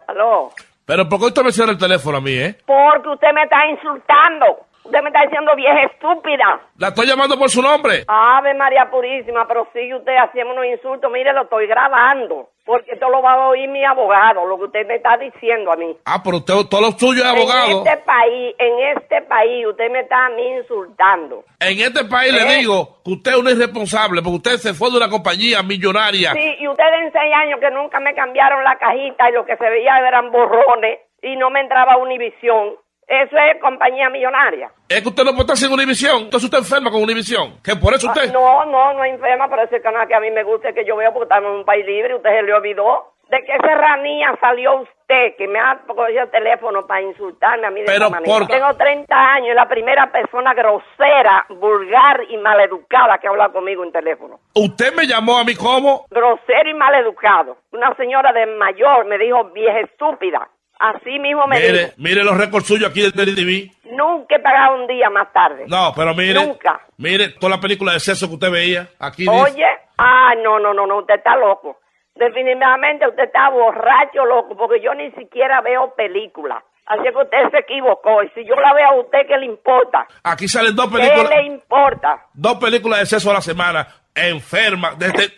Aló. 0.07 0.51
Pero 0.87 1.09
¿por 1.09 1.19
qué 1.21 1.27
usted 1.27 1.43
me 1.43 1.53
cierra 1.53 1.71
el 1.73 1.79
teléfono 1.79 2.19
a 2.19 2.21
mí, 2.21 2.33
eh? 2.33 2.57
Porque 2.67 3.09
usted 3.11 3.29
me 3.33 3.45
está 3.45 3.65
insultando. 3.67 4.67
Usted 4.85 5.03
me 5.03 5.09
está 5.09 5.23
diciendo 5.23 5.55
vieja 5.57 5.83
estúpida. 5.83 6.61
La 6.79 6.89
estoy 6.89 7.07
llamando 7.07 7.39
por 7.39 7.51
su 7.51 7.61
nombre. 7.61 8.05
Ave 8.09 8.55
María 8.55 8.91
Purísima, 8.91 9.47
pero 9.47 9.69
sigue 9.73 9.95
usted 9.95 10.17
haciendo 10.17 10.55
unos 10.55 10.65
insultos. 10.67 11.13
Mire, 11.13 11.33
lo 11.33 11.43
estoy 11.43 11.67
grabando. 11.67 12.49
Porque 12.65 12.93
esto 12.93 13.09
lo 13.09 13.21
va 13.21 13.33
a 13.33 13.49
oír 13.49 13.69
mi 13.69 13.85
abogado, 13.85 14.47
lo 14.47 14.57
que 14.57 14.65
usted 14.65 14.87
me 14.87 14.97
está 14.97 15.17
diciendo 15.17 15.73
a 15.73 15.77
mí. 15.77 15.97
Ah, 16.05 16.21
pero 16.23 16.37
usted, 16.37 16.55
todo 16.71 16.81
lo 16.83 16.93
suyo 16.93 17.23
es 17.23 17.29
abogado. 17.29 17.83
En 17.83 17.87
este 17.87 17.97
país, 18.05 18.55
en 18.59 18.97
este 18.97 19.23
país, 19.23 19.67
usted 19.67 19.91
me 19.91 20.01
está 20.01 20.27
a 20.27 20.31
mí 20.31 20.47
insultando. 20.59 21.45
En 21.59 21.81
este 21.81 22.05
país 22.05 22.33
le 22.33 22.43
¿Eh? 22.43 22.59
digo 22.59 22.99
que 23.05 23.11
usted 23.13 23.33
es 23.33 23.39
un 23.39 23.49
irresponsable 23.49 24.23
porque 24.23 24.37
usted 24.37 24.57
se 24.59 24.75
fue 24.75 24.91
de 24.91 24.99
una 24.99 25.09
compañía 25.09 25.63
millonaria. 25.63 26.33
Sí, 26.33 26.57
y 26.61 26.69
ustedes 26.69 27.07
en 27.07 27.13
seis 27.13 27.35
años 27.35 27.59
que 27.61 27.71
nunca 27.71 27.99
me 27.99 28.15
cambiaron 28.15 28.63
la 28.63 28.77
cajita 28.79 29.29
y 29.31 29.33
lo 29.33 29.45
que 29.45 29.57
se 29.57 29.69
veía 29.69 29.99
eran 30.07 30.31
borrones 30.31 31.01
y 31.23 31.37
no 31.37 31.51
me 31.51 31.61
entraba 31.61 31.97
Univisión. 31.97 32.77
Eso 33.11 33.37
es 33.37 33.61
compañía 33.61 34.09
millonaria. 34.09 34.71
Es 34.89 35.03
que 35.03 35.09
usted 35.09 35.25
no 35.25 35.33
puede 35.33 35.43
estar 35.43 35.57
sin 35.57 35.73
Univisión. 35.73 36.23
Entonces 36.23 36.45
usted 36.45 36.59
enferma 36.59 36.91
con 36.93 37.03
Univisión. 37.03 37.61
Que 37.63 37.75
por 37.75 37.93
eso 37.93 38.07
usted... 38.07 38.31
Ah, 38.31 38.33
no, 38.33 38.65
no, 38.67 38.93
no 38.95 39.03
es 39.05 39.15
enferma, 39.15 39.49
pero 39.51 39.63
ese 39.63 39.83
canal 39.83 40.07
que 40.07 40.15
a 40.15 40.21
mí 40.21 40.31
me 40.31 40.45
gusta 40.45 40.73
que 40.73 40.85
yo 40.85 40.95
veo 40.97 41.13
porque 41.13 41.25
estamos 41.25 41.51
en 41.51 41.57
un 41.59 41.65
país 41.65 41.85
libre. 41.85 42.15
Usted 42.15 42.31
se 42.31 42.43
le 42.43 42.55
olvidó. 42.55 43.15
¿De 43.29 43.45
qué 43.45 43.57
serranía 43.65 44.37
salió 44.41 44.81
usted 44.81 45.37
que 45.39 45.47
me 45.47 45.59
ha 45.61 45.79
cogido 45.87 46.23
el 46.25 46.31
teléfono 46.31 46.85
para 46.87 47.03
insultarme 47.03 47.67
a 47.67 47.71
mí 47.71 47.81
de 47.81 47.87
Pero 47.87 48.07
esa 48.07 48.11
manera? 48.11 48.39
por- 48.39 48.47
Tengo 48.49 48.75
30 48.75 49.15
años 49.35 49.49
y 49.53 49.55
la 49.55 49.69
primera 49.69 50.11
persona 50.11 50.53
grosera, 50.53 51.47
vulgar 51.49 52.23
y 52.29 52.37
maleducada 52.39 53.19
que 53.19 53.29
ha 53.29 53.31
hablado 53.31 53.53
conmigo 53.53 53.85
en 53.85 53.93
teléfono. 53.93 54.41
Usted 54.55 54.93
me 54.95 55.07
llamó 55.07 55.39
a 55.39 55.45
mí 55.45 55.55
como... 55.55 56.07
Grosero 56.11 56.71
y 56.71 56.75
maleducado. 56.75 57.57
Una 57.73 57.95
señora 57.95 58.33
de 58.33 58.47
mayor 58.47 59.05
me 59.07 59.17
dijo 59.19 59.45
vieja 59.53 59.79
estúpida. 59.81 60.49
Así 60.81 61.19
mismo 61.19 61.47
me 61.47 61.61
dijo. 61.61 61.73
Mire, 61.73 61.93
mire 61.99 62.25
los 62.25 62.39
récords 62.39 62.67
suyos 62.67 62.91
aquí 62.91 63.03
del 63.03 63.13
TV. 63.13 63.71
Nunca 63.93 64.37
he 64.37 64.41
pagado 64.41 64.77
un 64.77 64.87
día 64.87 65.11
más 65.11 65.31
tarde. 65.31 65.67
No, 65.69 65.93
pero 65.95 66.15
mire... 66.15 66.43
Nunca. 66.43 66.81
Mire 66.97 67.33
toda 67.39 67.57
la 67.57 67.61
película 67.61 67.93
de 67.93 68.01
sexo 68.01 68.29
que 68.29 68.35
usted 68.35 68.51
veía. 68.51 68.89
Aquí 68.99 69.25
dice... 69.25 69.35
Oye, 69.35 69.67
ah, 69.99 70.33
no, 70.43 70.59
no, 70.59 70.73
no, 70.73 70.87
no, 70.87 71.01
usted 71.01 71.17
está 71.17 71.37
loco. 71.37 71.81
Definitivamente 72.15 73.07
usted 73.07 73.25
está 73.25 73.51
borracho, 73.51 74.25
loco, 74.25 74.57
porque 74.57 74.81
yo 74.81 74.95
ni 74.95 75.11
siquiera 75.13 75.61
veo 75.61 75.95
películas. 75.95 76.65
Así 76.87 77.03
que 77.03 77.23
usted 77.23 77.51
se 77.51 77.59
equivocó. 77.59 78.23
Y 78.23 78.31
si 78.31 78.47
yo 78.47 78.55
la 78.55 78.73
veo 78.73 78.89
a 78.89 79.01
usted, 79.03 79.19
¿qué 79.29 79.37
le 79.37 79.47
importa? 79.47 80.07
Aquí 80.25 80.49
salen 80.49 80.75
dos 80.75 80.89
¿Qué 80.89 80.97
películas... 80.97 81.29
le 81.29 81.43
importa? 81.45 82.27
Dos 82.33 82.57
películas 82.57 83.01
de 83.01 83.07
sexo 83.07 83.31
a 83.31 83.35
la 83.35 83.43
semana. 83.43 83.87
Enferma. 84.15 84.95
Desde... 84.97 85.29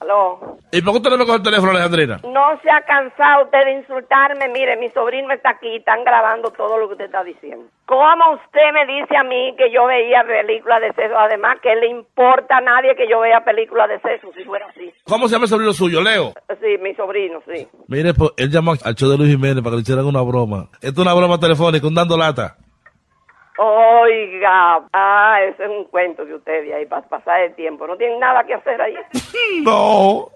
Aló. 0.00 0.56
¿Y 0.72 0.80
por 0.80 0.94
qué 0.94 0.98
usted 0.98 1.10
no 1.10 1.18
me 1.18 1.26
coge 1.26 1.36
el 1.36 1.42
teléfono, 1.42 1.72
Alejandrina? 1.72 2.20
No 2.24 2.58
se 2.62 2.70
ha 2.70 2.80
cansado 2.82 3.44
usted 3.44 3.64
de 3.66 3.72
insultarme. 3.80 4.48
Mire, 4.48 4.76
mi 4.78 4.88
sobrino 4.90 5.30
está 5.32 5.50
aquí, 5.50 5.76
están 5.76 6.04
grabando 6.04 6.50
todo 6.52 6.78
lo 6.78 6.86
que 6.88 6.94
usted 6.94 7.04
está 7.06 7.22
diciendo. 7.22 7.66
¿Cómo 7.84 8.32
usted 8.32 8.72
me 8.72 8.86
dice 8.86 9.14
a 9.16 9.24
mí 9.24 9.54
que 9.58 9.70
yo 9.70 9.84
veía 9.86 10.24
películas 10.24 10.80
de 10.80 10.92
sexo? 10.94 11.18
Además, 11.18 11.58
¿qué 11.62 11.74
le 11.76 11.88
importa 11.88 12.56
a 12.56 12.60
nadie 12.60 12.96
que 12.96 13.08
yo 13.08 13.20
vea 13.20 13.44
películas 13.44 13.88
de 13.90 14.00
sexo 14.00 14.30
si 14.34 14.44
fuera 14.44 14.66
así? 14.68 14.90
¿Cómo 15.04 15.28
se 15.28 15.32
llama 15.34 15.44
el 15.44 15.50
sobrino 15.50 15.72
suyo, 15.74 16.00
Leo? 16.00 16.32
Sí, 16.60 16.78
mi 16.80 16.94
sobrino, 16.94 17.42
sí. 17.46 17.68
Mire, 17.88 18.14
pues, 18.14 18.30
él 18.38 18.50
llamó 18.50 18.72
al 18.82 18.94
show 18.94 19.10
de 19.10 19.18
Luis 19.18 19.30
Jiménez 19.30 19.62
para 19.62 19.72
que 19.72 19.76
le 19.76 19.82
hicieran 19.82 20.06
una 20.06 20.22
broma. 20.22 20.70
Esto 20.80 21.02
es 21.02 21.06
una 21.06 21.14
broma 21.14 21.38
telefónica, 21.38 21.86
un 21.86 21.94
dando 21.94 22.16
lata. 22.16 22.56
Oiga, 23.62 24.80
ah, 24.92 25.38
ese 25.42 25.64
es 25.64 25.68
un 25.70 25.84
cuento 25.84 26.24
de 26.24 26.34
ustedes 26.34 26.72
ahí 26.72 26.86
para 26.86 27.02
pasar 27.02 27.40
el 27.42 27.54
tiempo. 27.54 27.86
No 27.86 27.94
tienen 27.96 28.18
nada 28.18 28.42
que 28.44 28.54
hacer 28.54 28.80
ahí. 28.80 28.94
No. 29.62 30.28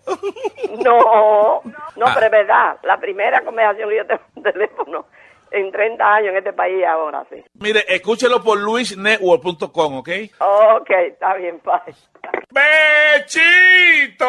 No, 0.84 1.62
no, 1.96 2.06
Ah. 2.06 2.10
pero 2.14 2.26
es 2.26 2.32
verdad. 2.32 2.76
La 2.82 2.98
primera 2.98 3.40
conversación 3.40 3.88
que 3.88 3.96
yo 3.96 4.06
tengo 4.06 4.20
en 4.36 4.42
teléfono 4.42 5.06
en 5.54 5.70
30 5.70 6.04
años 6.04 6.30
en 6.30 6.38
este 6.38 6.52
país 6.52 6.84
ahora, 6.84 7.24
sí. 7.30 7.36
Mire, 7.54 7.84
escúchelo 7.88 8.42
por 8.42 8.58
luisnetwork.com, 8.58 9.98
¿ok? 9.98 10.08
Ok, 10.40 10.90
está 11.08 11.34
bien, 11.34 11.60
bye. 11.64 11.94
¡Bechito! 12.50 14.24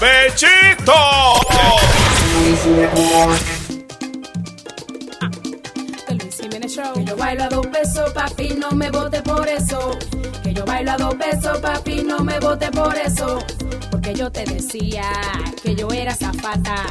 ¡Bechito! 0.00 0.94
Luis 2.40 2.66
Que 6.62 7.04
yo 7.04 7.16
bailo 7.16 7.42
a 7.42 7.48
dos 7.48 7.66
pesos, 7.66 8.12
papi, 8.12 8.50
no 8.56 8.70
me 8.70 8.88
vote 8.88 9.20
por 9.22 9.48
eso. 9.48 9.98
Que 10.44 10.54
yo 10.54 10.64
bailo 10.64 10.92
a 10.92 10.96
dos 10.96 11.14
pesos, 11.16 11.58
papi, 11.58 12.04
no 12.04 12.20
me 12.20 12.38
vote 12.38 12.70
por 12.70 12.94
eso. 12.94 13.40
Porque 13.90 14.14
yo 14.14 14.30
te 14.30 14.44
decía 14.44 15.02
que 15.60 15.74
yo 15.74 15.88
era 15.88 16.14
zafata. 16.14 16.84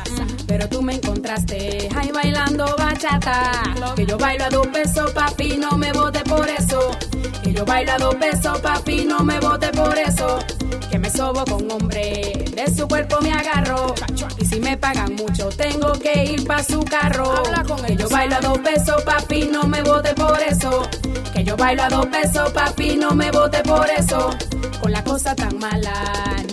Pero 0.46 0.68
tú 0.68 0.82
me 0.82 0.96
encontraste 0.96 1.88
ahí 1.96 2.12
bailando 2.12 2.66
bachata. 2.78 3.64
Que 3.96 4.06
yo 4.06 4.18
bailo 4.18 4.44
a 4.44 4.50
dos 4.50 4.68
pesos, 4.68 5.12
papi, 5.12 5.56
no 5.56 5.78
me 5.78 5.94
vote 5.94 6.20
por 6.26 6.50
eso. 6.50 6.92
Que 7.42 7.54
yo 7.54 7.64
bailo 7.64 7.94
a 7.94 7.98
dos 7.98 8.16
pesos, 8.16 8.60
papi, 8.60 9.06
no 9.06 9.20
me 9.20 9.40
vote 9.40 9.70
por 9.70 9.98
eso. 9.98 10.40
Sobo 11.14 11.44
con 11.46 11.70
hombre, 11.72 12.46
de 12.56 12.74
su 12.76 12.88
cuerpo 12.88 13.20
me 13.22 13.32
agarro. 13.34 13.94
Y 14.38 14.46
si 14.46 14.60
me 14.60 14.78
pagan 14.78 15.16
mucho, 15.16 15.50
tengo 15.50 15.92
que 15.94 16.24
ir 16.24 16.48
pa' 16.48 16.64
su 16.64 16.80
carro. 16.86 17.44
que 17.86 17.96
yo 17.96 18.10
bailo 18.10 18.36
a 18.36 18.40
dos 18.40 18.60
pesos, 18.60 19.04
papi, 19.04 19.50
no 19.52 19.64
me 19.64 19.82
vote 19.82 20.14
por 20.14 20.40
eso. 20.40 20.88
Que 21.34 21.44
yo 21.44 21.58
bailo 21.58 21.84
a 21.84 21.90
dos 21.90 22.06
pesos, 22.08 22.52
papi, 22.52 22.96
no 22.96 23.12
me 23.12 23.30
vote 23.32 23.62
por 23.64 23.88
eso. 23.90 24.30
Con 24.80 24.92
la 24.92 25.04
cosa 25.04 25.36
tan 25.36 25.60
mala, 25.60 25.94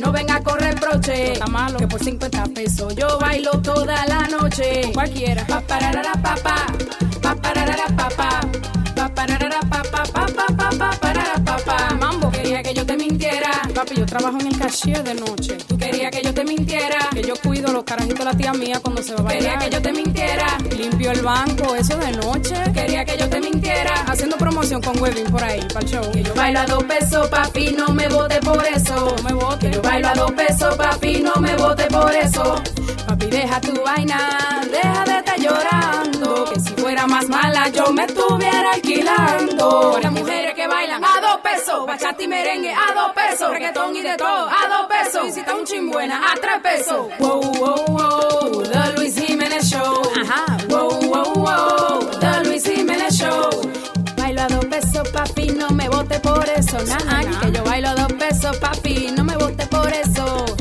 no 0.00 0.12
venga 0.12 0.36
a 0.36 0.42
correr 0.42 0.74
broche. 0.80 1.34
Que 1.78 1.86
por 1.86 2.02
50 2.02 2.44
pesos 2.54 2.94
yo 2.96 3.18
bailo 3.18 3.52
toda 3.62 4.06
la 4.06 4.26
noche. 4.28 4.90
Cualquiera. 4.92 5.46
Pa 5.46 5.60
pararara 5.60 6.12
papá, 6.12 6.66
pa 7.22 7.34
pararara 7.36 7.86
papá, 7.96 8.40
pa 8.40 8.87
pararara 9.18 9.60
papá, 9.68 10.02
pa 10.14 10.26
pa 10.26 10.46
pa 10.58 10.68
pa 10.78 10.90
parara 11.02 11.36
papá. 11.44 11.76
Mambo 11.98 12.30
quería 12.30 12.62
que 12.62 12.72
yo 12.72 12.86
te 12.86 12.96
mintiera. 12.96 13.50
Papi, 13.74 13.96
yo 13.96 14.06
trabajo 14.06 14.38
en 14.40 14.46
el 14.46 14.58
cashier 14.58 15.02
de 15.02 15.14
noche. 15.14 15.56
Tú 15.66 15.76
querías 15.76 15.88
Quería 15.88 16.10
que 16.10 16.22
yo 16.22 16.32
te 16.32 16.44
mintiera. 16.44 16.98
Que 17.12 17.22
yo 17.22 17.34
cuido 17.42 17.72
los 17.72 17.82
carajitos 17.82 18.20
de 18.20 18.24
la 18.24 18.34
tía 18.36 18.52
mía 18.52 18.78
cuando 18.80 19.02
se 19.02 19.14
va 19.14 19.20
a 19.20 19.22
bailar. 19.24 19.58
Quería 19.58 19.58
que 19.58 19.74
yo 19.74 19.82
te 19.82 19.92
mintiera. 19.92 20.46
Limpio 20.76 21.10
el 21.10 21.22
banco, 21.22 21.74
eso 21.74 21.96
de 21.98 22.12
noche. 22.12 22.54
Quería 22.72 23.04
que 23.04 23.18
yo 23.18 23.28
te 23.28 23.40
mintiera. 23.40 23.94
Haciendo 24.06 24.36
promoción 24.36 24.80
con 24.80 25.00
Webin 25.00 25.26
por 25.26 25.42
ahí, 25.42 25.60
para 25.72 25.80
el 25.80 25.90
show. 25.92 26.12
Que 26.12 26.22
yo 26.22 26.34
bailo 26.34 26.60
a 26.60 26.66
dos 26.66 26.84
pesos, 26.84 27.28
papi, 27.28 27.74
no 27.76 27.88
me 27.88 28.06
vote 28.08 28.38
por 28.40 28.64
eso. 28.64 29.16
No 29.16 29.22
me 29.24 29.32
vote. 29.32 29.70
Yo 29.72 29.82
bailo 29.82 30.08
a 30.08 30.14
dos 30.14 30.30
pesos, 30.32 30.76
papi, 30.76 31.20
no 31.20 31.34
me 31.40 31.56
vote 31.56 31.86
por 31.86 32.14
eso. 32.14 32.62
Papi, 33.08 33.26
deja 33.26 33.60
tu 33.60 33.74
vaina, 33.82 34.60
deja 34.70 35.04
de 35.04 35.16
estar 35.18 35.38
llorando. 35.40 36.52
Fuera 36.98 37.06
más 37.06 37.28
mala, 37.28 37.68
yo 37.68 37.92
me 37.92 38.04
estuviera 38.04 38.72
alquilando. 38.72 39.98
Las 40.02 40.12
mujeres 40.12 40.54
que 40.54 40.66
bailan 40.66 41.04
a 41.04 41.20
dos 41.20 41.40
pesos, 41.42 41.86
bachata 41.86 42.22
y 42.22 42.28
merengue 42.28 42.72
a 42.72 42.94
dos 42.94 43.12
pesos, 43.12 43.50
reggaetón 43.50 43.94
y 43.94 44.02
de 44.02 44.16
todo 44.16 44.48
a 44.48 44.68
dos 44.68 44.86
pesos. 44.88 45.36
Está 45.36 45.54
un 45.54 45.64
chimbuena 45.64 46.20
a 46.32 46.34
tres 46.34 46.60
pesos. 46.62 47.06
Wow, 47.18 47.40
wow, 47.40 47.84
wow, 47.88 48.62
The 48.64 48.92
Luis 48.96 49.14
Jiménez 49.14 49.70
Show. 49.70 50.02
Ajá. 50.22 50.56
Wow, 50.68 51.00
wow, 51.02 51.34
wow, 51.34 52.10
The 52.18 52.44
Luis 52.44 52.64
Jiménez 52.64 53.14
Show. 53.14 53.50
Bailo 54.16 54.42
a 54.42 54.48
dos 54.48 54.64
pesos, 54.66 55.08
papi, 55.10 55.50
no 55.50 55.70
me 55.70 55.88
vote 55.88 56.18
por 56.20 56.48
eso. 56.48 56.78
Nah, 57.06 57.40
que 57.40 57.52
yo 57.52 57.62
bailo 57.64 57.88
a 57.90 57.94
dos 57.94 58.12
pesos, 58.14 58.56
papi, 58.56 59.12
no 59.16 59.24
me 59.24 59.36
vote 59.36 59.66
por 59.66 59.92
eso. 59.92 60.57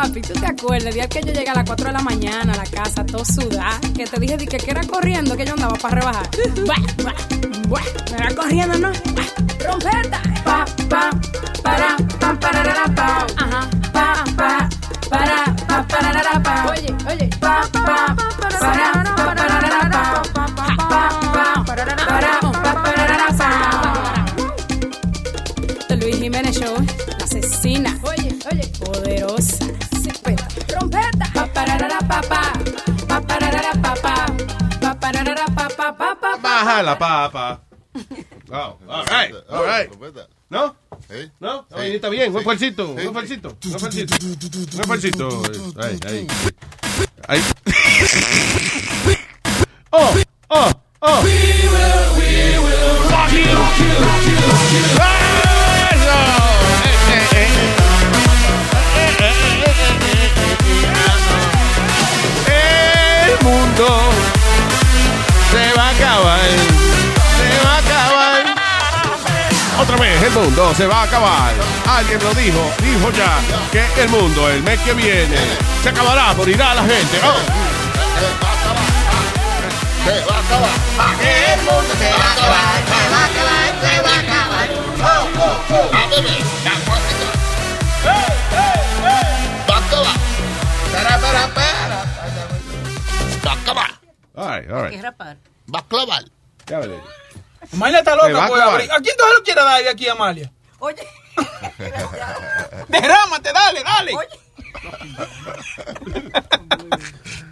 Papi, 0.00 0.20
¿tú 0.22 0.32
te 0.34 0.46
acuerdas? 0.46 0.86
El 0.86 0.94
día 0.94 1.08
que 1.08 1.20
yo 1.22 1.32
llegué 1.32 1.48
a 1.50 1.54
las 1.54 1.64
4 1.64 1.86
de 1.86 1.92
la 1.92 1.98
mañana 1.98 2.52
a 2.52 2.56
la 2.56 2.62
casa, 2.62 3.04
todo 3.04 3.24
sudada, 3.24 3.80
que 3.96 4.06
te 4.06 4.20
dije 4.20 4.36
di 4.36 4.46
que, 4.46 4.56
que 4.56 4.70
era 4.70 4.86
corriendo 4.86 5.36
que 5.36 5.44
yo 5.44 5.54
andaba 5.54 5.74
para 5.74 5.96
rebajar. 5.96 6.30
Buah, 6.64 6.76
buah, 7.02 7.14
buah. 7.66 7.82
Me 8.12 8.16
era 8.16 8.32
corriendo, 8.32 8.78
¿no? 8.78 8.92
Trompeta. 9.58 10.22
Pa, 10.44 10.64
pa, 10.88 11.10
para, 11.64 11.96
pa, 12.20 12.38
pararara, 12.38 12.94
pa. 12.94 13.26
Ajá. 13.38 13.68
Pa, 13.92 14.24
pa, 14.36 14.68
para, 15.10 15.56
pa, 15.66 15.86
pararara, 15.88 16.42
pa. 16.44 16.66
Oye, 16.70 16.94
oye. 17.10 17.28
Pa, 17.40 17.68
pa, 17.72 17.84
para, 17.84 19.02
pa, 19.02 19.34
pararara, 19.34 19.90
pa. 19.90 20.22
Pa, 20.32 20.46
pa, 20.54 20.66
pa, 20.86 21.64
para, 21.66 22.38
pa, 22.40 22.82
pararara, 22.84 23.28
pa. 23.36 23.48
Luis 25.96 26.16
Jiménez 26.20 26.56
Show, 26.56 26.76
la 27.18 27.24
asesina. 27.24 27.98
Oye, 28.04 28.38
oye. 28.52 28.64
Poderosa. 28.78 29.87
Baja 36.42 36.82
la 36.82 36.98
papa. 36.98 37.60
Oh, 38.50 38.78
all 38.88 39.04
right, 39.04 39.34
all 39.50 39.62
right. 39.62 39.90
¿No? 40.48 40.74
¿No? 41.38 41.66
Oye, 41.72 41.96
está 41.96 42.08
bien, 42.08 42.34
un 42.34 42.42
falsito, 42.42 42.92
un 42.92 43.12
falsito, 43.12 43.54
un 43.62 43.78
falsito, 43.78 44.14
un 44.78 44.84
falsito. 44.86 45.42
Ahí, 45.76 45.98
ahí. 46.06 46.26
Ahí. 47.28 47.42
Oh, 49.90 50.14
oh, 50.48 50.72
oh. 51.00 51.22
El 54.70 55.17
el 70.28 70.34
mundo 70.34 70.74
se 70.74 70.86
va 70.86 71.00
a 71.00 71.02
acabar. 71.04 71.52
Alguien 71.86 72.22
lo 72.22 72.34
dijo, 72.34 72.70
dijo 72.82 73.10
ya 73.12 73.40
que 73.72 74.02
el 74.02 74.08
mundo 74.10 74.48
el 74.48 74.62
mes 74.62 74.78
que 74.80 74.92
viene 74.92 75.36
se 75.82 75.88
acabará, 75.88 76.34
morirá 76.34 76.74
la 76.74 76.82
gente. 76.82 77.18
Oh. 77.24 77.34
Se 80.04 80.20
va 80.26 80.36
a 80.36 80.40
acabar. 80.40 80.70
El 81.24 81.60
mundo 81.62 81.94
se 81.98 82.10
va 82.10 82.16
a 82.16 82.32
acabar, 82.32 82.84
se 82.84 83.08
va 83.10 83.18
a 83.18 83.26
acabar, 83.26 83.68
se 83.80 83.94
va 84.02 84.10
a 84.10 84.20
acabar. 84.20 84.68
Oh, 85.00 85.06
oh, 85.38 85.56
oh. 85.70 85.88
A. 85.94 86.00
Va 89.68 89.74
a 89.74 89.78
acabar. 89.78 90.16
Para, 90.92 91.14
para, 91.20 91.42
para. 91.54 91.98
Va 93.46 93.50
a 93.50 93.54
acabar. 93.54 93.90
All 94.34 94.46
right, 94.46 94.70
all 94.70 94.82
right. 94.82 95.02
rapar. 95.02 95.36
Va 95.74 95.78
a. 95.78 96.20
Ya 96.66 96.78
veré. 96.80 97.00
Amalia 97.72 97.98
está 97.98 98.12
a 98.12 98.16
loca 98.16 98.44
acabar. 98.44 98.68
abrir. 98.74 98.90
¿A 98.92 98.96
quién 99.00 99.16
tú 99.16 99.24
se 99.24 99.34
lo 99.38 99.42
quieres 99.44 99.64
dar 99.64 99.82
de 99.82 99.88
aquí, 99.90 100.08
Amalia? 100.08 100.50
Oye. 100.78 101.06
Derrámate, 102.88 103.52
dale, 103.52 103.82
dale. 103.84 104.12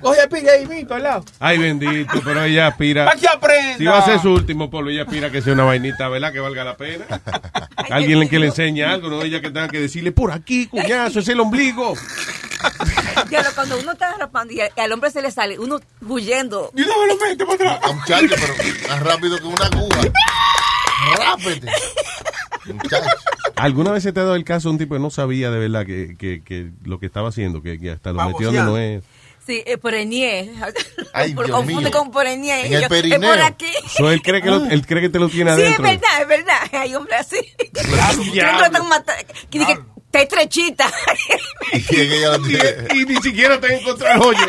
Coge 0.00 0.28
pique 0.28 0.50
ahí, 0.50 0.66
mito, 0.66 0.94
al 0.94 1.02
lado. 1.02 1.24
Ay, 1.40 1.58
bendito, 1.58 2.20
pero 2.24 2.44
ella 2.44 2.68
aspira. 2.68 3.06
Pa' 3.06 3.16
que 3.16 3.26
aprenda. 3.28 3.78
Si 3.78 3.84
va 3.84 3.98
a 3.98 4.04
ser 4.04 4.20
su 4.20 4.32
último 4.32 4.70
polvo, 4.70 4.90
ella 4.90 5.02
aspira 5.02 5.30
que 5.30 5.42
sea 5.42 5.52
una 5.54 5.64
vainita, 5.64 6.08
¿verdad? 6.08 6.32
Que 6.32 6.40
valga 6.40 6.62
la 6.64 6.76
pena. 6.76 7.04
Alguien 7.90 8.28
que 8.28 8.38
le 8.38 8.46
enseñe 8.46 8.82
algo, 8.84 9.08
no 9.08 9.22
ella 9.22 9.40
que 9.40 9.48
tenga 9.50 9.68
que 9.68 9.80
decirle, 9.80 10.12
por 10.12 10.30
aquí, 10.32 10.66
cuñazo, 10.66 11.18
es 11.20 11.28
el 11.28 11.40
ombligo. 11.40 11.94
Diablo, 13.28 13.50
cuando 13.54 13.78
uno 13.78 13.92
está 13.92 14.14
rapando 14.16 14.52
y 14.52 14.60
al- 14.60 14.92
hombre 14.92 15.10
se 15.10 15.22
le 15.22 15.30
sale, 15.30 15.58
uno 15.58 15.80
huyendo. 16.06 16.70
Y 16.76 16.82
no 16.82 17.00
me 17.00 17.06
lo 17.08 17.16
mete 17.16 17.44
para 17.44 17.74
atrás. 17.74 17.90
A 17.90 17.92
muchacho, 17.92 18.34
pero 18.40 18.54
más 18.88 19.02
rápido 19.02 19.38
que 19.38 19.44
una 19.46 19.66
aguja. 19.66 20.00
Rápete. 21.18 21.68
¿Alguna 23.56 23.90
vez 23.92 24.02
se 24.02 24.12
te 24.12 24.20
ha 24.20 24.24
dado 24.24 24.36
el 24.36 24.44
caso 24.44 24.68
de 24.68 24.72
un 24.72 24.78
tipo 24.78 24.94
que 24.94 25.00
no 25.00 25.10
sabía 25.10 25.50
de 25.50 25.58
verdad 25.58 25.86
que, 25.86 26.14
que, 26.18 26.42
que 26.42 26.70
lo 26.84 26.98
que 27.00 27.06
estaba 27.06 27.28
haciendo, 27.30 27.62
que, 27.62 27.78
que 27.78 27.90
hasta 27.92 28.12
lo 28.12 28.24
metió 28.28 28.46
donde 28.52 28.62
no 28.62 28.76
es? 28.78 29.02
Sí, 29.46 29.62
eh, 29.64 29.78
Porenier. 29.78 30.48
Ay, 31.14 31.32
Por- 31.32 31.46
Dios 31.46 31.56
confunde 31.56 31.88
mío. 31.88 31.98
con 31.98 32.10
Porenier. 32.10 32.66
En 32.66 32.72
Y 32.72 32.74
el 32.74 32.82
yo, 32.82 32.88
perineo. 32.88 33.22
Es 33.32 33.38
por 33.38 33.46
aquí. 33.46 33.72
So, 33.96 34.10
él, 34.10 34.20
cree 34.20 34.42
que 34.42 34.50
lo, 34.50 34.64
él 34.66 34.84
cree 34.84 35.00
que 35.02 35.08
te 35.08 35.20
lo 35.20 35.28
tiene 35.28 35.54
Sí, 35.54 35.62
es 35.62 35.66
adentro. 35.68 35.84
verdad, 35.84 36.22
es 36.22 36.28
verdad. 36.28 36.58
Hay 36.72 36.94
hombres 36.96 37.20
así. 37.20 37.36
Que 37.72 38.82
matando. 38.82 39.32
Que 39.50 39.58
está 40.22 40.36
estrechita. 40.38 40.90
Y 41.72 42.00
ella 42.00 42.30
lo 42.30 42.42
tiene. 42.42 42.88
Y 42.94 43.04
ni 43.04 43.16
siquiera 43.16 43.60
te 43.60 43.74
encontró 43.74 44.08
el 44.08 44.20
hoyo. 44.20 44.46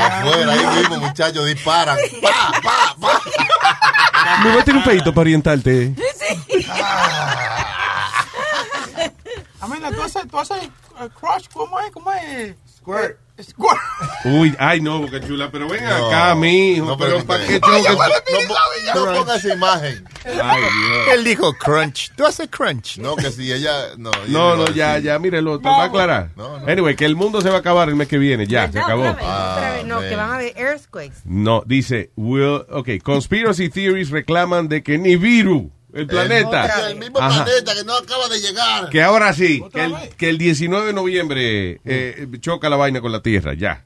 Afuera, 0.00 0.52
ahí 0.52 0.66
mismo, 0.78 0.96
muchachos, 0.98 1.46
disparan. 1.46 1.96
Pa, 2.22 2.60
pa, 2.62 2.96
pa. 3.00 4.42
Me 4.42 4.50
voy 4.52 4.60
a 4.60 4.64
tener 4.64 4.78
un 4.78 4.84
pedito 4.84 5.12
para 5.12 5.20
orientarte. 5.22 5.94
Amalia, 9.60 9.90
tú 9.90 10.02
haces, 10.02 10.28
tú 10.28 10.38
haces 10.38 10.64
eh, 10.64 11.08
crush, 11.20 11.46
¿cómo 11.52 11.78
es? 11.80 11.90
¿Cómo 11.90 12.12
es? 12.12 12.54
Squirt. 12.76 13.18
Uy, 14.24 14.54
ay, 14.58 14.80
no, 14.80 15.00
boca 15.00 15.20
chula, 15.20 15.48
pero 15.50 15.68
ven 15.68 15.84
No, 15.84 16.08
acá, 16.08 16.34
mijo. 16.34 16.86
no, 16.86 16.96
pero 16.98 17.24
¿para 17.24 17.46
qué 17.46 17.60
tengo 17.60 17.82
que- 17.82 18.94
No, 18.94 19.06
no 19.06 19.14
ponga 19.18 19.36
esa 19.36 19.54
imagen. 19.54 20.04
Ay, 20.24 20.60
Dios. 20.60 21.08
Él 21.14 21.24
dijo 21.24 21.52
crunch. 21.54 22.10
Tú 22.16 22.26
haces 22.26 22.48
crunch. 22.50 22.98
No, 22.98 23.14
que 23.16 23.30
si 23.30 23.52
ella. 23.52 23.94
No, 23.96 24.10
ella 24.10 24.24
No, 24.28 24.56
no, 24.56 24.70
ya, 24.70 24.98
ya, 24.98 25.18
mírelo, 25.18 25.58
te 25.60 25.68
va 25.68 25.82
a 25.82 25.86
aclarar. 25.86 26.30
No, 26.36 26.58
no. 26.58 26.66
Anyway, 26.66 26.96
que 26.96 27.04
el 27.04 27.14
mundo 27.16 27.40
se 27.40 27.48
va 27.50 27.56
a 27.56 27.60
acabar 27.60 27.88
el 27.88 27.94
mes 27.96 28.08
que 28.08 28.18
viene, 28.18 28.46
ya, 28.46 28.70
se 28.72 28.78
acabó. 28.80 29.08
Otra 29.10 29.72
vez, 29.76 29.84
no, 29.86 30.00
que 30.00 30.16
van 30.16 30.30
a 30.30 30.34
haber 30.34 30.52
earthquakes. 30.56 31.18
No, 31.24 31.62
dice, 31.64 32.10
will, 32.16 32.64
ok, 32.70 32.88
conspiracy 33.02 33.68
theories 33.68 34.10
reclaman 34.10 34.68
de 34.68 34.82
que 34.82 34.98
Nibiru, 34.98 35.70
el 35.92 36.06
planeta, 36.06 36.90
El 36.90 36.96
mismo 36.96 37.18
Ajá. 37.18 37.44
planeta 37.44 37.74
que 37.74 37.84
no 37.84 37.96
acaba 37.96 38.28
de 38.28 38.40
llegar. 38.40 38.90
que 38.90 39.02
ahora 39.02 39.32
sí, 39.32 39.62
que 39.72 39.84
el, 39.84 39.94
que 40.16 40.28
el 40.28 40.38
19 40.38 40.86
de 40.88 40.92
noviembre 40.92 41.80
eh, 41.84 42.26
choca 42.40 42.68
la 42.68 42.76
vaina 42.76 43.00
con 43.00 43.12
la 43.12 43.20
Tierra, 43.20 43.54
ya. 43.54 43.84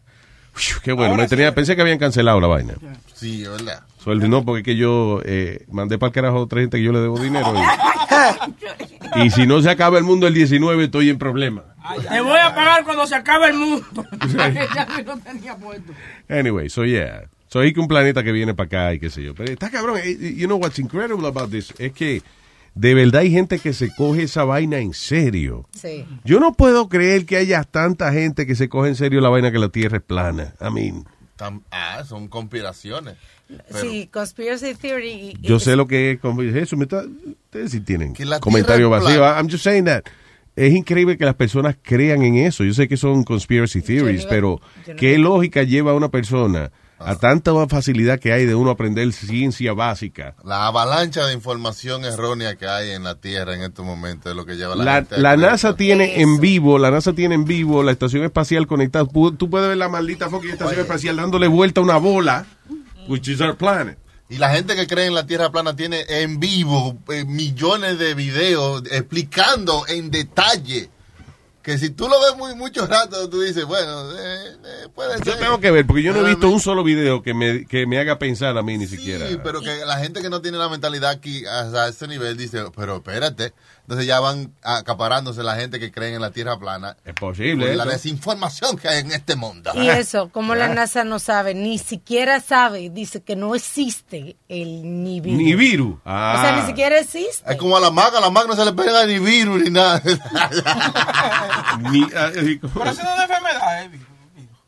Uf, 0.55 0.81
qué 0.81 0.93
bueno, 0.93 1.15
me 1.15 1.29
tenía, 1.29 1.55
pensé 1.55 1.77
que 1.77 1.83
habían 1.83 1.99
cancelado 1.99 2.41
la 2.41 2.47
vaina. 2.49 2.75
Sí, 3.15 3.43
es 3.43 3.51
verdad. 3.51 3.83
Sueldo, 4.03 4.29
no, 4.29 4.45
porque 4.45 4.61
es 4.61 4.65
que 4.65 4.77
yo 4.77 5.21
eh, 5.25 5.65
mandé 5.71 5.97
para 5.97 6.09
el 6.09 6.15
carajo 6.15 6.39
a 6.39 6.41
otra 6.41 6.61
gente 6.61 6.77
que 6.79 6.83
yo 6.83 6.93
le 6.93 6.99
debo 6.99 7.19
dinero. 7.19 7.55
Y, 9.17 9.21
y 9.27 9.31
si 9.31 9.47
no 9.47 9.63
se 9.63 9.71
acaba 9.71 9.97
el 9.99 10.05
mundo 10.05 10.27
el 10.27 10.35
19, 10.35 10.85
estoy 10.85 11.09
en 11.09 11.19
problema. 11.19 11.63
Te 12.09 12.21
voy 12.21 12.39
a 12.39 12.55
pagar 12.55 12.85
cuando 12.85 13.07
se 13.07 13.15
acabe 13.15 13.49
el 13.49 13.55
mundo. 13.55 13.87
ya 14.75 14.87
me 14.97 15.03
lo 15.05 15.17
tenía 15.19 15.57
puesto. 15.57 15.93
Anyway, 16.29 16.69
so 16.69 16.85
yeah. 16.85 17.23
So 17.53 17.61
hay 17.61 17.75
que 17.75 17.81
un 17.81 17.89
planeta 17.89 18.23
que 18.25 18.33
viene 18.33 18.55
para 18.55 18.67
acá 18.67 18.95
y 18.95 18.99
qué 18.99 19.11
sé 19.11 19.23
yo. 19.23 19.35
Pero 19.35 19.53
está 19.53 19.71
cabrón. 19.71 19.99
eh, 20.03 20.35
You 20.37 20.47
know 20.47 20.57
what's 20.59 20.79
incredible 20.79 21.27
about 21.29 21.51
this? 21.51 21.75
Es 21.79 21.93
que 21.93 22.23
de 22.75 22.95
verdad 22.95 23.21
hay 23.21 23.31
gente 23.31 23.59
que 23.59 23.75
se 23.75 23.95
coge 23.95 24.23
esa 24.23 24.45
vaina 24.45 24.79
en 24.79 24.95
serio. 24.95 25.69
Sí. 25.79 26.07
Yo 26.25 26.41
no 26.41 26.55
puedo 26.55 26.89
creer 26.89 27.27
que 27.27 27.37
haya 27.37 27.63
tanta 27.65 28.11
gente 28.13 28.47
que 28.47 28.55
se 28.55 28.71
coge 28.71 28.89
en 28.89 28.97
serio 28.97 29.21
la 29.21 29.29
vaina 29.29 29.53
que 29.53 29.59
la 29.59 29.69
Tierra 29.69 29.99
es 29.99 30.03
plana. 30.03 30.55
I 30.63 30.73
mean, 30.73 31.05
Tam- 31.37 31.61
ah, 31.71 32.03
son 32.09 32.29
conspiraciones. 32.29 33.17
Pero- 33.69 33.81
Sí, 33.81 34.09
conspiracy 34.11 34.75
theory. 34.75 35.37
yo 35.43 35.59
sé 35.59 35.77
lo 35.77 35.87
que 35.87 36.13
es. 36.13 36.21
Eso 36.57 36.79
me 36.79 36.85
está, 36.85 37.05
ustedes 37.05 37.71
sí 37.73 37.81
tienen 37.81 38.15
Que 38.15 38.25
la 38.25 38.41
comentario 38.41 38.89
vacío. 38.89 39.19
plana. 39.19 39.39
I'm 39.39 39.51
just 39.51 39.63
saying 39.65 39.85
that. 39.85 40.05
Es 40.57 40.73
increíble 40.73 41.19
que 41.19 41.27
las 41.27 41.35
personas 41.35 41.77
crean 41.83 42.23
en 42.23 42.37
eso. 42.37 42.65
Yo 42.65 42.73
sé 42.73 42.89
que 42.89 42.97
son 42.97 43.25
conspiracy 43.25 43.83
theories, 43.83 44.23
iba- 44.23 44.31
pero 44.31 44.61
no 44.89 44.97
¿qué 44.97 45.11
iba- 45.15 45.19
lógica 45.23 45.63
lleva 45.65 45.91
a 45.91 45.95
una 45.95 46.09
persona 46.11 46.71
a 47.05 47.17
tanta 47.17 47.53
facilidad 47.69 48.19
que 48.19 48.33
hay 48.33 48.47
de 48.47 48.55
uno 48.55 48.71
aprender 48.71 49.13
ciencia 49.13 49.73
básica. 49.73 50.35
La 50.45 50.67
avalancha 50.67 51.27
de 51.27 51.35
información 51.35 52.05
errónea 52.05 52.57
que 52.57 52.67
hay 52.67 52.91
en 52.91 53.05
la 53.05 53.17
Tierra 53.17 53.55
en 53.55 53.63
estos 53.63 53.85
momentos 53.85 54.31
es 54.31 54.37
lo 54.37 54.47
que 54.47 54.57
lleva 54.57 54.75
la, 54.75 54.85
La, 54.85 54.95
gente 54.95 55.15
a 55.17 55.19
la. 55.19 55.37
NASA 55.37 55.77
tiene 55.77 56.21
en 56.21 56.41
vivo, 56.41 56.79
la 56.79 56.91
NASA 56.91 57.13
tiene 57.13 57.35
en 57.35 57.45
vivo 57.45 57.83
la 57.83 57.93
estación 57.93 58.25
espacial 58.25 58.67
conectada. 58.67 59.07
Tú 59.07 59.51
puedes 59.51 59.69
ver 59.69 59.77
la 59.77 59.89
maldita 59.89 60.29
fucking 60.29 60.51
estación 60.51 60.81
espacial 60.81 61.17
dándole 61.17 61.49
vuelta 61.49 61.81
a 61.81 61.85
una 61.85 61.97
bola, 61.97 62.47
which 63.09 63.29
is 63.29 63.41
our 63.41 63.57
planet. 63.57 63.99
Y 64.29 64.39
la 64.39 64.49
gente 64.49 64.75
que 64.75 64.87
cree 64.87 65.07
en 65.07 65.15
la 65.15 65.27
Tierra 65.27 65.51
plana 65.51 65.77
tiene 65.77 66.05
en 66.09 66.41
vivo 66.41 66.97
eh, 67.11 67.25
millones 67.27 67.99
de 67.99 68.15
videos 68.15 68.83
explicando 68.91 69.85
en 69.89 70.11
detalle 70.11 70.89
que 71.63 71.79
si 71.79 71.91
tú 71.91 72.09
lo 72.09 72.21
ves 72.21 72.37
muy 72.37 72.55
mucho 72.55 72.87
rato, 72.87 73.29
tú 73.29 73.41
dices, 73.41 73.65
bueno, 73.65 74.11
eh, 74.13 74.57
eh, 74.65 74.89
puede 74.95 75.19
Yo 75.25 75.33
ser. 75.33 75.39
tengo 75.41 75.61
que 75.61 75.71
ver, 75.71 75.87
porque 75.87 76.03
yo 76.03 76.13
no 76.13 76.21
he 76.27 76.31
visto 76.31 76.49
un 76.49 76.61
solo 76.61 76.83
video 76.83 77.23
que 77.23 77.35
me, 77.35 77.67
que 77.67 77.87
me 77.87 77.99
haga 77.99 78.19
pensar 78.19 78.57
a 78.59 78.63
mí 78.63 78.77
ni 78.79 78.87
siquiera. 78.87 79.29
Sí, 79.29 79.39
pero 79.43 79.61
que 79.61 79.85
la 79.87 79.99
gente 79.99 80.21
que 80.21 80.29
no 80.31 80.43
tiene 80.43 80.59
la 80.59 80.69
mentalidad 80.69 81.11
aquí 81.11 81.45
a 81.47 81.89
ese 81.89 82.09
nivel 82.09 82.37
dice, 82.37 82.65
pero 82.77 82.97
espérate. 82.97 83.53
Entonces 83.93 84.09
ya 84.09 84.21
van 84.21 84.55
acaparándose 84.63 85.43
la 85.43 85.55
gente 85.55 85.79
que 85.79 85.93
cree 85.93 86.15
en 86.15 86.23
la 86.23 86.31
Tierra 86.31 86.59
plana. 86.59 86.97
Es 87.05 87.13
posible. 87.13 87.67
Por 87.67 87.77
la 87.77 87.85
desinformación 87.85 88.79
que 88.79 88.89
hay 88.89 89.01
en 89.01 89.13
este 89.13 89.37
mundo. 89.37 89.71
Y 89.75 89.87
eso, 89.91 90.31
como 90.31 90.55
la 90.55 90.69
NASA 90.69 91.05
no 91.05 91.19
sabe, 91.19 91.53
ni 91.53 91.77
siquiera 91.77 92.41
sabe, 92.41 92.89
dice 92.89 93.21
que 93.21 93.37
no 93.37 93.55
existe 93.55 94.37
el 94.49 95.05
Nibiru. 95.05 95.37
Ni 95.37 95.55
virus. 95.55 95.97
O 96.07 96.09
sea, 96.09 96.57
ni 96.59 96.67
siquiera 96.67 96.99
existe. 96.99 97.53
Es 97.53 97.59
como 97.59 97.77
a 97.77 97.81
la 97.81 97.91
maga, 97.91 98.17
a 98.17 98.23
la 98.23 98.31
maga 98.31 98.47
no 98.47 98.57
se 98.57 98.65
le 98.65 98.73
pega 98.73 99.05
ni 99.05 99.19
virus 99.19 99.63
ni 99.63 99.69
nada. 99.69 100.01
Ni, 101.91 102.03
ah, 102.17 102.31
Pero 102.33 102.61
eso 102.91 103.03
no 103.03 103.11
es 103.11 103.15
una 103.15 103.25
enfermedad, 103.25 103.85
eh. 103.85 103.91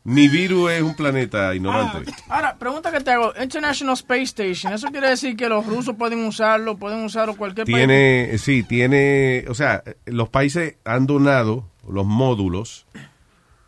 Ni 0.05 0.27
virus 0.29 0.71
es 0.71 0.81
un 0.81 0.95
planeta 0.95 1.53
ignorante. 1.53 2.09
Ahora, 2.29 2.55
pregunta 2.57 2.91
que 2.91 3.01
te 3.01 3.11
hago. 3.11 3.33
International 3.41 3.95
Space 3.95 4.21
Station, 4.23 4.71
¿eso 4.71 4.87
quiere 4.91 5.09
decir 5.09 5.35
que 5.35 5.49
los 5.49 5.65
rusos 5.65 5.95
pueden 5.97 6.23
usarlo, 6.25 6.77
pueden 6.77 7.03
usarlo 7.03 7.35
cualquier 7.35 7.65
país? 7.65 7.75
Tiene, 7.75 8.37
sí, 8.37 8.63
tiene, 8.63 9.45
o 9.49 9.53
sea, 9.55 9.83
los 10.05 10.29
países 10.29 10.75
han 10.85 11.07
donado 11.07 11.67
los 11.89 12.05
módulos 12.05 12.85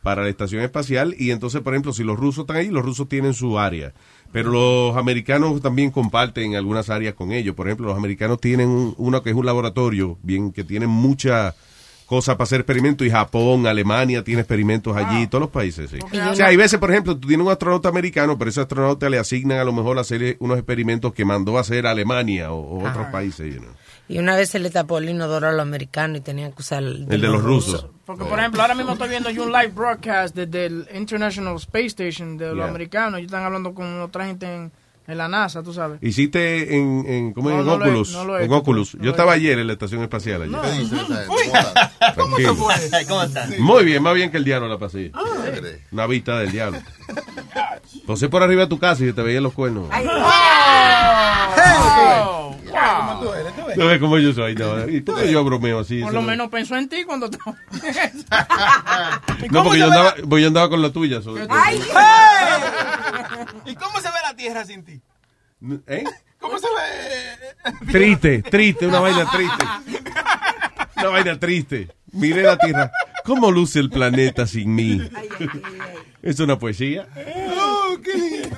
para 0.04 0.24
la 0.24 0.30
estación 0.30 0.62
espacial 0.62 1.16
y 1.18 1.32
entonces, 1.32 1.60
por 1.62 1.74
ejemplo, 1.74 1.92
si 1.92 2.04
los 2.04 2.18
rusos 2.18 2.44
están 2.44 2.58
ahí, 2.58 2.70
los 2.70 2.86
rusos 2.86 3.10
tienen 3.10 3.34
su 3.34 3.60
área. 3.60 3.94
Pero 4.32 4.52
los 4.52 4.96
americanos 4.98 5.62
también 5.62 5.90
comparten 5.90 6.56
algunas 6.56 6.90
áreas 6.90 7.14
con 7.16 7.32
ellos. 7.32 7.56
Por 7.56 7.68
ejemplo, 7.68 7.88
los 7.88 7.98
americanos 7.98 8.40
tienen 8.40 8.70
un- 8.70 8.94
uno 8.98 9.24
que 9.24 9.32
es 9.32 9.36
un 9.36 9.46
laboratorio, 9.46 10.18
bien, 10.22 10.52
que 10.52 10.64
tienen 10.64 10.90
mucha 10.90 11.56
cosa 12.08 12.36
para 12.38 12.46
hacer 12.46 12.62
experimentos 12.62 13.06
y 13.06 13.10
Japón, 13.12 13.68
Alemania 13.68 14.24
tiene 14.24 14.42
experimentos 14.42 14.96
allí, 14.98 15.28
todos 15.28 15.42
los 15.42 15.50
países, 15.52 15.92
sí. 15.92 16.00
O 16.32 16.36
sea, 16.36 16.48
hay 16.48 16.56
veces, 16.56 16.80
por 16.80 16.90
ejemplo, 16.90 17.16
tú 17.18 17.28
tienes 17.28 17.46
un 17.46 17.52
astronauta 17.52 17.90
americano, 17.90 18.38
pero 18.38 18.50
ese 18.50 18.62
astronauta 18.62 19.10
le 19.10 19.20
asignan 19.20 19.60
a 19.60 19.64
lo 19.64 19.74
mejor 19.74 19.98
a 19.98 20.02
hacer 20.02 20.38
unos 20.40 20.58
experimentos 20.58 21.14
que 21.14 21.26
mandó 21.26 21.58
a 21.58 21.62
hacer 21.62 21.86
Alemania 21.86 22.52
o, 22.52 22.60
o 22.80 22.90
otros 22.90 23.08
países, 23.08 23.54
you 23.54 23.60
know. 23.62 23.72
Y 24.10 24.20
una 24.20 24.38
vez 24.38 24.50
se 24.50 24.60
le 24.60 24.70
tapó 24.70 25.00
el 25.00 25.10
inodoro 25.10 25.50
a 25.50 25.52
los 25.52 25.62
americanos 25.62 26.20
y 26.20 26.22
tenían 26.22 26.54
que 26.54 26.62
usar 26.62 26.82
el, 26.82 27.06
El 27.10 27.20
de 27.22 27.28
los 27.28 27.44
rusos. 27.44 27.88
Porque, 28.06 28.24
por 28.24 28.40
ejemplo, 28.40 28.62
ahora 28.62 28.74
mismo 28.74 28.94
estoy 28.94 29.10
viendo 29.10 29.30
yo 29.30 29.44
un 29.44 29.52
live 29.52 29.74
broadcast 29.76 30.34
desde 30.34 30.68
el 30.68 30.88
International 30.96 31.56
Space 31.58 31.88
Station 31.88 32.38
de 32.38 32.48
los 32.48 32.56
Yeah. 32.56 32.68
americanos. 32.70 33.20
Ellos 33.20 33.28
están 33.28 33.44
hablando 33.44 33.74
con 33.74 34.00
otra 34.02 34.26
gente 34.26 34.46
en, 34.46 34.72
en 35.08 35.18
la 35.18 35.28
NASA, 35.30 35.64
tú 35.64 35.74
sabes. 35.74 36.00
Hiciste 36.02 36.76
en, 36.76 37.06
en, 37.08 37.34
¿cómo 37.34 37.50
es? 37.50 37.56
No, 37.56 37.62
en 37.62 37.66
no 37.68 37.78
lo 37.78 37.86
he- 37.86 37.90
Oculus. 37.90 38.12
no 38.14 38.26
lo 38.26 38.38
he 38.40 38.44
en 38.46 38.52
Oculus. 38.54 38.96
no 38.96 39.04
Yo 39.04 39.12
estaba 39.12 39.32
ayer 39.34 39.58
en 39.60 39.68
la 39.68 39.74
estación 39.74 40.02
espacial. 40.04 40.52
No. 40.52 40.62
¿Cómo 40.62 42.36
Tranquilo. 42.38 42.56
¿Cómo 43.08 43.24
estás? 43.24 43.58
Muy 43.60 43.86
bien, 43.86 44.04
más 44.04 44.14
bien 44.16 44.30
que 44.32 44.38
el 44.38 44.44
diablo 44.44 44.68
la 44.68 44.78
pasé. 44.78 45.12
Ah, 45.14 45.22
Una 45.92 46.08
vista 46.08 46.40
del 46.40 46.52
diablo. 46.52 46.80
Pasé 48.06 48.28
por 48.30 48.44
arriba 48.44 48.64
de 48.64 48.68
tu 48.68 48.80
casa 48.80 49.04
y 49.06 49.14
te 49.14 49.22
veía 49.22 49.40
los 49.42 49.54
cuernos. 49.54 49.90
Oh, 51.90 52.56
wow. 52.70 53.74
No 53.76 53.86
ves 53.88 54.00
cómo 54.00 54.18
yo 54.18 54.34
soy, 54.34 54.56
no. 54.56 54.88
¿Y 54.88 55.02
por 55.02 55.20
qué 55.22 55.32
yo 55.32 55.44
bromeo 55.44 55.80
así? 55.80 56.02
Por 56.02 56.14
lo 56.14 56.22
no- 56.22 56.28
menos 56.28 56.50
pensó 56.50 56.76
en 56.76 56.90
ti 56.90 57.04
cuando... 57.06 57.30
te- 57.30 57.38
No, 59.52 59.64
porque 59.64 59.80
yo 59.80 59.86
andaba, 59.86 60.16
porque 60.28 60.42
yo 60.42 60.48
andaba 60.48 60.70
con 60.70 60.82
la 60.82 60.90
tuya. 60.92 61.22
sobre. 61.22 61.46
¡Ay! 61.50 61.82
¿Y 63.66 63.76
cómo 63.76 64.00
se 64.00 64.08
ve 64.10 64.17
Tierra 64.38 64.64
sin 64.64 64.84
ti? 64.84 65.02
¿Eh? 65.88 66.04
¿Cómo 66.40 66.58
se 66.60 66.68
ve? 66.68 67.92
Triste, 67.92 68.44
triste, 68.44 68.88
una 68.88 69.00
vaina 69.00 69.30
triste. 69.30 69.66
Una 70.98 71.10
vaina 71.10 71.40
triste. 71.40 71.90
Miré 72.14 72.44
la 72.44 72.58
Tierra. 72.58 72.92
¿Cómo 73.26 73.52
luce 73.52 73.80
el 73.80 73.90
planeta 73.90 74.48
sin 74.48 74.74
mí? 74.74 75.02
¿Es 76.22 76.40
una 76.40 76.58
poesía? 76.58 77.08
Oh, 77.58 77.98
qué 78.02 78.14
lindo. 78.14 78.58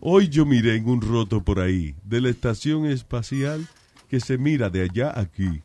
Hoy 0.00 0.28
yo 0.28 0.46
miré 0.46 0.76
en 0.76 0.88
un 0.88 1.02
roto 1.02 1.42
por 1.42 1.60
ahí 1.60 1.94
de 2.04 2.20
la 2.20 2.30
estación 2.30 2.86
espacial 2.86 3.66
que 4.08 4.20
se 4.20 4.38
mira 4.38 4.70
de 4.70 4.82
allá 4.82 5.10
a 5.10 5.20
aquí. 5.20 5.62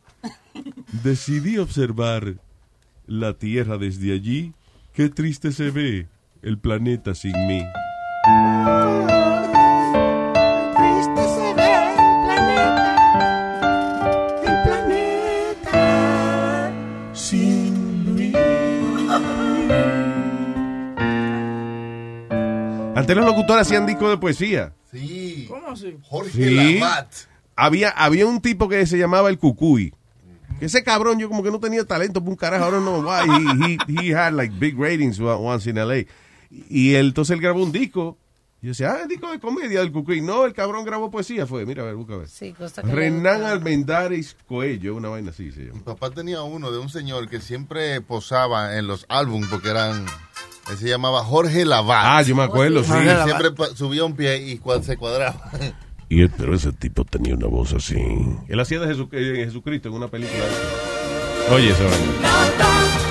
Decidí 1.04 1.58
observar 1.58 2.34
la 3.06 3.34
Tierra 3.34 3.78
desde 3.78 4.12
allí. 4.12 4.52
Qué 4.92 5.08
triste 5.08 5.52
se 5.52 5.70
ve 5.70 6.08
el 6.42 6.58
planeta 6.58 7.14
sin 7.14 7.32
mí. 7.46 7.62
Triste 10.76 11.24
se 11.24 11.54
ve 11.54 11.72
el 11.88 11.96
planeta, 12.26 12.92
el 14.44 14.56
planeta 14.62 15.80
sin 17.14 18.14
mí. 18.14 18.32
Antes 22.94 23.16
los 23.16 23.24
locutores 23.24 23.62
hacían 23.66 23.86
discos 23.86 24.10
de 24.10 24.18
poesía. 24.18 24.74
Sí. 24.92 25.46
¿Cómo 25.48 25.70
así? 25.70 25.96
Jorge 26.02 26.30
Sí. 26.30 26.78
Lavat. 26.78 27.06
Había, 27.56 27.88
había 27.88 28.26
un 28.26 28.42
tipo 28.42 28.68
que 28.68 28.84
se 28.86 28.98
llamaba 28.98 29.30
el 29.30 29.38
Cucuy. 29.38 29.94
Que 30.58 30.66
Ese 30.66 30.84
cabrón, 30.84 31.18
yo 31.18 31.30
como 31.30 31.42
que 31.42 31.50
no 31.50 31.58
tenía 31.58 31.84
talento 31.86 32.20
por 32.20 32.28
un 32.28 32.36
carajo. 32.36 32.70
Don't 32.70 32.84
know 32.84 33.00
why. 33.02 33.22
He, 33.26 33.78
he, 33.94 34.08
he 34.08 34.14
had 34.14 34.34
like 34.34 34.52
big 34.58 34.78
ratings 34.78 35.18
once 35.18 35.66
in 35.70 35.76
LA. 35.76 36.02
Y 36.50 36.94
él, 36.94 37.06
entonces 37.08 37.34
él 37.34 37.40
grabó 37.40 37.62
un 37.62 37.72
disco. 37.72 38.16
Y 38.62 38.66
yo 38.66 38.70
decía, 38.72 38.92
ah, 38.92 39.02
el 39.02 39.08
disco 39.08 39.30
de 39.30 39.38
comedia 39.40 39.80
del 39.80 39.90
Cucuy. 39.92 40.20
No, 40.20 40.44
el 40.44 40.52
cabrón 40.52 40.84
grabó 40.84 41.10
poesía. 41.10 41.46
Fue, 41.46 41.64
mira, 41.64 41.82
a 41.82 41.86
ver, 41.86 41.94
busca 41.94 42.14
a 42.14 42.18
ver. 42.18 42.28
Sí, 42.28 42.52
cosa 42.52 42.82
que 42.82 42.90
Renan. 42.92 43.42
Almendares 43.44 44.36
Coello, 44.46 44.94
una 44.96 45.08
vaina 45.08 45.30
así 45.30 45.50
se 45.52 45.60
llama. 45.62 45.74
Mi 45.78 45.80
papá 45.82 46.10
tenía 46.10 46.42
uno 46.42 46.70
de 46.70 46.78
un 46.78 46.90
señor 46.90 47.28
que 47.28 47.40
siempre 47.40 48.00
posaba 48.02 48.76
en 48.76 48.86
los 48.86 49.06
álbumes 49.08 49.48
porque 49.50 49.70
eran. 49.70 50.04
Él 50.70 50.76
se 50.76 50.88
llamaba 50.88 51.24
Jorge 51.24 51.64
Lavat. 51.64 52.04
Ah, 52.04 52.22
yo 52.22 52.36
me 52.36 52.42
acuerdo, 52.42 52.84
sí. 52.84 52.92
Siempre 53.24 53.50
subía 53.76 54.04
un 54.04 54.14
pie 54.14 54.36
y 54.50 54.58
cuando 54.58 54.84
se 54.84 54.96
cuadraba. 54.98 55.50
Y 56.10 56.20
él, 56.22 56.30
pero 56.36 56.54
ese 56.54 56.72
tipo 56.72 57.04
tenía 57.04 57.34
una 57.34 57.46
voz 57.46 57.72
así. 57.72 57.96
Él 58.48 58.60
hacía 58.60 58.78
de 58.80 58.94
Jesu- 58.94 59.08
eh, 59.12 59.44
Jesucristo 59.46 59.88
en 59.88 59.94
una 59.94 60.08
película. 60.08 60.44
Oye, 61.50 61.70
esa 61.70 61.84
vaina. 61.84 63.10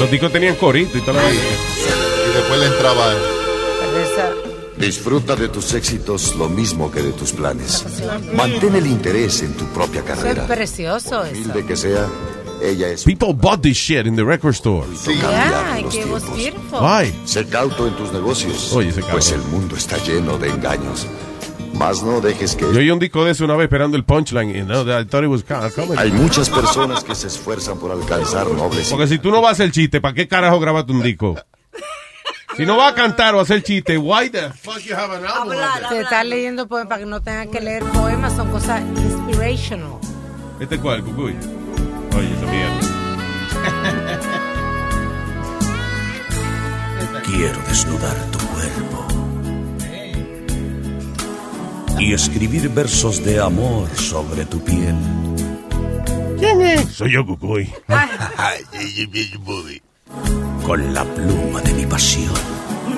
Los 0.00 0.10
discos 0.10 0.32
tenían 0.32 0.56
corito 0.56 0.96
y 0.98 1.00
toda 1.02 1.14
la 1.14 1.22
vaina. 1.24 1.40
Y 1.40 2.34
después 2.36 2.60
le 2.60 2.66
entraba. 2.66 3.14
Disfruta 4.78 5.36
de 5.36 5.48
tus 5.48 5.74
éxitos 5.74 6.34
lo 6.36 6.48
mismo 6.48 6.90
que 6.90 7.02
de 7.02 7.12
tus 7.12 7.32
planes. 7.32 7.84
Mantén 8.34 8.74
el 8.76 8.86
interés 8.86 9.42
en 9.42 9.52
tu 9.54 9.66
propia 9.66 10.00
Eso 10.00 10.12
es 10.12 10.18
carrera. 10.18 10.46
precioso 10.46 11.22
eso. 11.24 11.36
Humilde 11.38 11.66
que 11.66 11.76
sea, 11.76 12.08
ella 12.62 12.88
es 12.88 13.04
People 13.04 13.34
bought 13.34 13.60
this 13.60 13.76
shit 13.76 14.06
in 14.06 14.16
the 14.16 14.24
record 14.24 14.54
store. 14.54 14.86
Yeah, 15.06 15.78
it 15.80 16.06
was 16.10 16.24
beautiful. 16.34 16.80
Why? 16.80 17.12
Sé 17.26 17.44
cauto 17.46 17.86
en 17.86 17.94
tus 17.94 18.10
negocios. 18.12 18.72
Oye, 18.72 18.88
ese 18.88 19.02
pues 19.02 19.30
el 19.32 19.42
mundo 19.42 19.76
está 19.76 19.98
lleno 19.98 20.38
de 20.38 20.48
engaños. 20.48 21.06
Más 21.80 22.02
no 22.02 22.20
dejes 22.20 22.54
que... 22.56 22.66
Yo 22.74 22.78
oí 22.78 22.90
un 22.90 22.98
disco 22.98 23.24
de 23.24 23.30
eso 23.30 23.46
una 23.46 23.56
vez 23.56 23.64
esperando 23.64 23.96
el 23.96 24.04
punchline. 24.04 24.54
Y 24.54 24.62
no, 24.64 24.82
I 24.82 25.06
thought 25.06 25.24
it 25.24 25.30
was 25.30 25.42
kind 25.42 25.64
of 25.64 25.74
comedy. 25.74 25.98
Hay 25.98 26.12
muchas 26.12 26.50
personas 26.50 27.02
que 27.02 27.14
se 27.14 27.28
esfuerzan 27.28 27.78
por 27.78 27.90
alcanzar 27.90 28.46
nobles... 28.48 28.90
Porque 28.90 29.06
si 29.06 29.18
tú 29.18 29.30
no 29.30 29.40
vas 29.40 29.52
a 29.52 29.52
hacer 29.52 29.70
chiste, 29.72 29.98
¿para 29.98 30.12
qué 30.12 30.28
carajo 30.28 30.60
grabaste 30.60 30.92
un 30.92 31.02
disco? 31.02 31.36
Si 32.54 32.66
no 32.66 32.76
vas 32.76 32.92
a 32.92 32.94
cantar 32.94 33.34
o 33.34 33.40
hacer 33.40 33.62
chiste, 33.62 33.96
why 33.96 34.28
the 34.28 34.50
fuck 34.50 34.80
you 34.80 34.94
have 34.94 35.16
an 35.16 35.24
album? 35.24 35.56
Se 35.88 36.00
está 36.02 36.22
leyendo 36.22 36.68
poemas 36.68 36.88
para 36.88 36.98
que 37.00 37.06
no 37.06 37.22
tengan 37.22 37.50
que 37.50 37.62
leer 37.62 37.82
poemas, 37.84 38.36
son 38.36 38.50
cosas 38.50 38.82
inspirational. 38.82 39.94
¿Este 40.60 40.78
cuál, 40.78 41.02
Cucuy? 41.02 41.34
Oye, 42.14 42.30
esa 42.30 42.46
mierda. 42.50 42.80
Quiero 47.24 47.58
desnudar 47.68 48.16
tu 48.32 48.38
cuerpo 48.48 49.09
y 52.00 52.14
escribir 52.14 52.68
versos 52.70 53.22
de 53.24 53.38
amor 53.40 53.88
sobre 53.96 54.46
tu 54.46 54.62
piel. 54.64 54.94
¿Quién 56.38 56.60
es? 56.62 56.88
Soy 56.88 57.12
yo, 57.12 57.26
Cucuy. 57.26 57.70
Con 60.64 60.94
la 60.94 61.04
pluma 61.04 61.60
de 61.60 61.74
mi 61.74 61.84
pasión. 61.86 62.32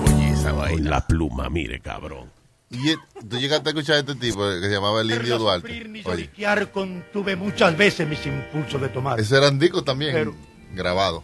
Oye, 0.07 0.31
esa 0.31 0.53
Con 0.53 0.85
la 0.85 1.05
pluma, 1.05 1.51
mire, 1.51 1.81
cabrón. 1.81 2.31
Y 2.71 2.95
tú 3.29 3.39
llegaste 3.39 3.69
a 3.69 3.73
escuchar 3.73 3.97
a 3.97 3.99
este 3.99 4.15
tipo 4.15 4.39
que 4.49 4.61
se 4.61 4.71
llamaba 4.71 5.01
el 5.03 5.11
Indio 5.11 5.37
Duarte. 5.39 5.85
Oye, 6.05 6.31
contuve 6.73 7.35
muchas 7.37 7.77
veces 7.77 8.09
mis 8.09 8.25
impulsos 8.25 8.81
de 8.81 8.89
tomar. 8.89 9.19
ese 9.19 9.37
eran 9.37 9.59
discos 9.59 9.85
también 9.85 10.13
Pero- 10.13 10.35
grabados. 10.75 11.23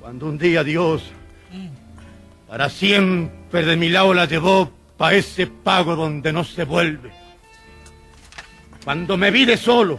Cuando 0.00 0.26
un 0.26 0.36
día 0.36 0.62
Dios, 0.62 1.02
para 2.46 2.68
siempre 2.68 3.64
de 3.64 3.74
mi 3.76 3.88
lado 3.88 4.12
la 4.12 4.26
llevó 4.26 4.70
pa' 4.96 5.14
ese 5.14 5.46
pago 5.46 5.96
donde 5.96 6.32
no 6.32 6.44
se 6.44 6.64
vuelve. 6.64 7.12
Cuando 8.84 9.16
me 9.16 9.30
vi 9.30 9.56
solo, 9.56 9.98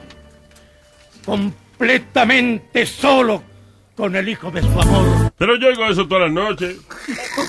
completamente 1.25 2.85
solo, 2.85 3.41
con 3.95 4.15
el 4.15 4.29
hijo 4.29 4.51
de 4.51 4.61
su 4.61 4.79
amor. 4.79 5.24
Pero 5.37 5.57
yo 5.57 5.67
oigo 5.67 5.85
eso 5.85 6.07
todas 6.07 6.23
las 6.23 6.31
noches. 6.31 6.77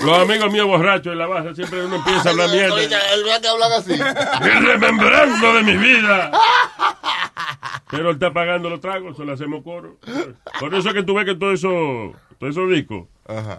Los 0.03 0.17
amigos 0.17 0.51
míos 0.51 0.67
borrachos 0.67 1.13
en 1.13 1.19
la 1.19 1.27
barra 1.27 1.55
siempre 1.55 1.85
uno 1.85 1.95
empieza 1.95 2.29
a 2.29 2.31
hablar 2.31 2.49
mierda. 2.49 2.81
¿es 2.81 2.89
verdad 2.89 3.41
que 3.41 3.47
hablan 3.47 3.71
así? 3.71 3.93
Y 3.93 4.65
remembrando 4.65 5.53
de 5.53 5.63
mi 5.63 5.77
vida. 5.77 6.31
Pero 7.89 8.09
él 8.09 8.15
está 8.15 8.33
pagando 8.33 8.69
los 8.69 8.81
tragos, 8.81 9.15
se 9.15 9.23
lo 9.23 9.33
hacemos 9.33 9.63
coro. 9.63 9.97
Por 10.59 10.75
eso 10.75 10.89
es 10.89 10.93
que 10.93 11.03
tú 11.03 11.13
ves 11.13 11.25
que 11.25 11.35
todo 11.35 11.53
eso, 11.53 12.13
todos 12.37 12.51
esos 12.51 12.69
discos 12.69 13.07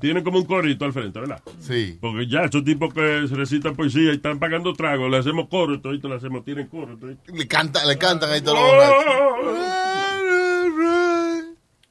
tienen 0.00 0.24
como 0.24 0.38
un 0.38 0.46
corito 0.46 0.84
al 0.84 0.92
frente, 0.92 1.20
¿verdad? 1.20 1.42
Sí. 1.60 1.98
Porque 2.00 2.26
ya 2.26 2.42
esos 2.42 2.64
tipos 2.64 2.92
que 2.92 3.26
recitan 3.30 3.74
poesía 3.76 4.12
y 4.12 4.16
están 4.16 4.38
pagando 4.38 4.72
tragos, 4.72 5.10
le 5.10 5.18
hacemos 5.18 5.48
coro, 5.48 5.80
todo 5.80 5.92
le 5.92 6.14
hacemos, 6.14 6.44
tienen 6.44 6.68
coro. 6.68 6.98
Le, 7.26 7.48
canta, 7.48 7.84
le 7.84 7.98
cantan 7.98 8.30
ahí 8.30 8.40
todos 8.40 8.58
los 8.58 8.70
borrachos. 8.70 9.04
Di 9.04 9.36
que 9.36 9.54
los 9.54 9.58
zapatitos. 9.58 11.48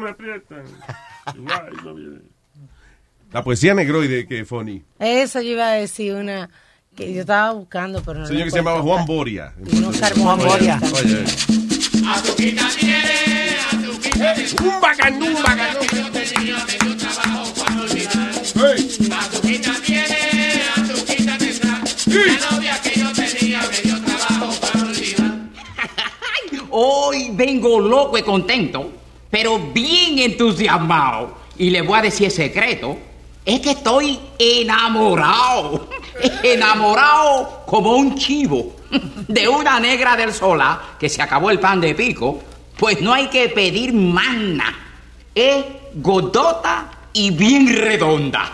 Me 0.00 0.10
aprietan. 0.10 0.64
Igual, 1.34 1.70
no 1.84 1.94
viene. 1.94 2.18
La 3.32 3.44
poesía 3.44 3.74
negroide 3.74 4.26
que 4.26 4.44
funny. 4.44 4.82
Eso 4.98 5.40
yo 5.40 5.50
iba 5.50 5.68
a 5.68 5.72
decir 5.72 6.14
una 6.14 6.48
que 6.96 7.12
yo 7.12 7.20
estaba 7.20 7.52
buscando, 7.52 8.02
pero 8.02 8.20
no 8.20 8.26
señor 8.26 8.44
que 8.44 8.50
se 8.50 8.56
llamaba. 8.56 8.80
Juan 8.80 9.06
Boria. 9.06 9.54
Juan 10.16 10.38
Boria. 10.38 10.80
Oye, 10.94 11.24
Un 14.62 14.80
bacán, 14.80 15.22
un 15.22 15.34
bacán. 15.42 15.76
Hoy 26.70 27.30
vengo 27.32 27.80
loco 27.80 28.18
y 28.18 28.22
contento, 28.22 28.92
pero 29.38 29.56
bien 29.60 30.18
entusiasmado. 30.18 31.32
Y 31.56 31.70
le 31.70 31.80
voy 31.82 32.00
a 32.00 32.02
decir 32.02 32.26
el 32.26 32.32
secreto. 32.32 32.98
Es 33.44 33.60
que 33.60 33.70
estoy 33.70 34.18
enamorado. 34.36 35.88
Enamorado 36.42 37.62
como 37.64 37.92
un 37.92 38.18
chivo. 38.18 38.74
De 39.28 39.46
una 39.46 39.78
negra 39.78 40.16
del 40.16 40.34
sola 40.34 40.96
que 40.98 41.08
se 41.08 41.22
acabó 41.22 41.52
el 41.52 41.60
pan 41.60 41.80
de 41.80 41.94
pico. 41.94 42.42
Pues 42.76 43.00
no 43.00 43.14
hay 43.14 43.28
que 43.28 43.48
pedir 43.50 43.92
manna. 43.92 44.76
Es 45.32 45.64
godota 45.94 46.90
y 47.12 47.30
bien 47.30 47.76
redonda. 47.76 48.50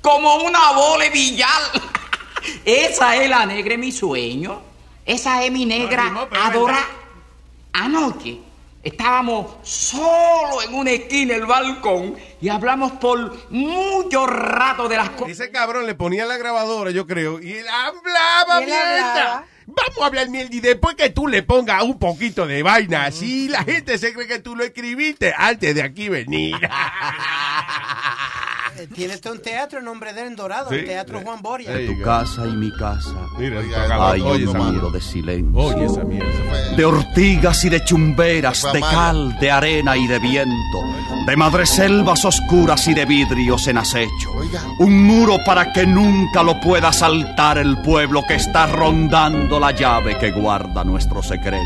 Como 0.00 0.34
una 0.38 0.72
bola 0.72 1.04
de 1.04 1.10
billar. 1.10 1.62
Esa 2.64 3.14
es 3.22 3.30
la 3.30 3.46
negra 3.46 3.76
mi 3.76 3.92
sueño. 3.92 4.60
Esa 5.06 5.44
es 5.44 5.52
mi 5.52 5.64
negra 5.64 6.26
adorada. 6.32 6.88
Anoche 7.72 8.40
estábamos 8.84 9.56
solo 9.62 10.62
en 10.62 10.74
una 10.74 10.90
esquina 10.92 11.34
del 11.34 11.46
balcón 11.46 12.14
y 12.40 12.48
hablamos 12.48 12.92
por 12.92 13.50
mucho 13.50 14.26
rato 14.26 14.88
de 14.88 14.96
las 14.96 15.10
cosas. 15.10 15.30
Ese 15.30 15.50
cabrón 15.50 15.86
le 15.86 15.94
ponía 15.94 16.26
la 16.26 16.36
grabadora, 16.36 16.90
yo 16.90 17.06
creo, 17.06 17.40
y 17.40 17.52
él 17.54 17.66
hablaba 17.68 18.60
Y 18.60 18.62
él 18.64 18.68
mierda. 18.70 19.10
hablaba. 19.10 19.46
Vamos 19.66 19.98
a 20.02 20.06
hablar 20.06 20.28
mierda 20.28 20.54
y 20.54 20.60
después 20.60 20.94
que 20.94 21.08
tú 21.08 21.26
le 21.26 21.42
pongas 21.42 21.82
un 21.84 21.98
poquito 21.98 22.46
de 22.46 22.62
vaina 22.62 23.06
así, 23.06 23.48
la 23.48 23.64
gente 23.64 23.96
se 23.96 24.12
cree 24.12 24.26
que 24.26 24.38
tú 24.38 24.54
lo 24.54 24.62
escribiste 24.62 25.32
antes 25.36 25.74
de 25.74 25.82
aquí 25.82 26.10
venir. 26.10 26.54
Eh, 28.76 28.88
Tiene 28.92 29.14
este 29.14 29.30
un 29.30 29.40
teatro 29.40 29.78
en 29.78 29.84
nombre 29.84 30.12
de 30.12 30.22
él 30.22 30.26
en 30.28 30.36
Dorado, 30.36 30.68
Sí. 30.70 30.76
el 30.76 30.84
Teatro 30.86 31.20
Juan 31.20 31.40
Boria. 31.42 31.70
Tu 31.86 32.02
casa 32.02 32.46
y 32.46 32.56
mi 32.56 32.72
casa. 32.72 33.10
Mira, 33.38 33.60
Hay 34.10 34.20
un 34.20 34.56
muro 34.56 34.90
de 34.90 35.00
silencio. 35.00 35.60
Oye 35.60 35.84
esa 35.84 36.02
mierda. 36.04 36.74
De 36.76 36.84
ortigas 36.84 37.64
y 37.64 37.68
de 37.68 37.84
chumberas, 37.84 38.64
de 38.72 38.80
cal, 38.80 39.38
de 39.38 39.50
arena 39.50 39.96
y 39.96 40.06
de 40.08 40.18
viento, 40.18 40.78
de 41.26 41.36
madreselvas 41.36 42.24
oscuras 42.24 42.88
y 42.88 42.94
de 42.94 43.04
vidrios 43.04 43.68
en 43.68 43.78
acecho. 43.78 44.30
Un 44.80 45.04
muro 45.04 45.38
para 45.46 45.72
que 45.72 45.86
nunca 45.86 46.42
lo 46.42 46.58
pueda 46.60 46.92
saltar 46.92 47.58
el 47.58 47.78
pueblo 47.82 48.22
que 48.26 48.34
está 48.34 48.66
rondando 48.66 49.60
la 49.60 49.70
llave 49.70 50.18
que 50.18 50.32
guarda 50.32 50.82
nuestro 50.84 51.22
secreto. 51.22 51.62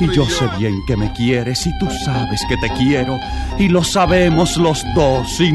Y 0.00 0.10
yo 0.14 0.24
sé 0.26 0.46
bien 0.58 0.80
que 0.86 0.96
me 0.96 1.12
quieres 1.12 1.66
y 1.66 1.78
tú 1.78 1.88
sabes 2.04 2.40
que 2.48 2.56
te 2.56 2.70
quiero 2.74 3.18
y 3.58 3.68
lo 3.68 3.84
sabemos 3.84 4.56
los 4.56 4.82
dos 4.94 5.40
y 5.40 5.52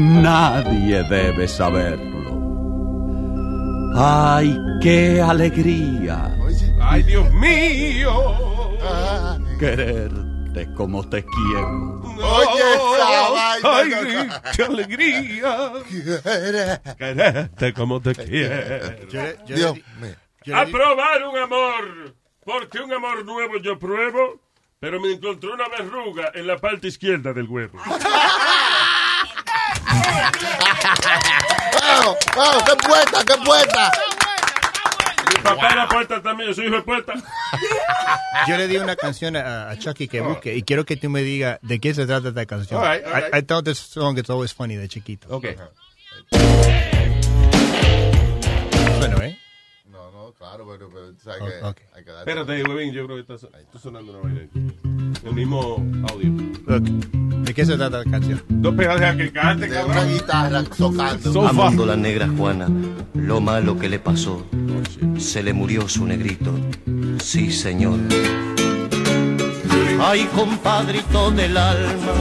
nadie 0.62 1.02
debe 1.04 1.48
saberlo. 1.48 2.30
¡Ay, 3.96 4.56
qué 4.82 5.20
alegría! 5.20 6.36
¡Ay, 6.80 7.02
Dios 7.02 7.32
mío! 7.32 8.12
Quererte 9.58 10.72
como 10.74 11.08
te 11.08 11.24
quiero. 11.24 12.00
Oye. 12.22 12.62
¡Ay, 13.62 14.28
qué 14.56 14.62
alegría! 14.62 15.72
Quererte 16.98 17.72
como 17.72 18.00
te 18.00 18.14
quiero. 18.14 18.96
Dios 19.46 19.74
mío. 20.00 20.56
A 20.56 20.66
probar 20.66 21.24
un 21.24 21.38
amor. 21.38 22.14
Porque 22.44 22.80
un 22.80 22.92
amor 22.92 23.24
nuevo 23.24 23.58
yo 23.58 23.78
pruebo, 23.78 24.40
pero 24.80 24.98
me 24.98 25.12
encontré 25.12 25.50
una 25.50 25.68
verruga 25.68 26.32
en 26.34 26.46
la 26.46 26.56
parte 26.56 26.88
izquierda 26.88 27.32
del 27.34 27.46
huevo. 27.46 27.78
¡Vamos! 31.80 32.16
¡Vamos! 32.36 32.62
¡Qué 32.64 32.76
puesta! 32.86 33.24
¡Qué 33.24 33.34
puesta! 33.44 33.92
Mi 35.34 35.42
papá 35.42 35.68
era 35.70 35.88
poeta 35.88 36.20
también, 36.22 36.48
yo 36.50 36.54
soy 36.54 36.66
hijo 36.66 36.76
de 36.76 36.82
poeta. 36.82 37.12
Yo 38.48 38.56
le 38.56 38.66
di 38.68 38.76
una 38.78 38.96
canción 38.96 39.36
a, 39.36 39.70
a 39.70 39.78
Chucky 39.78 40.08
que 40.08 40.20
busque 40.20 40.56
y 40.56 40.62
quiero 40.62 40.84
que 40.84 40.96
tú 40.96 41.08
me 41.08 41.22
digas 41.22 41.58
de 41.62 41.78
qué 41.78 41.94
se 41.94 42.06
trata 42.06 42.28
esta 42.30 42.46
canción. 42.46 42.80
All 42.82 42.88
right, 42.88 43.06
all 43.06 43.12
right. 43.14 43.34
I, 43.34 43.38
I 43.38 43.42
thought 43.42 43.64
this 43.64 43.78
song 43.78 44.18
is 44.18 44.28
always 44.28 44.52
funny 44.52 44.76
de 44.76 44.88
chiquito. 44.88 45.28
Okay. 45.36 45.56
Bueno, 48.98 49.22
¿eh? 49.22 49.38
No, 49.86 50.10
no, 50.10 50.32
claro, 50.32 50.66
pero, 50.68 50.88
pero 50.90 51.12
tú 51.12 51.20
sabes 51.24 51.42
Ok, 51.42 51.48
que 51.48 51.64
ok. 51.64 51.78
hay 51.94 52.04
que. 52.04 52.10
Espérate, 52.18 52.62
huevín, 52.64 52.92
yo 52.92 53.06
creo 53.06 53.24
que 53.24 53.32
está, 53.32 53.46
está 53.58 53.78
sonando 53.78 54.12
una 54.12 54.22
vaina. 54.22 54.48
El 55.24 55.32
mismo 55.34 55.76
audio. 56.10 56.30
Look, 56.66 57.29
¿de 57.50 57.54
qué 57.54 57.66
se 57.66 57.76
trata 57.76 57.98
la 57.98 58.04
canción? 58.04 58.40
Dos 58.48 58.76
pedazos 58.76 59.00
de 59.00 59.16
que 59.16 59.32
cante, 59.32 59.66
De 59.66 59.84
una 59.84 60.04
guitarra 60.04 60.62
tocando. 60.62 61.48
Amando 61.48 61.84
la 61.84 61.96
negra 61.96 62.28
Juana, 62.28 62.68
lo 63.14 63.40
malo 63.40 63.76
que 63.76 63.88
le 63.88 63.98
pasó, 63.98 64.46
se 65.18 65.42
le 65.42 65.52
murió 65.52 65.88
su 65.88 66.06
negrito. 66.06 66.52
Sí, 67.20 67.50
señor. 67.50 67.98
Ay, 70.00 70.28
compadrito 70.32 71.32
del 71.32 71.56
alma, 71.56 72.12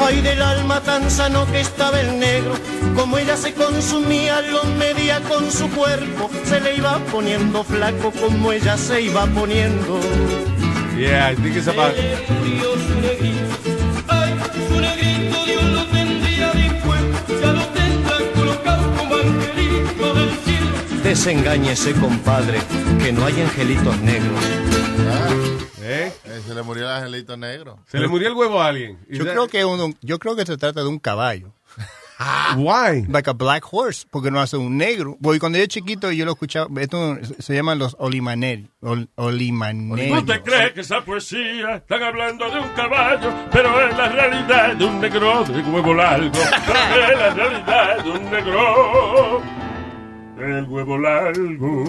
ay 0.00 0.20
del 0.20 0.40
alma 0.40 0.80
tan 0.80 1.10
sano 1.10 1.46
que 1.50 1.60
estaba 1.60 2.00
el 2.00 2.20
negro, 2.20 2.54
como 2.94 3.18
ella 3.18 3.36
se 3.36 3.54
consumía, 3.54 4.40
lo 4.40 4.62
medía 4.78 5.20
con 5.22 5.50
su 5.50 5.68
cuerpo, 5.70 6.30
se 6.44 6.60
le 6.60 6.76
iba 6.76 6.98
poniendo 7.10 7.64
flaco 7.64 8.12
como 8.12 8.52
ella 8.52 8.76
se 8.76 9.02
iba 9.02 9.26
poniendo. 9.26 9.98
Yeah, 10.96 11.32
I 11.32 11.34
think 11.34 11.56
it's 11.56 11.66
about. 11.66 11.92
Desengáñese, 21.14 21.92
compadre, 21.92 22.58
que 23.00 23.12
no 23.12 23.24
hay 23.24 23.40
angelitos 23.40 23.96
negros. 24.00 24.36
Eh, 25.80 26.12
se 26.44 26.52
le 26.52 26.62
murió 26.62 26.86
el 26.86 26.92
angelito 26.92 27.36
negro. 27.36 27.78
Se 27.86 27.98
le 28.00 28.08
murió 28.08 28.26
el 28.26 28.34
huevo 28.34 28.60
a 28.60 28.66
alguien. 28.66 28.98
Yo 29.08 29.22
creo 29.24 29.46
que 29.46 29.64
uno, 29.64 29.94
yo 30.00 30.18
creo 30.18 30.34
que 30.34 30.44
se 30.44 30.56
trata 30.56 30.80
de 30.80 30.88
un 30.88 30.98
caballo. 30.98 31.52
Why? 32.56 33.06
Like 33.08 33.30
a 33.30 33.32
black 33.32 33.64
horse, 33.70 34.04
porque 34.10 34.32
no 34.32 34.40
hace 34.40 34.56
un 34.56 34.76
negro. 34.76 35.16
Porque 35.22 35.38
cuando 35.38 35.56
yo 35.56 35.66
chiquito 35.66 36.10
yo 36.10 36.24
lo 36.24 36.32
escuchaba, 36.32 36.68
esto 36.80 37.16
se 37.38 37.54
llaman 37.54 37.78
los 37.78 37.94
olimaneri, 38.00 38.68
ol, 38.80 39.08
olimaneri. 39.14 40.10
¿Usted 40.10 40.42
cree 40.42 40.72
que 40.72 40.80
esa 40.80 41.04
poesía 41.04 41.76
están 41.76 42.02
hablando 42.02 42.50
de 42.50 42.58
un 42.58 42.68
caballo, 42.70 43.32
pero 43.52 43.88
es 43.88 43.96
la 43.96 44.08
realidad 44.08 44.74
de 44.74 44.84
un 44.84 45.00
negro 45.00 45.44
de 45.44 45.62
huevo 45.62 45.94
largo? 45.94 46.32
Pero 46.66 47.06
es 47.06 47.18
la 47.18 47.34
realidad 47.34 48.02
de 48.02 48.10
un 48.10 48.30
negro 48.32 49.63
del 50.46 50.64
huevo 50.64 50.98
largo. 50.98 51.84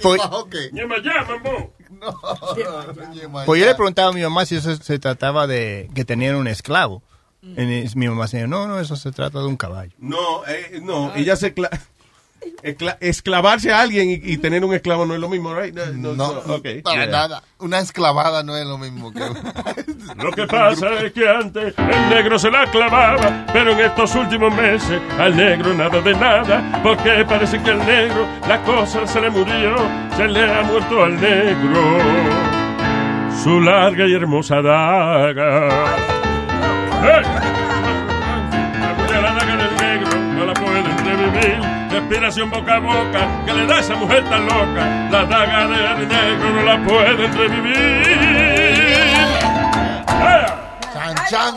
Pues-. 0.00 0.20
Pues 3.46 3.60
yo 3.60 3.66
le 3.66 3.74
preguntaba 3.74 4.08
a 4.08 4.12
mi 4.12 4.22
mamá 4.22 4.46
si 4.46 4.56
eso 4.56 4.74
se 4.76 4.98
trataba 4.98 5.46
de 5.46 5.90
que 5.94 6.04
tenían 6.04 6.36
un 6.36 6.48
esclavo. 6.48 7.02
Y 7.42 7.88
mi 7.96 8.08
mamá 8.08 8.24
decía, 8.24 8.46
no, 8.46 8.68
no, 8.68 8.78
eso 8.78 8.94
se 8.94 9.10
trata 9.10 9.40
de 9.40 9.46
un 9.46 9.56
caballo. 9.56 9.92
No, 9.98 10.46
eh, 10.46 10.78
no, 10.80 11.12
ella 11.16 11.34
se... 11.34 11.52
cla- 12.42 12.62
escla- 12.62 12.96
esclavarse 13.00 13.72
a 13.72 13.80
alguien 13.80 14.10
y, 14.10 14.14
y 14.14 14.38
tener 14.38 14.64
un 14.64 14.74
esclavo 14.74 15.06
no 15.06 15.14
es 15.14 15.20
lo 15.20 15.28
mismo, 15.28 15.54
right? 15.54 15.74
No, 15.74 15.86
no, 15.86 16.14
No, 16.14 16.42
no, 16.46 16.54
okay. 16.54 16.82
para 16.82 17.02
Yeah. 17.04 17.06
nada. 17.12 17.42
Una 17.58 17.78
esclavada 17.80 18.42
no 18.42 18.56
es 18.56 18.66
lo 18.66 18.78
mismo 18.78 19.12
que... 19.12 19.20
Lo 20.16 20.30
que 20.32 20.46
pasa 20.46 20.92
es 21.04 21.12
que 21.12 21.26
antes 21.28 21.74
el 21.78 22.08
negro 22.10 22.38
se 22.38 22.50
la 22.50 22.66
clavaba, 22.70 23.46
pero 23.52 23.72
en 23.72 23.80
estos 23.80 24.14
últimos 24.14 24.52
meses 24.54 25.00
al 25.18 25.34
negro 25.36 25.72
nada 25.74 26.00
de 26.00 26.12
nada, 26.14 26.80
porque 26.82 27.24
parece 27.26 27.60
que 27.62 27.70
al 27.70 27.78
negro 27.86 28.26
la 28.48 28.60
cosa 28.62 29.06
se 29.06 29.20
le 29.20 29.30
murió, 29.30 29.74
se 30.16 30.26
le 30.28 30.52
ha 30.52 30.62
muerto 30.62 31.04
al 31.04 31.18
negro 31.20 31.98
su 33.42 33.60
larga 33.60 34.06
y 34.06 34.12
hermosa 34.12 34.60
daga. 34.60 35.68
¡Eh! 37.04 37.51
Respiración 42.08 42.50
boca 42.50 42.74
a 42.76 42.78
boca 42.80 43.44
que 43.46 43.52
le 43.54 43.66
da 43.66 43.76
a 43.76 43.80
esa 43.80 43.94
mujer 43.94 44.22
tan 44.28 44.44
loca. 44.44 45.08
La 45.10 45.24
daga 45.24 45.66
del 45.66 46.08
negro 46.08 46.50
no 46.50 46.62
la 46.62 46.84
pueden 46.84 47.32
revivir. 47.38 48.02
¡Ah! 50.08 50.78
Chan, 50.92 51.14
chan. 51.30 51.54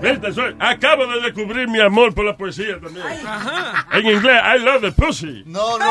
Viste, 0.00 0.32
soy- 0.32 0.56
acabo 0.60 1.06
de 1.06 1.20
descubrir 1.22 1.68
mi 1.68 1.80
amor 1.80 2.14
por 2.14 2.24
la 2.24 2.36
poesía 2.36 2.78
también. 2.80 3.04
En 3.92 4.06
inglés, 4.06 4.40
I 4.56 4.58
love 4.62 4.80
the 4.82 4.92
pussy. 4.92 5.42
No, 5.46 5.78
no. 5.78 5.84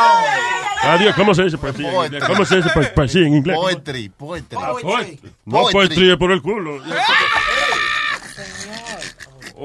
Adiós, 0.84 1.14
¿cómo 1.16 1.36
se 1.36 1.44
dice 1.44 1.58
poesía 1.58 1.90
en 1.90 1.96
inglés? 2.06 2.24
¿Cómo 2.26 2.46
se 2.46 2.56
dice 2.58 2.70
po- 2.70 2.82
poesía 2.96 3.22
en 3.28 3.36
inglés? 3.36 3.58
Poetry, 3.58 4.10
poetry. 4.10 4.58
Ah, 4.60 4.72
poetry. 4.82 5.20
No 5.46 5.62
Poetry. 5.64 5.74
poesía 5.74 6.18
por 6.18 6.32
el 6.32 6.42
culo. 6.42 6.82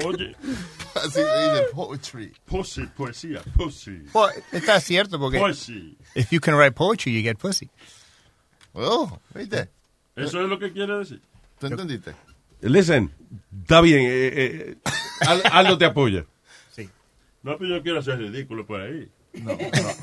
Oye. 0.05 0.35
Así 1.05 1.13
se 1.13 1.19
dice 1.21 1.63
poetry. 1.73 2.33
Pussy, 2.45 2.85
poesía, 2.87 3.41
pussy. 3.55 4.01
Well, 4.13 4.31
está 4.51 4.79
cierto 4.79 5.19
porque 5.19 5.39
Pussy. 5.39 5.97
if 6.15 6.29
you 6.31 6.39
can 6.39 6.55
write 6.55 6.75
poetry, 6.75 7.13
you 7.13 7.21
get 7.21 7.37
pussy. 7.37 7.69
Oh, 8.73 9.19
¿viste? 9.33 9.69
Eso 10.15 10.41
es 10.41 10.49
lo 10.49 10.57
que 10.59 10.71
quiere 10.71 10.97
decir. 10.97 11.21
¿Tú 11.59 11.67
entendiste? 11.67 12.13
Listen, 12.61 13.11
está 13.61 13.81
bien, 13.81 13.99
eh, 14.01 14.31
eh, 14.33 14.77
Al- 15.21 15.41
Aldo 15.51 15.77
te 15.77 15.85
apoya. 15.85 16.25
No, 17.43 17.57
pero 17.59 17.75
yo 17.77 17.83
quiero 17.83 18.01
ser 18.01 18.17
ridículo 18.17 18.65
por 18.65 18.81
ahí. 18.81 19.07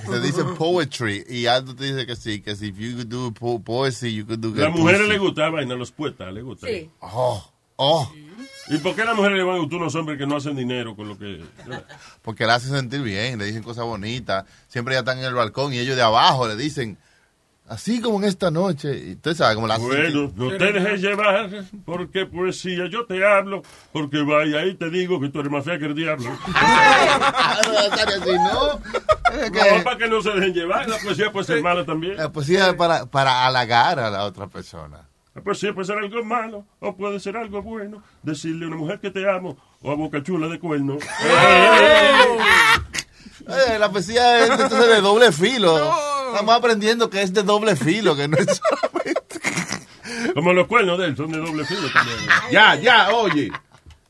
Se 0.06 0.20
dice 0.20 0.44
poetry 0.56 1.24
y 1.28 1.46
Aldo 1.46 1.74
te 1.74 1.84
dice 1.84 2.06
que 2.06 2.14
sí, 2.14 2.40
que 2.40 2.54
si 2.54 2.70
you 2.72 2.92
could 2.94 3.08
do 3.08 3.32
po 3.32 3.58
poesy, 3.60 4.14
you 4.14 4.24
could 4.24 4.38
do 4.38 4.52
A 4.54 4.68
las 4.68 4.72
mujeres 4.78 5.00
pussy. 5.00 5.10
les 5.12 5.18
gusta 5.20 5.48
vaina, 5.50 5.74
los 5.74 5.90
puestas 5.90 6.32
les 6.32 6.44
gusta. 6.44 6.68
Sí. 6.68 6.88
Oh, 7.00 7.52
oh. 7.76 8.12
¿Y 8.68 8.78
por 8.78 8.94
qué 8.94 9.02
a 9.02 9.06
las 9.06 9.16
mujeres 9.16 9.38
le 9.38 9.44
van 9.44 9.56
a 9.56 9.58
gustar 9.58 9.78
unos 9.80 9.94
hombres 9.94 10.18
que 10.18 10.26
no 10.26 10.36
hacen 10.36 10.54
dinero 10.56 10.94
con 10.94 11.08
lo 11.08 11.18
que... 11.18 11.42
Porque 12.22 12.46
la 12.46 12.54
hace 12.54 12.68
sentir 12.68 13.02
bien, 13.02 13.38
le 13.38 13.44
dicen 13.46 13.62
cosas 13.62 13.84
bonitas. 13.84 14.44
Siempre 14.68 14.94
ya 14.94 15.00
están 15.00 15.18
en 15.18 15.24
el 15.24 15.34
balcón 15.34 15.72
y 15.72 15.78
ellos 15.78 15.96
de 15.96 16.02
abajo 16.02 16.46
le 16.46 16.54
dicen, 16.56 16.96
así 17.68 18.00
como 18.00 18.18
en 18.18 18.24
esta 18.28 18.50
noche. 18.52 18.96
Y 18.96 19.12
usted 19.14 19.34
sabe 19.34 19.56
cómo 19.56 19.66
la 19.66 19.74
hace 19.74 19.84
Bueno, 19.86 20.20
sentir. 20.28 20.32
no 20.36 20.56
te 20.56 20.72
dejes 20.72 21.00
llevar, 21.00 21.50
porque 21.84 22.26
poesía 22.26 22.86
yo 22.88 23.04
te 23.04 23.26
hablo, 23.26 23.62
porque 23.92 24.22
vaya 24.22 24.60
ahí 24.60 24.74
te 24.74 24.90
digo 24.90 25.20
que 25.20 25.28
tú 25.28 25.40
eres 25.40 25.50
más 25.50 25.64
fea 25.64 25.78
que 25.78 25.86
el 25.86 25.94
diablo. 25.96 26.30
No, 29.52 29.84
para 29.84 29.98
que 29.98 30.08
no 30.08 30.22
se 30.22 30.30
dejen 30.30 30.52
llevar, 30.54 30.88
la 30.88 30.98
poesía 30.98 31.32
puede 31.32 31.46
ser 31.46 31.62
mala 31.62 31.84
también. 31.84 32.16
La 32.16 32.30
poesía 32.30 32.68
es 32.68 32.74
para, 32.74 33.06
para 33.06 33.46
halagar 33.46 33.98
a 33.98 34.10
la 34.10 34.24
otra 34.24 34.46
persona. 34.46 35.08
La 35.34 35.42
poesía 35.42 35.72
puede 35.72 35.86
ser 35.86 35.98
algo 35.98 36.22
malo, 36.24 36.66
o 36.78 36.94
puede 36.94 37.18
ser 37.18 37.36
algo 37.38 37.62
bueno, 37.62 38.02
decirle 38.22 38.66
a 38.66 38.68
una 38.68 38.76
mujer 38.76 39.00
que 39.00 39.10
te 39.10 39.28
amo, 39.28 39.56
o 39.80 39.90
a 39.90 39.94
boca 39.94 40.22
chula 40.22 40.46
de 40.48 40.58
cuerno. 40.58 40.98
Eh, 43.48 43.78
la 43.78 43.90
poesía 43.90 44.44
es 44.44 44.50
entonces 44.50 44.86
de 44.86 45.00
doble 45.00 45.32
filo. 45.32 45.76
Estamos 46.28 46.54
aprendiendo 46.54 47.10
que 47.10 47.22
es 47.22 47.32
de 47.32 47.42
doble 47.42 47.74
filo, 47.76 48.14
que 48.14 48.28
no 48.28 48.36
es 48.36 48.60
Como 50.34 50.52
los 50.52 50.66
cuernos 50.68 50.98
de 50.98 51.06
él 51.06 51.16
son 51.16 51.32
de 51.32 51.38
doble 51.38 51.64
filo 51.64 51.88
también. 51.92 52.18
Ya, 52.52 52.76
ya, 52.76 53.10
oye. 53.10 53.50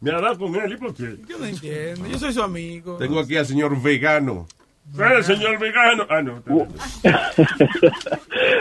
Me 0.00 0.10
ha 0.10 0.20
dado 0.20 0.38
con 0.38 0.54
él, 0.56 0.72
¿y 0.72 0.76
por 0.76 0.94
qué? 0.94 1.16
Yo 1.28 1.38
no 1.38 1.46
entiendo. 1.46 2.08
Yo 2.08 2.18
soy 2.18 2.32
su 2.32 2.42
amigo. 2.42 2.96
Tengo 2.96 3.20
aquí 3.20 3.36
al 3.36 3.46
señor 3.46 3.80
vegano. 3.80 4.46
El 4.98 5.24
señor 5.24 5.58
vegano. 5.58 6.06
Ah, 6.10 6.22
no. 6.22 6.42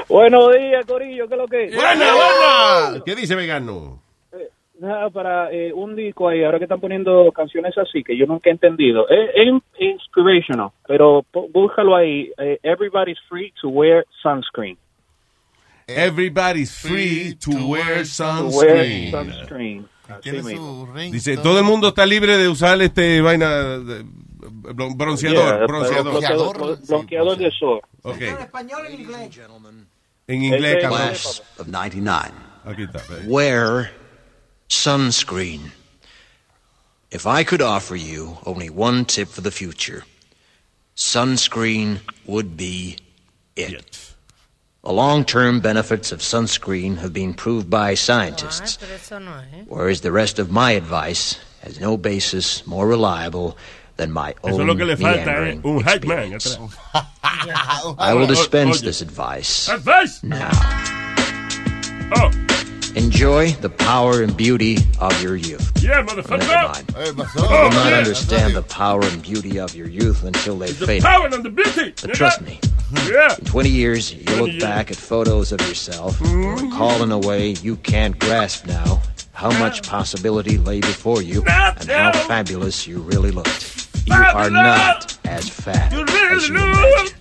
Buenos 0.07 0.55
días, 0.55 0.85
Corillo, 0.85 1.27
¿qué 1.27 1.33
es 1.33 1.37
lo 1.39 1.47
que? 1.47 1.71
¡Buena, 1.75 2.13
buena! 2.13 3.03
¿Qué 3.05 3.15
dice 3.15 3.35
vegano? 3.35 4.01
Nada, 4.79 5.09
para 5.11 5.51
eh, 5.51 5.71
un 5.73 5.95
disco 5.95 6.27
ahí, 6.27 6.43
ahora 6.43 6.57
que 6.57 6.63
están 6.65 6.79
poniendo 6.79 7.31
canciones 7.33 7.77
así, 7.77 8.03
que 8.03 8.17
yo 8.17 8.25
nunca 8.25 8.49
he 8.49 8.53
entendido. 8.53 9.07
Es, 9.09 9.29
es 9.35 9.61
inspirational, 9.79 10.69
pero 10.87 11.23
búscalo 11.53 11.95
ahí. 11.95 12.31
eh, 12.39 12.57
everybody's 12.63 13.19
free 13.29 13.53
to 13.61 13.69
wear 13.69 14.03
sunscreen. 14.23 14.77
Everybody's 15.87 16.71
free 16.75 17.35
to 17.35 17.51
wear 17.51 17.59
To 17.59 17.67
wear 17.67 18.05
sunscreen. 18.05 19.11
sunscreen. 19.11 19.85
Tiene 20.21 20.41
su. 20.41 20.87
Dice, 21.11 21.37
todo 21.37 21.59
el 21.59 21.63
mundo 21.65 21.89
está 21.89 22.05
libre 22.05 22.37
de 22.37 22.47
usar 22.47 22.81
este 22.81 23.21
vaina 23.21 23.77
de- 23.77 24.03
bronceador, 24.51 25.59
Yeah, 25.59 25.65
bronceador. 25.67 26.03
bloqueador, 26.11 26.57
blo- 26.57 26.87
bloqueador 26.87 27.37
de 27.37 27.51
sol. 27.59 27.81
Ok. 28.03 28.21
español 28.21 28.85
en 28.87 28.99
inglés. 28.99 29.37
En 30.27 30.43
inglés, 30.43 30.77
Ese- 30.83 30.87
Class 30.87 31.41
of 31.59 31.67
99. 31.67 32.31
Aquí 32.65 32.83
está. 32.83 32.99
ve. 33.09 33.27
Wear 33.27 33.91
sunscreen. 34.69 35.71
If 37.11 37.25
I 37.27 37.43
could 37.43 37.61
offer 37.61 37.95
you 37.95 38.37
only 38.45 38.69
one 38.69 39.03
tip 39.05 39.27
for 39.27 39.41
the 39.41 39.51
future, 39.51 40.03
sunscreen 40.95 41.99
would 42.25 42.55
be 42.55 42.97
it. 43.55 44.13
The 44.83 44.91
long 44.93 45.25
term 45.25 45.59
benefits 45.59 46.11
of 46.11 46.21
sunscreen 46.21 46.97
have 46.97 47.11
been 47.13 47.33
proved 47.33 47.69
by 47.69 47.93
scientists, 47.95 48.77
eh, 48.81 48.85
Pero 48.85 48.95
eso 48.95 49.19
no 49.19 49.31
eh. 49.33 49.61
es. 49.61 49.67
whereas 49.67 50.01
the 50.01 50.11
rest 50.11 50.39
of 50.39 50.49
my 50.49 50.71
advice 50.71 51.37
has 51.63 51.79
no 51.79 51.97
basis 51.97 52.65
more 52.65 52.87
reliable 52.87 53.57
than 53.97 54.11
my 54.11 54.31
Eso 54.43 54.53
es 54.55 54.59
own 54.59 54.67
lo 54.67 54.75
que 54.75 54.85
le 54.85 54.95
falta, 54.97 55.21
¿eh? 55.21 55.25
meandering 55.25 55.61
Un 55.65 55.83
hype 55.83 56.05
man 56.05 56.37
I 57.99 58.13
will 58.13 58.27
dispense 58.27 58.81
Oye. 58.81 58.85
this 58.85 59.01
advice 59.01 59.69
Advice? 59.69 60.23
now. 60.23 60.49
Oh. 62.15 62.29
Enjoy 62.95 63.51
the 63.61 63.69
power 63.69 64.21
and 64.21 64.35
beauty 64.35 64.77
of 64.99 65.21
your 65.23 65.37
youth. 65.37 65.71
Yeah, 65.81 66.01
Never 66.01 66.21
motherfucker. 66.21 66.73
mind. 66.73 66.93
Eh, 66.97 67.05
You 67.05 67.13
pasó. 67.13 67.41
will 67.41 67.69
not 67.71 67.89
yeah. 67.89 67.97
understand 67.99 68.53
the 68.53 68.63
power 68.63 69.01
and 69.05 69.21
beauty 69.21 69.59
of 69.59 69.73
your 69.73 69.87
youth 69.87 70.23
until 70.25 70.57
they've 70.57 70.77
The 70.77 70.99
power 70.99 71.27
and 71.27 71.43
the 71.43 71.49
beauty. 71.49 71.93
But 72.01 72.13
trust 72.13 72.41
me, 72.41 72.59
Yeah. 73.09 73.33
in 73.39 73.45
20 73.45 73.69
years, 73.69 74.13
you 74.13 74.23
20 74.25 74.39
look 74.41 74.49
years. 74.51 74.63
back 74.63 74.91
at 74.91 74.97
photos 74.97 75.53
of 75.53 75.61
yourself, 75.61 76.19
recall 76.19 77.01
in 77.01 77.11
a 77.13 77.17
way 77.19 77.51
you 77.63 77.77
can't 77.77 78.19
grasp 78.19 78.65
now 78.67 79.01
how 79.31 79.51
much 79.57 79.87
possibility 79.87 80.57
lay 80.57 80.81
before 80.81 81.21
you 81.21 81.43
and 81.47 81.89
how 81.89 82.11
fabulous 82.27 82.85
you 82.85 82.99
really 82.99 83.31
looked. 83.31 83.80
You 84.05 84.13
are 84.13 84.49
not 84.49 85.17
as 85.25 85.49
fat 85.49 85.93
as 85.93 86.49
you 86.49 86.55
look. 86.55 87.13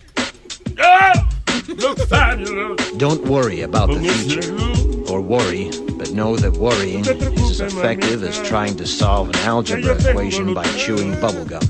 Yeah. 0.76 1.28
Look 1.68 1.98
fabulous. 2.00 2.90
Don't 2.92 3.24
worry 3.26 3.60
about 3.62 3.90
the 3.90 4.00
future, 4.00 5.12
or 5.12 5.20
worry, 5.20 5.70
but 5.98 6.12
know 6.12 6.36
that 6.36 6.56
worrying 6.56 7.04
is 7.04 7.60
as 7.60 7.72
effective 7.72 8.22
as 8.24 8.40
trying 8.48 8.76
to 8.76 8.86
solve 8.86 9.28
an 9.28 9.36
algebra 9.36 9.94
equation 9.96 10.52
by 10.54 10.64
chewing 10.76 11.12
bubblegum. 11.14 11.62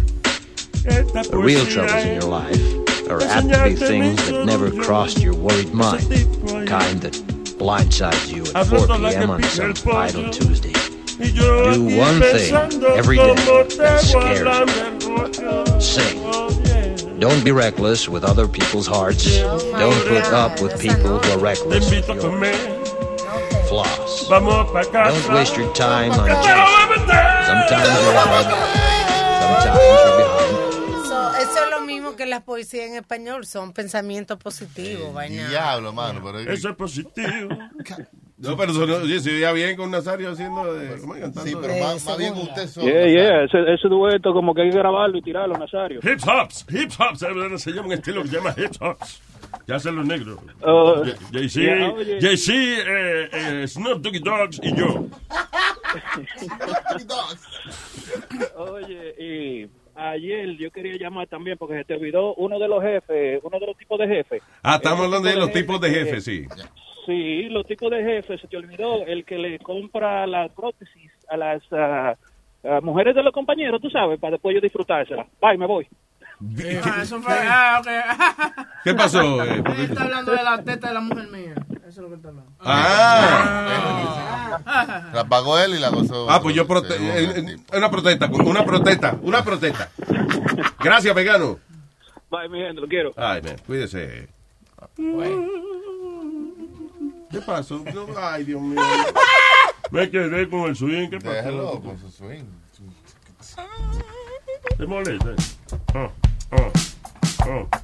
The 0.83 1.37
real 1.37 1.67
troubles 1.67 2.05
in 2.05 2.15
your 2.21 2.31
life 2.31 2.61
are 3.11 3.21
apt 3.23 3.49
to 3.51 3.65
be 3.65 3.75
things 3.75 4.17
that 4.29 4.47
never 4.47 4.71
crossed 4.71 5.19
your 5.19 5.35
worried 5.35 5.75
mind, 5.75 6.03
the 6.05 6.65
kind 6.67 7.01
that 7.03 7.13
blindsides 7.59 8.33
you 8.33 8.45
at 8.55 8.67
4 8.67 8.87
p.m. 8.87 9.31
on 9.31 9.43
some 9.43 9.75
idle 9.93 10.31
Tuesday. 10.31 10.73
Do 11.19 11.85
one 11.99 12.21
thing 12.21 12.55
every 12.97 13.17
day 13.19 13.35
that 13.35 14.01
scares 14.03 14.43
rollo. 14.43 14.90
Sing. 15.81 16.21
Don't 17.19 17.45
be 17.45 17.53
reckless 17.53 18.09
with 18.09 18.25
other 18.25 18.49
people's 18.49 18.87
hearts. 18.87 19.39
Don't 19.41 20.07
put 20.09 20.25
up 20.33 20.61
with 20.63 20.81
people 20.81 21.19
who 21.19 21.33
are 21.33 21.39
reckless. 21.39 21.85
invito 21.91 22.15
a. 22.17 23.69
Floss. 23.69 24.27
Vamos 24.29 24.71
pa' 24.73 24.85
casa. 24.91 25.13
Don't 25.13 25.35
waste 25.37 25.57
your 25.57 25.73
time 25.75 26.13
on 26.13 26.27
Que 26.27 26.35
chasing. 26.35 26.57
voy 26.57 26.83
a 26.83 26.89
meter. 26.91 27.23
Sometimes 27.47 27.87
you're 28.03 28.17
ahead, 28.19 28.49
sometimes 29.41 29.79
you're 29.79 30.17
behind. 30.17 31.07
So, 31.07 31.19
eso 31.37 31.65
es 31.65 31.71
lo 31.71 31.81
mismo 31.83 32.17
que 32.17 32.27
las 32.27 32.43
poesías 32.43 32.89
en 32.89 32.97
español, 32.97 33.47
son 33.47 33.73
pensamientos 33.73 34.39
positivos, 34.39 35.13
vaina. 35.15 35.49
Diablo, 35.49 35.93
mano. 35.93 36.21
Pero... 36.25 36.39
Eso 36.41 36.71
es 36.71 36.77
positivo. 36.77 37.49
No, 38.41 38.57
pero 38.57 38.73
se 38.73 39.31
veía 39.31 39.53
bien 39.53 39.77
con 39.77 39.91
Nazario 39.91 40.31
haciendo 40.31 40.73
de, 40.73 40.99
¿cómo 40.99 41.15
es? 41.15 41.21
cantando? 41.21 41.51
Sí, 41.51 41.57
pero 41.61 41.75
más, 41.85 42.05
más 42.07 42.17
bien 42.19 42.33
usted 42.33 42.67
solo. 42.69 42.87
Yeah, 42.87 43.07
yeah, 43.07 43.45
ese, 43.45 43.75
ese 43.75 43.89
dueto 43.89 44.33
como 44.33 44.55
que 44.55 44.63
hay 44.63 44.71
que 44.71 44.79
grabarlo 44.79 45.19
y 45.19 45.23
tirarlo, 45.23 45.59
Nazario. 45.59 46.01
Hip 46.03 46.21
hops, 46.27 46.65
hip 46.71 46.91
hops, 46.99 47.23
eh, 47.23 47.59
se 47.59 47.71
llama 47.71 47.89
un 47.89 47.93
estilo 47.93 48.23
que 48.23 48.29
se 48.29 48.37
llama 48.37 48.55
hip 48.57 48.73
hops. 48.81 49.21
Ya 49.67 49.77
hacen 49.77 49.95
los 49.97 50.07
negros. 50.07 50.39
Oh, 50.63 51.03
Jay-Z, 51.33 51.61
yeah, 51.61 51.93
oye. 51.93 52.19
Jay-Z, 52.21 52.53
eh, 52.55 53.29
eh, 53.33 53.69
Snoop 53.69 54.01
Doggy 54.01 54.21
Dogs 54.21 54.61
y 54.63 54.75
yo. 54.75 55.07
Oye, 58.57 59.15
y 59.19 59.69
ayer 59.95 60.57
yo 60.57 60.71
quería 60.71 60.97
llamar 60.97 61.27
también 61.27 61.59
porque 61.59 61.75
se 61.77 61.85
te 61.85 61.95
olvidó 61.95 62.35
uno 62.35 62.59
de 62.59 62.69
los 62.69 62.83
jefes, 62.83 63.41
uno 63.43 63.59
de 63.59 63.67
los 63.67 63.77
tipos 63.77 63.99
de 63.99 64.09
jefes. 64.09 64.43
Ah, 64.63 64.77
estamos 64.77 65.05
hablando 65.05 65.29
de 65.29 65.37
los 65.37 65.53
tipos 65.53 65.79
de 65.81 65.91
jefes, 65.91 66.25
sí. 66.25 66.47
Sí, 67.07 67.49
los 67.49 67.67
tipos 67.67 67.91
de 67.91 68.03
jefes, 68.03 68.41
se 68.41 68.49
te 68.49 68.57
olvidó 68.57 69.05
el 69.07 69.25
que 69.25 69.39
le 69.39 69.59
compra 69.59 70.27
las 70.27 70.53
prótesis 70.53 71.11
a 71.29 71.37
las 71.37 71.63
ah, 71.73 72.15
ah, 72.65 72.81
mujeres 72.83 73.15
de 73.15 73.23
los 73.23 73.33
compañeros, 73.33 73.81
tú 73.81 73.89
sabes, 73.91 74.19
para 74.21 74.33
después 74.33 74.55
yo 74.55 74.61
disfrutársela. 74.61 75.27
Bye, 75.41 75.57
me 75.59 75.67
voy. 75.67 75.87
Ah, 76.85 77.03
eso 77.03 77.21
fue. 77.21 77.35
Ah, 77.35 77.81
ok. 77.81 77.89
¿Qué 78.85 78.95
pasó? 78.95 79.45
eh? 79.45 79.63
Él 79.77 79.81
está 79.81 80.05
hablando 80.05 80.33
de 80.33 80.43
la 80.43 80.63
teta 80.63 80.89
de 80.89 80.95
la 80.95 81.01
mujer 81.01 81.29
mía. 81.29 81.55
Eso 81.87 81.89
es 81.89 81.99
lo 81.99 82.09
que 82.09 82.15
está 82.15 82.29
hablando. 82.29 82.51
Ah. 82.61 83.81
La 85.13 85.25
pagó 85.25 85.59
él 85.59 85.75
y 85.75 85.79
la 85.79 85.91
gozó. 85.91 86.31
Ah, 86.31 86.41
pues 86.41 86.55
yo 86.57 86.67
prote 86.67 86.95
eh, 86.95 87.35
eh, 87.37 87.57
una 87.77 87.91
protesta, 87.91 88.31
una 88.33 88.65
protesta, 88.65 89.19
una 89.23 89.45
protesta. 89.45 89.91
Gracias, 90.79 91.15
vegano. 91.15 91.59
Bye, 92.31 92.49
mi 92.49 92.61
gente, 92.61 92.81
lo 92.81 92.89
quiero. 92.89 93.13
Ay, 93.17 93.43
man, 93.43 93.57
cuídese. 93.67 94.29
¿Qué 97.31 97.41
pasó? 97.41 97.85
Ay, 98.17 98.45
Dios 98.45 98.61
mío. 98.61 98.81
Me 99.91 100.11
quedé 100.11 100.49
con 100.49 100.63
el 100.69 100.77
swing. 100.77 101.09
¿Qué 101.11 101.19
pasó? 101.19 101.33
Déjalo 101.33 101.81
con 101.81 101.99
su 101.99 102.11
swing. 102.11 102.45
¿Te 104.77 104.87
molesta? 104.87 105.31
Ah, 105.95 106.11
ah, 106.53 106.71
ah. 107.41 107.81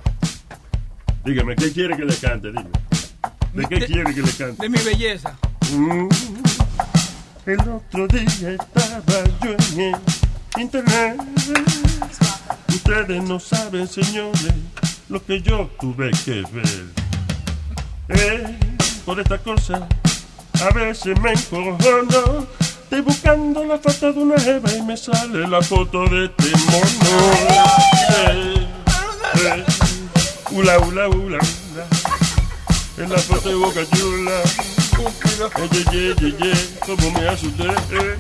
Dígame, 1.25 1.57
¿qué 1.57 1.73
quiere 1.73 1.97
que 1.97 2.05
le 2.05 2.17
cante? 2.17 2.49
Dime. 2.49 2.71
¿De 3.53 3.67
qué 3.67 3.77
De- 3.81 3.87
quiere 3.87 4.15
que 4.15 4.23
le 4.23 4.33
cante? 4.33 4.63
De 4.63 4.69
mi 4.69 4.79
belleza. 4.79 5.37
Mm. 5.77 6.09
El 7.47 7.61
otro 7.61 8.09
día 8.09 8.51
estaba 8.53 9.25
yo 9.43 9.51
en 9.75 9.81
el 9.81 9.97
internet. 10.61 11.21
Ustedes 12.69 13.23
no 13.23 13.39
saben, 13.41 13.87
señores, 13.89 14.55
lo 15.09 15.25
que 15.25 15.41
yo 15.43 15.71
tuve 15.81 16.11
que 16.25 16.43
ver. 16.53 16.87
Eh, 18.09 18.59
por 19.07 19.21
esta 19.21 19.39
cosa, 19.39 19.87
a 20.61 20.75
veces 20.75 21.19
me 21.21 21.33
encojono. 21.33 22.47
Estoy 22.61 23.01
buscando 23.01 23.65
la 23.65 23.79
foto 23.79 24.13
de 24.13 24.19
una 24.19 24.39
jeva 24.39 24.73
y 24.73 24.83
me 24.83 24.97
sale 24.97 25.47
la 25.47 25.63
foto 25.63 26.05
de 26.09 26.27
este 26.27 26.51
mono. 26.67 27.33
Eh, 28.19 28.67
eh, 29.45 29.65
ula, 30.51 30.79
ula, 30.81 31.09
ula, 31.09 31.09
ula. 31.09 31.39
En 32.99 33.11
la 33.11 33.19
foto 33.19 33.49
de 33.49 33.55
Boca 33.55 33.81
Chula. 33.97 34.41
Eh, 35.57 35.69
ye, 35.73 35.85
ye, 35.93 36.15
ye, 36.21 36.37
ye, 36.39 36.53
como 36.85 37.11
me 37.13 37.29
asusté. 37.29 37.65
eh, 37.65 37.75
eh. 37.93 38.19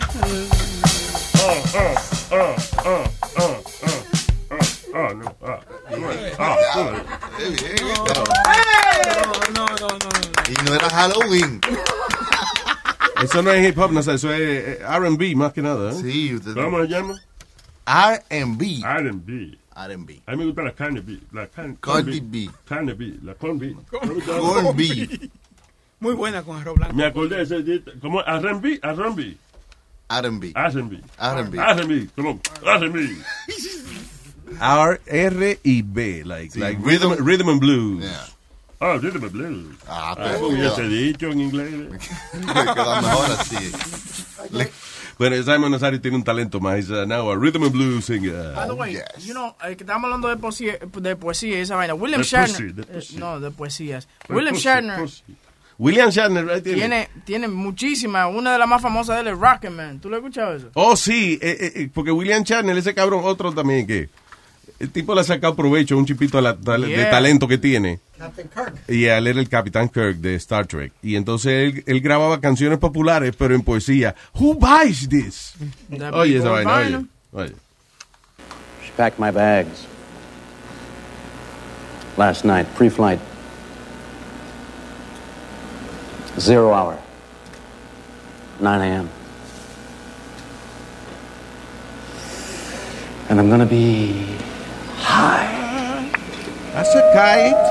Ah, 1.34 1.54
ah, 1.74 1.94
ah, 2.32 2.54
ah, 2.84 3.04
ah, 3.38 3.56
ah, 4.96 5.12
ah, 5.42 5.60
ah, 5.66 5.96
no, 5.96 6.08
ah, 6.38 6.46
no, 6.46 6.56
ah, 6.78 6.86
no. 6.86 8.16
No, 9.54 9.66
no, 9.66 9.88
no, 9.88 9.88
no. 9.88 10.16
Y 10.48 10.54
no 10.64 10.74
era 10.74 10.88
Halloween. 10.90 11.60
Eso 13.22 13.42
no 13.42 13.50
es 13.50 13.68
hip 13.68 13.78
hop, 13.78 13.92
no 13.92 14.02
sé, 14.02 14.14
eso 14.14 14.32
es 14.32 14.40
eh, 14.40 14.78
R&B 14.82 15.34
más 15.36 15.52
que 15.52 15.62
nada. 15.62 15.90
¿eh? 15.90 15.94
Sí, 15.94 16.34
usted. 16.34 16.54
¿Cómo 16.54 16.82
se 16.82 16.88
llama? 16.88 17.20
R&B. 17.86 18.80
R&B. 18.84 19.58
R&B. 19.74 20.22
A 20.26 20.32
mí 20.32 20.36
me 20.38 20.46
gusta 20.46 20.62
la 20.62 20.72
carne 20.72 21.00
B. 21.00 21.18
La 21.32 21.46
carne 21.46 21.76
B. 22.20 22.50
Carne 22.66 22.94
B. 22.94 23.18
La 23.22 23.34
corn 23.34 23.58
B. 23.58 23.76
Corn 23.90 24.76
B. 24.76 25.30
Muy 26.00 26.14
buena 26.14 26.42
con 26.42 26.58
arroz 26.58 26.76
blanco. 26.76 26.94
Me 26.94 27.04
acordé 27.04 27.44
de 27.44 27.76
ese. 27.76 27.82
¿Cómo? 28.00 28.22
R&B. 28.22 28.80
R&B. 28.82 29.36
R&B. 30.08 30.52
R&B. 30.54 31.02
R&B. 31.18 31.58
R&B. 31.58 32.08
¿Cómo? 32.14 32.40
R&B. 32.64 33.16
R, 34.60 35.00
R 35.06 35.58
y 35.62 35.82
B, 35.82 36.22
like, 36.24 36.50
Sí, 36.52 36.60
like 36.60 36.78
rhythm- 36.82 37.16
rhythm, 37.24 37.48
and 37.48 37.60
blues. 37.60 38.04
Yeah. 38.04 38.26
Ah, 38.80 38.98
rhythm 39.00 39.22
and 39.24 39.32
blues. 39.32 39.76
Ah, 39.88 40.10
Ah, 40.12 40.14
pero 40.16 40.38
porque 40.40 40.56
queda- 40.56 40.72
ese 40.72 40.88
dicho 40.88 41.26
en 41.30 41.40
inglés. 41.40 41.70
queda 42.32 43.00
mejor 43.02 43.30
así. 43.38 43.72
Le- 44.52 44.70
Bueno, 45.18 45.42
Simon 45.42 45.70
Nazario 45.72 45.98
tiene 45.98 46.18
un 46.18 46.24
talento 46.24 46.60
más. 46.60 46.78
He's 46.78 46.90
uh, 46.90 47.06
now 47.06 47.30
a 47.30 47.36
rhythm 47.36 47.62
and 47.64 47.72
blues 47.72 48.04
singer. 48.04 48.52
By 48.54 48.66
the 48.66 48.74
way, 48.74 48.92
yes. 48.92 49.24
you 49.24 49.32
know, 49.32 49.56
eh, 49.64 49.74
que 49.74 49.82
estamos 49.84 50.04
hablando 50.04 50.28
de 50.28 50.36
poesía, 50.36 50.74
de 50.78 51.16
poesía 51.16 51.56
y 51.58 51.62
esa 51.62 51.74
vaina. 51.74 51.94
William 51.94 52.20
Shatner. 52.20 52.74
eh, 52.90 53.00
no, 53.16 53.40
de 53.40 53.50
poesías. 53.50 54.06
De 54.28 54.34
William 54.34 54.52
pussy, 54.54 54.64
Shatner 54.66 55.00
pussy. 55.00 55.22
William 55.78 56.10
Shatner, 56.10 56.44
right? 56.46 56.62
Tiene- 56.62 56.78
tiene, 56.80 57.08
tiene 57.24 57.48
muchísimas. 57.48 58.28
Una 58.30 58.52
de 58.52 58.58
las 58.58 58.68
más 58.68 58.82
famosas 58.82 59.16
de 59.16 59.22
él 59.22 59.28
es 59.28 59.38
Rocketman. 59.38 60.00
¿Tú 60.00 60.10
lo 60.10 60.16
has 60.16 60.20
escuchado 60.22 60.54
eso? 60.54 60.70
Oh, 60.74 60.94
sí, 60.96 61.38
eh, 61.40 61.56
eh, 61.60 61.72
eh, 61.76 61.90
porque 61.94 62.10
William 62.10 62.42
Shatner, 62.42 62.76
ese 62.76 62.92
cabrón, 62.94 63.22
otro 63.24 63.54
también 63.54 63.86
que 63.86 64.10
el 64.78 64.90
tipo 64.90 65.14
le 65.14 65.22
ha 65.22 65.24
sacado 65.24 65.54
provecho, 65.56 65.96
un 65.96 66.04
chipito 66.06 66.40
la- 66.40 66.52
de 66.54 66.88
Yeah. 66.88 67.10
talento 67.10 67.48
que 67.48 67.58
tiene. 67.58 68.00
Captain 68.18 68.48
Kirk. 68.48 68.74
Y 68.88 69.04
él 69.04 69.26
era 69.26 69.40
el 69.40 69.48
Capitán 69.48 69.88
Kirk 69.88 70.16
de 70.16 70.34
Star 70.36 70.66
Trek. 70.66 70.92
Y 71.02 71.16
entonces 71.16 71.74
él, 71.74 71.84
él 71.86 72.00
grababa 72.00 72.40
canciones 72.40 72.78
populares, 72.78 73.34
pero 73.36 73.54
en 73.54 73.62
poesía. 73.62 74.14
Who 74.38 74.54
buys 74.54 75.08
this? 75.08 75.54
Oye, 76.12 76.38
esa 76.38 76.50
vaina, 76.50 76.76
oye. 76.76 77.06
oye. 77.32 77.52
She 78.84 78.92
packed 78.96 79.18
my 79.18 79.30
bags. 79.30 79.86
Last 82.16 82.44
night, 82.44 82.66
pre 82.76 82.88
flight. 82.90 83.20
Zero 86.38 86.74
hour. 86.74 86.98
9 88.60 88.82
a.m. 88.82 89.08
And 93.28 93.40
I'm 93.40 93.50
gonna 93.50 93.66
be 93.66 94.35
That's 96.72 96.94
a 96.94 97.02
kite. 97.14 97.66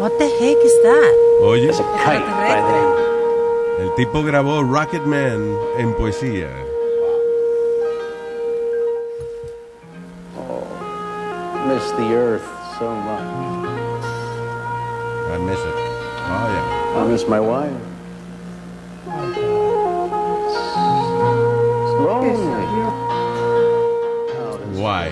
What 0.00 0.12
the 0.18 0.28
heck 0.28 0.58
is 0.58 0.76
that? 0.82 1.14
Oye, 1.42 1.68
as 1.68 1.78
a 1.80 1.84
kite 2.04 2.26
by 2.26 2.60
then. 2.60 3.06
el 3.80 3.94
tipo 3.94 4.22
grabó 4.22 4.62
Rocket 4.62 5.04
Man 5.06 5.56
en 5.78 5.94
poesía. 5.94 6.50
Oh, 10.36 10.66
miss 11.68 11.90
the 11.92 12.14
earth 12.14 12.46
so 12.78 12.94
much. 12.94 13.20
I 15.32 15.38
miss 15.38 15.60
it. 15.60 15.74
Oh, 16.28 16.46
yeah. 16.52 17.02
I 17.02 17.06
miss 17.06 17.26
my 17.28 17.40
wife. 17.40 17.85
Why? 24.86 25.08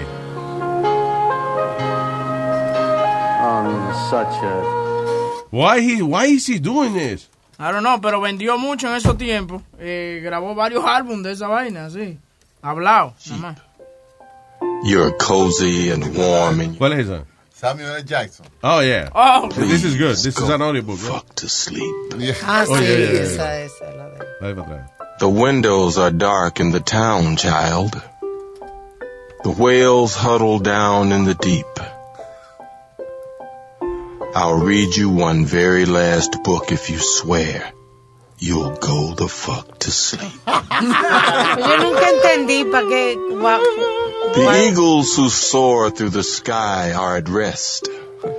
On 3.42 3.92
such 4.08 4.34
a 4.42 4.54
Why 5.50 5.80
he 5.80 6.00
why 6.00 6.26
is 6.26 6.46
he 6.46 6.60
doing 6.60 6.92
this? 6.94 7.28
I 7.58 7.72
don't 7.72 7.82
know, 7.82 7.98
pero 8.00 8.20
vendió 8.20 8.56
mucho 8.56 8.86
en 8.86 8.94
esos 8.94 9.16
tiempos. 9.18 9.62
Eh, 9.80 10.20
grabó 10.22 10.54
varios 10.54 10.84
álbumes 10.84 11.24
de 11.24 11.32
esa 11.32 11.48
vaina, 11.48 11.90
sí. 11.90 12.18
Hablado, 12.62 13.14
nada 13.30 13.42
más. 13.42 13.58
You're 14.84 15.10
cozy 15.18 15.90
and 15.90 16.04
warm 16.16 16.60
and 16.60 16.78
¿Cuál 16.78 16.92
es 16.92 17.08
esa? 17.08 17.24
Samuel 17.52 18.04
Jackson. 18.04 18.46
Oh 18.62 18.78
yeah. 18.80 19.08
Oh, 19.12 19.48
This 19.48 19.82
is 19.82 19.96
good. 19.96 20.14
This 20.16 20.38
is 20.38 20.48
an 20.50 20.62
audiobook. 20.62 21.00
right? 21.08 21.36
to 21.36 21.48
sleep. 21.48 21.82
Ah, 22.44 22.64
Oh, 22.68 22.76
sí, 22.76 22.80
yeah, 22.80 22.80
yeah, 22.80 23.12
yeah. 23.12 23.20
esa, 23.22 23.60
esa, 23.64 23.84
la 23.96 24.08
de... 24.10 24.18
Dale 24.40 24.54
para 24.54 24.66
atrás. 24.66 24.90
The 25.18 25.28
windows 25.28 25.96
are 25.98 26.10
dark 26.12 26.60
in 26.60 26.70
the 26.70 26.80
town, 26.80 27.36
child. 27.36 28.00
The 29.44 29.50
whales 29.58 30.14
huddle 30.14 30.58
down 30.58 31.12
in 31.12 31.24
the 31.24 31.34
deep. 31.34 31.66
I'll 34.34 34.58
read 34.60 34.96
you 34.96 35.10
one 35.10 35.44
very 35.46 35.84
last 35.86 36.42
book 36.42 36.72
if 36.72 36.90
you 36.90 36.98
swear 36.98 37.70
you'll 38.38 38.74
go 38.76 39.14
the 39.14 39.28
fuck 39.28 39.78
to 39.80 39.90
sleep. 39.90 40.32
Yo 40.46 41.76
nunca 41.76 42.06
entendí 42.12 42.64
para 42.70 42.84
qué. 42.84 43.14
gua- 43.40 43.60
The 44.34 44.68
eagles 44.68 45.14
who 45.16 45.28
soar 45.28 45.90
through 45.90 46.10
the 46.10 46.24
sky 46.24 46.92
are 46.92 47.16
at 47.16 47.28
rest, 47.28 47.88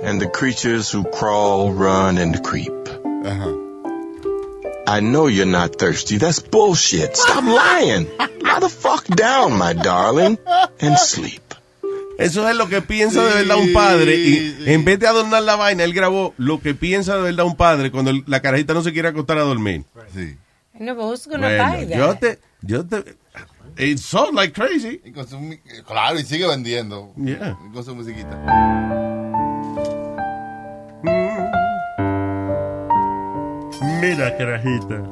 and 0.02 0.20
the 0.20 0.28
creatures 0.28 0.90
who 0.90 1.04
crawl, 1.04 1.72
run, 1.72 2.18
and 2.18 2.42
creep. 2.44 2.70
Uh-huh. 2.70 3.56
I 4.88 5.00
know 5.00 5.26
you're 5.28 5.46
not 5.50 5.76
thirsty. 5.78 6.16
That's 6.18 6.40
bullshit. 6.40 7.16
Stop 7.16 7.44
lying. 7.44 8.06
Lie 8.40 8.60
the 8.60 8.68
fuck 8.68 9.04
down, 9.06 9.58
my 9.58 9.72
darling, 9.72 10.38
and 10.80 10.96
sleep. 10.98 11.42
Eso 12.18 12.48
es 12.48 12.56
lo 12.56 12.66
que 12.68 12.80
piensa 12.80 13.22
de 13.24 13.34
verdad 13.44 13.58
un 13.58 13.72
padre. 13.74 14.14
Y 14.16 14.54
en 14.66 14.84
vez 14.84 14.98
de 14.98 15.06
adornar 15.06 15.42
la 15.42 15.56
vaina, 15.56 15.84
él 15.84 15.92
grabó 15.92 16.32
lo 16.38 16.60
que 16.60 16.74
piensa 16.74 17.16
de 17.16 17.22
verdad 17.22 17.44
un 17.46 17.56
padre 17.56 17.90
cuando 17.90 18.12
la 18.26 18.40
carajita 18.40 18.72
no 18.74 18.82
se 18.82 18.92
quiere 18.92 19.08
acostar 19.08 19.36
a 19.38 19.42
dormir. 19.42 19.84
Sí. 20.14 20.36
No, 20.78 20.94
but 20.94 21.04
who's 21.04 21.26
gonna 21.26 21.48
Bueno, 21.48 21.64
buy 21.64 21.86
that? 21.86 21.96
yo 21.98 22.14
te, 22.18 22.38
yo 22.62 22.84
te, 22.86 23.16
it 23.78 23.98
sounds 23.98 24.34
like 24.34 24.52
crazy. 24.54 25.00
Y 25.04 25.10
con 25.12 25.26
su 25.28 25.38
claro, 25.86 26.18
y 26.18 26.24
sigue 26.24 26.46
vendiendo. 26.46 27.12
Yeah. 27.16 27.58
Y 27.68 27.72
Con 27.74 27.84
su 27.84 27.94
musiquita. 27.94 28.30
Mira, 34.00 34.36
carajita. 34.36 35.02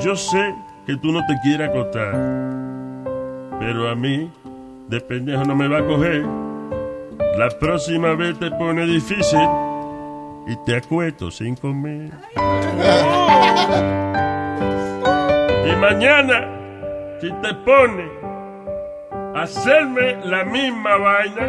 Yo 0.00 0.14
sé 0.14 0.54
que 0.86 0.96
tú 0.96 1.12
no 1.12 1.20
te 1.26 1.34
quieres 1.42 1.68
acostar. 1.68 2.12
Pero 3.58 3.88
a 3.88 3.94
mí, 3.94 4.30
de 4.88 5.00
pendejo 5.00 5.44
no 5.44 5.56
me 5.56 5.68
va 5.68 5.78
a 5.78 5.86
coger. 5.86 6.24
La 7.38 7.48
próxima 7.58 8.14
vez 8.14 8.38
te 8.38 8.50
pone 8.52 8.86
difícil 8.86 9.48
y 10.46 10.56
te 10.64 10.76
acuesto 10.76 11.30
sin 11.30 11.56
comer. 11.56 12.10
Y 15.66 15.76
mañana, 15.76 16.48
si 17.20 17.32
te 17.32 17.54
pone 17.64 18.08
a 19.34 19.42
hacerme 19.42 20.24
la 20.24 20.44
misma 20.44 20.96
vaina, 20.98 21.48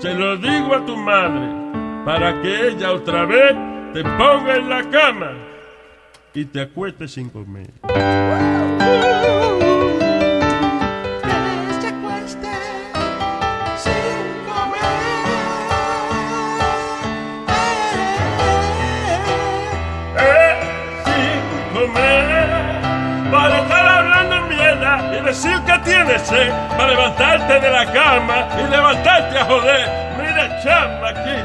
se 0.00 0.14
lo 0.14 0.36
digo 0.36 0.74
a 0.74 0.84
tu 0.84 0.96
madre 0.96 1.48
para 2.04 2.40
que 2.42 2.68
ella 2.68 2.92
otra 2.92 3.24
vez 3.24 3.54
te 3.92 4.02
ponga 4.02 4.56
en 4.56 4.68
la 4.68 4.82
cama 4.90 5.32
y 6.34 6.44
te 6.44 6.60
acueste 6.60 7.08
sin 7.08 7.30
comer. 7.30 7.70
Eh, 20.20 20.54
sin 21.04 21.40
comer, 21.74 22.48
para 23.30 23.58
estar 23.62 23.86
hablando 23.86 24.36
mierda 24.54 25.18
y 25.18 25.24
decir 25.24 25.58
que 25.66 25.78
tienes 25.84 26.22
sed, 26.22 26.50
para 26.76 26.90
levantarte 26.90 27.60
de 27.60 27.70
la 27.70 27.92
cama 27.92 28.48
y 28.58 28.70
levantarte 28.70 29.38
a 29.38 29.44
joder. 29.44 29.88
Mire, 30.18 30.50
chamaquita, 30.62 31.37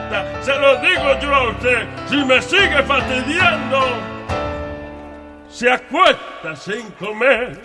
se 0.44 0.56
lo 0.60 0.76
digo 0.82 1.20
yo 1.22 1.36
a 1.36 1.49
usted, 1.52 1.88
si 2.10 2.18
me 2.26 2.41
sigue 2.41 2.84
fastidiando, 2.84 3.80
se 5.49 5.72
acuesta 5.72 6.56
sin 6.56 6.90
comer. 6.91 7.61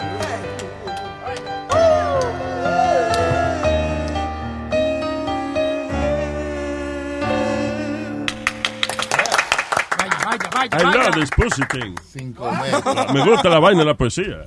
Vaya, 10.24 10.50
vaya, 10.52 10.68
I 10.72 10.82
vaya. 10.84 10.98
love 10.98 11.14
this 11.14 11.30
pussy 11.30 11.62
thing. 11.70 11.96
Sin 12.12 12.32
comer. 12.34 12.70
Me 13.14 13.24
gusta 13.24 13.48
la 13.48 13.58
vaina 13.58 13.80
de 13.80 13.86
la 13.86 13.94
poesía. 13.94 14.46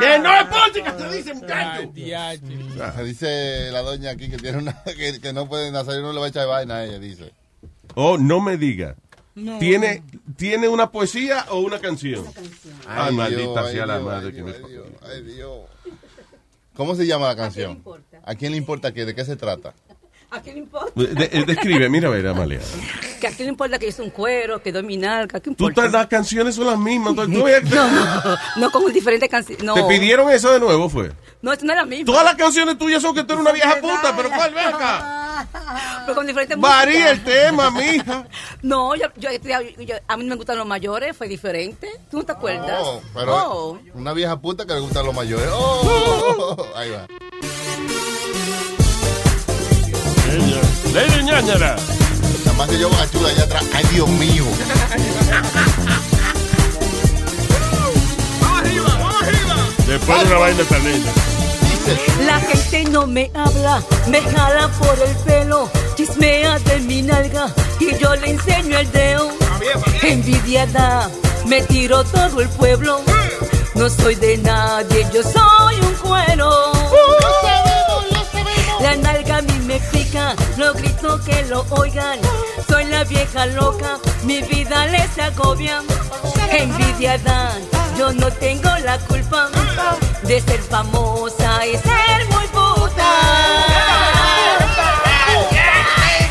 Que 0.00 0.18
no 0.18 0.32
es 0.34 0.46
música, 0.48 0.94
se 0.98 1.16
dice, 1.16 1.34
muchacho. 1.34 1.92
Se 2.96 3.04
dice 3.04 3.70
la 3.70 3.82
doña 3.82 4.10
aquí 4.10 4.30
que 4.30 4.38
tiene 4.38 4.58
una 4.58 4.72
que, 4.84 5.20
que 5.20 5.32
no 5.32 5.46
pueden 5.48 5.76
hacer 5.76 6.00
uno 6.00 6.12
le 6.12 6.20
va 6.20 6.26
a 6.26 6.28
echar 6.30 6.46
vaina 6.46 6.76
a 6.76 6.84
ella, 6.84 6.98
dice. 6.98 7.32
Oh, 7.94 8.16
no 8.18 8.40
me 8.40 8.56
diga. 8.56 8.96
No. 9.34 9.58
¿Tiene, 9.58 10.02
¿Tiene 10.36 10.68
una 10.68 10.90
poesía 10.90 11.46
o 11.50 11.60
una 11.60 11.78
canción? 11.78 12.24
Ay, 12.88 13.08
Ay, 13.10 13.14
maldita 13.14 13.40
Dios, 13.42 13.70
sea 13.70 13.82
ay, 13.82 13.88
la 13.88 13.94
Dios, 13.98 14.06
madre 14.06 14.26
ay, 14.28 14.34
que 14.34 14.42
me 14.42 14.52
Dios, 14.52 14.86
ay, 15.02 15.22
Dios. 15.22 15.60
¿Cómo 16.74 16.94
se 16.96 17.06
llama 17.06 17.28
la 17.28 17.36
canción? 17.36 17.82
¿A 18.24 18.34
quién 18.34 18.52
le 18.52 18.58
importa 18.58 18.92
qué? 18.92 19.04
¿De 19.04 19.14
qué 19.14 19.24
se 19.24 19.36
trata? 19.36 19.74
¿A 20.30 20.40
quién 20.42 20.56
le 20.56 20.60
importa? 20.62 20.92
De- 20.94 21.06
de- 21.28 21.44
describe, 21.46 21.88
mira, 21.88 22.08
a 22.08 22.10
ver, 22.10 22.26
Amalia. 22.26 22.60
Que 23.20 23.28
a 23.28 23.30
quién 23.30 23.46
le 23.46 23.50
importa 23.52 23.78
que 23.78 23.86
yo 23.86 23.92
soy 23.92 24.06
un 24.06 24.10
cuero, 24.10 24.60
que 24.60 24.72
doy 24.72 24.82
mi 24.82 24.96
nalga, 24.96 25.38
¿qué 25.40 25.44
Tú 25.44 25.50
importa? 25.50 25.82
te- 25.82 25.90
las 25.90 26.06
canciones 26.08 26.54
son 26.56 26.66
las 26.66 26.78
mismas. 26.78 27.14
tú- 27.14 27.24
tú 27.32 27.44
ves- 27.44 27.62
No, 27.70 27.90
no, 27.90 28.36
no 28.56 28.70
con 28.72 28.92
diferentes 28.92 29.28
canciones. 29.28 29.64
No. 29.64 29.74
¿Te 29.74 29.84
pidieron 29.84 30.30
eso 30.30 30.52
de 30.52 30.58
nuevo, 30.60 30.88
fue? 30.88 31.12
No, 31.42 31.52
esto 31.52 31.64
no 31.64 31.72
es 31.72 31.76
la 31.78 31.84
misma. 31.86 32.06
Todas 32.06 32.24
las 32.24 32.34
canciones 32.34 32.76
tuyas 32.76 33.00
son 33.00 33.14
que 33.14 33.22
tú 33.22 33.32
eres 33.34 33.40
una 33.42 33.52
vieja 33.52 33.76
puta, 33.80 34.14
pero 34.16 34.28
¿cuál 34.30 34.52
ven 34.52 34.66
acá? 34.66 35.14
Pero 36.06 36.14
con 36.14 36.26
diferentes 36.26 36.58
Varía 36.58 37.10
el 37.10 37.22
tema, 37.24 37.70
mija. 37.70 38.26
No, 38.62 38.94
yo, 38.96 39.06
yo, 39.16 39.30
yo- 39.32 39.82
yo- 39.84 39.96
a 40.06 40.16
mí 40.16 40.24
no 40.24 40.30
me 40.30 40.36
gustan 40.36 40.58
los 40.58 40.66
mayores, 40.66 41.16
fue 41.16 41.28
diferente. 41.28 41.88
¿Tú 42.10 42.18
no 42.18 42.24
te 42.24 42.32
acuerdas? 42.32 42.80
Oh, 42.82 43.00
pero 43.14 43.34
Oh. 43.36 43.78
una 43.94 44.12
vieja 44.12 44.38
puta 44.40 44.66
que 44.66 44.74
le 44.74 44.80
gustan 44.80 45.06
los 45.06 45.14
mayores. 45.14 45.48
Oh, 45.52 46.66
ahí 46.76 46.90
va. 46.90 47.06
Lady 50.92 51.22
Ñañara. 51.24 51.76
Nada 52.44 52.56
más 52.58 52.68
que 52.68 52.78
yo 52.78 52.88
bachula 52.90 53.28
allá 53.28 53.44
atrás. 53.44 53.64
Ay, 53.74 53.84
Dios 53.92 54.08
mío. 54.08 54.44
Después 59.86 60.18
de 60.20 60.26
una 60.26 60.38
vaina 60.38 60.64
tan 60.64 60.84
linda. 60.84 61.12
La 62.26 62.40
gente 62.40 62.84
no 62.90 63.06
me 63.06 63.30
habla, 63.34 63.82
me 64.08 64.20
jala 64.20 64.68
por 64.78 64.98
el 65.00 65.16
pelo, 65.24 65.70
chismea 65.96 66.58
de 66.58 66.80
mi 66.80 67.02
nalga 67.02 67.52
y 67.80 67.96
yo 67.98 68.14
le 68.16 68.30
enseño 68.30 68.78
el 68.78 68.90
dedo. 68.92 69.30
Envidiada, 70.02 71.10
me 71.46 71.62
tiro 71.62 72.04
todo 72.04 72.40
el 72.40 72.48
pueblo. 72.50 73.00
No 73.74 73.88
soy 73.88 74.16
de 74.16 74.36
nadie, 74.38 75.06
yo 75.12 75.22
soy 75.22 75.80
un 75.80 75.94
cuero. 75.94 76.50
La 78.80 78.96
nalga 78.96 79.38
a 79.38 79.42
mí 79.42 79.58
me 79.66 79.80
pica, 79.92 80.34
lo 80.56 80.74
grito 80.74 81.20
que 81.24 81.44
lo 81.44 81.64
oigan. 81.70 82.18
Soy 82.68 82.84
la 82.86 83.04
vieja 83.04 83.46
loca, 83.46 83.98
mi 84.24 84.42
vida 84.42 84.86
les 84.86 85.18
agobia. 85.18 85.82
Envidiada, 86.50 87.52
yo 87.96 88.12
no 88.12 88.30
tengo 88.32 88.70
la 88.84 88.98
culpa 88.98 89.48
de 90.22 90.40
ser 90.40 90.60
famosa 90.60 91.66
y 91.66 91.76
ser 91.76 92.26
muy 92.30 92.46
puta. 92.48 93.10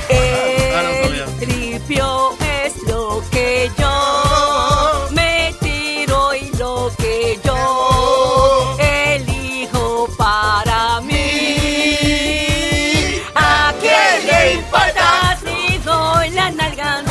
El 0.09 1.25
tripio 1.39 2.33
es 2.63 2.73
lo 2.83 3.23
que 3.31 3.71
yo 3.77 5.07
me 5.11 5.55
tiro 5.59 6.35
y 6.35 6.49
lo 6.57 6.91
que 6.97 7.39
yo 7.43 8.77
elijo 8.79 10.07
para 10.17 11.01
mí. 11.01 11.57
¿A 13.35 13.73
quién 13.79 14.27
le 14.27 14.53
importa 14.53 15.37
si 15.43 15.77
doy 15.79 16.29
la 16.31 16.51
nalga? 16.51 17.03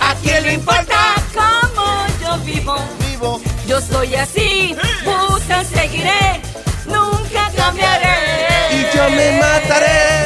¿A 0.00 0.14
quién 0.22 0.42
le 0.44 0.54
importa 0.54 1.14
cómo 1.34 2.06
yo 2.22 2.38
vivo? 2.44 2.76
Yo 3.66 3.80
soy 3.80 4.14
así, 4.14 4.76
seguiré, 5.84 6.40
nunca 6.86 7.50
cambiaré. 7.54 8.16
Y 8.70 8.96
yo 8.96 9.10
me 9.10 9.38
mataré. 9.38 10.24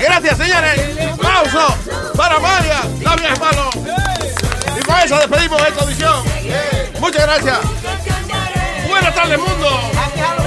Gracias, 0.00 0.38
señores. 0.38 0.80
Aplauso 1.12 1.74
para 2.16 2.40
María, 2.40 2.80
la 3.02 3.16
vieja 3.16 3.36
malo. 3.36 3.70
Y 4.76 4.80
con 4.82 4.98
eso 4.98 5.16
despedimos 5.18 5.62
esta 5.62 5.82
audición. 5.82 6.24
Muchas 6.98 7.22
gracias. 7.22 7.58
Buenas 8.88 9.14
tardes, 9.14 9.38
mundo. 9.38 10.39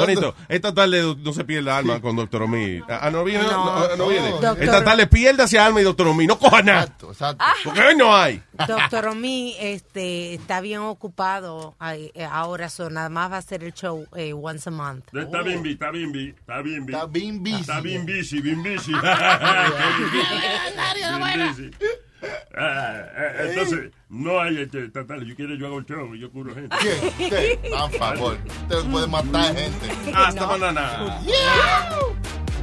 Bonito. 0.00 0.34
Esta 0.48 0.74
tarde 0.74 1.14
no 1.18 1.32
se 1.32 1.44
pierde 1.44 1.70
alma 1.70 2.00
con 2.00 2.16
Doctor 2.16 2.42
Omi. 2.42 2.80
Ah, 2.88 3.10
no 3.10 3.24
viene. 3.24 3.44
No. 3.44 3.88
No, 3.88 3.96
no 3.96 4.08
viene. 4.08 4.30
Doctor- 4.30 4.62
Esta 4.62 4.84
tarde 4.84 5.06
piérdase 5.06 5.58
alma 5.58 5.80
y 5.80 5.84
Doctor 5.84 6.08
Omi. 6.08 6.26
No 6.26 6.38
coja 6.38 6.62
nada. 6.62 6.88
Porque 7.64 7.80
hoy 7.80 7.96
no 7.96 8.14
hay. 8.16 8.42
Doctor 8.66 9.06
Omi 9.08 9.54
este, 9.60 10.34
está 10.34 10.60
bien 10.60 10.80
ocupado 10.80 11.74
eh, 11.92 12.10
ahora, 12.30 12.68
so 12.68 12.90
nada 12.90 13.08
más 13.08 13.30
va 13.30 13.36
a 13.36 13.38
hacer 13.38 13.62
el 13.64 13.72
show 13.72 14.06
eh, 14.16 14.32
once 14.32 14.68
a 14.68 14.72
month. 14.72 15.04
Está 15.14 15.42
bien, 15.42 15.62
bi- 15.62 15.72
está 15.72 15.90
bien, 15.90 16.12
bi- 16.12 16.34
está 16.38 16.62
bien, 16.62 16.86
bi- 16.86 16.92
Está 16.98 17.06
bien 17.06 17.42
busy. 17.42 17.60
Está 17.60 17.80
bien 17.80 18.06
busy, 18.06 18.40
bien 18.40 18.62
busy. 18.62 18.92
Bien 21.34 21.48
busy. 21.56 21.70
Ah, 22.56 23.02
Eh, 23.16 23.46
Entonces, 23.50 23.90
no 24.08 24.40
hay 24.40 24.60
este, 24.62 24.88
tal, 24.88 25.24
yo 25.24 25.34
quiero 25.36 25.54
yo 25.54 25.66
hago 25.66 25.78
el 25.78 25.86
show 25.86 26.14
y 26.14 26.20
yo 26.20 26.30
curo 26.32 26.54
gente. 26.54 26.74
¿Quién? 26.80 27.28
Usted, 27.30 27.72
a 27.74 27.88
favor. 27.90 28.36
Usted 28.62 28.90
puede 28.90 29.06
matar 29.06 29.54
gente. 29.56 30.12
Hasta 30.14 30.46
mañana. 30.46 31.20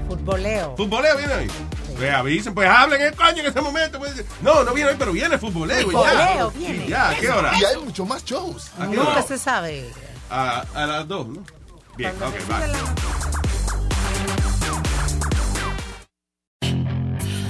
Futboleo. 0.08 0.76
¿Futboleo 0.78 1.18
viene 1.18 1.34
hoy? 1.34 1.52
Pues 1.96 2.14
avisen, 2.14 2.54
pues 2.54 2.70
hablen 2.70 3.02
el 3.02 3.14
coño 3.16 3.38
en 3.40 3.46
ese 3.46 3.62
momento. 3.62 4.00
pues. 4.00 4.24
No, 4.42 4.64
no 4.64 4.74
viene 4.74 4.90
hoy, 4.92 4.96
pero 5.00 5.14
viene 5.14 5.38
futboleo. 5.38 5.84
Futboleo, 5.84 6.52
ya. 6.52 6.58
viene. 6.60 6.84
Sí, 6.84 6.90
ya, 6.90 7.10
¿a 7.10 7.16
qué 7.16 7.30
hora? 7.32 7.52
Y 7.60 7.64
hay 7.64 7.78
muchos 7.78 8.08
más 8.08 8.24
shows. 8.26 8.72
¿A 8.78 8.90
qué 8.90 8.96
Nunca 8.98 9.12
hora? 9.12 9.22
se 9.22 9.38
sabe. 9.38 9.90
A, 10.30 10.66
a 10.74 10.86
las 10.86 11.08
dos, 11.08 11.28
¿no? 11.28 11.44
Bien, 11.96 12.12
ok, 12.22 12.52
va. 12.52 12.60